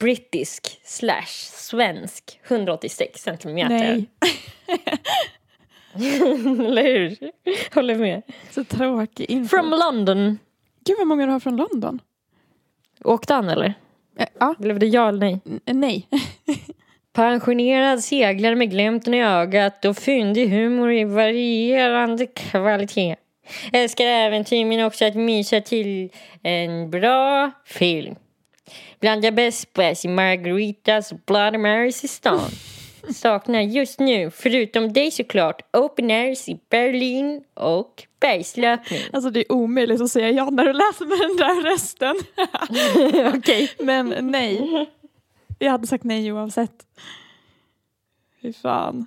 brittisk 0.00 0.80
slash 0.84 1.26
svensk, 1.52 2.40
186 2.48 3.22
centimeter. 3.22 3.68
Nej, 3.78 4.06
Eller 6.66 6.82
hur? 6.82 7.16
Håller 7.74 7.94
med. 7.94 8.22
så 8.50 8.64
tråkig 8.64 9.30
info. 9.30 9.48
From 9.56 9.70
London. 9.70 10.38
Gud 10.84 10.96
vad 10.98 11.06
många 11.06 11.26
du 11.26 11.32
har 11.32 11.40
från 11.40 11.56
London. 11.56 12.00
Åkte 13.04 13.34
han 13.34 13.48
eller? 13.48 13.74
Eh, 14.18 14.26
ja, 14.40 14.54
Blev 14.58 14.78
det 14.78 14.86
ja 14.86 15.08
eller 15.08 15.18
nej? 15.20 15.40
n- 15.46 15.60
nej. 15.66 16.08
Pensionerad 17.12 18.04
seglare 18.04 18.56
med 18.56 18.70
glimten 18.70 19.14
i 19.14 19.22
ögat 19.24 19.84
och 19.84 19.96
fyndig 19.96 20.48
humor 20.48 20.92
i 20.92 21.04
varierande 21.04 22.26
kvalitet. 22.26 23.16
Älskar 23.72 24.04
äventyr 24.04 24.64
men 24.64 24.86
också 24.86 25.04
att 25.04 25.14
mysa 25.14 25.60
till 25.60 26.10
en 26.42 26.90
bra 26.90 27.50
film. 27.64 28.14
Blandar 29.00 29.30
bäst 29.30 29.72
bäst 29.72 30.04
i 30.04 30.08
Margaritas 30.08 31.12
och 31.12 31.18
Bloody 31.26 31.58
Marys 31.58 32.04
i 32.04 32.08
stan. 32.08 32.50
Saknar 33.14 33.60
just 33.60 33.98
nu, 33.98 34.30
förutom 34.30 34.92
dig 34.92 35.10
såklart, 35.10 35.62
open 35.72 36.10
airs 36.10 36.48
i 36.48 36.60
Berlin 36.70 37.44
och 37.54 38.06
bergslöpning. 38.20 39.00
Alltså 39.12 39.30
det 39.30 39.40
är 39.40 39.52
omöjligt 39.52 40.00
att 40.00 40.10
säga 40.10 40.30
ja 40.30 40.50
när 40.50 40.64
du 40.64 40.72
läser 40.72 41.06
med 41.06 41.18
den 41.18 41.36
där 41.36 41.70
rösten. 41.70 42.16
Okej. 43.38 43.70
Men 43.78 44.30
nej. 44.30 44.86
Jag 45.58 45.70
hade 45.70 45.86
sagt 45.86 46.04
nej 46.04 46.32
oavsett. 46.32 46.86
Fy 48.42 48.52
fan. 48.52 49.06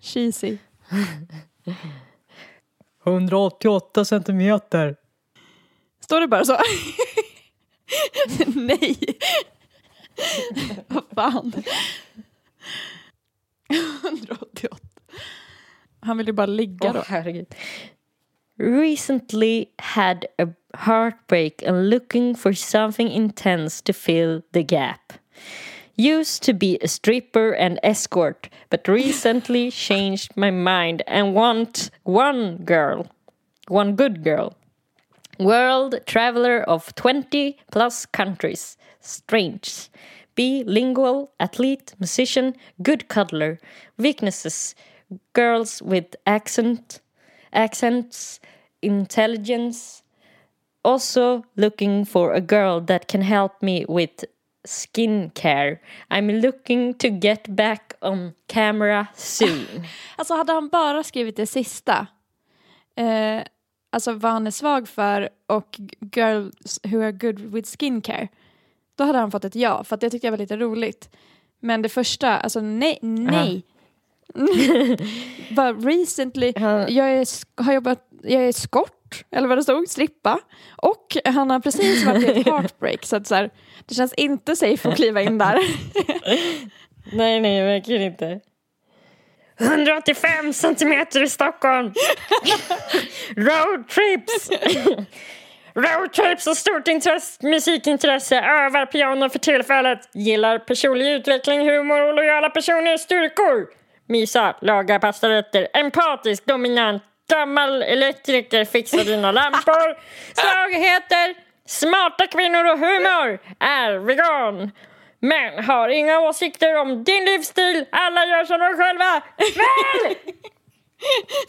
Cheesy. 0.00 0.58
188 3.04 4.04
centimeter. 4.04 4.96
Står 6.00 6.20
det 6.20 6.28
bara 6.28 6.44
så? 6.44 6.58
nej. 8.54 8.98
Vad 10.88 11.04
fan. 11.14 11.52
188. 14.04 14.76
Han 16.00 16.18
vill 16.18 16.26
ju 16.26 16.32
bara 16.32 16.46
ligga 16.46 16.92
då. 16.92 16.98
Åh, 16.98 17.04
herregud. 17.08 17.54
Recently 18.58 19.66
had 19.78 20.24
a 20.38 20.46
heartbreak 20.74 21.62
and 21.62 21.90
looking 21.90 22.36
for 22.36 22.52
something 22.52 23.08
intense 23.08 23.84
to 23.84 23.92
fill 23.92 24.42
the 24.52 24.62
gap. 24.62 25.12
Used 25.96 26.42
to 26.44 26.54
be 26.54 26.78
a 26.80 26.88
stripper 26.88 27.52
and 27.52 27.78
escort, 27.82 28.48
but 28.70 28.88
recently 28.88 29.70
changed 29.88 30.36
my 30.36 30.50
mind 30.50 31.02
and 31.06 31.34
want 31.34 31.90
one 32.04 32.58
girl. 32.64 33.06
one 33.68 33.94
good 33.96 34.24
girl. 34.24 34.54
World 35.38 35.94
traveler 36.06 36.62
of 36.62 36.94
20 36.94 37.58
plus 37.70 38.06
countries. 38.06 38.76
Strange. 39.00 39.90
Bilingual, 40.34 41.32
athlete, 41.40 41.94
musician, 41.98 42.56
good 42.82 43.08
cuddler. 43.08 43.58
Weaknesses. 43.98 44.74
Girls 45.34 45.82
with 45.82 46.16
accent, 46.26 47.00
accents, 47.52 48.40
intelligence. 48.80 50.02
Also 50.84 51.44
looking 51.56 52.04
for 52.04 52.32
a 52.32 52.40
girl 52.40 52.80
that 52.80 53.08
can 53.08 53.20
help 53.22 53.62
me 53.62 53.84
with 53.88 54.24
skincare. 54.68 55.78
I'm 56.10 56.40
looking 56.40 56.94
to 56.94 57.08
get 57.08 57.48
back 57.48 57.94
on 58.00 58.32
camera 58.46 59.06
soon. 59.14 59.86
Alltså 60.16 60.34
hade 60.34 60.52
han 60.52 60.68
bara 60.68 61.02
skrivit 61.02 61.36
det 61.36 61.46
sista, 61.46 62.06
eh, 62.96 63.42
alltså 63.90 64.12
vad 64.12 64.32
han 64.32 64.46
är 64.46 64.50
svag 64.50 64.88
för 64.88 65.28
och 65.46 65.80
girls 66.16 66.80
who 66.82 67.02
are 67.02 67.12
good 67.12 67.40
with 67.40 67.76
skincare, 67.78 68.28
då 68.94 69.04
hade 69.04 69.18
han 69.18 69.30
fått 69.30 69.44
ett 69.44 69.54
ja, 69.54 69.84
för 69.84 69.96
det 69.96 70.10
tyckte 70.10 70.26
jag 70.26 70.32
var 70.32 70.38
lite 70.38 70.56
roligt. 70.56 71.16
Men 71.60 71.82
det 71.82 71.88
första, 71.88 72.38
alltså 72.38 72.60
nej, 72.60 72.98
nej. 73.02 73.62
bara 75.50 75.72
recently, 75.72 76.52
jag 76.88 77.12
är, 77.12 77.62
har 77.62 77.72
jobbat, 77.72 78.08
jag 78.22 78.42
är 78.42 78.52
eller 79.30 79.48
vad 79.48 79.58
det 79.58 79.62
stod, 79.62 79.88
strippa. 79.88 80.38
Och 80.76 81.16
han 81.24 81.50
har 81.50 81.60
precis 81.60 82.04
varit 82.04 82.24
i 82.24 82.40
ett 82.40 82.46
heartbreak, 82.46 83.04
så 83.04 83.16
att 83.16 83.26
så 83.26 83.34
här, 83.34 83.50
det 83.86 83.94
känns 83.94 84.14
inte 84.14 84.56
safe 84.56 84.88
att 84.88 84.96
kliva 84.96 85.22
in 85.22 85.38
där. 85.38 85.58
Nej, 87.12 87.40
nej, 87.40 87.62
verkligen 87.62 88.02
inte. 88.02 88.40
185 89.60 90.52
centimeter 90.52 91.22
i 91.22 91.28
Stockholm. 91.28 91.86
Roadtrips. 93.36 94.50
Roadtrips 95.74 96.46
och 96.46 96.56
stort 96.56 96.88
intresse, 96.88 97.46
musikintresse. 97.46 98.36
Övar 98.36 98.86
piano 98.86 99.28
för 99.28 99.38
tillfället. 99.38 100.08
Gillar 100.14 100.58
personlig 100.58 101.12
utveckling, 101.12 101.70
humor 101.70 102.08
och 102.08 102.14
lojala 102.14 102.50
personer 102.50 102.96
styrkor. 102.96 103.66
Mysa, 104.08 104.56
laga 104.60 104.98
pastarätter. 104.98 105.68
Empatisk, 105.72 106.46
dominant. 106.46 107.02
Gammal 107.28 107.82
elektriker, 107.82 108.64
fixa 108.64 109.04
dina 109.04 109.32
lampor. 109.32 109.96
Svagheter. 110.34 111.34
Smarta 111.66 112.26
kvinnor 112.26 112.64
och 112.64 112.78
humor. 112.78 113.38
Är 113.60 113.98
vegan. 113.98 114.70
Men 115.20 115.64
har 115.64 115.88
inga 115.88 116.20
åsikter 116.20 116.80
om 116.80 117.04
din 117.04 117.24
livsstil. 117.24 117.86
Alla 117.92 118.26
gör 118.26 118.44
som 118.44 118.58
de 118.58 118.76
själva 118.76 119.22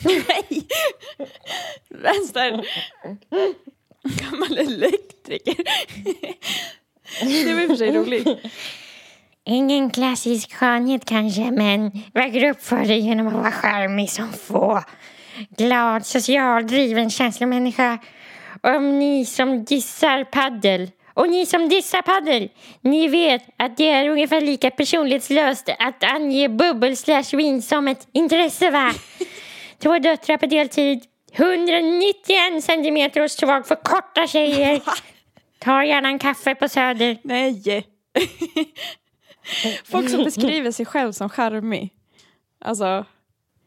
vill. 0.03 0.65
Vänster. 1.89 2.65
Gammal 4.03 4.57
elektriker. 4.57 5.55
Det 7.21 7.53
var 7.53 7.61
i 7.61 7.65
och 7.65 7.69
för 7.69 7.75
sig 7.75 7.91
roligt. 7.97 8.27
Ingen 9.45 9.89
klassisk 9.89 10.53
skönhet 10.53 11.05
kanske, 11.05 11.51
men 11.51 11.91
väger 12.13 12.49
upp 12.49 12.63
för 12.63 12.85
dig 12.85 12.99
genom 12.99 13.27
att 13.27 13.33
vara 13.33 13.51
charmig 13.51 14.09
som 14.09 14.33
få. 14.33 14.83
Glad, 15.57 16.05
social, 16.05 16.68
driven 16.68 17.10
känslomänniska. 17.10 17.99
Om 18.61 18.99
ni 18.99 19.26
som 19.26 19.64
dissar 19.65 20.23
paddel 20.23 20.91
och 21.14 21.30
ni 21.30 21.45
som 21.45 21.69
dissar 21.69 22.01
paddel, 22.01 22.49
ni 22.81 23.07
vet 23.07 23.43
att 23.57 23.77
det 23.77 23.89
är 23.89 24.10
ungefär 24.10 24.41
lika 24.41 24.72
personlighetslöst 24.72 25.69
att 25.80 26.03
ange 26.03 26.49
bubbel 26.49 26.97
slash 26.97 27.38
vin 27.38 27.61
som 27.61 27.88
ett 27.88 28.07
intresse 28.11 28.69
va? 28.69 28.93
Två 29.80 29.99
döttrar 29.99 30.38
på 30.38 30.45
deltid, 30.45 31.03
191 31.34 32.64
centimeter 32.64 33.23
och 33.23 33.31
svag 33.31 33.68
för 33.68 33.76
korta 33.76 34.27
tjejer. 34.27 34.81
Tar 35.60 35.84
gärna 35.84 36.07
en 36.07 36.19
kaffe 36.19 36.55
på 36.55 36.69
Söder. 36.69 37.18
Nej. 37.23 37.88
Folk 39.85 40.10
som 40.10 40.23
beskriver 40.23 40.72
sig 40.72 40.85
själv 40.85 41.11
som 41.11 41.30
charmig. 41.30 41.89
Alltså, 42.65 43.05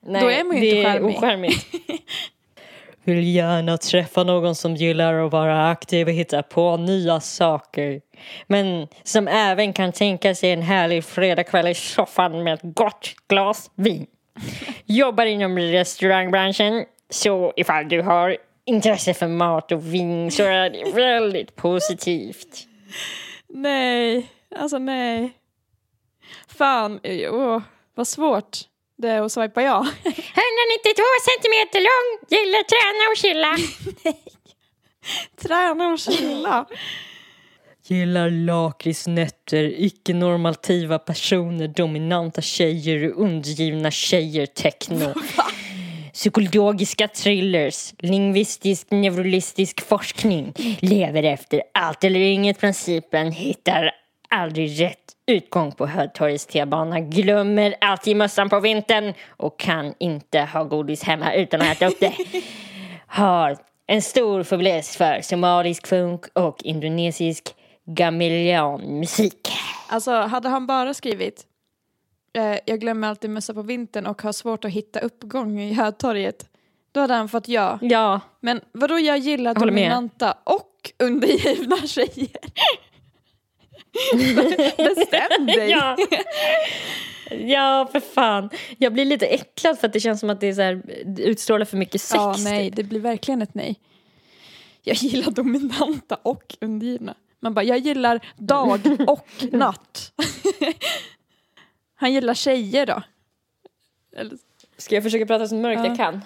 Nej, 0.06 0.22
Då 0.22 0.28
är 0.30 0.44
man 0.44 0.56
ju 0.56 0.60
det 0.62 0.66
inte 0.76 0.88
är 0.88 0.92
charmig. 0.92 1.16
ocharmigt. 1.16 1.66
Vill 3.04 3.34
gärna 3.34 3.78
träffa 3.78 4.24
någon 4.24 4.54
som 4.54 4.74
gillar 4.76 5.14
att 5.26 5.32
vara 5.32 5.70
aktiv 5.70 6.06
och 6.06 6.12
hitta 6.12 6.42
på 6.42 6.76
nya 6.76 7.20
saker. 7.20 8.00
Men 8.46 8.88
som 9.02 9.28
även 9.28 9.72
kan 9.72 9.92
tänka 9.92 10.34
sig 10.34 10.50
en 10.52 10.62
härlig 10.62 11.04
fredagkväll 11.04 11.68
i 11.68 11.74
soffan 11.74 12.42
med 12.42 12.54
ett 12.54 12.60
gott 12.62 13.14
glas 13.28 13.70
vin. 13.74 14.06
Jobbar 14.84 15.26
inom 15.26 15.58
restaurangbranschen, 15.58 16.84
så 17.10 17.52
ifall 17.56 17.88
du 17.88 18.02
har 18.02 18.36
intresse 18.64 19.14
för 19.14 19.28
mat 19.28 19.72
och 19.72 19.94
vin 19.94 20.30
så 20.30 20.42
är 20.42 20.70
det 20.70 20.90
väldigt 20.94 21.56
positivt. 21.56 22.66
nej. 23.48 24.26
Alltså 24.56 24.78
nej. 24.78 25.30
Fan, 26.48 27.00
åh, 27.30 27.60
vad 27.94 28.08
svårt 28.08 28.58
det 28.98 29.08
är 29.08 29.22
att 29.22 29.32
swipa 29.32 29.62
ja. 29.62 29.76
192 30.04 31.02
centimeter 31.28 31.80
lång, 31.80 32.08
gillar 32.28 32.62
träna 32.72 33.10
och 33.10 33.16
chilla. 33.16 33.56
Träna 35.42 35.88
och 35.92 35.98
chilla. 35.98 36.66
Gillar 37.88 38.30
lakritsnätter, 38.30 39.74
icke-normativa 39.84 40.98
personer, 40.98 41.68
dominanta 41.68 42.42
tjejer 42.42 43.12
och 43.12 43.22
undergivna 43.22 43.90
tjejer, 43.90 44.46
techno. 44.46 45.14
Psykologiska 46.12 47.08
thrillers, 47.08 47.94
lingvistisk 47.98 48.90
neurolistisk 48.90 49.80
forskning, 49.80 50.52
lever 50.80 51.22
efter 51.22 51.62
allt 51.74 52.04
eller 52.04 52.20
inget 52.20 52.60
principen, 52.60 53.32
hittar 53.32 53.90
aldrig 54.28 54.80
rätt 54.80 55.12
utgång 55.26 55.72
på 55.72 55.86
Hötorgets 55.86 56.46
T-bana, 56.46 57.00
glömmer 57.00 57.74
alltid 57.80 58.16
mössan 58.16 58.48
på 58.48 58.60
vintern 58.60 59.14
och 59.28 59.58
kan 59.58 59.94
inte 59.98 60.40
ha 60.40 60.64
godis 60.64 61.02
hemma 61.02 61.34
utan 61.34 61.60
att 61.60 61.66
äta 61.66 61.86
upp 61.86 62.00
det. 62.00 62.12
Har 63.06 63.56
en 63.86 64.02
stor 64.02 64.42
fäbless 64.42 64.96
för 64.96 65.20
somalisk 65.20 65.86
funk 65.86 66.24
och 66.32 66.62
indonesisk 66.62 67.54
gameleonmusik. 67.84 69.48
Alltså, 69.88 70.10
hade 70.10 70.48
han 70.48 70.66
bara 70.66 70.94
skrivit 70.94 71.46
eh, 72.36 72.58
jag 72.66 72.80
glömmer 72.80 73.08
alltid 73.08 73.30
mössa 73.30 73.54
på 73.54 73.62
vintern 73.62 74.06
och 74.06 74.22
har 74.22 74.32
svårt 74.32 74.64
att 74.64 74.70
hitta 74.70 75.00
uppgång 75.00 75.60
i 75.60 75.72
Hötorget. 75.72 76.46
Då 76.92 77.00
hade 77.00 77.14
han 77.14 77.28
fått 77.28 77.48
ja. 77.48 77.78
Ja, 77.82 78.20
Men 78.40 78.60
vadå 78.72 78.98
jag 78.98 79.18
gillar 79.18 79.54
dominanta 79.54 80.36
och 80.44 80.92
undergivna 80.98 81.76
tjejer? 81.76 82.40
Bestäm 84.76 85.46
dig! 85.46 85.70
Ja. 85.70 85.96
ja, 87.30 87.88
för 87.92 88.00
fan. 88.00 88.50
Jag 88.78 88.92
blir 88.92 89.04
lite 89.04 89.26
äcklad 89.26 89.78
för 89.78 89.86
att 89.86 89.92
det 89.92 90.00
känns 90.00 90.20
som 90.20 90.30
att 90.30 90.40
det 90.40 90.46
är 90.46 90.54
så 90.54 90.62
här, 90.62 90.82
det 91.06 91.22
utstrålar 91.22 91.64
för 91.64 91.76
mycket 91.76 92.00
sex. 92.00 92.14
Ja, 92.16 92.36
nej, 92.38 92.66
typ. 92.68 92.76
det 92.76 92.82
blir 92.82 93.00
verkligen 93.00 93.42
ett 93.42 93.54
nej. 93.54 93.80
Jag 94.82 94.96
gillar 94.96 95.30
dominanta 95.30 96.18
och 96.22 96.56
undergivna. 96.60 97.14
Man 97.40 97.54
bara, 97.54 97.64
jag 97.64 97.78
gillar 97.78 98.20
dag 98.36 98.80
och 99.06 99.28
natt. 99.52 100.12
Han 101.94 102.12
gillar 102.12 102.34
tjejer 102.34 102.86
då. 102.86 103.02
Eller, 104.16 104.38
Ska 104.76 104.94
jag 104.94 105.04
försöka 105.04 105.26
prata 105.26 105.48
så 105.48 105.54
mörkt 105.54 105.80
Ja. 105.80 105.86
jag 105.86 105.96
kan? 105.96 106.20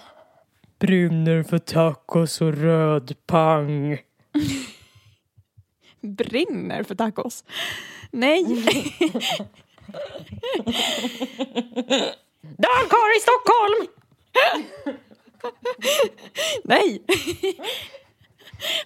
Brunner 0.78 1.42
för 1.42 1.58
tacos 1.58 2.40
och 2.40 2.54
röd 2.54 3.16
pang. 3.26 3.98
brinner 6.00 6.82
för 6.82 6.94
tacos. 6.94 7.44
Nej. 8.10 8.44
Dalkarl 12.40 13.16
i 13.16 13.20
Stockholm! 13.20 13.86
Nej. 16.64 17.02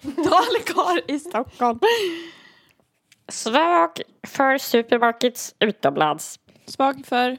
Dalkarl 0.02 1.00
i 1.08 1.18
Stockholm. 1.18 1.80
Svag 3.28 3.90
för 4.26 4.58
supermarkets 4.58 5.54
utomlands. 5.58 6.40
Svag 6.66 7.06
för 7.06 7.38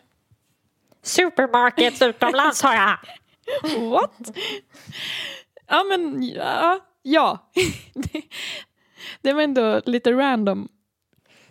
Supermarkets 1.01 2.01
utomlands 2.01 2.61
har 2.61 2.73
jag. 2.73 2.97
what? 3.89 4.31
Ja 5.67 5.83
men 5.83 6.23
ja. 6.23 6.79
ja. 7.01 7.51
Det, 9.21 9.33
var 9.33 9.41
ändå 9.41 9.81
lite 9.85 10.11
random. 10.11 10.67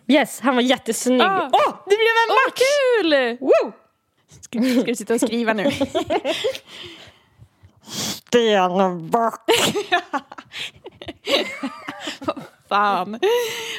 Yes, 0.08 0.40
han 0.40 0.54
var 0.54 0.62
jättesnygg. 0.62 1.20
Åh, 1.20 1.48
Ah. 1.52 1.82
det 1.86 1.96
blev 1.96 2.14
en 2.28 2.34
match! 2.46 2.60
kul! 2.60 3.36
Woo! 3.40 3.72
Ska, 4.40 4.58
ska 4.62 4.82
du 4.82 4.94
sitta 4.94 5.14
och 5.14 5.20
skriva 5.20 5.52
nu? 5.52 5.70
Stenbock. 7.86 9.40
Fan. 12.68 13.20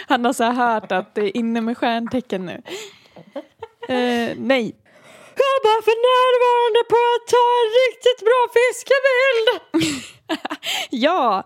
Han 0.07 0.25
har 0.25 0.33
så 0.33 0.43
hört 0.43 0.91
att 0.91 1.15
det 1.15 1.21
är 1.21 1.37
inne 1.37 1.61
med 1.61 1.77
stjärntecken 1.77 2.45
nu. 2.45 2.61
Eh, 3.87 4.31
nej. 4.37 4.75
Jag 5.37 5.61
bara 5.63 5.81
för 5.81 5.97
närvarande 6.09 6.83
på 6.89 6.95
att 7.15 7.27
ta 7.27 7.45
en 7.61 7.71
riktigt 7.85 8.21
bra 8.25 8.47
fiskebild. 8.55 10.03
Ja! 10.89 11.43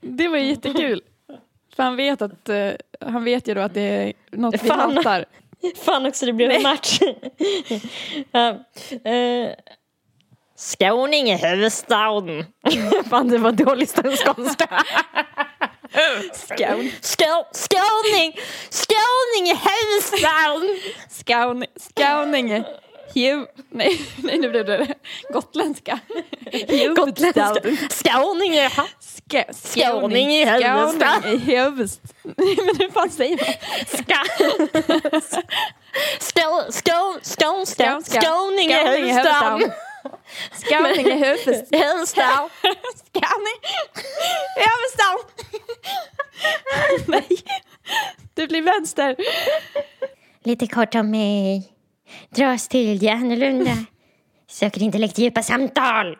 Det 0.00 0.28
var 0.28 0.36
jättekul. 0.38 1.02
För 1.76 1.82
han 1.82 1.96
vet, 1.96 2.22
att, 2.22 2.48
eh, 2.48 2.70
han 3.00 3.24
vet 3.24 3.48
ju 3.48 3.54
då 3.54 3.60
att 3.60 3.74
det 3.74 3.80
är 3.80 4.12
något 4.30 4.62
vi 4.62 4.68
Fan. 4.68 4.96
hatar. 4.96 5.24
Fan 5.84 6.06
också, 6.06 6.26
det 6.26 6.32
blev 6.32 6.50
en 6.50 6.62
match. 6.62 7.00
ja, 8.32 8.48
eh, 9.10 9.50
Skåning 10.56 11.30
är 11.30 11.38
huvudstaden. 11.50 12.44
Fan, 13.10 13.28
det 13.28 13.38
var 13.38 13.52
dålig 13.52 13.88
skånska. 13.88 14.84
Skån. 16.32 16.90
Skå, 17.00 17.46
skåning! 17.52 18.32
Skåning 18.70 19.48
är 19.50 19.58
huvudstaden! 19.68 20.78
Skaun, 21.10 21.64
Skauninge. 21.76 22.64
Hju, 23.16 23.46
nej, 23.70 24.00
nej, 24.16 24.38
nu 24.38 24.50
blev 24.50 24.66
det 24.66 24.94
gotländska. 25.32 25.98
Gotländska. 26.96 27.54
Skåning 27.90 28.56
är... 28.56 28.72
Ska, 29.00 29.44
Skåning 29.52 30.30
i 30.30 30.44
huvudstaden. 30.44 31.22
Skåning 31.22 31.34
i 31.34 31.38
huvudstaden. 31.38 32.34
Men 32.36 32.76
hur 32.78 32.90
fan 32.90 33.10
säger 33.10 33.36
man? 33.36 33.54
Ska... 33.98 34.16
Skå, 36.20 36.64
skå, 36.70 37.18
skånska. 37.22 38.00
Skåning 38.04 38.72
är 38.72 38.96
huvudstaden. 38.96 39.72
Skåning 40.52 41.06
i 41.06 41.12
huvudstaden. 41.12 41.82
Huvudstaden. 41.82 42.48
Skåning 43.12 43.58
i 44.56 44.66
huvudstaden. 44.66 45.18
Nej, 47.06 47.38
det 48.34 48.46
blir 48.46 48.62
vänster. 48.62 49.16
Lite 50.44 50.66
kort 50.66 50.94
om 50.94 51.10
mig. 51.10 51.75
Dras 52.30 52.68
till 52.68 52.98
det 52.98 53.08
annorlunda. 53.08 53.76
Söker 54.48 54.82
intellekt 54.82 55.18
djupa 55.18 55.42
samtal. 55.42 56.18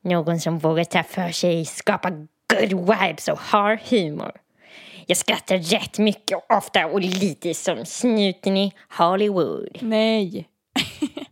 Någon 0.00 0.40
som 0.40 0.58
vågar 0.58 0.84
ta 0.84 1.02
för 1.02 1.30
sig, 1.30 1.64
skapa 1.64 2.10
good 2.10 2.80
vibes 2.88 3.28
och 3.28 3.38
har 3.38 3.80
humor. 3.90 4.32
Jag 5.06 5.16
skrattar 5.16 5.58
rätt 5.58 5.98
mycket 5.98 6.36
och 6.38 6.56
ofta 6.56 6.86
och 6.86 7.00
lite 7.00 7.54
som 7.54 7.84
snuten 7.86 8.56
i 8.56 8.72
Hollywood. 8.98 9.78
Nej. 9.80 10.48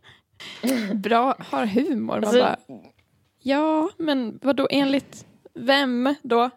Bra, 0.93 1.35
har 1.39 1.65
humor. 1.65 2.13
Man 2.15 2.23
Alltså- 2.23 2.39
bara, 2.39 2.57
ja, 3.41 3.89
men 3.97 4.39
vad 4.41 4.55
då 4.55 4.67
enligt 4.71 5.25
vem 5.53 6.15
då? 6.23 6.49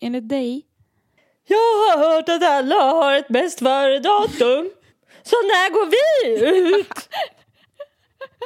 Enligt 0.00 0.28
dig? 0.28 0.62
Jag 1.46 1.56
har 1.56 1.98
hört 2.14 2.28
att 2.28 2.42
alla 2.44 2.74
har 2.74 3.14
ett 3.14 3.28
bäst 3.28 3.58
före-datum. 3.58 4.70
Så 5.24 5.36
när 5.36 5.70
går 5.70 5.86
vi 5.90 6.00
ut? 6.78 7.08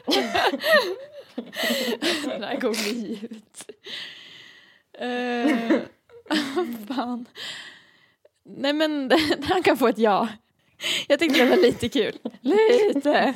Där 2.40 2.60
går 2.60 2.72
vi 2.72 3.18
ut. 3.30 3.70
Uh, 5.02 5.80
fan. 6.96 7.26
Nej 8.44 8.72
men 8.72 9.10
han 9.42 9.62
kan 9.62 9.76
få 9.76 9.88
ett 9.88 9.98
ja. 9.98 10.28
Jag 11.08 11.18
tyckte 11.18 11.44
det 11.44 11.50
var 11.50 11.56
lite 11.56 11.88
kul. 11.88 12.18
Lite 12.40 13.34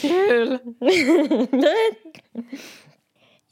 kul. 0.00 0.58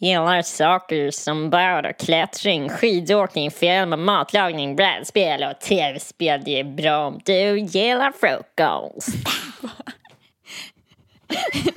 Gillar 0.02 0.42
saker 0.42 1.10
som 1.10 1.50
bara 1.50 1.92
klättring, 1.92 2.68
skidåkning, 2.68 3.50
film, 3.50 4.04
matlagning, 4.04 4.76
brädspel 4.76 5.42
och 5.42 5.60
tv-spel. 5.60 6.42
Det 6.44 6.60
är 6.60 6.64
bra 6.64 7.06
om 7.06 7.20
du 7.24 7.58
gillar 7.58 8.12
frukost. 8.12 9.08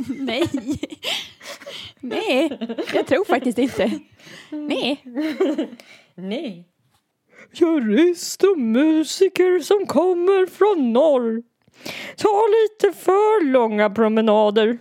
Nej. 0.20 0.50
Nej, 2.00 2.60
jag 2.94 3.08
tror 3.08 3.26
faktiskt 3.26 3.58
inte. 3.58 3.92
Nej. 4.50 5.02
Nej. 6.16 6.68
Jurist 7.54 8.44
och 8.44 8.60
musiker 8.60 9.60
som 9.60 9.86
kommer 9.86 10.46
från 10.46 10.94
norr. 10.94 11.44
Ta 12.18 12.48
lite 12.48 13.00
för 13.00 13.46
långa 13.46 13.90
promenader. 13.90 14.78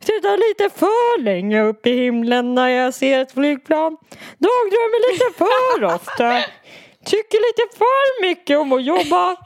Tittar 0.00 0.36
lite 0.48 0.78
för 0.78 1.22
länge 1.22 1.62
upp 1.62 1.86
i 1.86 1.92
himlen 1.92 2.54
när 2.54 2.68
jag 2.68 2.94
ser 2.94 3.20
ett 3.20 3.32
flygplan. 3.32 3.96
Dagdrömmer 4.38 5.12
lite 5.12 5.38
för 5.38 5.84
ofta. 5.94 6.44
Tycker 7.04 7.38
lite 7.38 7.78
för 7.78 8.22
mycket 8.22 8.58
om 8.58 8.72
att 8.72 8.84
jobba. 8.84 9.36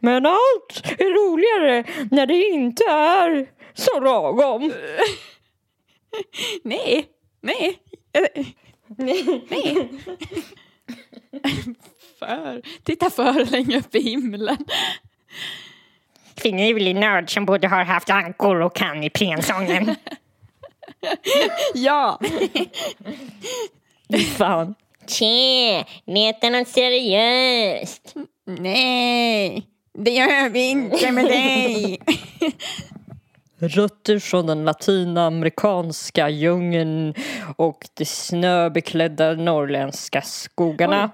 Men 0.00 0.26
allt 0.26 0.82
är 0.98 1.10
roligare 1.10 1.84
när 2.10 2.26
det 2.26 2.44
inte 2.44 2.84
är 2.84 3.46
så 3.74 4.00
lagom. 4.00 4.72
Nej. 6.62 7.06
Nej. 7.40 7.78
Eh, 8.12 8.46
Nej. 8.86 9.44
För. 12.18 12.62
Titta 12.84 13.10
för 13.10 13.50
länge 13.50 13.78
upp 13.78 13.94
i 13.94 14.00
himlen. 14.00 14.56
Finurlig 16.40 16.96
nörd 16.96 17.30
som 17.30 17.46
både 17.46 17.68
har 17.68 17.84
haft 17.84 18.10
ankor 18.10 18.60
och 18.60 18.76
kan 18.76 19.04
i 19.04 19.10
prensången. 19.10 19.96
Ja. 21.74 22.20
Fan. 24.36 24.74
Tje, 25.06 25.84
letar 26.06 26.50
något 26.50 26.68
seriöst? 26.68 28.14
Nej. 28.46 29.66
Det 29.98 30.10
gör 30.10 30.48
vi 30.48 30.70
inte 30.70 31.12
med 31.12 31.24
dig. 31.24 32.00
Rötter 33.58 34.18
från 34.18 34.46
den 34.46 34.64
latinamerikanska 34.64 36.28
djungeln 36.28 37.14
och 37.56 37.86
de 37.94 38.04
snöbeklädda 38.04 39.32
norrländska 39.32 40.22
skogarna. 40.22 41.10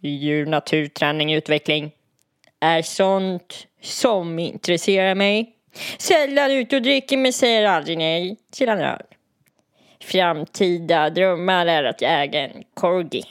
Djur, 0.00 0.46
natur, 0.46 0.86
träning, 0.86 1.34
utveckling. 1.34 1.90
Är 2.60 2.82
sånt 2.82 3.66
som 3.82 4.38
intresserar 4.38 5.14
mig. 5.14 5.54
Sällan 5.98 6.50
ute 6.50 6.76
och 6.76 6.82
dricker 6.82 7.16
men 7.16 7.32
säger 7.32 7.66
aldrig 7.68 7.98
nej 7.98 8.36
till 8.52 8.68
en 8.68 8.78
öl. 8.78 9.02
Framtida 10.00 11.10
drömmar 11.10 11.66
är 11.66 11.84
att 11.84 12.02
äga 12.02 12.40
en 12.40 12.62
corgi 12.74 13.24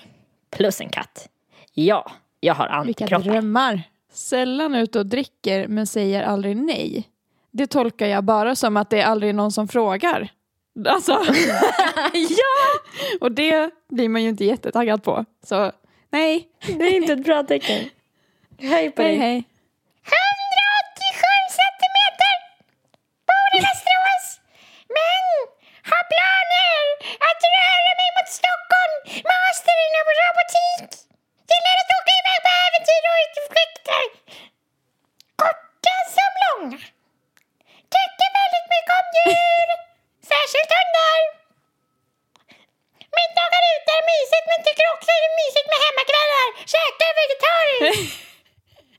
plus 0.51 0.81
en 0.81 0.89
katt. 0.89 1.29
Ja, 1.73 2.11
jag 2.39 2.53
har 2.53 2.85
Vilka 2.85 3.03
antikroppar. 3.03 3.29
drömmar. 3.31 3.81
Sällan 4.11 4.75
ute 4.75 4.99
och 4.99 5.05
dricker 5.05 5.67
men 5.67 5.87
säger 5.87 6.23
aldrig 6.23 6.57
nej. 6.57 7.03
Det 7.51 7.67
tolkar 7.67 8.07
jag 8.07 8.23
bara 8.23 8.55
som 8.55 8.77
att 8.77 8.89
det 8.89 9.01
är 9.01 9.05
aldrig 9.05 9.35
någon 9.35 9.51
som 9.51 9.67
frågar. 9.67 10.29
Alltså. 10.87 11.11
ja! 12.13 12.79
Och 13.21 13.31
det 13.31 13.69
blir 13.89 14.09
man 14.09 14.23
ju 14.23 14.29
inte 14.29 14.45
jättetaggad 14.45 15.03
på. 15.03 15.25
Så 15.43 15.71
nej. 16.09 16.47
Det 16.67 16.83
är 16.83 16.95
inte 16.95 17.13
ett 17.13 17.25
bra 17.25 17.43
tecken. 17.43 17.89
Hej 18.59 18.85
på 18.95 19.01
Hej 19.01 19.11
dig. 19.11 19.19
hej. 19.25 19.37
187 19.37 21.31
centimeter! 21.59 22.33
Bor 23.27 23.49
i 23.57 23.59
Västerås. 23.67 24.25
Men 24.97 25.23
har 25.89 26.03
planer 26.13 26.77
att 27.29 27.41
röra 27.55 27.91
mig 27.99 28.09
mot 28.17 28.29
Stockholm. 28.39 28.95
Master 29.31 29.75
inom 29.87 30.07
robotik. 30.21 30.89
Gillar 31.49 31.75
att 31.81 31.91
åka 31.97 32.13
iväg 32.21 32.39
på 32.45 32.51
äventyr 32.65 33.03
och 33.11 33.17
utflykter. 33.25 34.03
Korta 35.41 35.95
som 36.15 36.31
långa. 36.43 36.79
Tycker 37.95 38.29
väldigt 38.39 38.67
mycket 38.73 38.93
om 39.01 39.07
djur. 39.17 39.67
Särskilt 40.31 40.71
hundar. 40.77 41.19
Middagar 43.15 43.63
ute 43.75 43.91
är 43.99 44.03
mysigt 44.11 44.45
men 44.51 44.59
tycker 44.67 44.85
också 44.95 45.09
det 45.21 45.27
är 45.29 45.35
mysigt 45.41 45.67
med 45.71 45.79
hemmakvällar. 45.85 46.47
Käkar 46.73 47.11
vegetariskt. 47.19 48.13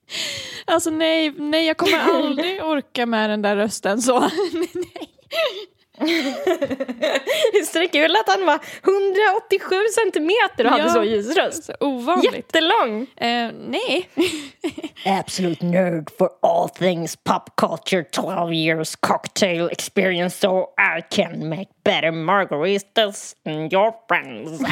Alltså 0.64 0.90
nej, 0.90 1.30
nej 1.36 1.66
jag 1.66 1.76
kommer 1.76 1.98
aldrig 1.98 2.64
orka 2.64 3.06
med 3.06 3.30
den 3.30 3.42
där 3.42 3.56
rösten 3.56 4.02
så. 4.02 4.20
nej. 4.74 5.18
Kul 7.92 8.16
att 8.16 8.28
han 8.28 8.46
var 8.46 8.58
187 8.84 9.74
centimeter 9.94 10.64
och 10.64 10.70
hade 10.70 10.82
Ja. 10.82 10.90
så 10.90 11.04
ljus 11.04 11.36
röst? 11.36 11.64
Så 11.64 11.72
ovanligt. 11.80 12.34
Jättelång. 12.34 13.06
Eh, 13.16 13.50
nej. 13.68 14.08
Absolute 15.04 15.64
nerd 15.66 16.10
for 16.18 16.30
all 16.42 16.68
things 16.68 17.16
pop 17.16 17.56
culture 17.56 18.04
12 18.04 18.52
years 18.52 18.96
cocktail 18.96 19.68
experience 19.72 20.38
so 20.38 20.62
I 20.62 21.14
can 21.14 21.48
make 21.48 21.66
better 21.84 22.10
margaritas 22.12 23.34
than 23.44 23.68
your 23.72 23.92
friends. 24.08 24.62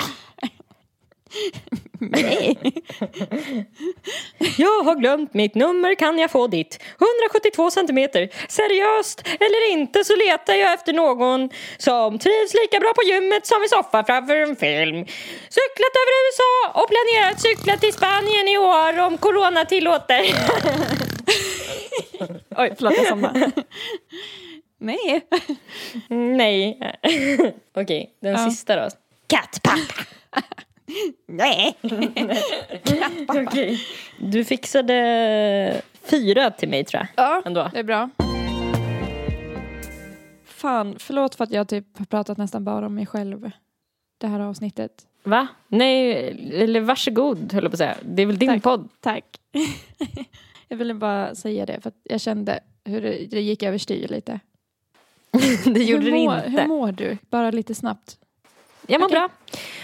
Nej. 2.00 2.58
Jag 4.58 4.82
har 4.84 4.94
glömt 4.94 5.34
mitt 5.34 5.54
nummer, 5.54 5.94
kan 5.94 6.18
jag 6.18 6.30
få 6.30 6.46
ditt? 6.46 6.82
172 7.00 7.70
centimeter. 7.70 8.28
Seriöst 8.48 9.22
eller 9.26 9.70
inte 9.72 10.04
så 10.04 10.16
letar 10.16 10.54
jag 10.54 10.72
efter 10.72 10.92
någon 10.92 11.50
som 11.78 12.18
trivs 12.18 12.54
lika 12.54 12.80
bra 12.80 12.92
på 12.96 13.02
gymmet 13.02 13.46
som 13.46 13.62
i 13.64 13.68
soffan 13.68 14.04
framför 14.04 14.36
en 14.36 14.56
film. 14.56 14.96
Cyklat 15.58 15.94
över 16.02 16.12
USA 16.22 16.80
och 16.82 16.88
planerar 16.88 17.30
att 17.32 17.40
cykla 17.42 17.76
till 17.76 17.92
Spanien 17.92 18.48
i 18.48 18.58
år 18.58 18.98
om 19.00 19.18
corona 19.18 19.64
tillåter. 19.64 20.20
Oj, 22.56 22.74
förlåt 22.76 22.96
jag 22.96 23.06
somnade. 23.06 23.50
nej. 24.78 25.26
Nej. 26.08 26.78
Okej, 27.76 28.10
den 28.22 28.32
Ja. 28.32 28.50
sista 28.50 28.76
då. 28.76 28.88
Kattpappa. 29.26 29.78
Nej. 31.26 31.76
Okej. 33.28 33.80
Du 34.18 34.44
fixade 34.44 35.82
fyra 36.02 36.50
till 36.50 36.68
mig 36.68 36.84
tror 36.84 37.00
jag. 37.16 37.26
Ja, 37.26 37.42
Ändå. 37.46 37.70
det 37.72 37.78
är 37.78 37.84
bra. 37.84 38.10
Fan, 40.44 40.94
förlåt 40.98 41.34
för 41.34 41.44
att 41.44 41.50
jag 41.52 41.68
typ 41.68 41.98
har 41.98 42.04
pratat 42.04 42.38
nästan 42.38 42.64
bara 42.64 42.86
om 42.86 42.94
mig 42.94 43.06
själv 43.06 43.50
det 44.18 44.26
här 44.26 44.40
avsnittet. 44.40 45.06
Va? 45.22 45.46
Nej, 45.68 46.12
eller 46.62 46.80
varsågod 46.80 47.52
höll 47.52 47.64
jag 47.64 47.72
på 47.72 47.74
att 47.74 47.78
säga. 47.78 47.96
Det 48.02 48.22
är 48.22 48.26
väl 48.26 48.38
din 48.38 48.48
Tack. 48.48 48.62
podd? 48.62 48.88
Tack. 49.00 49.24
jag 50.68 50.76
ville 50.76 50.94
bara 50.94 51.34
säga 51.34 51.66
det 51.66 51.80
för 51.80 51.88
att 51.88 52.00
jag 52.02 52.20
kände 52.20 52.60
hur 52.84 53.00
det, 53.00 53.26
det 53.30 53.40
gick 53.40 53.62
överstyr 53.62 54.08
lite. 54.08 54.40
det 55.64 55.82
gjorde 55.84 56.04
hur, 56.04 56.12
det 56.12 56.18
mår, 56.18 56.36
inte. 56.36 56.50
hur 56.50 56.68
mår 56.68 56.92
du? 56.92 57.18
Bara 57.30 57.50
lite 57.50 57.74
snabbt. 57.74 58.18
Jag 58.86 59.00
mår 59.00 59.06
Okej. 59.06 59.28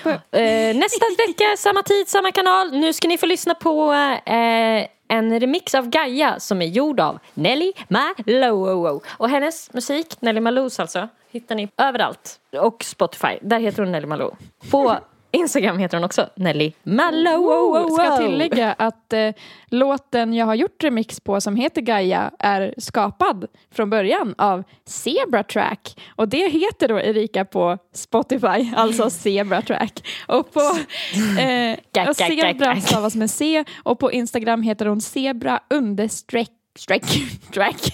bra. 0.02 0.12
Eh, 0.40 0.76
nästa 0.76 1.04
vecka, 1.26 1.56
samma 1.58 1.82
tid, 1.82 2.08
samma 2.08 2.32
kanal. 2.32 2.70
Nu 2.70 2.92
ska 2.92 3.08
ni 3.08 3.18
få 3.18 3.26
lyssna 3.26 3.54
på 3.54 3.92
eh, 3.92 4.86
en 5.08 5.40
remix 5.40 5.74
av 5.74 5.88
Gaia 5.88 6.40
som 6.40 6.62
är 6.62 6.66
gjord 6.66 7.00
av 7.00 7.18
Nelly 7.34 7.72
Malou. 7.88 9.00
Och 9.08 9.28
hennes 9.28 9.72
musik, 9.72 10.20
Nelly 10.20 10.40
Malous 10.40 10.80
alltså, 10.80 11.08
hittar 11.30 11.54
ni 11.54 11.68
överallt. 11.76 12.40
Och 12.60 12.84
Spotify, 12.84 13.38
där 13.40 13.58
heter 13.60 13.82
hon 13.82 13.92
Nelly 13.92 14.06
Malou. 14.06 14.30
På 14.70 14.96
Instagram 15.32 15.78
heter 15.78 15.96
hon 15.96 16.04
också 16.04 16.28
Nelly 16.36 16.72
Malou. 16.82 17.90
Ska 17.90 18.04
jag 18.04 18.20
tillägga 18.20 18.72
att 18.72 19.12
eh, 19.12 19.30
låten 19.66 20.34
jag 20.34 20.46
har 20.46 20.54
gjort 20.54 20.84
remix 20.84 21.20
på 21.20 21.40
som 21.40 21.56
heter 21.56 21.80
Gaia 21.80 22.30
är 22.38 22.74
skapad 22.78 23.46
från 23.74 23.90
början 23.90 24.34
av 24.38 24.62
Zebra 24.86 25.42
Track. 25.42 26.00
Och 26.16 26.28
det 26.28 26.48
heter 26.48 26.88
då 26.88 27.00
Erika 27.00 27.44
på 27.44 27.78
Spotify, 27.94 28.72
alltså 28.76 29.10
Zebra 29.10 29.62
Track. 29.62 30.08
Och 30.26 30.52
på 30.52 30.60
eh, 31.40 32.08
och 32.08 32.16
Zebra 32.16 32.80
stavas 32.80 33.14
med 33.14 33.30
C. 33.30 33.64
Och 33.82 33.98
på 33.98 34.12
Instagram 34.12 34.62
heter 34.62 34.86
hon 34.86 35.00
Zebra 35.00 35.60
understreck 35.70 36.50
strike 36.78 37.06
strike 37.50 37.90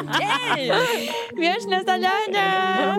okay. 0.00 0.70
Wiesz, 1.36 1.66
na 1.66 1.84
zadania! 1.84 2.98